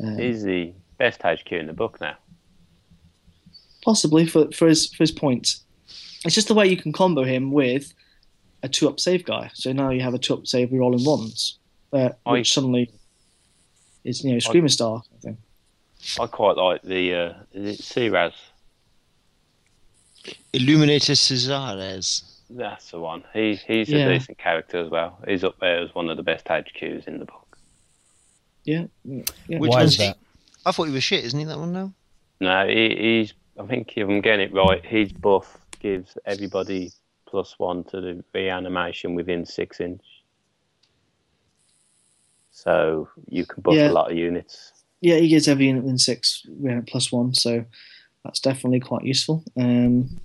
Um, 0.00 0.18
He's 0.18 0.42
the 0.42 0.72
best 0.98 1.20
HQ 1.22 1.50
in 1.52 1.66
the 1.66 1.72
book 1.82 1.94
now. 2.00 2.16
possibly 3.84 4.24
for 4.26 4.42
for 4.58 4.66
his 4.68 4.80
for 4.94 5.02
his 5.02 5.12
points. 5.24 5.48
It's 6.24 6.34
just 6.34 6.48
the 6.48 6.54
way 6.54 6.66
you 6.68 6.76
can 6.82 6.92
combo 6.92 7.24
him 7.24 7.50
with 7.52 7.84
a 8.62 8.68
two 8.68 8.88
up 8.88 8.98
save 9.00 9.22
guy. 9.24 9.50
So 9.54 9.72
now 9.72 9.90
you 9.90 10.00
have 10.02 10.14
a 10.14 10.18
two 10.18 10.34
up 10.34 10.46
save 10.46 10.70
rerolling 10.70 11.04
ones, 11.06 11.58
uh, 11.92 12.10
I- 12.26 12.32
which 12.32 12.52
suddenly 12.54 12.84
is 14.04 14.24
you 14.24 14.32
know 14.32 14.38
screamer 14.38 14.68
star. 14.78 15.02
I 15.16 15.18
think. 15.24 15.36
I 16.20 16.26
quite 16.26 16.56
like 16.56 16.82
the 16.82 17.02
uh, 17.22 17.32
is 17.52 17.64
it 17.74 17.82
Szeras. 17.84 18.34
Illuminor 20.52 20.98
Szeras. 21.00 22.22
That's 22.54 22.90
the 22.90 23.00
one. 23.00 23.24
He 23.32 23.54
he's 23.54 23.88
Yeah. 23.88 24.06
a 24.08 24.18
decent 24.18 24.38
character 24.38 24.78
as 24.84 24.90
well. 24.90 25.18
He's 25.26 25.44
up 25.44 25.58
there 25.60 25.80
as 25.80 25.94
one 25.94 26.10
of 26.10 26.16
the 26.16 26.22
best 26.22 26.44
HQs 26.46 27.06
in 27.06 27.18
the 27.18 27.24
book. 27.24 27.56
Yeah, 28.64 28.84
yeah. 29.04 29.22
yeah. 29.48 29.58
Which 29.58 29.70
Why 29.70 29.78
one's 29.80 29.92
is 29.92 29.98
that? 29.98 30.18
I 30.66 30.72
thought 30.72 30.84
he 30.84 30.92
was 30.92 31.02
shit, 31.04 31.24
isn't 31.24 31.38
he? 31.38 31.44
That 31.46 31.58
one 31.58 31.72
now. 31.72 31.92
No, 32.40 32.66
he, 32.66 32.94
he's. 32.96 33.34
I 33.58 33.66
think 33.66 33.92
if 33.96 34.08
I'm 34.08 34.20
getting 34.20 34.46
it 34.48 34.54
right, 34.54 34.84
his 34.84 35.12
buff 35.12 35.58
gives 35.80 36.16
everybody 36.26 36.90
plus 37.26 37.58
one 37.58 37.84
to 37.84 38.00
the 38.00 38.24
reanimation 38.34 39.14
within 39.14 39.44
six 39.46 39.80
inch. 39.80 40.02
So 42.50 43.08
you 43.28 43.46
can 43.46 43.62
buff 43.62 43.74
Yeah. 43.74 43.90
a 43.90 43.92
lot 43.92 44.10
of 44.10 44.16
units. 44.16 44.72
Yeah, 45.00 45.16
he 45.16 45.28
gets 45.28 45.48
every 45.48 45.66
unit 45.66 45.82
within 45.82 45.98
six 45.98 46.46
yeah, 46.60 46.80
plus 46.86 47.10
one, 47.10 47.34
so 47.34 47.64
that's 48.24 48.40
definitely 48.40 48.80
quite 48.80 49.04
useful. 49.04 49.42
Um, 49.56 50.20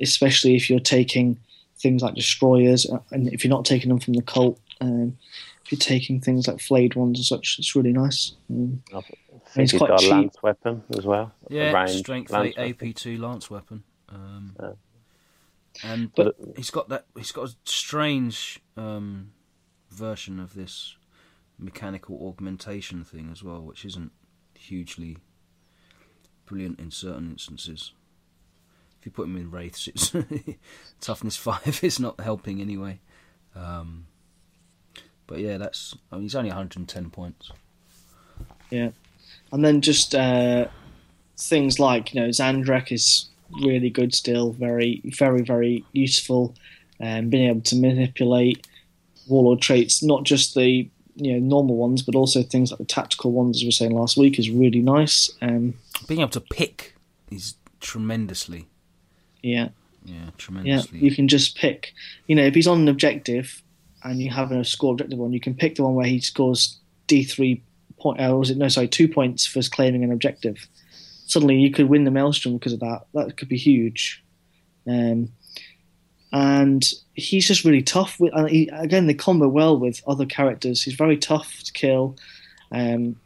especially 0.00 0.56
if 0.56 0.68
you're 0.68 0.80
taking 0.80 1.38
things 1.76 2.02
like 2.02 2.14
destroyers, 2.14 2.84
uh, 2.86 2.98
and 3.10 3.32
if 3.32 3.42
you're 3.44 3.50
not 3.50 3.64
taking 3.64 3.88
them 3.88 3.98
from 4.00 4.14
the 4.14 4.22
cult. 4.22 4.60
Um, 4.82 5.16
if 5.64 5.72
you're 5.72 5.78
taking 5.78 6.20
things 6.20 6.48
like 6.48 6.58
flayed 6.60 6.94
ones 6.94 7.18
and 7.18 7.24
such, 7.24 7.56
it's 7.58 7.76
really 7.76 7.92
nice. 7.92 8.32
Um, 8.50 8.82
I 8.94 9.00
think 9.02 9.18
He's 9.54 9.70
he's 9.72 9.78
quite 9.78 9.88
got 9.88 10.00
cheap. 10.00 10.10
a 10.10 10.14
lance 10.14 10.36
weapon 10.42 10.82
as 10.96 11.04
well. 11.06 11.32
Yeah, 11.48 11.86
strength 11.86 12.32
lance 12.32 12.54
eight. 12.56 12.82
AP 12.82 12.94
two 12.94 13.18
lance 13.18 13.50
weapon. 13.50 13.84
Um, 14.08 14.56
Yeah. 14.60 14.72
And 15.84 16.12
But- 16.14 16.36
but 16.38 16.56
he's 16.56 16.70
got 16.70 16.88
that. 16.88 17.06
He's 17.16 17.30
got 17.30 17.48
a 17.50 17.54
strange 17.64 18.58
um, 18.76 19.32
version 19.90 20.40
of 20.40 20.54
this 20.54 20.96
mechanical 21.58 22.26
augmentation 22.26 23.04
thing 23.04 23.28
as 23.30 23.44
well, 23.44 23.60
which 23.62 23.84
isn't 23.84 24.10
hugely 24.54 25.18
brilliant 26.46 26.80
in 26.80 26.90
certain 26.90 27.30
instances. 27.32 27.92
If 29.00 29.06
you 29.06 29.12
put 29.12 29.26
him 29.26 29.36
in 29.36 29.50
wraiths, 29.50 29.88
it's 29.88 30.12
toughness 31.00 31.36
five 31.36 31.80
is 31.82 31.98
not 31.98 32.20
helping 32.20 32.60
anyway. 32.60 33.00
Um, 33.56 34.06
but 35.26 35.38
yeah, 35.38 35.56
that's. 35.56 35.96
I 36.12 36.16
mean, 36.16 36.22
he's 36.22 36.34
only 36.34 36.50
110 36.50 37.10
points. 37.10 37.50
Yeah, 38.70 38.90
and 39.52 39.64
then 39.64 39.80
just 39.80 40.14
uh, 40.14 40.66
things 41.38 41.80
like 41.80 42.14
you 42.14 42.20
know 42.20 42.28
Zahndrekh 42.28 42.92
is 42.92 43.28
really 43.62 43.90
good 43.90 44.14
still, 44.14 44.52
very 44.52 45.00
very 45.16 45.42
very 45.42 45.84
useful, 45.92 46.54
and 46.98 47.30
being 47.30 47.48
able 47.48 47.62
to 47.62 47.76
manipulate 47.76 48.66
warlord 49.28 49.60
traits, 49.60 50.02
not 50.02 50.24
just 50.24 50.54
the 50.54 50.88
you 51.16 51.32
know 51.32 51.38
normal 51.38 51.76
ones, 51.76 52.02
but 52.02 52.14
also 52.14 52.42
things 52.42 52.70
like 52.70 52.78
the 52.78 52.84
tactical 52.84 53.32
ones, 53.32 53.58
as 53.58 53.62
we 53.62 53.68
were 53.68 53.72
saying 53.72 53.92
last 53.92 54.16
week, 54.16 54.38
is 54.38 54.50
really 54.50 54.80
nice. 54.80 55.30
Um, 55.40 55.74
Being 56.06 56.20
able 56.20 56.30
to 56.30 56.40
pick 56.40 56.94
is 57.30 57.54
tremendously, 57.80 58.66
yeah, 59.42 59.68
yeah, 60.04 60.30
tremendously. 60.38 60.98
yeah, 60.98 61.04
you 61.04 61.14
can 61.14 61.28
just 61.28 61.56
pick. 61.56 61.92
You 62.26 62.36
know, 62.36 62.44
if 62.44 62.54
he's 62.54 62.66
on 62.66 62.80
an 62.80 62.88
objective 62.88 63.62
and 64.02 64.20
you 64.20 64.30
have 64.30 64.52
a 64.52 64.64
score 64.64 64.92
objective 64.92 65.18
one, 65.18 65.32
you 65.32 65.40
can 65.40 65.54
pick 65.54 65.76
the 65.76 65.82
one 65.82 65.94
where 65.94 66.06
he 66.06 66.20
scores 66.20 66.78
D 67.06 67.24
three 67.24 67.62
point. 67.98 68.20
Uh, 68.20 68.32
or 68.32 68.38
was 68.38 68.50
it 68.50 68.56
no? 68.56 68.68
Sorry, 68.68 68.88
two 68.88 69.08
points 69.08 69.46
for 69.46 69.60
claiming 69.62 70.04
an 70.04 70.12
objective. 70.12 70.68
Suddenly, 71.26 71.56
you 71.56 71.70
could 71.70 71.88
win 71.88 72.04
the 72.04 72.10
maelstrom 72.10 72.56
because 72.58 72.72
of 72.72 72.80
that. 72.80 73.02
That 73.14 73.36
could 73.36 73.48
be 73.48 73.56
huge. 73.56 74.22
Um, 74.86 75.30
and 76.32 76.82
he's 77.14 77.46
just 77.46 77.64
really 77.64 77.82
tough. 77.82 78.18
With, 78.18 78.32
and 78.34 78.48
he, 78.48 78.68
again, 78.68 79.06
they 79.06 79.14
combo 79.14 79.48
well 79.48 79.78
with 79.78 80.02
other 80.06 80.26
characters. 80.26 80.82
He's 80.82 80.94
very 80.94 81.16
tough 81.16 81.62
to 81.64 81.72
kill. 81.72 82.16
Um, 82.72 83.16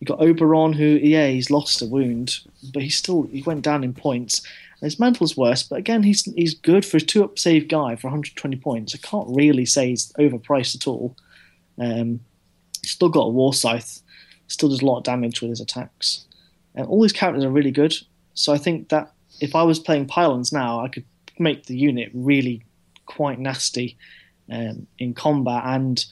you 0.00 0.06
got 0.06 0.20
Obyron, 0.20 0.74
who 0.74 0.84
yeah, 0.84 1.28
he's 1.28 1.50
lost 1.50 1.82
a 1.82 1.86
wound, 1.86 2.38
but 2.72 2.82
he 2.82 2.88
still 2.88 3.24
he 3.24 3.42
went 3.42 3.62
down 3.62 3.84
in 3.84 3.94
points. 3.94 4.42
His 4.82 4.98
mantle's 4.98 5.36
worse, 5.36 5.62
but 5.62 5.78
again, 5.78 6.02
he's 6.02 6.24
he's 6.34 6.54
good 6.54 6.84
for 6.84 6.96
a 6.96 7.00
two 7.00 7.22
up 7.22 7.38
save 7.38 7.68
guy 7.68 7.94
for 7.94 8.08
120 8.08 8.56
points. 8.56 8.94
I 8.94 8.98
can't 8.98 9.28
really 9.28 9.64
say 9.64 9.90
he's 9.90 10.12
overpriced 10.18 10.74
at 10.74 10.88
all. 10.88 11.16
Um, 11.78 12.20
still 12.84 13.08
got 13.08 13.26
a 13.26 13.30
war 13.30 13.54
scythe, 13.54 14.00
still 14.48 14.68
does 14.68 14.82
a 14.82 14.84
lot 14.84 14.98
of 14.98 15.04
damage 15.04 15.40
with 15.40 15.50
his 15.50 15.60
attacks, 15.60 16.26
and 16.74 16.86
all 16.86 17.00
these 17.00 17.12
characters 17.12 17.44
are 17.44 17.50
really 17.50 17.70
good. 17.70 17.94
So 18.34 18.52
I 18.52 18.58
think 18.58 18.88
that 18.88 19.12
if 19.40 19.54
I 19.54 19.62
was 19.62 19.78
playing 19.78 20.06
pylons 20.06 20.52
now, 20.52 20.84
I 20.84 20.88
could 20.88 21.04
make 21.38 21.66
the 21.66 21.76
unit 21.76 22.10
really 22.12 22.64
quite 23.06 23.38
nasty 23.38 23.96
um, 24.50 24.86
in 24.98 25.14
combat 25.14 25.62
and 25.64 26.04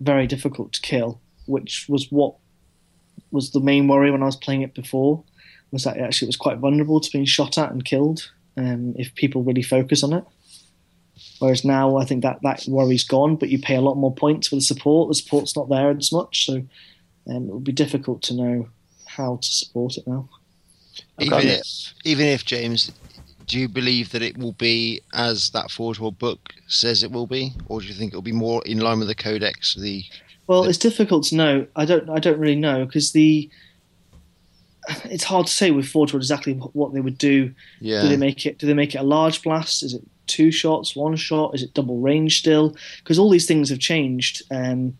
very 0.00 0.26
difficult 0.26 0.72
to 0.74 0.80
kill, 0.80 1.20
which 1.46 1.86
was 1.88 2.10
what 2.10 2.34
was 3.30 3.50
the 3.50 3.60
main 3.60 3.88
worry 3.88 4.10
when 4.10 4.22
I 4.22 4.26
was 4.26 4.36
playing 4.36 4.62
it 4.62 4.74
before. 4.74 5.24
Was 5.70 5.84
that 5.84 5.96
it 5.96 6.02
actually 6.02 6.28
was 6.28 6.36
quite 6.36 6.58
vulnerable 6.58 7.00
to 7.00 7.10
being 7.10 7.26
shot 7.26 7.58
at 7.58 7.70
and 7.70 7.84
killed 7.84 8.30
um, 8.56 8.94
if 8.96 9.14
people 9.14 9.42
really 9.42 9.62
focus 9.62 10.02
on 10.02 10.12
it. 10.14 10.24
Whereas 11.40 11.64
now 11.64 11.96
I 11.96 12.04
think 12.04 12.22
that 12.22 12.40
that 12.42 12.64
worry's 12.68 13.04
gone, 13.04 13.36
but 13.36 13.48
you 13.48 13.58
pay 13.58 13.76
a 13.76 13.80
lot 13.80 13.96
more 13.96 14.14
points 14.14 14.48
for 14.48 14.54
the 14.54 14.60
support. 14.60 15.08
The 15.08 15.14
support's 15.14 15.56
not 15.56 15.68
there 15.68 15.90
as 15.90 16.12
much, 16.12 16.46
so 16.46 16.54
um, 17.28 17.48
it 17.48 17.54
would 17.54 17.64
be 17.64 17.72
difficult 17.72 18.22
to 18.22 18.34
know 18.34 18.68
how 19.06 19.36
to 19.36 19.48
support 19.48 19.96
it 19.96 20.06
now. 20.06 20.28
Even 21.20 21.40
if, 21.40 21.94
even 22.04 22.26
if 22.26 22.44
James, 22.44 22.92
do 23.46 23.58
you 23.58 23.68
believe 23.68 24.10
that 24.10 24.22
it 24.22 24.36
will 24.38 24.52
be 24.52 25.00
as 25.12 25.50
that 25.50 25.70
Forge 25.70 25.98
World 25.98 26.18
book 26.18 26.54
says 26.66 27.02
it 27.02 27.10
will 27.10 27.26
be, 27.26 27.52
or 27.68 27.80
do 27.80 27.86
you 27.86 27.94
think 27.94 28.12
it 28.12 28.16
will 28.16 28.22
be 28.22 28.32
more 28.32 28.62
in 28.64 28.78
line 28.78 28.98
with 28.98 29.08
the 29.08 29.14
Codex? 29.14 29.74
The 29.74 30.04
Well, 30.46 30.62
The- 30.64 30.70
it's 30.70 30.78
difficult 30.78 31.24
to 31.24 31.36
know. 31.36 31.66
I 31.76 31.84
don't. 31.84 32.08
I 32.10 32.18
don't 32.18 32.38
really 32.38 32.56
know 32.56 32.84
because 32.84 33.12
the. 33.12 33.50
It's 35.04 35.24
hard 35.24 35.46
to 35.46 35.52
say 35.52 35.70
with 35.70 35.86
Forge 35.86 36.12
World 36.12 36.22
exactly 36.22 36.54
what 36.54 36.92
they 36.94 37.00
would 37.00 37.18
do. 37.18 37.54
yeah, 37.80 38.02
Do 38.02 38.08
they 38.08 38.16
make 38.16 38.46
it? 38.46 38.58
Do 38.58 38.66
they 38.66 38.74
make 38.74 38.94
it 38.94 38.98
a 38.98 39.02
large 39.02 39.42
blast? 39.42 39.82
Is 39.82 39.94
it 39.94 40.02
two 40.26 40.50
shots, 40.50 40.96
one 40.96 41.16
shot? 41.16 41.54
Is 41.54 41.62
it 41.62 41.74
double 41.74 41.98
range 41.98 42.38
still? 42.38 42.76
Because 42.98 43.18
all 43.18 43.30
these 43.30 43.46
things 43.46 43.70
have 43.70 43.78
changed 43.78 44.42
um, 44.50 44.96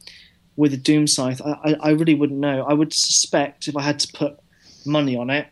with 0.57 0.73
the 0.73 0.77
Doom 0.77 1.07
Scythe. 1.07 1.41
I, 1.43 1.53
I, 1.65 1.77
I 1.81 1.91
really 1.91 2.15
wouldn't 2.15 2.41
know. 2.41 2.65
I 2.69 2.73
would 2.73 2.93
suspect 2.93 3.69
if 3.69 3.77
I 3.77 3.83
had 3.83 3.99
to 4.01 4.13
put 4.13 4.39
money 4.85 5.17
on 5.17 5.31
it, 5.31 5.47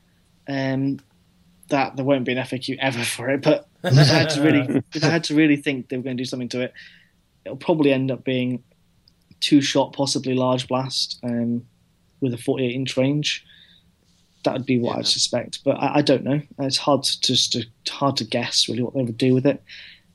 um, 0.48 1.00
that 1.68 1.96
there 1.96 2.04
won't 2.04 2.24
be 2.24 2.32
an 2.32 2.38
FAQ 2.38 2.76
ever 2.80 3.04
for 3.04 3.30
it. 3.30 3.42
But 3.42 3.68
if 3.84 3.96
I 3.96 4.02
had 4.02 4.30
to 4.30 4.42
really, 4.42 4.82
if 4.92 5.04
I 5.04 5.08
had 5.08 5.24
to 5.24 5.34
really 5.34 5.56
think 5.56 5.88
they 5.88 5.96
were 5.96 6.02
going 6.02 6.16
to 6.16 6.22
do 6.22 6.26
something 6.26 6.48
to 6.50 6.62
it, 6.62 6.72
it'll 7.44 7.56
probably 7.56 7.92
end 7.92 8.10
up 8.10 8.24
being 8.24 8.62
two 9.40 9.60
shot, 9.60 9.92
possibly 9.92 10.34
large 10.34 10.66
blast 10.66 11.18
um, 11.22 11.66
with 12.20 12.34
a 12.34 12.38
48 12.38 12.74
inch 12.74 12.96
range. 12.96 13.44
That 14.46 14.54
would 14.54 14.64
be 14.66 14.78
what 14.78 14.94
Yeah. 14.94 14.98
I'd 15.00 15.06
suspect, 15.06 15.62
but 15.64 15.72
I, 15.72 15.96
I 15.96 16.02
don't 16.02 16.24
know. 16.24 16.40
It's 16.60 16.78
hard 16.78 17.02
to 17.04 17.20
just 17.20 17.52
to, 17.52 17.66
hard 17.90 18.16
to 18.16 18.24
guess 18.24 18.68
really 18.68 18.82
what 18.82 18.94
they 18.94 19.02
would 19.02 19.18
do 19.18 19.34
with 19.34 19.44
it. 19.46 19.62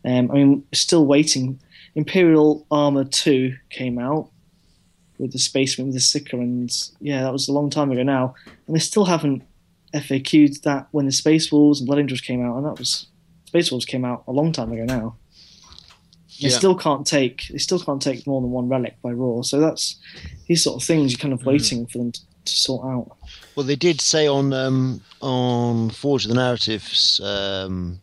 Um, 0.03 0.31
I 0.31 0.33
mean, 0.33 0.63
still 0.73 1.05
waiting. 1.05 1.59
Imperial 1.93 2.65
Armor 2.71 3.03
Two 3.03 3.55
came 3.69 3.99
out 3.99 4.29
with 5.19 5.31
the 5.33 5.37
spaceman 5.39 5.87
with 5.87 5.95
the 5.95 5.99
sticker, 6.01 6.37
and 6.37 6.71
yeah, 6.99 7.21
that 7.21 7.31
was 7.33 7.47
a 7.47 7.53
long 7.53 7.69
time 7.69 7.91
ago 7.91 8.01
now, 8.03 8.33
and 8.65 8.75
they 8.75 8.79
still 8.79 9.05
haven't 9.05 9.43
FAQ'd 9.93 10.63
that 10.63 10.87
when 10.91 11.05
the 11.05 11.11
Space 11.11 11.51
Wolves 11.51 11.79
and 11.81 11.85
Blood 11.87 11.99
Angels 11.99 12.21
came 12.21 12.43
out, 12.43 12.55
and 12.57 12.65
that 12.65 12.79
was 12.79 13.05
Space 13.45 13.69
Wolves 13.71 13.85
came 13.85 14.05
out 14.05 14.23
a 14.27 14.31
long 14.31 14.51
time 14.53 14.71
ago 14.71 14.85
now. 14.85 15.15
They 16.41 16.47
Yeah. 16.47 16.57
still 16.57 16.75
can't 16.75 17.05
take 17.05 17.49
they 17.49 17.57
still 17.59 17.79
can't 17.79 18.01
take 18.01 18.25
more 18.25 18.41
than 18.41 18.49
one 18.51 18.67
relic 18.69 18.95
by 19.03 19.11
Raw. 19.11 19.41
So 19.43 19.59
that's 19.59 19.97
these 20.47 20.63
sort 20.63 20.81
of 20.81 20.87
things 20.87 21.11
you're 21.11 21.19
kind 21.19 21.33
of 21.33 21.45
waiting 21.45 21.85
for 21.85 21.97
them 21.99 22.13
to, 22.13 22.21
to 22.45 22.53
sort 22.53 22.85
out. 22.87 23.17
Well, 23.55 23.65
they 23.65 23.75
did 23.75 24.01
say 24.01 24.27
on 24.27 24.53
um, 24.53 25.01
on 25.21 25.89
Forge 25.89 26.25
of 26.25 26.29
the 26.29 26.35
Narratives, 26.35 27.19
um, 27.23 27.99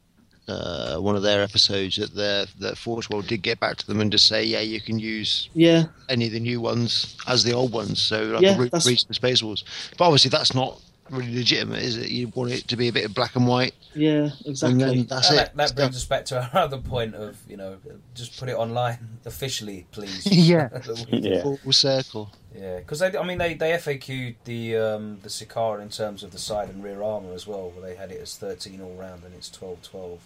uh, 0.47 0.97
one 0.99 1.17
of 1.17 1.23
their 1.23 1.43
episodes, 1.43 1.97
that 1.97 2.15
their 2.15 2.47
that 2.61 2.77
Forge 2.79 3.09
World 3.11 3.27
did 3.27 3.43
get 3.43 3.59
back 3.61 3.77
to 3.79 3.87
them 3.87 4.01
and 4.01 4.11
just 4.13 4.27
say, 4.27 4.45
yeah, 4.45 4.61
you 4.61 4.81
can 4.81 4.99
use 4.99 5.49
Yeah, 5.55 5.85
any 6.09 6.27
of 6.27 6.33
the 6.33 6.41
new 6.41 6.61
ones 6.61 7.17
as 7.27 7.45
the 7.45 7.53
old 7.53 7.73
ones. 7.73 8.01
So 8.01 8.23
like 8.25 8.43
Yeah, 8.43 8.57
re- 8.59 8.65
that's- 8.69 8.87
recent 8.87 9.15
Space 9.15 9.43
Wolves. 9.43 9.65
But 9.97 10.05
obviously, 10.07 10.31
that's 10.31 10.55
not 10.55 10.81
really 11.11 11.35
legitimate, 11.37 11.83
is 11.83 11.97
it? 11.97 12.09
You 12.09 12.29
want 12.29 12.53
it 12.53 12.69
to 12.69 12.77
be 12.77 12.89
a 12.89 12.93
bit 12.93 13.05
of 13.05 13.15
black 13.15 13.37
and 13.37 13.47
white, 13.47 13.75
yeah, 13.95 14.11
and 14.11 14.47
exactly. 14.47 14.79
then 14.85 15.07
that's 15.07 15.31
And 15.31 15.39
it. 15.39 15.53
that, 15.55 15.57
that 15.57 15.77
brings 15.77 15.97
us 15.97 16.05
back 16.05 16.25
to 16.27 16.41
our 16.43 16.51
other 16.65 16.79
point 16.79 17.15
of 17.15 17.39
you 17.49 17.57
know 17.57 17.79
just 18.15 18.39
put 18.39 18.49
it 18.49 18.55
online 18.57 18.99
officially, 19.25 19.87
please. 19.93 20.27
Yeah. 20.31 20.69
Yeah. 21.09 21.43
Full 21.43 21.73
circle. 21.73 22.31
Yeah, 22.57 22.79
because 22.79 22.99
they, 22.99 23.17
I 23.17 23.23
mean, 23.25 23.39
they 23.39 23.55
they 23.55 23.73
FAQ'd 23.73 24.37
the 24.45 24.77
um, 24.77 25.19
the 25.23 25.29
Sicaran 25.29 25.83
in 25.83 25.91
terms 25.91 26.23
of 26.23 26.33
the 26.33 26.39
side 26.39 26.69
and 26.69 26.83
rear 26.83 27.03
armor 27.03 27.33
as 27.35 27.47
well, 27.47 27.71
where 27.71 27.89
they 27.89 27.97
had 27.97 28.11
it 28.11 28.21
as 28.21 28.37
thirteen 28.37 28.81
all 28.81 28.95
round 28.95 29.23
and 29.25 29.35
it's 29.35 29.49
12-12 29.51 30.19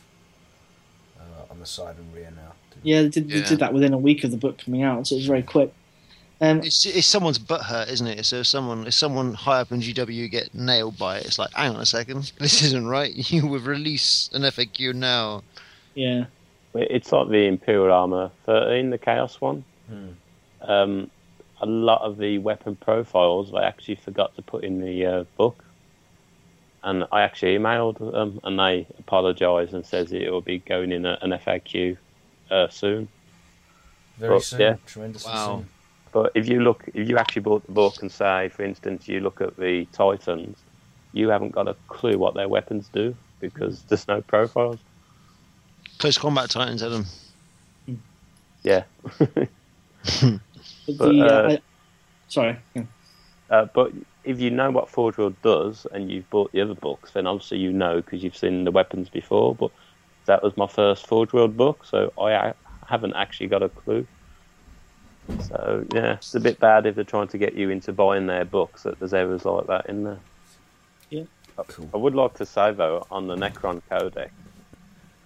uh, 1.18 1.22
on 1.50 1.59
the 1.60 1.66
side 1.66 1.96
and 1.96 2.14
rear 2.14 2.30
now. 2.34 2.52
Yeah, 2.82 3.02
they 3.02 3.09
did, 3.10 3.28
they 3.28 3.42
did 3.42 3.59
that 3.59 3.74
within 3.74 3.92
a 3.92 3.98
week 3.98 4.24
of 4.24 4.30
the 4.30 4.36
book 4.36 4.59
coming 4.59 4.82
out, 4.82 5.06
so 5.06 5.14
it 5.14 5.18
was 5.18 5.26
very 5.26 5.42
quick. 5.42 5.72
Um, 6.43 6.59
It's, 6.59 6.85
it's 6.85 7.06
someone's 7.06 7.39
butt 7.39 7.62
hurt, 7.62 7.89
isn't 7.89 8.06
it? 8.06 8.24
So 8.27 8.36
if 8.39 8.47
someone 8.48 8.86
if 8.86 8.94
someone 8.94 9.32
high 9.35 9.60
up 9.60 9.70
in 9.73 9.81
GW 9.81 10.31
get 10.31 10.52
nailed 10.55 10.98
by 10.98 11.19
it, 11.19 11.24
it's 11.27 11.39
like, 11.39 11.52
hang 11.55 11.74
on 11.74 11.81
a 11.81 11.86
second, 11.86 12.32
this 12.39 12.62
isn't 12.62 12.86
right. 12.86 13.12
You 13.32 13.47
would 13.47 13.62
release 13.62 14.28
an 14.35 14.43
FAQ 14.43 14.93
now. 14.94 15.43
yeah, 15.94 16.24
It's 16.74 17.12
like 17.12 17.28
the 17.28 17.47
Imperial 17.47 17.93
Armor 17.93 18.31
13, 18.44 18.90
the 18.90 18.98
Chaos 18.98 19.40
one. 19.40 19.64
Hmm. 19.89 20.09
Um, 20.62 21.10
a 21.60 21.66
lot 21.66 22.02
of 22.02 22.19
the 22.19 22.39
weapon 22.39 22.74
profiles 22.77 23.55
I 23.55 23.62
actually 23.64 23.94
forgot 23.94 24.35
to 24.36 24.43
put 24.43 24.64
in 24.64 24.81
the 24.81 25.06
uh, 25.06 25.24
book. 25.36 25.62
And 26.82 27.05
I 27.12 27.23
actually 27.23 27.56
emailed 27.56 27.98
them 27.98 28.40
and 28.43 28.59
they 28.59 28.89
apologised 28.98 29.73
and 29.73 29.86
says 29.86 30.12
it 30.12 30.28
will 30.28 30.40
be 30.40 30.59
going 30.59 30.90
in 30.90 31.06
a, 31.06 31.16
an 31.23 31.31
FAQ 31.31 31.97
uh, 32.51 32.66
soon. 32.69 33.06
Very 34.19 34.31
Well, 34.32 34.40
soon, 34.40 34.60
yeah. 34.60 34.77
tremendously 34.86 35.31
Wow. 35.32 35.47
soon. 35.59 35.69
But 36.12 36.32
if 36.34 36.48
you 36.48 36.60
look, 36.60 36.84
if 36.94 37.09
you 37.09 37.16
actually 37.16 37.43
bought 37.43 37.66
the 37.66 37.72
book 37.72 37.94
and 38.02 38.12
say, 38.12 38.51
for 38.51 38.64
instance, 38.64 39.09
you 39.09 39.20
look 39.20 39.40
at 39.40 39.56
the 39.56 39.86
Titans, 39.93 40.59
you 41.12 41.28
haven't 41.28 41.52
got 41.52 41.68
a 41.68 41.76
clue 41.89 42.18
what 42.18 42.34
their 42.34 42.48
weapons 42.48 42.89
do 42.93 43.14
because 43.40 43.82
there's 43.84 44.06
no 44.09 44.20
profiles. 44.20 44.78
Close 45.98 46.18
combat 46.18 46.51
titans, 46.51 46.82
Adam. 46.82 47.06
Yeah. 48.62 48.84
but 49.18 49.18
But, 50.86 50.98
the 50.98 51.22
uh, 51.22 51.24
uh, 51.24 51.48
I, 51.51 51.59
sorry, 52.28 52.59
yeah. 52.74 52.84
Uh, 53.51 53.66
but 53.74 53.93
if 54.24 54.40
you 54.40 54.51
know 54.51 54.70
what 54.70 54.89
Forge 54.89 55.18
World 55.18 55.36
does 55.43 55.86
and 55.93 56.10
you've 56.10 56.28
bought 56.30 56.52
the 56.52 56.60
other 56.60 56.74
books, 56.74 57.12
then 57.12 57.26
obviously 57.26 57.59
you 57.59 57.72
know 57.72 57.97
because 57.97 58.22
you've 58.22 58.36
seen 58.36 58.64
the 58.64 58.70
weapons 58.70 59.09
before. 59.09 59.55
But 59.55 59.70
that 60.26 60.43
was 60.43 60.56
my 60.56 60.66
first 60.66 61.06
Forge 61.06 61.32
World 61.32 61.56
book, 61.56 61.84
so 61.84 62.12
I 62.18 62.32
ha- 62.32 62.55
haven't 62.86 63.14
actually 63.14 63.48
got 63.48 63.62
a 63.62 63.68
clue. 63.68 64.06
So 65.40 65.86
yeah, 65.92 66.14
it's 66.14 66.34
a 66.34 66.40
bit 66.40 66.59
bad 66.59 66.86
if 66.86 66.94
they're 66.94 67.04
trying 67.04 67.28
to 67.28 67.38
get 67.38 67.54
you 67.54 67.70
into 67.70 67.92
buying 67.92 68.26
their 68.26 68.44
books 68.44 68.82
that 68.84 68.98
there's 68.98 69.14
errors 69.14 69.44
like 69.44 69.66
that 69.66 69.86
in 69.86 70.04
there. 70.04 70.20
Yeah. 71.10 71.24
Cool. 71.68 71.90
I 71.94 71.96
would 71.98 72.14
like 72.14 72.34
to 72.34 72.46
say 72.46 72.72
though 72.72 73.06
on 73.10 73.26
the 73.26 73.36
Necron 73.36 73.82
Codex, 73.88 74.32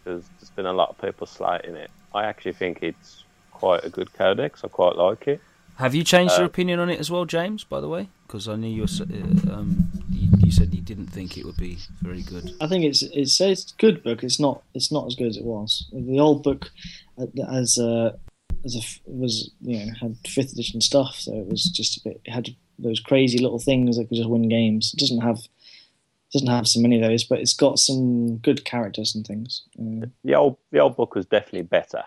because 0.05 0.24
there's 0.39 0.51
been 0.51 0.66
a 0.66 0.73
lot 0.73 0.91
of 0.91 0.99
people 0.99 1.27
slating 1.27 1.77
it. 1.77 1.91
I 2.15 2.24
actually 2.24 2.53
think 2.53 2.83
it's 2.83 3.24
quite 3.53 3.85
a 3.85 3.91
good 3.91 4.12
codex. 4.12 4.65
I 4.65 4.69
quite 4.69 4.97
like 4.97 5.28
it. 5.28 5.41
Have 5.77 5.95
you 5.95 6.05
changed 6.05 6.35
Uh, 6.35 6.39
your 6.39 6.47
opinion 6.47 6.81
on 6.81 6.89
it 6.91 6.99
as 6.99 7.11
well, 7.11 7.27
James? 7.27 7.62
By 7.62 7.81
the 7.81 7.89
way, 7.89 8.09
because 8.27 8.49
I 8.49 8.57
knew 8.57 8.69
you, 8.69 8.83
were, 8.83 9.05
uh, 9.05 9.55
um, 9.55 9.91
you 10.11 10.28
you 10.39 10.51
said 10.51 10.74
you 10.74 10.81
didn't 10.81 11.09
think 11.09 11.37
it 11.37 11.45
would 11.45 11.59
be 11.59 11.78
very 12.01 12.23
good. 12.23 12.55
I 12.61 12.66
think 12.66 12.85
it's 12.85 13.03
it's 13.03 13.41
it's 13.41 13.73
a 13.73 13.77
good 13.77 14.03
book. 14.03 14.24
It's 14.24 14.41
not 14.41 14.62
it's 14.74 14.91
not 14.91 15.07
as 15.07 15.15
good 15.15 15.28
as 15.28 15.37
it 15.37 15.45
was. 15.45 15.87
The 15.93 16.19
old 16.19 16.43
book, 16.43 16.70
uh, 17.19 17.27
as 17.51 17.78
a 17.78 18.19
as 18.67 18.77
a 18.77 19.11
was 19.11 19.51
you 19.63 19.79
know 19.79 19.93
had 20.01 20.17
fifth 20.27 20.53
edition 20.53 20.81
stuff, 20.81 21.17
so 21.17 21.33
it 21.33 21.47
was 21.47 21.65
just 21.65 21.99
a 21.99 22.09
bit. 22.09 22.21
It 22.25 22.31
had 22.31 22.51
those 22.79 23.01
crazy 23.01 23.39
little 23.39 23.59
things 23.59 23.97
that 23.97 24.09
could 24.09 24.17
just 24.17 24.29
win 24.29 24.49
games. 24.49 24.93
It 24.93 25.01
doesn't 25.01 25.23
have 25.23 25.39
doesn't 26.33 26.49
have 26.49 26.69
so 26.69 26.81
many 26.81 27.01
of 27.01 27.09
those, 27.09 27.25
but 27.25 27.39
it's 27.39 27.55
got 27.55 27.79
some 27.79 28.37
good 28.39 28.65
characters 28.65 29.15
and 29.15 29.27
things. 29.27 29.63
Uh, 29.79 30.09
The 30.25 30.35
old 30.35 30.59
the 30.73 30.81
old 30.81 30.97
book 30.97 31.15
was 31.15 31.25
definitely 31.25 31.63
better. 31.63 32.03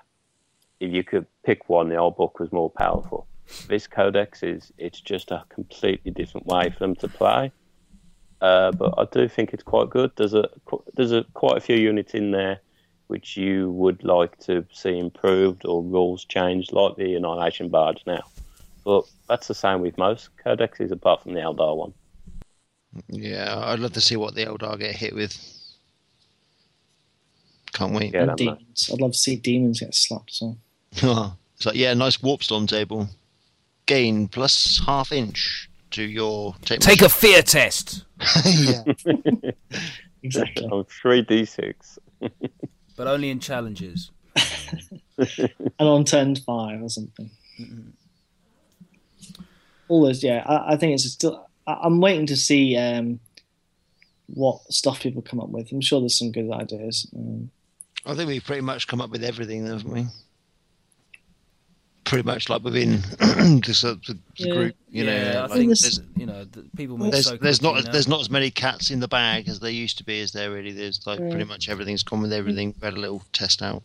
If 0.80 0.94
you 0.94 1.03
could 1.03 1.26
pick 1.44 1.69
one, 1.69 1.90
the 1.90 1.95
old 1.95 2.18
book 2.18 2.40
was 2.40 2.52
more 2.52 2.69
powerful. 2.69 3.26
This 3.68 3.88
codex 3.88 4.44
is 4.44 4.72
it's 4.77 5.02
just 5.02 5.31
a 5.31 5.44
completely 5.49 6.11
different 6.11 6.45
way 6.45 6.69
for 6.69 6.80
them 6.80 6.95
to 6.98 7.07
play. 7.07 7.52
Uh, 8.41 8.72
but 8.72 8.94
I 8.98 9.06
do 9.11 9.27
think 9.27 9.53
it's 9.53 9.64
quite 9.64 9.90
good. 9.90 10.11
There's 10.15 10.34
a 10.34 10.49
there's 10.95 11.11
a 11.11 11.26
quite 11.34 11.57
a 11.57 11.61
few 11.61 11.76
units 11.76 12.14
in 12.14 12.31
there 12.31 12.60
which 13.10 13.36
you 13.36 13.72
would 13.72 14.03
like 14.03 14.38
to 14.38 14.64
see 14.72 14.99
improved 14.99 15.65
or 15.65 15.81
rules 15.81 16.23
changed, 16.26 16.72
like 16.72 16.95
the 16.95 17.15
Annihilation 17.15 17.68
Barge 17.68 18.03
now. 18.06 18.22
But 18.86 19.06
that's 19.27 19.48
the 19.48 19.56
same 19.56 19.81
with 19.81 19.98
most 19.98 20.30
codexes, 20.45 20.91
apart 20.91 21.23
from 21.23 21.34
the 21.34 21.40
Eldar 21.40 21.76
one. 21.76 21.94
Yeah, 23.07 23.60
I'd 23.65 23.80
love 23.80 23.94
to 23.94 24.02
see 24.02 24.15
what 24.15 24.36
the 24.36 24.45
Eldar 24.45 24.77
get 24.77 24.95
hit 24.95 25.15
with. 25.15 25.36
Can't 27.73 27.94
wait. 27.94 28.14
Yeah, 28.14 28.31
demons. 28.38 28.91
I'd 28.94 29.02
love 29.02 29.14
to 29.14 29.18
see 29.18 29.38
demons 29.38 29.80
get 29.80 29.95
slapped. 29.95 30.36
So 30.36 30.56
it's 30.91 31.65
like, 31.65 31.76
yeah, 31.76 31.95
nice 31.95 32.22
warp 32.22 32.44
storm 32.44 32.68
table. 32.68 33.10
Gain 33.88 34.27
plus 34.27 34.81
half 34.86 35.11
inch 35.11 35.68
to 35.91 36.03
your 36.03 36.53
take. 36.61 36.80
Take 36.80 37.02
a 37.02 37.10
fear 37.10 37.41
test, 37.41 38.06
yeah. 38.45 38.84
exactly. 40.22 40.68
On 40.68 40.86
three 40.86 41.23
d 41.23 41.44
six. 41.45 41.98
But 42.99 43.07
only 43.07 43.30
in 43.30 43.39
challenges. 43.39 44.11
and 44.35 45.49
on 45.80 46.03
turn 46.03 46.35
five 46.35 46.81
or 46.81 46.89
something. 46.89 47.31
All 49.88 50.03
those, 50.03 50.21
yeah. 50.21 50.43
I, 50.45 50.73
I 50.73 50.76
think 50.76 50.95
it's 50.95 51.05
still. 51.05 51.47
I, 51.65 51.77
I'm 51.84 52.01
waiting 52.01 52.26
to 52.26 52.35
see 52.35 52.76
um, 52.76 53.21
what 54.27 54.59
stuff 54.69 54.99
people 54.99 55.21
come 55.21 55.39
up 55.39 55.47
with. 55.47 55.71
I'm 55.71 55.80
sure 55.80 56.01
there's 56.01 56.19
some 56.19 56.34
good 56.34 56.51
ideas. 56.51 57.07
Um, 57.15 57.49
I 58.05 58.15
think 58.15 58.27
we've 58.27 58.43
pretty 58.43 58.63
much 58.63 58.85
come 58.88 58.99
up 58.99 59.11
with 59.11 59.23
everything, 59.23 59.65
haven't 59.65 59.89
we? 59.89 60.05
Pretty 62.10 62.26
much 62.26 62.49
like 62.49 62.64
within 62.64 62.91
the, 63.19 63.72
sort 63.73 64.03
the, 64.06 64.14
the 64.14 64.19
Yeah. 64.48 64.53
group, 64.53 64.76
you 64.90 65.03
yeah, 65.06 65.34
know. 65.34 65.40
I 65.40 65.41
like 65.44 65.52
think 65.52 65.68
there's, 65.68 66.02
you 66.18 66.26
know 66.26 66.44
the 66.44 66.64
people 66.76 66.98
there's, 66.98 67.27
so 67.27 67.38
there's 67.38 67.61
not 67.61 67.84
now. 67.86 67.91
there's 67.91 68.07
not 68.07 68.19
as 68.19 68.31
many 68.31 68.49
cats 68.49 68.90
in 68.90 68.99
the 68.99 69.07
bag 69.07 69.48
as 69.48 69.60
there 69.60 69.69
used 69.69 69.99
to 69.99 70.03
be. 70.03 70.19
Is 70.19 70.31
there 70.31 70.49
really? 70.52 70.72
There's 70.72 71.06
like 71.06 71.19
Yeah. 71.19 71.30
pretty 71.30 71.45
much 71.45 71.69
everything's 71.69 72.02
gone 72.02 72.22
with 72.23 72.34
everything. 72.34 72.73
We 72.81 72.86
had 72.86 72.95
a 72.95 72.99
little 72.99 73.22
test 73.31 73.61
out. 73.61 73.84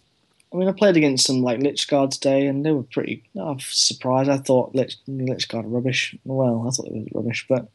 I 0.53 0.57
mean, 0.57 0.69
I 0.69 0.73
played 0.73 0.97
against 0.97 1.27
some 1.27 1.43
like 1.43 1.61
Lychguard 1.61 2.13
today, 2.13 2.47
and 2.47 2.65
they 2.65 2.73
were 2.73 2.85
pretty. 2.85 3.25
I 3.39 3.51
was 3.51 3.67
surprised. 3.67 4.31
I 4.31 4.39
thought 4.39 4.75
Lich, 4.75 4.97
Lychguard 5.07 5.65
are 5.65 5.69
rubbish. 5.69 6.17
Well, 6.25 6.65
I 6.67 6.71
thought 6.71 6.87
it 6.87 6.93
was 6.95 7.09
rubbish, 7.13 7.45
but 7.47 7.69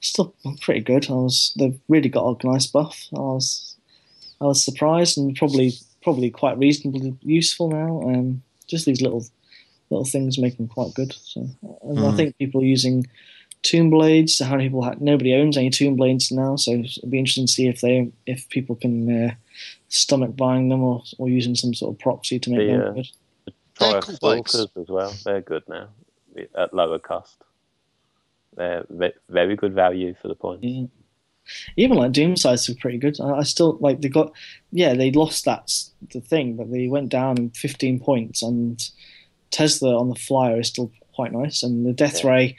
still 0.00 0.34
pretty 0.62 0.80
good. 0.80 1.10
I 1.10 1.14
was. 1.14 1.52
They've 1.58 1.78
really 1.88 2.08
got 2.08 2.42
a 2.42 2.46
nice 2.46 2.66
buff. 2.66 3.08
I 3.14 3.20
was. 3.20 3.76
I 4.40 4.46
was 4.46 4.64
surprised 4.64 5.18
and 5.18 5.36
probably 5.36 5.74
probably 6.02 6.30
quite 6.30 6.56
reasonably 6.56 7.14
useful 7.22 7.68
now. 7.68 8.00
Um, 8.08 8.42
just 8.66 8.86
these 8.86 9.02
little 9.02 9.26
little 9.92 10.04
things 10.04 10.38
make 10.38 10.56
them 10.56 10.68
quite 10.68 10.94
good. 10.94 11.14
So, 11.22 11.40
and 11.82 11.98
I 12.00 12.10
Mm. 12.10 12.16
think 12.16 12.38
people 12.38 12.60
are 12.62 12.64
using 12.76 13.06
tomb 13.62 13.90
blades. 13.90 14.38
How 14.40 14.56
many 14.56 14.64
people? 14.68 14.82
Ha- 14.82 14.96
nobody 15.00 15.34
owns 15.34 15.56
any 15.56 15.70
tomb 15.70 15.94
blades 15.96 16.32
now, 16.32 16.56
so 16.56 16.72
it'd 16.72 17.10
be 17.10 17.18
interesting 17.18 17.46
to 17.46 17.52
see 17.52 17.68
if 17.68 17.80
they 17.80 18.10
if 18.26 18.48
people 18.48 18.74
can 18.76 18.94
uh, 19.24 19.34
stomach 19.88 20.34
buying 20.36 20.68
them 20.70 20.82
or 20.82 21.02
or 21.18 21.28
using 21.28 21.54
some 21.54 21.74
sort 21.74 21.94
of 21.94 21.98
proxy 22.00 22.38
to 22.40 22.50
make 22.50 22.60
The, 22.60 22.66
them 22.72 22.80
uh, 22.88 22.92
good. 22.92 23.08
They're 23.78 24.00
cool 24.02 24.16
bikes. 24.20 24.52
Stalkers 24.52 24.76
as 24.82 24.88
well. 24.88 25.14
They're 25.24 25.40
good 25.40 25.62
now 25.68 25.88
at 26.56 26.72
lower 26.74 26.98
cost. 26.98 27.36
They're 28.56 28.84
ve- 28.90 29.12
very 29.28 29.56
good 29.56 29.72
value 29.74 30.14
for 30.20 30.28
the 30.28 30.34
points. 30.34 30.64
Yeah. 30.64 30.86
Even 31.76 31.96
like 31.96 32.12
Doom 32.12 32.36
Scythes 32.36 32.68
are 32.68 32.74
pretty 32.76 32.98
good. 32.98 33.18
I, 33.20 33.38
I 33.38 33.42
still 33.42 33.76
like 33.80 34.00
they 34.00 34.08
got, 34.08 34.32
yeah, 34.70 34.94
they 34.94 35.10
lost 35.10 35.44
that 35.46 35.72
the 36.12 36.20
thing, 36.20 36.54
but 36.56 36.70
they 36.70 36.86
went 36.86 37.08
down 37.08 37.50
15 37.50 37.98
points, 38.00 38.42
and 38.42 38.80
Tesla 39.52 39.96
on 39.96 40.08
the 40.08 40.16
flyer 40.16 40.58
is 40.58 40.68
still 40.68 40.90
quite 41.14 41.32
nice, 41.32 41.62
and 41.62 41.86
the 41.86 41.92
Death 41.92 42.24
Yeah. 42.24 42.30
Ray, 42.30 42.56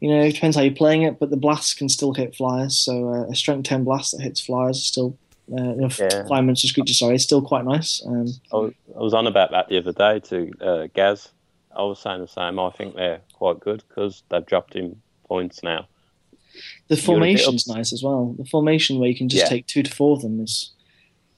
you 0.00 0.08
know, 0.10 0.20
it 0.22 0.34
depends 0.34 0.56
how 0.56 0.62
you're 0.62 0.74
playing 0.74 1.02
it, 1.02 1.18
but 1.18 1.30
the 1.30 1.36
blast 1.36 1.76
can 1.78 1.88
still 1.88 2.12
hit 2.12 2.36
flyers. 2.36 2.78
So 2.78 3.08
uh, 3.08 3.30
a 3.30 3.34
strength 3.34 3.66
10 3.68 3.84
blast 3.84 4.16
that 4.16 4.22
hits 4.22 4.40
flyers 4.40 4.76
is 4.76 4.86
still, 4.86 5.16
uh, 5.58 5.74
Yeah. 5.98 6.26
flying 6.26 6.46
monster 6.46 6.72
creature, 6.72 6.94
sorry, 6.94 7.16
is 7.16 7.22
still 7.24 7.42
quite 7.42 7.64
nice. 7.64 8.02
Um, 8.06 8.28
I 8.52 8.56
was, 8.56 8.72
I 8.94 8.98
was 9.00 9.14
on 9.14 9.26
about 9.26 9.50
that 9.52 9.68
the 9.68 9.78
other 9.78 9.92
day 9.92 10.20
to 10.28 10.52
uh, 10.60 10.86
Gaz. 10.94 11.30
I 11.74 11.82
was 11.82 11.98
saying 11.98 12.20
the 12.20 12.28
same. 12.28 12.58
I 12.60 12.70
think 12.70 12.94
they're 12.94 13.22
quite 13.32 13.58
good 13.58 13.82
because 13.88 14.22
they've 14.28 14.46
dropped 14.46 14.76
in 14.76 15.00
points 15.26 15.62
now. 15.62 15.88
the 16.88 16.96
formation's 16.96 17.66
nice 17.66 17.92
as 17.92 18.02
well. 18.02 18.34
The 18.38 18.44
formation 18.44 19.00
where 19.00 19.08
you 19.08 19.16
can 19.16 19.28
just 19.28 19.44
Yeah. 19.44 19.48
take 19.48 19.66
two 19.66 19.82
to 19.82 19.90
four 19.90 20.12
of 20.16 20.22
them 20.22 20.38
is 20.40 20.70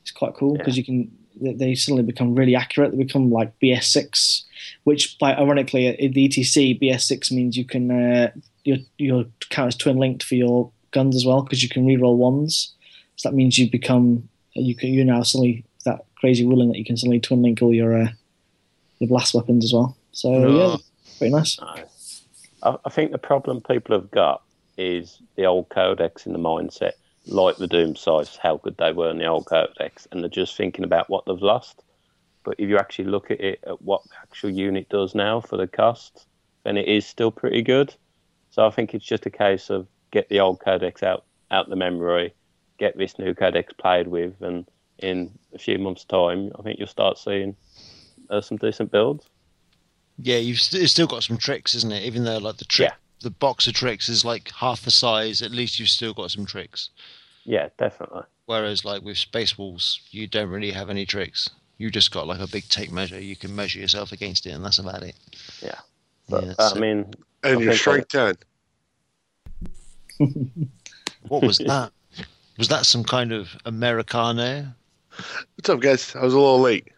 It's 0.02 0.10
quite 0.10 0.34
cool 0.34 0.56
because 0.58 0.76
you 0.76 0.84
can. 0.84 1.10
They, 1.40 1.52
they 1.54 1.74
suddenly 1.74 2.02
become 2.02 2.34
really 2.34 2.54
accurate. 2.54 2.90
They 2.92 2.98
become 3.02 3.30
like 3.30 3.58
BS6, 3.60 4.42
which, 4.84 5.18
by 5.18 5.34
ironically, 5.36 5.86
in 5.88 6.12
the 6.12 6.28
ETC, 6.28 6.80
BS6 6.80 7.32
means 7.32 7.56
you 7.56 7.64
can 7.64 7.90
uh, 7.90 8.30
your 8.64 8.78
your 8.98 9.24
count 9.50 9.68
is 9.68 9.76
twin 9.76 9.96
linked 9.96 10.22
for 10.22 10.34
your 10.34 10.70
guns 10.92 11.16
as 11.16 11.24
well 11.26 11.42
because 11.42 11.62
you 11.62 11.68
can 11.68 11.86
reroll 11.86 12.16
ones. 12.16 12.72
So 13.16 13.28
that 13.28 13.34
means 13.34 13.58
you 13.58 13.70
become 13.70 14.28
you 14.54 14.74
can 14.74 14.90
you 14.90 15.04
now 15.04 15.22
suddenly 15.22 15.64
that 15.84 16.04
crazy 16.16 16.44
ruling 16.46 16.68
that 16.68 16.78
you 16.78 16.84
can 16.84 16.96
suddenly 16.96 17.20
twin 17.20 17.42
link 17.42 17.62
all 17.62 17.74
your 17.74 17.96
uh, 18.00 18.08
your 18.98 19.08
blast 19.08 19.34
weapons 19.34 19.64
as 19.64 19.72
well. 19.72 19.96
So 20.12 20.32
Oh. 20.32 20.56
yeah, 20.56 20.76
pretty 21.18 21.34
nice. 21.34 21.60
Nice. 21.60 22.22
I, 22.62 22.76
I 22.84 22.90
think 22.90 23.12
the 23.12 23.18
problem 23.18 23.60
people 23.60 23.94
have 23.94 24.10
got 24.10 24.42
is 24.78 25.20
the 25.36 25.46
old 25.46 25.68
codex 25.70 26.26
in 26.26 26.32
the 26.32 26.38
mindset, 26.38 26.92
like 27.26 27.56
the 27.56 27.66
Doom 27.66 27.96
Scythes, 27.96 28.38
how 28.42 28.56
good 28.58 28.76
they 28.76 28.92
were 28.92 29.10
in 29.10 29.18
the 29.18 29.26
old 29.26 29.46
codex, 29.46 30.06
and 30.10 30.22
they're 30.22 30.28
just 30.28 30.56
thinking 30.56 30.84
about 30.84 31.08
what 31.08 31.24
they've 31.26 31.40
lost. 31.40 31.82
But 32.46 32.54
if 32.60 32.68
you 32.68 32.78
actually 32.78 33.06
look 33.06 33.32
at 33.32 33.40
it, 33.40 33.58
at 33.66 33.82
what 33.82 34.04
the 34.04 34.10
actual 34.22 34.50
unit 34.50 34.88
does 34.88 35.16
now 35.16 35.40
for 35.40 35.56
the 35.56 35.66
cost, 35.66 36.26
then 36.62 36.76
it 36.76 36.86
is 36.86 37.04
still 37.04 37.32
pretty 37.32 37.60
good. 37.60 37.92
So 38.50 38.64
I 38.64 38.70
think 38.70 38.94
it's 38.94 39.04
just 39.04 39.26
a 39.26 39.30
case 39.30 39.68
of 39.68 39.88
get 40.12 40.28
the 40.28 40.38
old 40.40 40.60
codex 40.60 41.02
out 41.02 41.24
out 41.50 41.68
the 41.68 41.74
memory, 41.76 42.32
get 42.78 42.96
this 42.96 43.18
new 43.18 43.34
codex 43.34 43.72
played 43.72 44.06
with, 44.06 44.40
and 44.40 44.64
in 45.00 45.36
a 45.54 45.58
few 45.58 45.76
months' 45.78 46.04
time, 46.04 46.52
I 46.56 46.62
think 46.62 46.78
you'll 46.78 46.86
start 46.88 47.18
seeing 47.18 47.56
uh, 48.30 48.40
some 48.40 48.58
decent 48.58 48.92
builds. 48.92 49.28
Yeah, 50.18 50.38
you've 50.38 50.60
st- 50.60 50.88
still 50.88 51.06
got 51.08 51.24
some 51.24 51.36
tricks, 51.38 51.74
isn't 51.74 51.92
it? 51.92 52.04
Even 52.04 52.22
though 52.24 52.38
like 52.38 52.58
the 52.58 52.64
trick, 52.64 52.90
Yeah. 52.90 52.94
the 53.22 53.30
box 53.30 53.66
of 53.66 53.74
tricks 53.74 54.08
is 54.08 54.24
like 54.24 54.52
half 54.52 54.82
the 54.82 54.90
size. 54.92 55.42
At 55.42 55.50
least 55.50 55.80
you've 55.80 55.88
still 55.88 56.14
got 56.14 56.30
some 56.30 56.46
tricks. 56.46 56.90
Yeah, 57.44 57.68
definitely. 57.76 58.22
Whereas 58.46 58.84
like 58.84 59.02
with 59.02 59.18
Space 59.18 59.58
Wolves, 59.58 60.00
you 60.12 60.28
don't 60.28 60.48
really 60.48 60.70
have 60.70 60.90
any 60.90 61.06
tricks. 61.06 61.50
You 61.78 61.90
just 61.90 62.10
got 62.10 62.26
like 62.26 62.40
a 62.40 62.46
big 62.46 62.68
tape 62.68 62.90
measure. 62.90 63.20
You 63.20 63.36
can 63.36 63.54
measure 63.54 63.78
yourself 63.78 64.12
against 64.12 64.46
it, 64.46 64.50
and 64.50 64.64
that's 64.64 64.78
about 64.78 65.02
it. 65.02 65.14
Yeah. 65.62 65.78
But 66.28 66.44
Yeah, 66.44 66.54
so- 66.58 66.76
I 66.76 66.78
mean, 66.80 66.98
And 67.44 67.58
I 67.58 67.60
your 67.62 67.72
think 67.72 67.80
strength 67.80 68.08
ten. 68.08 68.34
What 71.28 71.42
was 71.42 71.58
that? 71.58 71.90
was 72.56 72.68
that 72.68 72.86
some 72.86 73.02
kind 73.04 73.32
of 73.32 73.56
Americano? 73.64 74.66
What's 75.56 75.68
up, 75.68 75.80
guys? 75.80 76.14
I 76.14 76.22
was 76.24 76.34
a 76.34 76.38
little 76.38 76.60
late. 76.60 76.88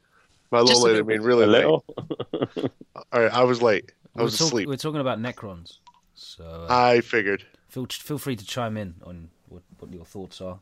By 0.50 0.60
a 0.60 0.62
little 0.62 0.82
late, 0.82 0.98
I 0.98 1.02
mean 1.02 1.22
really 1.22 1.46
late. 1.46 1.64
little. 1.64 1.84
All 3.12 3.20
right, 3.22 3.32
I 3.32 3.42
was 3.44 3.60
late. 3.62 3.92
I 4.16 4.20
We're, 4.20 4.24
was 4.24 4.38
talk- 4.38 4.48
asleep. 4.48 4.68
we're 4.68 4.76
talking 4.76 5.00
about 5.00 5.18
Necrons, 5.18 5.78
so 6.14 6.44
uh, 6.44 6.74
I 6.74 7.00
figured. 7.00 7.44
feel 7.68 7.86
feel 7.90 8.18
free 8.18 8.36
to 8.36 8.44
chime 8.44 8.76
in 8.76 8.94
on 9.04 9.30
what, 9.48 9.62
what 9.78 9.92
your 9.92 10.04
thoughts 10.04 10.40
are. 10.40 10.58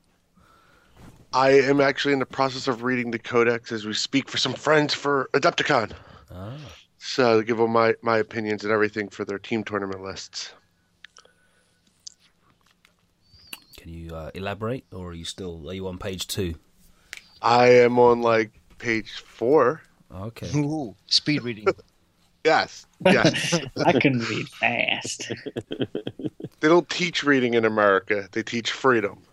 I 1.37 1.51
am 1.51 1.83
actually 1.83 2.15
in 2.15 2.19
the 2.19 2.25
process 2.25 2.67
of 2.67 2.83
reading 2.83 3.11
the 3.11 3.19
codex 3.19 3.71
as 3.71 3.85
we 3.85 3.93
speak 3.93 4.31
for 4.31 4.39
some 4.39 4.55
friends 4.55 4.95
for 4.95 5.29
Adepticon. 5.35 5.93
Ah. 6.31 6.57
So 6.97 7.41
to 7.41 7.45
give 7.45 7.59
them 7.59 7.73
my, 7.73 7.95
my 8.01 8.17
opinions 8.17 8.65
and 8.65 8.73
everything 8.73 9.11
for 9.11 9.27
their 9.27 9.39
team 9.39 9.63
tournament 9.63 10.03
lists. 10.03 10.55
Can 13.77 13.93
you 13.93 14.15
uh, 14.17 14.31
elaborate, 14.35 14.87
or 14.91 15.11
are 15.11 15.13
you 15.13 15.27
still 15.27 15.69
are 15.69 15.75
you 15.75 15.87
on 15.89 15.99
page 15.99 16.27
two? 16.27 16.55
I 17.43 17.67
am 17.67 17.99
on 17.99 18.23
like 18.23 18.59
page 18.79 19.13
four. 19.19 19.83
Okay. 20.11 20.51
Ooh, 20.57 20.97
speed 21.07 21.43
reading. 21.43 21.67
Yes, 22.45 22.87
yes. 23.05 23.59
I 23.85 23.99
can 23.99 24.21
read 24.21 24.49
fast. 24.49 25.33
they 26.61 26.69
don't 26.69 26.89
teach 26.89 27.25
reading 27.25 27.55
in 27.55 27.65
America. 27.65 28.29
They 28.31 28.45
teach 28.45 28.71
freedom. 28.71 29.25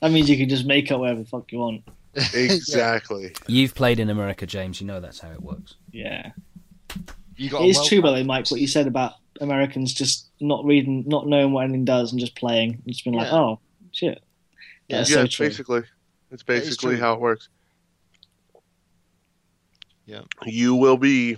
That 0.00 0.10
means 0.10 0.28
you 0.28 0.36
can 0.36 0.48
just 0.48 0.66
make 0.66 0.90
up 0.90 1.00
whatever 1.00 1.20
the 1.20 1.26
fuck 1.26 1.50
you 1.52 1.58
want. 1.58 1.82
Exactly. 2.34 3.32
You've 3.46 3.74
played 3.74 3.98
in 4.00 4.10
America, 4.10 4.46
James. 4.46 4.80
You 4.80 4.86
know 4.86 5.00
that's 5.00 5.20
how 5.20 5.30
it 5.30 5.40
works. 5.42 5.74
Yeah. 5.92 6.32
You 7.36 7.48
got 7.48 7.62
It 7.62 7.66
a 7.66 7.68
is 7.68 7.76
well- 7.76 7.86
true, 7.86 8.02
by 8.02 8.08
the 8.08 8.14
way, 8.14 8.22
Mike, 8.24 8.50
what 8.50 8.60
you 8.60 8.66
said 8.66 8.86
about 8.86 9.12
Americans 9.40 9.94
just 9.94 10.26
not 10.40 10.64
reading, 10.64 11.04
not 11.06 11.26
knowing 11.28 11.52
what 11.52 11.64
anything 11.64 11.84
does 11.84 12.10
and 12.12 12.20
just 12.20 12.34
playing. 12.34 12.74
And 12.84 12.92
just 12.92 13.04
being 13.04 13.16
like, 13.16 13.28
Yeah. 13.28 13.34
oh, 13.38 13.60
shit. 13.92 14.22
Yeah, 14.88 14.98
yeah, 14.98 15.04
so 15.04 15.26
true. 15.26 15.46
basically. 15.46 15.82
It's 16.30 16.42
basically 16.42 16.96
true. 16.96 17.00
how 17.00 17.14
it 17.14 17.20
works. 17.20 17.48
Yeah. 20.06 20.22
You 20.44 20.74
will 20.74 20.96
be 20.96 21.36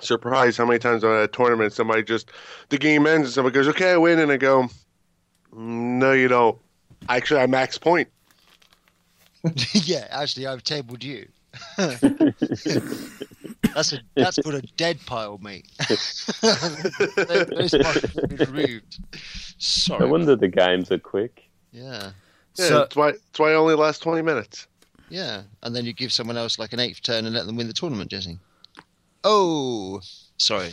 surprised 0.00 0.56
how 0.56 0.64
many 0.66 0.78
times 0.78 1.02
on 1.02 1.16
a 1.20 1.26
tournament 1.26 1.72
somebody 1.72 2.02
just 2.04 2.30
the 2.68 2.78
game 2.78 3.06
ends 3.06 3.26
and 3.28 3.34
somebody 3.34 3.52
goes, 3.54 3.66
"Okay, 3.68 3.90
I 3.92 3.96
win," 3.96 4.20
and 4.20 4.30
I 4.30 4.36
go, 4.36 4.68
"No, 5.58 6.12
you 6.12 6.28
don't." 6.28 6.58
Actually, 7.08 7.40
I 7.40 7.46
max 7.46 7.78
point. 7.78 8.08
yeah, 9.72 10.06
actually, 10.10 10.46
I've 10.46 10.62
tabled 10.62 11.02
you. 11.04 11.28
that's 11.76 12.02
a 13.92 14.00
that's 14.14 14.38
called 14.38 14.54
a 14.56 14.62
dead 14.76 14.98
pile, 15.06 15.38
mate. 15.38 15.66
Those 15.88 17.74
piles 17.74 18.02
have 18.02 18.28
been 18.28 18.52
removed. 18.52 18.98
no 19.12 19.18
Sorry. 19.58 20.08
wonder 20.08 20.36
the 20.36 20.48
games 20.48 20.90
are 20.92 20.98
quick. 20.98 21.48
Yeah, 21.72 22.10
Yeah, 22.56 22.66
So 22.66 22.78
that's 22.80 22.96
why. 22.96 23.12
That's 23.12 23.38
why 23.38 23.50
I 23.52 23.54
only 23.54 23.74
last 23.74 24.02
twenty 24.02 24.22
minutes. 24.22 24.66
yeah, 25.08 25.42
and 25.62 25.74
then 25.74 25.84
you 25.84 25.92
give 25.92 26.12
someone 26.12 26.36
else 26.36 26.58
like 26.58 26.72
an 26.72 26.80
eighth 26.80 27.02
turn 27.02 27.24
and 27.24 27.34
let 27.34 27.46
them 27.46 27.56
win 27.56 27.66
the 27.66 27.72
tournament, 27.72 28.10
Jesse. 28.10 28.38
Oh, 29.24 30.00
sorry. 30.36 30.72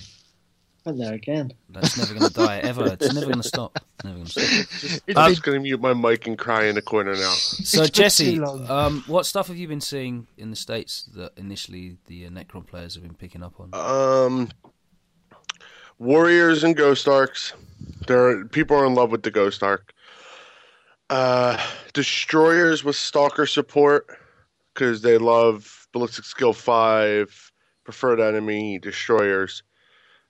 Went 0.85 0.99
there 0.99 1.13
again. 1.15 1.51
that's 1.69 1.97
never 1.97 2.13
going 2.13 2.31
to 2.31 2.33
die 2.33 2.59
ever. 2.59 2.85
It's 2.93 3.11
never 3.11 3.25
going 3.25 3.41
to 3.41 3.47
stop. 3.47 3.79
Never 4.03 4.17
going 4.17 4.27
to 4.27 4.31
stop. 4.39 5.01
It's 5.07 5.17
I'm 5.17 5.31
just 5.31 5.41
gonna 5.41 5.59
mute 5.59 5.81
my 5.81 5.93
mic 5.95 6.27
and 6.27 6.37
cry 6.37 6.65
in 6.65 6.75
the 6.75 6.81
corner 6.81 7.15
now. 7.15 7.33
So 7.65 7.85
Jesse, 7.87 8.39
um, 8.39 9.03
what 9.07 9.25
stuff 9.25 9.47
have 9.47 9.57
you 9.57 9.67
been 9.67 9.81
seeing 9.81 10.27
in 10.37 10.51
the 10.51 10.55
states 10.55 11.09
that 11.15 11.31
initially 11.37 11.97
the 12.05 12.27
uh, 12.27 12.29
Necron 12.29 12.67
players 12.67 12.93
have 12.93 13.01
been 13.03 13.15
picking 13.15 13.41
up 13.41 13.53
on? 13.59 13.69
Um, 13.73 14.49
Warriors 15.97 16.63
and 16.63 16.75
Ghost 16.75 17.07
Arks. 17.07 17.53
There, 18.07 18.45
people 18.45 18.77
are 18.77 18.85
in 18.85 18.93
love 18.93 19.09
with 19.09 19.23
the 19.23 19.31
Ghost 19.31 19.63
Ark. 19.63 19.91
Uh, 21.09 21.57
Destroyers 21.93 22.83
with 22.83 22.95
Stalker 22.95 23.47
support 23.47 24.07
because 24.73 25.01
they 25.01 25.17
love 25.17 25.87
Ballistic 25.93 26.25
Skill 26.25 26.53
Five, 26.53 27.51
Preferred 27.83 28.19
Enemy, 28.19 28.79
Destroyers, 28.79 29.63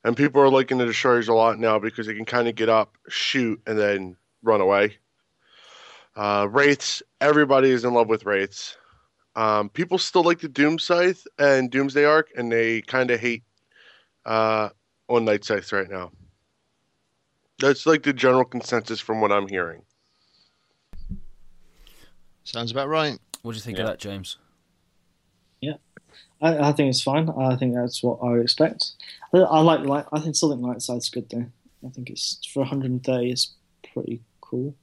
and 0.05 0.15
people 0.15 0.39
are 0.39 0.49
liking 0.49 0.77
the 0.77 0.85
Destroyers 0.85 1.27
a 1.27 1.33
lot 1.33 1.57
now 1.59 1.79
because 1.79 2.05
they 2.05 2.13
can 2.13 2.25
kind 2.25 2.47
of 2.47 2.53
get 2.53 2.69
up, 2.69 2.95
shoot, 3.09 3.59
and 3.65 3.77
then 3.77 4.15
run 4.43 4.61
away. 4.61 4.97
Uh, 6.15 6.47
Wraiths. 6.49 7.01
Everybody 7.19 7.71
is 7.71 7.83
in 7.83 7.93
love 7.95 8.07
with 8.07 8.23
Wraiths. 8.23 8.77
Um, 9.35 9.67
people 9.67 9.97
still 9.97 10.23
like 10.23 10.39
the 10.39 10.47
Doom 10.47 10.77
Scythe 10.77 11.25
and 11.39 11.71
Doomsday 11.71 12.05
Ark, 12.05 12.29
and 12.37 12.51
they 12.51 12.81
kind 12.83 13.09
of 13.09 13.19
hate 13.19 13.43
uh, 14.25 14.69
on 15.09 15.25
Night 15.25 15.43
Scythes 15.43 15.73
right 15.73 15.89
now. 15.89 16.11
That's 17.57 17.87
like 17.87 18.03
the 18.03 18.13
general 18.13 18.45
consensus 18.45 18.99
from 18.99 19.21
what 19.21 19.31
I'm 19.31 19.47
hearing. 19.47 19.81
Sounds 22.43 22.71
about 22.71 22.89
right. 22.89 23.17
What 23.41 23.53
do 23.53 23.55
you 23.55 23.61
think 23.61 23.79
Yeah. 23.79 23.85
of 23.85 23.89
that, 23.89 23.99
James? 23.99 24.37
I, 26.41 26.69
I 26.69 26.71
think 26.73 26.89
it's 26.89 27.01
fine. 27.01 27.29
I 27.29 27.55
think 27.55 27.73
that's 27.73 28.03
what 28.03 28.19
I 28.21 28.31
would 28.31 28.41
expect. 28.41 28.91
I, 29.33 29.39
I 29.39 29.59
like, 29.61 29.81
light. 29.81 30.05
I 30.11 30.19
think 30.19 30.35
still 30.35 30.49
think 30.49 30.61
Night 30.61 30.77
Scythe's 30.77 31.09
good 31.09 31.29
though. 31.29 31.45
I 31.85 31.89
think 31.89 32.09
it's 32.09 32.39
for 32.51 32.59
130 32.61 33.31
It's 33.31 33.53
pretty 33.93 34.21
cool. 34.41 34.73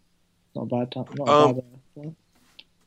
Not 0.55 0.63
a 0.63 0.67
bad 0.67 0.93
time. 0.93 1.05
Not 1.17 1.29
a 1.29 1.33
Um, 1.33 1.55
bad. 1.97 2.15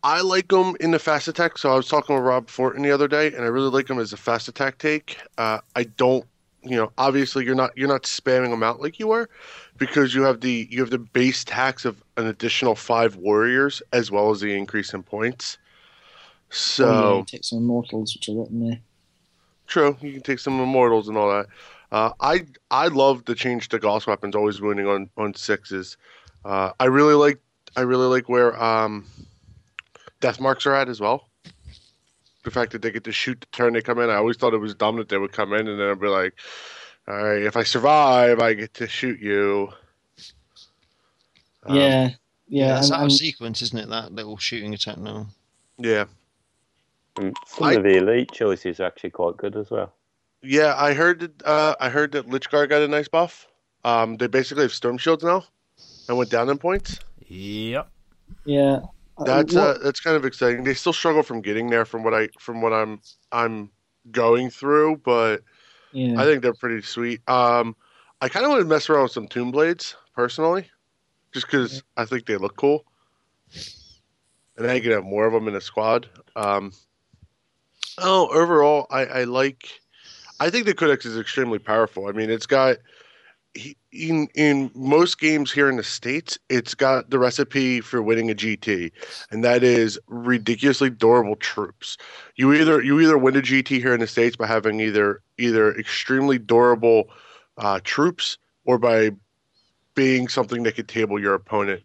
I 0.04 0.22
like 0.22 0.50
them 0.50 0.76
in 0.80 0.92
the 0.92 1.00
fast 1.00 1.28
attack. 1.28 1.58
So 1.58 1.72
I 1.72 1.76
was 1.76 1.88
talking 1.88 2.16
with 2.16 2.24
Rob 2.24 2.48
Fortin 2.48 2.84
the 2.84 2.92
other 2.92 3.08
day, 3.08 3.28
and 3.28 3.38
I 3.38 3.48
really 3.48 3.72
like 3.72 3.88
them 3.88 3.98
as 3.98 4.14
a 4.14 4.18
fast 4.18 4.48
attack 4.48 4.78
take. 4.78 5.18
Uh, 5.40 5.60
I 5.76 5.86
don't, 5.86 6.24
you 6.62 6.76
know, 6.76 6.92
obviously 7.00 7.44
you're 7.44 7.56
not 7.56 7.76
you're 7.76 7.88
not 7.88 8.04
spamming 8.04 8.52
them 8.52 8.62
out 8.62 8.80
like 8.80 9.00
you 9.00 9.08
were, 9.08 9.28
because 9.78 10.14
you 10.14 10.22
have 10.22 10.42
the 10.42 10.68
you 10.70 10.80
have 10.82 10.92
the 10.92 11.00
base 11.00 11.44
tax 11.44 11.86
of 11.86 12.04
an 12.18 12.28
additional 12.28 12.76
five 12.76 13.16
warriors 13.16 13.82
as 13.94 14.12
well 14.12 14.30
as 14.30 14.42
the 14.42 14.56
increase 14.56 14.94
in 14.94 15.02
points. 15.02 15.58
So 16.50 16.88
oh, 16.88 17.12
yeah, 17.12 17.18
you 17.18 17.26
take 17.26 17.44
some 17.44 17.60
Immortals, 17.60 18.16
which 18.16 18.30
are 18.30 18.36
written 18.40 18.68
there. 18.68 18.80
True, 19.68 19.98
you 20.02 20.14
can 20.14 20.22
take 20.22 20.40
some 20.40 20.60
immortals 20.60 21.08
and 21.08 21.18
all 21.18 21.30
that. 21.30 21.48
Uh, 21.92 22.12
I 22.20 22.46
I 22.70 22.88
love 22.88 23.26
the 23.26 23.36
change 23.36 23.70
to 23.70 23.80
Gauss 23.80 24.06
weapons, 24.06 24.36
always 24.36 24.62
winning 24.62 24.88
on 24.88 25.10
on 25.18 25.34
sixes. 25.34 25.98
Uh, 26.44 26.72
I 26.80 26.86
really 26.86 27.16
like 27.16 27.40
I 27.76 27.82
really 27.82 28.08
like 28.08 28.30
where 28.30 28.62
um, 28.62 29.06
death 30.20 30.40
marks 30.40 30.66
are 30.66 30.76
at 30.76 30.90
as 30.90 31.00
well. 31.00 31.30
The 32.44 32.52
fact 32.52 32.74
that 32.74 32.82
they 32.82 32.92
get 32.92 33.04
to 33.06 33.12
shoot 33.12 33.42
the 33.42 33.48
turn 33.48 33.74
they 33.74 33.82
come 33.82 34.00
in. 34.00 34.10
I 34.10 34.16
always 34.16 34.38
thought 34.38 34.54
it 34.54 34.60
was 34.60 34.76
dumb 34.76 34.98
that 34.98 35.10
they 35.10 35.18
would 35.18 35.32
come 35.32 35.54
in 35.54 35.68
and 35.68 35.80
then 35.80 35.90
I'd 35.90 36.00
be 36.00 36.08
like, 36.08 36.36
all 37.08 37.16
right, 37.16 37.42
if 37.42 37.58
I 37.58 37.64
survive, 37.64 38.40
I 38.40 38.54
get 38.54 38.74
to 38.76 38.88
shoot 38.88 39.20
you. 39.20 39.70
Um, 41.64 41.76
yeah, 41.76 42.10
yeah. 42.48 42.76
that's 42.76 42.90
and, 42.90 42.96
out 42.96 43.00
of 43.00 43.04
and- 43.06 43.14
sequence, 43.14 43.64
isn't 43.64 43.80
it? 43.80 43.90
That 43.90 44.14
little 44.14 44.38
shooting 44.38 44.76
attack 44.76 45.00
now. 45.00 45.28
yeah, 45.80 46.06
And 47.18 47.36
some 47.48 47.68
I- 47.68 47.74
of 47.74 47.84
the 47.84 47.98
elite 47.98 48.32
choices 48.32 48.80
are 48.80 48.86
actually 48.86 49.12
quite 49.12 49.38
good 49.38 49.56
as 49.56 49.70
well. 49.72 49.94
yeah. 50.42 50.76
I 50.78 50.94
heard 50.94 51.20
that. 51.22 51.44
Uh, 51.46 51.76
I 51.80 51.90
heard 51.90 52.12
that 52.14 52.28
Lychguard 52.28 52.70
got 52.70 52.82
a 52.82 52.88
nice 52.88 53.08
buff. 53.08 53.48
Um, 53.84 54.18
they 54.18 54.28
basically 54.28 54.64
have 54.64 54.74
storm 54.74 54.98
shields 54.98 55.24
now, 55.24 55.46
and 56.10 56.18
went 56.18 56.30
down 56.30 56.50
in 56.50 56.58
points. 56.58 57.00
Yep. 57.28 57.90
yeah, 58.46 58.80
That's 59.26 59.54
what- 59.54 59.62
uh, 59.64 59.78
that's 59.84 60.00
kind 60.00 60.16
of 60.18 60.26
exciting. 60.26 60.64
They 60.64 60.74
still 60.74 60.94
struggle 60.94 61.24
from 61.24 61.42
getting 61.42 61.70
there 61.70 61.86
from 61.86 62.04
what 62.04 62.14
I 62.14 62.30
from 62.40 62.62
what 62.62 62.74
I'm 62.74 63.00
I'm 63.32 63.70
going 64.12 64.50
through, 64.50 64.98
but 64.98 65.42
yeah. 65.92 66.20
I 66.20 66.26
think 66.26 66.42
they're 66.42 66.54
pretty 66.54 66.82
sweet. 66.82 67.22
Um, 67.30 67.76
I 68.22 68.30
kind 68.30 68.46
of 68.46 68.50
want 68.52 68.62
to 68.62 68.68
mess 68.68 68.90
around 68.90 69.04
with 69.04 69.12
some 69.14 69.28
Tomb 69.28 69.52
Blades 69.52 69.96
personally, 70.16 70.70
just 71.32 71.46
because 71.48 71.82
I 71.98 72.06
think 72.06 72.26
they 72.26 72.38
look 72.38 72.56
cool, 72.58 72.86
and 74.58 74.68
I 74.68 74.80
can 74.80 74.92
have 74.92 75.04
more 75.06 75.26
of 75.26 75.34
them 75.34 75.48
in 75.48 75.56
a 75.56 75.62
squad. 75.62 76.08
Um, 76.36 76.72
oh, 77.98 78.28
overall, 78.28 78.88
I, 78.90 79.06
I 79.06 79.24
like. 79.24 79.68
I 80.40 80.50
think 80.50 80.66
the 80.66 80.74
Codex 80.74 81.06
is 81.06 81.18
extremely 81.18 81.60
powerful. 81.60 82.08
I 82.08 82.12
mean, 82.12 82.30
it's 82.30 82.46
got 82.46 82.78
in 83.92 84.28
in 84.36 84.72
most 84.76 85.20
games 85.20 85.52
here 85.52 85.70
in 85.70 85.78
the 85.78 85.84
states, 85.84 86.38
it's 86.50 86.76
got 86.76 87.10
the 87.10 87.20
recipe 87.20 87.82
for 87.82 88.02
winning 88.02 88.30
a 88.30 88.36
GT, 88.36 88.92
and 89.32 89.44
that 89.44 89.64
is 89.64 89.98
ridiculously 90.08 90.90
durable 90.90 91.36
troops. 91.38 91.98
You 92.36 92.54
either 92.54 92.82
you 92.82 93.00
either 93.00 93.18
win 93.18 93.36
a 93.36 93.42
GT 93.42 93.80
here 93.80 93.94
in 93.94 94.02
the 94.02 94.08
states 94.08 94.36
by 94.36 94.48
having 94.48 94.80
either 94.80 95.22
either 95.38 95.74
extremely 95.78 96.38
durable 96.38 97.06
uh, 97.58 97.80
troops 97.84 98.38
or 98.66 98.78
by 98.78 99.12
being 99.96 100.28
something 100.28 100.64
that 100.64 100.76
could 100.76 100.90
table 100.90 101.20
your 101.20 101.34
opponent, 101.34 101.84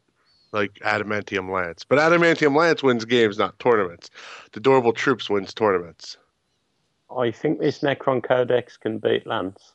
like 0.53 0.79
Adamantine 0.83 1.51
Lance. 1.51 1.85
But 1.85 1.99
Adamantine 1.99 2.55
Lance 2.55 2.83
wins 2.83 3.05
games, 3.05 3.39
not 3.39 3.59
tournaments. 3.59 4.11
The 4.53 4.61
durable 4.61 4.93
troops 4.93 5.31
wins 5.31 5.55
tournaments. 5.55 6.17
I 7.17 7.31
think 7.31 7.59
this 7.61 7.81
Necron 7.81 8.23
Codex 8.23 8.77
can 8.77 8.99
beat 8.99 9.27
Lance. 9.27 9.75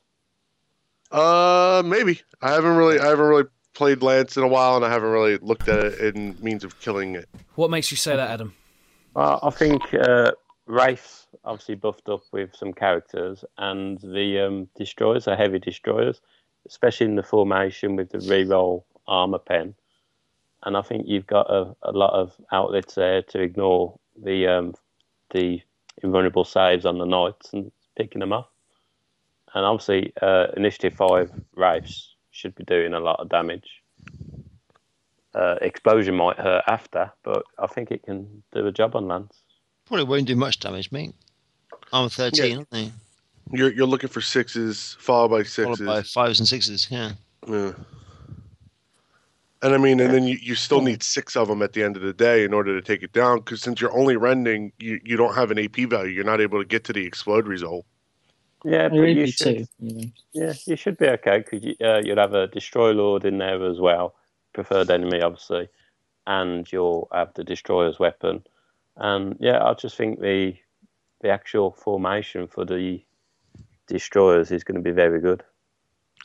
Uh, 1.12 1.84
maybe. 1.86 2.22
I 2.42 2.52
haven't 2.52 2.76
really, 2.76 3.00
I 3.00 3.08
haven't 3.08 3.26
really 3.26 3.46
played 3.74 4.02
Lance 4.02 4.38
in 4.38 4.44
a 4.44 4.48
while, 4.48 4.76
and 4.76 4.86
I 4.86 4.90
haven't 4.90 5.10
really 5.10 5.38
looked 5.38 5.68
at 5.68 5.80
it 5.80 6.16
in 6.16 6.38
means 6.42 6.64
of 6.64 6.80
killing 6.80 7.16
it. 7.16 7.28
What 7.56 7.70
makes 7.70 7.92
you 7.92 7.98
say 7.98 8.16
that, 8.16 8.32
Adam? 8.32 8.54
Well, 9.14 9.40
I 9.44 9.50
think 9.50 9.94
uh, 9.94 10.32
Wraith 10.66 11.28
obviously 11.44 11.76
buffed 11.76 12.10
up 12.10 12.24
with 12.32 12.56
some 12.56 12.74
characters, 12.74 13.46
and 13.58 14.00
the 14.00 14.46
um, 14.46 14.68
destroyers 14.76 15.28
are 15.28 15.36
heavy 15.36 15.60
destroyers, 15.60 16.22
especially 16.68 17.06
in 17.06 17.16
the 17.16 17.24
formation 17.24 17.96
with 17.96 18.10
the 18.10 18.18
reroll 18.20 18.84
armor 19.08 19.40
pen. 19.40 19.76
And 20.66 20.76
I 20.76 20.82
think 20.82 21.06
you've 21.08 21.28
got 21.28 21.50
a, 21.50 21.76
a 21.84 21.92
lot 21.92 22.14
of 22.14 22.34
outlets 22.52 22.96
there 22.96 23.22
to 23.22 23.40
ignore 23.42 23.98
the 24.22 24.48
um, 24.48 24.74
the 25.32 25.62
invulnerable 26.04 26.44
saves 26.44 26.86
on 26.86 26.98
the 26.98 27.06
knights 27.06 27.54
and 27.54 27.72
picking 27.98 28.20
them 28.20 28.34
off. 28.34 28.48
And 29.54 29.64
obviously, 29.66 30.12
uh, 30.22 30.48
Initiative 30.58 30.94
Five 30.96 31.32
Wraiths 31.56 32.16
should 32.32 32.56
be 32.56 32.64
doing 32.64 32.94
a 32.94 33.00
lot 33.00 33.20
of 33.20 33.30
damage. 33.30 33.82
Uh, 35.34 35.56
explosion 35.62 36.16
might 36.16 36.38
hurt 36.38 36.64
after, 36.68 37.12
but 37.24 37.44
I 37.60 37.68
think 37.68 37.92
it 37.92 38.04
can 38.04 38.44
do 38.54 38.66
a 38.68 38.72
job 38.72 38.96
on 38.96 39.08
Lance. 39.08 39.38
Probably 39.86 40.06
won't 40.06 40.28
do 40.28 40.36
much 40.36 40.60
damage, 40.60 40.92
mate. 40.92 41.14
I'm 41.92 42.10
13, 42.10 42.46
Yeah. 42.52 42.56
aren't 42.58 42.72
they? 42.72 42.92
You're 43.52 43.72
you're 43.72 43.86
looking 43.88 44.10
for 44.10 44.22
sixes, 44.22 44.96
followed 45.00 45.30
by 45.30 45.44
sixes. 45.44 45.64
Followed 45.64 45.78
sixes. 45.78 45.88
by 45.88 46.02
fives 46.02 46.40
and 46.40 46.48
sixes, 46.48 46.88
yeah. 46.90 47.12
Yeah. 47.48 47.74
And 49.66 49.74
I 49.74 49.80
mean, 49.80 50.00
and 50.00 50.14
then 50.14 50.28
you, 50.28 50.38
you 50.40 50.54
still 50.54 50.82
need 50.82 51.02
six 51.02 51.36
of 51.36 51.48
them 51.48 51.64
at 51.64 51.74
the 51.74 51.82
end 51.82 51.96
of 51.98 52.04
the 52.04 52.14
day 52.14 52.46
in 52.46 52.54
order 52.54 52.80
to 52.80 52.86
take 52.86 53.02
it 53.02 53.12
down. 53.14 53.40
Because 53.40 53.64
since 53.64 53.82
you're 53.82 53.98
only 53.98 54.16
rending, 54.16 54.72
you, 54.78 55.00
you 55.04 55.18
don't 55.18 55.34
have 55.34 55.50
an 55.50 55.58
AP 55.58 55.90
value. 55.90 56.12
You're 56.12 56.24
not 56.24 56.40
able 56.40 56.62
to 56.62 56.68
get 56.68 56.84
to 56.84 56.94
the 56.94 57.04
explode 57.04 57.48
result. 57.48 57.84
Yeah, 58.64 58.90
but 58.90 58.98
you 58.98 59.26
should, 59.26 59.58
two. 59.58 59.66
You 59.80 59.96
know. 59.96 60.12
yeah, 60.34 60.54
you 60.68 60.76
should 60.76 61.00
be 61.00 61.08
okay 61.08 61.40
because 61.40 61.64
you, 61.64 61.76
uh, 61.84 62.00
you'll 62.04 62.20
have 62.20 62.36
a 62.36 62.46
destroy 62.46 62.92
lord 62.92 63.26
in 63.26 63.40
there 63.40 63.66
as 63.66 63.80
well, 63.80 64.14
preferred 64.54 64.92
enemy 64.92 65.22
obviously, 65.22 65.68
and 66.28 66.72
you'll 66.72 67.08
have 67.12 67.34
the 67.34 67.44
destroyer's 67.44 67.98
weapon. 67.98 68.44
And 68.98 69.36
yeah, 69.40 69.64
I 69.64 69.74
just 69.74 69.98
think 69.98 70.20
the 70.20 70.54
the 71.22 71.30
actual 71.30 71.72
formation 71.72 72.48
for 72.48 72.66
the 72.66 73.04
destroyers 73.88 74.52
is 74.52 74.64
going 74.64 74.76
to 74.76 74.84
be 74.84 74.92
very 74.92 75.20
good. 75.20 75.44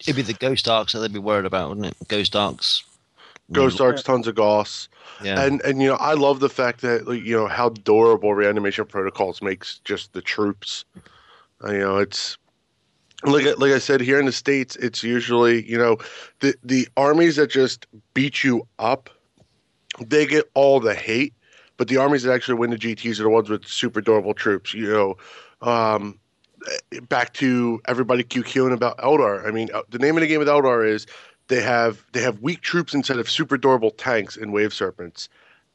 It'd 0.02 0.16
be 0.16 0.22
the 0.22 0.34
Ghost 0.34 0.68
Arks 0.68 0.92
that 0.92 0.98
they'd 0.98 1.12
be 1.12 1.18
worried 1.18 1.46
about, 1.46 1.70
wouldn't 1.70 1.86
it? 1.86 2.08
Ghost 2.08 2.36
Arks. 2.36 2.84
Ghost 3.52 3.81
Arks, 3.81 4.02
tons 4.02 4.28
of 4.28 4.35
Gauss. 4.35 4.89
Yeah. 5.22 5.43
And 5.43 5.60
and 5.62 5.82
you 5.82 5.89
know, 5.89 5.97
I 5.97 6.14
love 6.14 6.40
the 6.40 6.48
fact 6.48 6.81
that 6.82 7.06
like, 7.06 7.22
you 7.22 7.36
know 7.36 7.47
how 7.47 7.70
durable 7.70 8.35
reanimation 8.35 8.86
protocols 8.86 9.43
makes 9.43 9.81
just 9.85 10.12
the 10.12 10.22
troops. 10.22 10.85
Uh, 11.64 11.72
you 11.72 11.78
know, 11.81 11.98
it's 11.98 12.39
like 13.24 13.44
like 13.59 13.72
I 13.72 13.78
said 13.78 14.01
here 14.01 14.18
in 14.18 14.27
the 14.27 14.32
states, 14.32 14.77
it's 14.77 15.02
usually 15.02 15.68
you 15.68 15.78
know 15.78 15.98
the 16.40 16.55
the 16.62 16.89
armies 16.97 17.36
that 17.36 17.51
just 17.51 17.86
beat 18.14 18.44
you 18.44 18.66
up, 18.78 19.10
they 20.01 20.27
get 20.27 20.51
all 20.55 20.81
the 20.81 20.94
hate, 20.94 21.35
but 21.77 21.89
the 21.89 21.97
armies 21.97 22.22
that 22.22 22.32
actually 22.32 22.55
win 22.55 22.70
the 22.70 22.78
GTS 22.78 23.20
are 23.20 23.24
the 23.24 23.31
ones 23.31 23.48
with 23.48 23.66
super 23.66 24.01
durable 24.01 24.35
troops. 24.35 24.74
You 24.74 24.90
know. 24.90 25.16
Um, 25.62 26.18
back 27.09 27.32
to 27.35 27.81
everybody 27.86 28.22
QQing 28.22 28.72
about 28.72 28.98
Eldar. 28.98 29.47
I 29.47 29.51
mean, 29.51 29.68
uh, 29.72 29.82
the 29.89 29.98
name 29.98 30.16
of 30.16 30.20
the 30.20 30.27
game 30.27 30.39
with 30.39 30.48
Eldar 30.48 30.86
is 30.86 31.06
they 31.51 31.60
have 31.60 32.06
they 32.12 32.22
have 32.22 32.40
weak 32.40 32.62
troops 32.62 32.94
instead 32.94 33.18
of 33.18 33.28
super 33.28 33.59
durable 33.59 33.90
tanks 33.90 34.36
and 34.36 34.52
wave 34.52 34.72
serpents. 34.72 35.28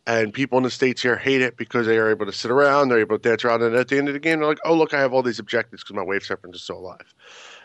And 0.08 0.32
people 0.32 0.58
in 0.58 0.64
the 0.64 0.70
states 0.70 1.02
here 1.02 1.18
hate 1.18 1.42
it 1.42 1.58
because 1.58 1.88
they 1.88 1.98
are 1.98 2.12
able 2.12 2.28
to 2.28 2.32
sit 2.32 2.52
around, 2.52 2.90
they're 2.90 3.00
able 3.00 3.18
to 3.18 3.30
dance 3.30 3.44
around, 3.44 3.64
and 3.64 3.76
at 3.76 3.88
the 3.88 3.98
end 3.98 4.08
of 4.08 4.14
the 4.14 4.20
game, 4.20 4.40
they're 4.40 4.48
like, 4.48 4.60
"Oh, 4.64 4.74
look, 4.74 4.94
I 4.94 5.00
have 5.00 5.14
all 5.14 5.24
these 5.24 5.40
objectives 5.40 5.84
because 5.84 5.96
my 5.96 6.04
wave 6.04 6.24
serpents 6.24 6.58
are 6.58 6.60
still 6.60 6.78
alive." 6.78 7.14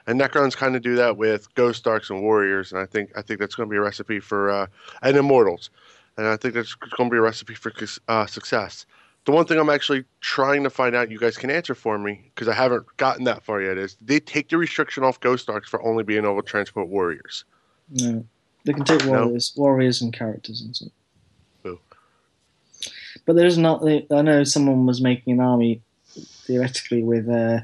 And 0.07 0.19
Necrons 0.19 0.57
kind 0.57 0.75
of 0.75 0.83
do 0.83 0.97
that 0.97 1.19
with 1.19 1.55
Ghost 1.55 1.87
Arks 1.87 2.09
and 2.11 2.23
Warriors, 2.23 2.73
and 2.73 2.81
I 2.81 2.87
think 2.87 3.11
I 3.17 3.23
think 3.23 3.41
that's 3.41 3.55
going 3.55 3.69
to 3.69 3.71
be 3.71 3.77
a 3.77 3.83
recipe 3.83 4.21
for 4.21 4.51
uh, 4.51 4.67
and 5.03 5.17
Immortals, 5.17 5.71
and 6.17 6.27
I 6.27 6.37
think 6.37 6.55
that's 6.55 6.75
going 6.75 7.11
to 7.11 7.15
be 7.15 7.19
a 7.19 7.23
recipe 7.23 7.55
for 7.55 7.73
uh, 8.09 8.27
success. 8.27 8.87
The 9.27 9.33
one 9.33 9.45
thing 9.45 9.59
I'm 9.59 9.69
actually 9.69 10.05
trying 10.23 10.65
to 10.65 10.71
find 10.71 10.97
out, 10.97 11.11
you 11.11 11.19
guys 11.19 11.37
can 11.37 11.51
answer 11.51 11.75
for 11.75 11.99
me 11.99 12.33
because 12.35 12.49
I 12.49 12.55
haven't 12.55 12.87
gotten 12.97 13.25
that 13.25 13.45
far 13.45 13.61
yet, 13.61 13.77
is 13.77 13.99
they 14.01 14.19
take 14.19 14.49
the 14.49 14.57
restriction 14.57 15.05
off 15.05 15.21
Ghost 15.21 15.51
Arks 15.51 15.69
for 15.69 15.83
only 15.83 16.05
being 16.05 16.25
able 16.25 16.43
to 16.43 16.49
transport 16.49 16.89
warriors. 16.89 17.45
No, 17.91 18.25
they 18.65 18.73
can 18.73 18.85
take 18.85 19.05
No. 19.05 19.11
warriors, 19.25 19.53
warriors 19.57 20.01
and 20.03 20.13
characters 20.13 20.61
and 20.61 20.75
stuff. 20.77 20.91
But 23.27 23.37
there's 23.37 23.59
not. 23.59 23.83
I 24.11 24.23
know 24.23 24.45
someone 24.45 24.87
was 24.87 25.01
making 25.01 25.35
an 25.35 25.41
army 25.41 25.83
theoretically 26.47 27.03
with 27.03 27.29
uh, 27.29 27.61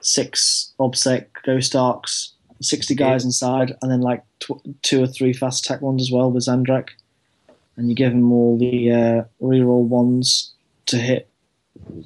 six 0.00 0.72
obsec 0.78 1.26
ghost 1.44 1.74
arks, 1.74 2.32
sixty 2.60 2.94
guys 2.94 3.24
inside, 3.24 3.76
and 3.82 3.90
then 3.90 4.00
like 4.02 4.22
tw- 4.38 4.62
two 4.82 5.02
or 5.02 5.06
three 5.06 5.32
fast 5.32 5.64
attack 5.64 5.80
ones 5.82 6.02
as 6.02 6.12
well 6.12 6.30
with 6.30 6.44
Zahndrekh. 6.44 6.90
And 7.76 7.88
you 7.88 7.94
give 7.94 8.12
them 8.12 8.30
all 8.32 8.58
the 8.58 8.92
uh, 8.92 9.24
reroll 9.42 9.84
ones 9.84 10.52
to 10.86 10.96
hit 10.98 11.28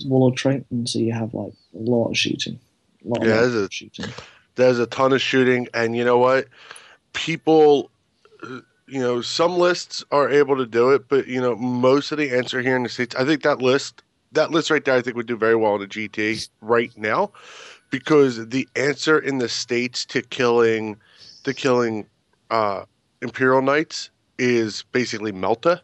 Warlord 0.07 0.37
trait, 0.37 0.65
and 0.71 0.89
so 0.89 0.99
you 1.01 1.13
have 1.13 1.35
like 1.35 1.53
a 1.75 1.79
lot 1.79 2.09
of 2.11 2.17
shooting. 2.17 2.59
A 3.05 3.09
lot, 3.09 3.23
Yeah, 3.23 3.35
lot 3.35 3.41
there's 3.41 3.55
a- 3.55 3.59
of 3.65 3.75
shooting. 3.75 4.07
There's 4.55 4.79
a 4.79 4.87
ton 4.87 5.13
of 5.13 5.21
shooting, 5.21 5.67
and 5.75 5.97
you 5.97 6.05
know 6.05 6.19
what? 6.19 6.47
People, 7.15 7.91
you 8.87 9.01
know, 9.01 9.23
some 9.23 9.57
lists 9.57 10.05
are 10.11 10.29
able 10.29 10.57
to 10.57 10.67
do 10.67 10.91
it, 10.91 11.09
but 11.09 11.27
you 11.27 11.41
know, 11.41 11.57
most 11.57 12.13
of 12.13 12.19
the 12.19 12.31
answer 12.31 12.61
here 12.61 12.77
in 12.77 12.83
the 12.83 12.89
states, 12.89 13.15
I 13.17 13.25
think 13.25 13.43
that 13.43 13.63
list, 13.63 14.03
that 14.33 14.51
list 14.51 14.71
right 14.71 14.85
there, 14.85 14.95
I 14.95 15.01
think 15.01 15.17
would 15.17 15.27
do 15.27 15.37
very 15.37 15.57
well 15.57 15.75
in 15.77 15.83
a 15.83 15.87
GT 15.87 16.49
right 16.61 16.93
now, 16.97 17.33
because 17.91 18.49
the 18.49 18.69
answer 18.77 19.19
in 19.19 19.39
the 19.39 19.49
states 19.49 20.05
to 20.07 20.21
killing, 20.23 21.01
to 21.45 21.55
killing, 21.55 22.07
uh, 22.51 22.85
Imperial 23.23 23.63
Knights 23.63 24.11
is 24.39 24.85
basically 24.93 25.33
Melta, 25.33 25.81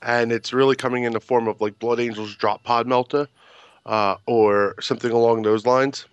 and 0.00 0.32
it's 0.32 0.52
really 0.52 0.76
coming 0.76 1.04
in 1.04 1.12
the 1.12 1.20
form 1.20 1.48
of 1.48 1.60
like 1.60 1.78
Blood 1.78 2.00
Angels 2.00 2.34
drop 2.34 2.64
pod 2.64 2.86
Melta, 2.86 3.26
uh, 3.86 4.16
or 4.26 4.74
something 4.80 5.10
along 5.10 5.42
those 5.42 5.66
lines. 5.66 6.06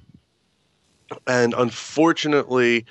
And 1.28 1.54
unfortunately, 1.58 2.86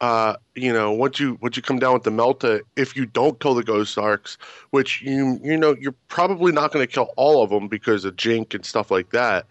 uh, 0.00 0.36
you 0.54 0.72
know, 0.72 0.92
once 0.92 1.18
you 1.18 1.38
once 1.40 1.56
you 1.56 1.62
come 1.62 1.78
down 1.78 1.94
with 1.94 2.02
the 2.02 2.10
Melta, 2.10 2.60
if 2.76 2.96
you 2.96 3.06
don't 3.06 3.38
kill 3.40 3.54
the 3.54 3.62
Ghost 3.62 3.96
Arks, 3.98 4.36
which 4.70 5.02
you 5.02 5.40
you 5.42 5.56
know 5.56 5.74
you're 5.80 5.94
probably 6.08 6.52
not 6.52 6.72
going 6.72 6.86
to 6.86 6.92
kill 6.92 7.10
all 7.16 7.42
of 7.42 7.50
them 7.50 7.68
because 7.68 8.04
of 8.04 8.16
Jink 8.16 8.54
and 8.54 8.64
stuff 8.64 8.90
like 8.90 9.10
that, 9.10 9.46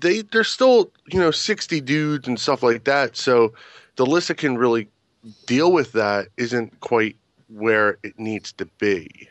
they 0.00 0.22
they're 0.22 0.44
still 0.44 0.90
you 1.06 1.18
know 1.18 1.30
60 1.30 1.80
dudes 1.80 2.28
and 2.28 2.38
stuff 2.38 2.62
like 2.62 2.84
that. 2.84 3.16
So 3.16 3.52
the 3.96 4.06
list 4.06 4.28
that 4.28 4.38
can 4.38 4.58
really 4.58 4.88
deal 5.46 5.72
with 5.72 5.92
that 5.92 6.28
isn't 6.36 6.80
quite 6.80 7.16
where 7.48 7.98
it 8.02 8.18
needs 8.18 8.52
to 8.52 8.66
be. 8.78 9.28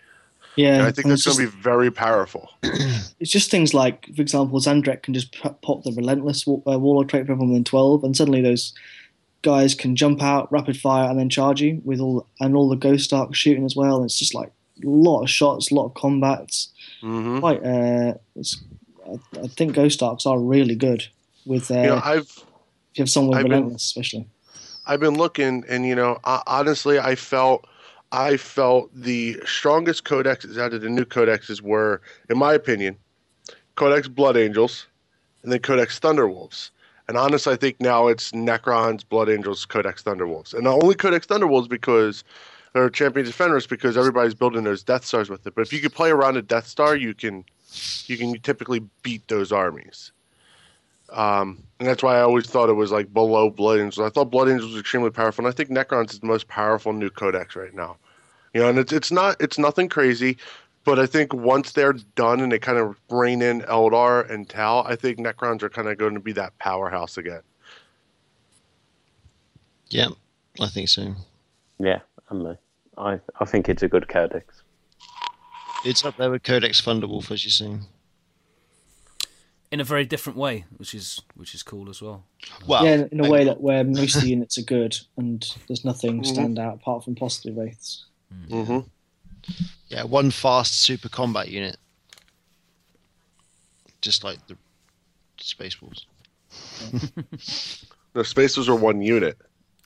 Yeah, 0.56 0.76
And 0.76 0.84
I 0.84 0.92
think 0.92 1.08
that's 1.08 1.26
going 1.26 1.38
to 1.38 1.52
be 1.52 1.62
very 1.62 1.90
powerful. 1.90 2.50
it's 2.64 3.32
just 3.32 3.50
things 3.50 3.74
like, 3.74 4.08
for 4.16 4.22
example, 4.22 4.60
Zahndrekh 4.60 5.02
can 5.02 5.14
just 5.14 5.34
pop 5.42 5.84
the 5.84 5.92
relentless 5.94 6.48
uh, 6.48 6.78
warlord 6.80 7.10
trait 7.10 7.22
everyone 7.22 7.50
within 7.50 7.64
twelve, 7.64 8.04
and 8.04 8.16
suddenly 8.16 8.42
those 8.42 8.74
guys 9.44 9.76
can 9.76 9.96
jump 9.96 10.22
out, 10.24 10.52
rapid 10.52 10.76
fire, 10.78 11.08
and 11.10 11.20
then 11.20 11.30
charge 11.30 11.62
you 11.62 11.82
with 11.86 12.00
all 12.00 12.28
and 12.40 12.56
all 12.56 12.68
the 12.70 12.76
ghost 12.76 13.14
ark 13.14 13.36
shooting 13.36 13.66
as 13.66 13.76
well. 13.76 14.04
It's 14.04 14.18
just 14.18 14.34
like 14.34 14.52
a 14.84 14.88
lot 14.88 15.22
of 15.22 15.30
shots, 15.30 15.72
a 15.72 15.76
lot 15.76 15.86
of 15.86 15.94
combats. 15.94 16.70
hmm 17.02 17.40
Quite, 17.40 17.64
uh, 17.64 18.16
it's, 18.36 18.62
I, 19.06 19.40
I 19.44 19.48
think 19.48 19.76
ghost 19.76 20.02
arks 20.02 20.26
are 20.26 20.40
really 20.40 20.76
good 20.76 21.06
with 21.46 21.70
uh, 21.70 21.76
You 21.76 21.88
know, 21.90 22.02
I've 22.04 22.22
if 22.22 22.98
you 22.98 23.02
have 23.04 23.10
someone 23.10 23.38
I've 23.38 23.48
been- 23.48 23.76
especially. 23.76 24.28
I've 24.86 25.00
been 25.00 25.16
looking, 25.16 25.64
and 25.70 25.86
you 25.86 25.96
know, 25.96 26.20
I, 26.26 26.42
honestly, 26.48 27.00
I 27.00 27.16
felt 27.16 27.66
I 28.12 28.36
felt 28.38 28.92
the 28.94 29.40
strongest 29.46 30.04
codexes 30.04 30.58
out 30.58 30.74
of 30.74 30.82
the 30.82 30.90
new 30.90 31.06
codexes 31.06 31.62
were, 31.62 32.02
in 32.30 32.38
my 32.38 32.54
opinion, 32.54 32.98
Codex 33.76 34.08
Blood 34.10 34.36
Angels, 34.38 34.88
and 35.42 35.52
then 35.52 35.60
Codex 35.60 36.00
Thunderwolves. 36.00 36.70
And 37.08 37.18
honestly, 37.18 37.54
I 37.54 37.58
think 37.58 37.82
now 37.82 38.08
it's 38.08 38.32
Necrons, 38.32 39.08
Blood 39.08 39.30
Angels, 39.30 39.66
Codex 39.66 40.04
Thunderwolves, 40.04 40.54
and 40.54 40.64
not 40.64 40.82
only 40.82 40.96
Codex 40.96 41.28
Thunderwolves 41.28 41.68
because 41.68 42.24
they're 42.74 42.90
Champions 42.90 43.32
Fenris 43.32 43.68
because 43.68 43.98
everybody's 43.98 44.34
building 44.34 44.64
those 44.64 44.84
Death 44.84 45.06
Stars 45.06 45.30
with 45.30 45.46
it. 45.46 45.54
But 45.56 45.62
if 45.62 45.74
you 45.74 45.80
could 45.80 45.94
play 45.94 46.10
around 46.10 46.38
a 46.38 46.42
Death 46.42 46.68
Star, 46.68 46.96
you 46.96 47.14
can 47.14 47.46
you 48.08 48.18
can 48.18 48.40
typically 48.40 48.82
beat 49.02 49.28
those 49.28 49.52
armies. 49.52 50.12
Um, 51.12 51.64
and 51.80 51.88
that's 51.88 52.02
why 52.02 52.18
I 52.18 52.22
always 52.22 52.48
thought 52.48 52.70
it 52.70 52.74
was 52.74 52.92
like 52.92 53.14
below 53.14 53.50
Blood 53.50 53.80
Angels. 53.80 54.06
I 54.06 54.10
thought 54.10 54.32
Blood 54.32 54.50
Angels 54.50 54.72
was 54.72 54.80
extremely 54.80 55.12
powerful, 55.12 55.46
and 55.46 55.54
I 55.54 55.56
think 55.56 55.70
Necrons 55.70 56.12
is 56.12 56.20
the 56.20 56.28
most 56.28 56.48
powerful 56.48 56.94
new 56.94 57.10
codex 57.10 57.56
right 57.56 57.74
now. 57.74 57.98
You 58.54 58.62
know, 58.62 58.70
and 58.70 58.80
it's 58.80 58.94
it's 58.94 59.12
not 59.12 59.36
it's 59.40 59.58
nothing 59.58 59.90
crazy, 59.90 60.38
but 60.86 61.00
I 61.00 61.06
think 61.06 61.34
once 61.34 61.72
they're 61.72 61.94
done 62.16 62.40
and 62.42 62.52
they 62.52 62.60
kind 62.60 62.78
of 62.78 62.98
rein 63.10 63.42
in 63.42 63.62
Eldar 63.62 64.30
and 64.30 64.48
Tau, 64.50 64.84
I 64.86 64.96
think 64.96 65.18
Necrons 65.20 65.64
are 65.64 65.70
kind 65.70 65.88
of 65.88 65.98
going 65.98 66.14
to 66.14 66.20
be 66.20 66.34
that 66.34 66.58
powerhouse 66.60 67.18
again. 67.18 67.42
Yeah, 69.90 70.10
I 70.60 70.68
think 70.68 70.90
so. 70.90 71.16
Yeah, 71.80 72.00
I'm 72.30 72.46
a, 72.46 72.58
I 72.98 73.20
I 73.40 73.46
think 73.46 73.70
it's 73.70 73.84
a 73.84 73.88
good 73.88 74.08
codex. 74.08 74.62
It's 75.86 76.04
up 76.06 76.16
there 76.18 76.32
with 76.32 76.44
Codex 76.44 76.82
Thunderwolf, 76.82 77.30
as 77.32 77.44
you 77.44 77.52
see. 77.52 77.78
in 79.72 79.80
a 79.82 79.84
very 79.84 80.06
different 80.06 80.38
way, 80.38 80.66
which 80.78 80.94
is 80.96 81.22
which 81.36 81.54
is 81.56 81.64
cool 81.64 81.90
as 81.90 82.02
well. 82.02 82.24
Well, 82.68 82.86
yeah, 82.86 83.06
in 83.12 83.20
a 83.20 83.30
way 83.30 83.44
that 83.46 83.60
where 83.60 83.84
most 83.84 84.16
of 84.16 84.22
the 84.22 84.30
units 84.38 84.58
are 84.58 84.62
good 84.64 84.96
and 85.18 85.44
there's 85.68 85.84
nothing 85.84 86.22
Mhm. 86.22 86.26
stand 86.28 86.60
out 86.60 86.76
apart 86.76 87.04
from 87.04 87.16
possibly 87.16 87.52
wraiths. 87.54 88.06
hmm 88.50 88.80
yeah, 89.94 90.04
one 90.04 90.32
fast 90.32 90.82
super 90.82 91.10
combat 91.10 91.50
unit, 91.50 91.78
just 94.02 94.24
like 94.24 94.46
the 94.48 94.58
Space 95.40 95.82
Wolves. 95.82 96.06
The 98.16 98.24
Space 98.24 98.30
spaces 98.54 98.70
are 98.70 98.76
one 98.76 99.02
unit, 99.02 99.38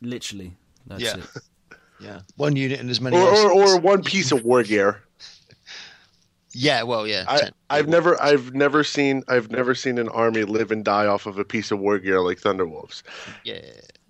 Literally, 0.02 0.54
that's 0.86 1.02
Yeah. 1.02 1.18
it. 1.18 1.28
Yeah, 2.00 2.20
one 2.36 2.56
unit 2.56 2.80
and 2.80 2.90
as 2.92 3.02
many. 3.02 3.18
or, 3.18 3.24
or 3.28 3.52
or 3.52 3.80
one 3.94 4.04
piece 4.04 4.32
of 4.32 4.44
war 4.44 4.62
gear. 4.64 5.02
yeah, 6.52 6.84
well, 6.84 7.08
yeah. 7.08 7.24
I, 7.28 7.50
I've 7.72 7.88
never 7.88 8.22
I've 8.22 8.54
never 8.54 8.84
seen 8.84 9.24
I've 9.28 9.50
never 9.50 9.74
seen 9.74 9.98
an 9.98 10.08
army 10.10 10.44
live 10.44 10.70
and 10.72 10.86
die 10.86 11.08
off 11.08 11.26
of 11.26 11.40
a 11.40 11.44
piece 11.46 11.72
of 11.72 11.80
war 11.80 11.98
gear 12.00 12.22
like 12.22 12.40
Thunderwolves. 12.40 13.02
Yeah, 13.44 13.62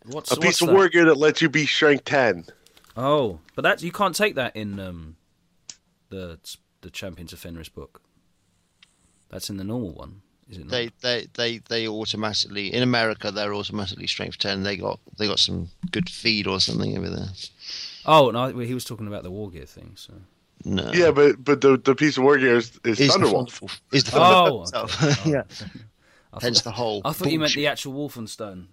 What's 0.05 0.31
A 0.31 0.35
what's 0.35 0.45
piece 0.45 0.61
of 0.61 0.67
that? 0.67 0.73
war 0.75 0.89
gear 0.89 1.05
that 1.05 1.15
lets 1.15 1.41
you 1.41 1.47
be 1.47 1.65
strength 1.65 2.03
ten. 2.05 2.43
Oh, 2.97 3.39
but 3.55 3.61
that 3.61 3.81
you 3.83 3.91
can't 3.91 4.15
take 4.15 4.35
that 4.35 4.55
in 4.55 4.79
um, 4.79 5.15
the 6.09 6.39
the 6.81 6.89
Champions 6.89 7.33
of 7.33 7.39
Fenris 7.39 7.69
book. 7.69 8.01
That's 9.29 9.49
in 9.49 9.57
the 9.57 9.63
normal 9.63 9.93
one, 9.93 10.21
is 10.49 10.57
it 10.57 10.61
not? 10.65 10.71
they 10.71 10.89
they 11.01 11.27
they 11.33 11.57
they 11.69 11.87
automatically 11.87 12.73
in 12.73 12.81
America 12.81 13.31
they're 13.31 13.53
automatically 13.53 14.07
strength 14.07 14.37
ten. 14.37 14.63
They 14.63 14.77
got 14.77 14.99
they 15.17 15.27
got 15.27 15.39
some 15.39 15.69
good 15.91 16.09
feed 16.09 16.47
or 16.47 16.59
something 16.59 16.97
over 16.97 17.09
there. 17.09 17.29
Oh 18.05 18.31
no, 18.31 18.47
he 18.57 18.73
was 18.73 18.85
talking 18.85 19.07
about 19.07 19.23
the 19.23 19.31
war 19.31 19.49
gear 19.49 19.65
thing. 19.65 19.93
So. 19.95 20.13
No, 20.65 20.91
Yeah, 20.91 21.11
but 21.11 21.43
but 21.43 21.61
the, 21.61 21.77
the 21.77 21.93
piece 21.93 22.17
of 22.17 22.23
war 22.23 22.37
gear 22.37 22.57
is, 22.57 22.79
is 22.83 22.99
is 22.99 23.11
Thunderwolf. 23.11 23.59
Thunderwolf. 23.59 23.79
Is 23.91 24.03
the 24.05 24.17
Oh, 24.19 24.65
Thunderwolf 24.65 24.73
okay. 24.73 25.21
Oh, 25.25 25.29
yeah. 25.29 25.43
I 26.33 26.39
Hence 26.41 26.61
thought, 26.61 26.63
the 26.63 26.71
whole. 26.71 27.01
I 27.05 27.13
thought 27.13 27.31
you 27.31 27.39
meant 27.39 27.53
the 27.53 27.67
actual 27.67 27.93
Wulfen 27.93 28.27
Stone. 28.27 28.67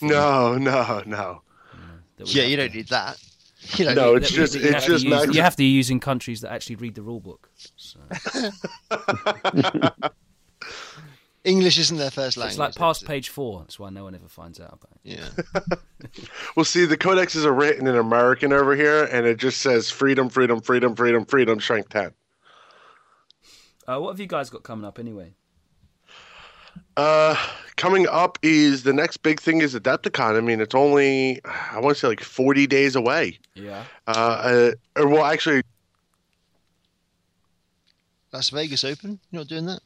No, 0.00 0.56
no, 0.56 1.02
no. 1.06 1.42
that 2.16 2.28
Yeah, 2.28 2.44
you 2.44 2.56
don't 2.56 2.74
need 2.74 2.88
that. 2.88 3.18
You 3.74 3.84
don't 3.86 3.94
No, 3.96 4.14
it's 4.16 4.30
that 4.30 4.36
just 4.36 4.52
that 4.54 4.60
you 4.60 4.66
it's 4.66 4.74
have 4.74 4.84
to 4.84 4.90
just 4.92 5.04
use- 5.04 5.10
max- 5.26 5.34
you 5.34 5.42
have 5.42 5.56
to 5.56 5.64
use 5.64 5.90
in 5.90 6.00
countries 6.00 6.40
that 6.42 6.52
actually 6.52 6.76
read 6.76 6.94
the 6.94 7.02
rule 7.02 7.20
book. 7.20 7.50
So. 7.76 7.98
English 11.44 11.78
isn't 11.78 11.96
their 11.96 12.10
first 12.10 12.36
language. 12.36 12.52
it's 12.54 12.58
like 12.58 12.74
past 12.74 13.06
page 13.06 13.28
four. 13.28 13.60
That's 13.60 13.78
why 13.78 13.90
no 13.90 14.02
one 14.04 14.16
ever 14.16 14.26
finds 14.28 14.58
out 14.58 14.72
about 14.82 14.90
it. 15.04 15.18
Yeah. 15.18 15.28
Well, 16.56 16.64
see, 16.64 16.84
the 16.86 16.96
codexes 16.96 17.44
are 17.44 17.52
written 17.52 17.86
in 17.86 17.96
American 17.96 18.52
over 18.52 18.74
here, 18.76 19.04
and 19.04 19.26
it 19.26 19.36
just 19.38 19.60
says 19.60 19.90
freedom, 19.90 20.28
freedom, 20.30 20.60
freedom, 20.60 20.94
freedom, 20.94 21.24
freedom, 21.26 21.60
strength 21.60 21.88
ten. 21.90 22.12
Uh, 23.86 23.98
what 23.98 24.10
have 24.12 24.20
you 24.20 24.26
guys 24.26 24.48
got 24.50 24.62
coming 24.62 24.84
up 24.86 24.98
anyway? 24.98 25.34
Uh, 26.96 27.36
coming 27.76 28.08
up 28.08 28.38
is 28.42 28.82
the 28.82 28.92
next 28.92 29.18
big 29.18 29.40
thing 29.40 29.60
is 29.60 29.74
Adepticon. 29.74 30.36
I 30.36 30.40
mean, 30.40 30.60
it's 30.60 30.74
only 30.74 31.40
I 31.44 31.78
want 31.78 31.96
to 31.96 32.00
say 32.00 32.08
like 32.08 32.20
forty 32.20 32.66
days 32.66 32.96
away. 32.96 33.38
Yeah. 33.54 33.84
Uh, 34.06 34.10
uh 34.10 35.00
or, 35.00 35.08
well, 35.08 35.24
actually, 35.24 35.62
Las 38.32 38.50
Vegas 38.50 38.84
Open. 38.84 39.18
You're 39.30 39.40
not 39.40 39.48
doing 39.48 39.66
that. 39.66 39.80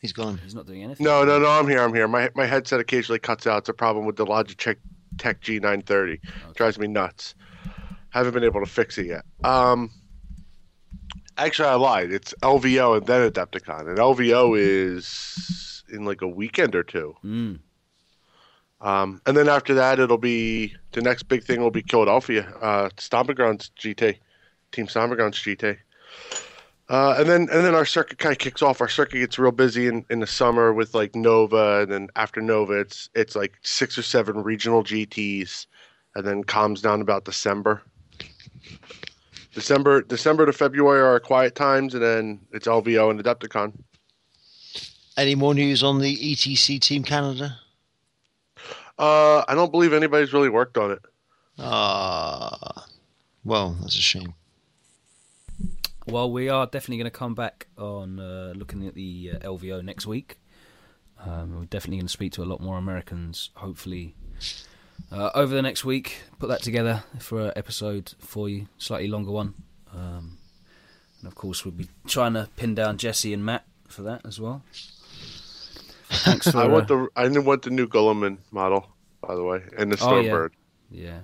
He's 0.00 0.12
gone. 0.12 0.38
He's 0.42 0.54
not 0.54 0.66
doing 0.66 0.82
anything. 0.82 1.04
no, 1.04 1.24
no, 1.24 1.38
no. 1.38 1.48
I'm 1.48 1.68
here. 1.68 1.80
I'm 1.80 1.94
here. 1.94 2.08
My 2.08 2.30
my 2.34 2.46
headset 2.46 2.80
occasionally 2.80 3.18
cuts 3.18 3.46
out. 3.46 3.58
It's 3.58 3.68
a 3.68 3.74
problem 3.74 4.06
with 4.06 4.16
the 4.16 4.26
Logitech 4.26 4.76
Tech 5.18 5.40
G930. 5.42 6.20
Drives 6.54 6.78
me 6.78 6.88
nuts. 6.88 7.34
Haven't 8.10 8.34
been 8.34 8.44
able 8.44 8.60
to 8.60 8.70
fix 8.70 8.98
it 8.98 9.06
yet. 9.06 9.24
Um, 9.44 9.90
actually, 11.44 11.68
I 11.68 11.74
lied. 11.74 12.12
It's 12.12 12.34
LVO 12.42 12.98
and 12.98 13.06
then 13.06 13.30
Adepticon, 13.30 13.88
and 13.88 13.98
LVO 13.98 14.58
is 14.58 15.84
in 15.88 16.04
like 16.04 16.22
a 16.22 16.28
weekend 16.28 16.74
or 16.74 16.82
two. 16.82 17.14
Mm. 17.24 17.58
Um, 18.80 19.22
and 19.26 19.36
then 19.36 19.48
after 19.48 19.74
that, 19.74 20.00
it'll 20.00 20.18
be 20.18 20.74
the 20.90 21.02
next 21.02 21.24
big 21.24 21.44
thing 21.44 21.60
will 21.60 21.70
be 21.70 21.82
Philadelphia, 21.82 22.52
uh, 22.60 22.88
Stomping 22.98 23.36
Grounds 23.36 23.70
GT, 23.78 24.18
Team 24.72 24.88
Stomping 24.88 25.16
Grounds 25.16 25.38
GT. 25.38 25.78
Uh, 26.88 27.14
and 27.18 27.28
then 27.28 27.42
and 27.42 27.64
then 27.64 27.74
our 27.74 27.86
circuit 27.86 28.18
kind 28.18 28.32
of 28.32 28.38
kicks 28.38 28.60
off. 28.60 28.80
Our 28.80 28.88
circuit 28.88 29.20
gets 29.20 29.38
real 29.38 29.52
busy 29.52 29.86
in, 29.86 30.04
in 30.10 30.20
the 30.20 30.26
summer 30.26 30.72
with 30.72 30.94
like 30.94 31.14
Nova, 31.14 31.82
and 31.82 31.92
then 31.92 32.08
after 32.16 32.42
Nova, 32.42 32.80
it's 32.80 33.08
it's 33.14 33.36
like 33.36 33.54
six 33.62 33.96
or 33.96 34.02
seven 34.02 34.42
regional 34.42 34.82
GTS, 34.82 35.66
and 36.16 36.26
then 36.26 36.42
calms 36.44 36.82
down 36.82 37.00
about 37.00 37.24
December. 37.24 37.82
December 39.52 40.02
December 40.02 40.46
to 40.46 40.52
February 40.52 41.00
are 41.00 41.20
quiet 41.20 41.54
times, 41.54 41.94
and 41.94 42.02
then 42.02 42.40
it's 42.52 42.66
LVO 42.66 43.10
and 43.10 43.22
Adepticon. 43.22 43.72
Any 45.16 45.34
more 45.34 45.54
news 45.54 45.82
on 45.82 46.00
the 46.00 46.16
ETC 46.16 46.80
Team 46.80 47.02
Canada? 47.02 47.58
Uh, 48.98 49.44
I 49.46 49.54
don't 49.54 49.70
believe 49.70 49.92
anybody's 49.92 50.32
really 50.32 50.48
worked 50.48 50.78
on 50.78 50.90
it. 50.92 51.00
Ah, 51.58 52.86
well, 53.44 53.76
that's 53.80 53.98
a 53.98 54.00
shame. 54.00 54.34
Well, 56.06 56.32
we 56.32 56.48
are 56.48 56.66
definitely 56.66 56.96
going 56.96 57.10
to 57.10 57.18
come 57.18 57.34
back 57.34 57.68
on 57.76 58.18
uh, 58.18 58.54
looking 58.56 58.86
at 58.86 58.94
the 58.94 59.32
uh, 59.34 59.38
LVO 59.46 59.84
next 59.84 60.06
week. 60.06 60.38
Um, 61.24 61.56
we're 61.56 61.64
definitely 61.66 61.98
going 61.98 62.06
to 62.06 62.12
speak 62.12 62.32
to 62.32 62.42
a 62.42 62.44
lot 62.44 62.60
more 62.60 62.78
Americans, 62.78 63.50
hopefully, 63.54 64.16
uh, 65.10 65.30
over 65.34 65.54
the 65.54 65.62
next 65.62 65.84
week. 65.84 66.22
Put 66.38 66.48
that 66.48 66.62
together 66.62 67.04
for 67.18 67.46
an 67.46 67.52
episode 67.56 68.14
for 68.18 68.48
you, 68.48 68.68
slightly 68.78 69.08
longer 69.08 69.30
one. 69.30 69.54
Um, 69.92 70.38
and 71.20 71.26
of 71.28 71.34
course, 71.34 71.64
we'll 71.64 71.72
be 71.72 71.88
trying 72.06 72.34
to 72.34 72.48
pin 72.56 72.74
down 72.74 72.98
Jesse 72.98 73.32
and 73.32 73.44
Matt 73.44 73.64
for 73.88 74.02
that 74.02 74.24
as 74.26 74.40
well. 74.40 74.62
Thanks 76.10 76.46
for 76.50 76.58
I 76.58 76.66
want 76.66 76.90
uh, 76.90 76.96
the 76.96 77.08
I 77.16 77.28
want 77.40 77.62
the 77.62 77.70
new 77.70 77.86
Guilliman 77.88 78.38
model, 78.50 78.88
by 79.26 79.34
the 79.34 79.44
way, 79.44 79.62
and 79.78 79.92
the 79.92 79.98
Oh, 80.04 80.20
yeah. 80.20 80.30
Stormbird. 80.32 80.50
yeah. 80.90 81.20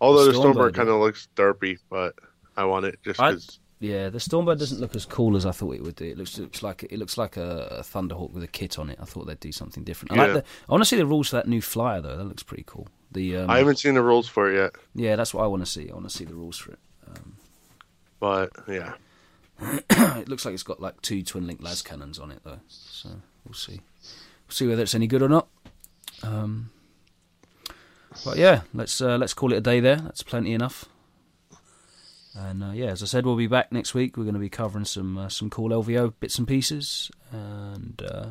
Although 0.00 0.24
the 0.26 0.32
Stormbird, 0.32 0.54
Stormbird 0.54 0.74
kind 0.74 0.88
of 0.88 0.96
looks 1.00 1.28
derpy, 1.36 1.78
but 1.90 2.14
I 2.56 2.64
want 2.64 2.86
it 2.86 2.98
just 3.04 3.18
because. 3.18 3.58
Yeah, 3.82 4.10
the 4.10 4.18
Stormbird 4.18 4.58
doesn't 4.58 4.78
look 4.78 4.94
as 4.94 5.06
cool 5.06 5.36
as 5.38 5.46
I 5.46 5.52
thought 5.52 5.74
it 5.74 5.82
would 5.82 5.94
do. 5.96 6.04
It 6.04 6.18
looks, 6.18 6.36
looks 6.38 6.62
like 6.62 6.82
it 6.84 6.98
looks 6.98 7.16
like 7.16 7.38
a, 7.38 7.78
a 7.78 7.82
Thunderhawk 7.82 8.30
with 8.32 8.42
a 8.42 8.46
kit 8.48 8.78
on 8.78 8.90
it. 8.90 8.98
I 9.00 9.06
thought 9.06 9.26
they'd 9.26 9.40
do 9.40 9.52
something 9.52 9.84
different. 9.84 10.12
I 10.12 10.16
Yeah. 10.16 10.22
like 10.24 10.32
the. 10.44 10.50
I 10.68 10.72
want 10.72 10.82
to 10.82 10.84
see 10.86 10.96
the 10.96 11.06
rules 11.06 11.30
for 11.30 11.36
that 11.36 11.48
new 11.48 11.62
flyer 11.62 12.00
though. 12.02 12.16
That 12.18 12.24
looks 12.24 12.42
pretty 12.42 12.64
cool. 12.66 12.88
The 13.12 13.38
um, 13.38 13.50
I 13.50 13.58
haven't 13.58 13.78
seen 13.78 13.94
the 13.94 14.02
rules 14.02 14.28
for 14.28 14.50
it 14.50 14.56
yet, 14.56 14.74
yeah, 14.94 15.16
that's 15.16 15.34
what 15.34 15.44
I 15.44 15.46
want 15.48 15.64
to 15.64 15.70
see. 15.70 15.90
I 15.90 15.94
want 15.94 16.08
to 16.08 16.16
see 16.16 16.24
the 16.24 16.34
rules 16.34 16.58
for 16.58 16.72
it. 16.72 16.78
but 18.20 18.50
yeah. 18.68 18.94
it 19.90 20.28
looks 20.28 20.44
like 20.44 20.54
it's 20.54 20.62
got 20.62 20.80
like 20.80 21.00
two 21.02 21.22
twin 21.22 21.46
link 21.46 21.60
las 21.62 21.82
cannons 21.82 22.18
on 22.18 22.30
it 22.30 22.40
though, 22.44 22.60
so 22.68 23.10
we'll 23.44 23.54
see. 23.54 23.80
We'll 24.46 24.54
see 24.54 24.66
whether 24.66 24.82
it's 24.82 24.94
any 24.94 25.06
good 25.06 25.22
or 25.22 25.28
not. 25.28 25.48
Um, 26.22 26.70
but 28.24 28.36
yeah, 28.36 28.62
let's 28.74 29.00
uh, 29.00 29.16
let's 29.18 29.34
call 29.34 29.52
it 29.52 29.56
a 29.56 29.60
day 29.60 29.80
there. 29.80 29.96
That's 29.96 30.22
plenty 30.22 30.52
enough. 30.52 30.86
And 32.34 32.62
uh, 32.62 32.70
yeah, 32.72 32.86
as 32.86 33.02
I 33.02 33.06
said, 33.06 33.26
we'll 33.26 33.36
be 33.36 33.48
back 33.48 33.72
next 33.72 33.92
week. 33.92 34.16
We're 34.16 34.24
going 34.24 34.34
to 34.34 34.40
be 34.40 34.48
covering 34.48 34.84
some 34.84 35.18
uh, 35.18 35.28
some 35.28 35.50
cool 35.50 35.70
LVO 35.70 36.14
bits 36.20 36.38
and 36.38 36.46
pieces, 36.46 37.10
and 37.30 38.02
uh, 38.02 38.26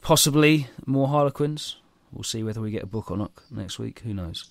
possibly 0.00 0.68
more 0.86 1.08
Harlequins. 1.08 1.76
We'll 2.12 2.24
see 2.24 2.42
whether 2.42 2.60
we 2.60 2.70
get 2.70 2.82
a 2.82 2.86
book 2.86 3.10
or 3.10 3.16
not 3.16 3.32
next 3.50 3.78
week. 3.78 4.00
Who 4.00 4.14
knows? 4.14 4.50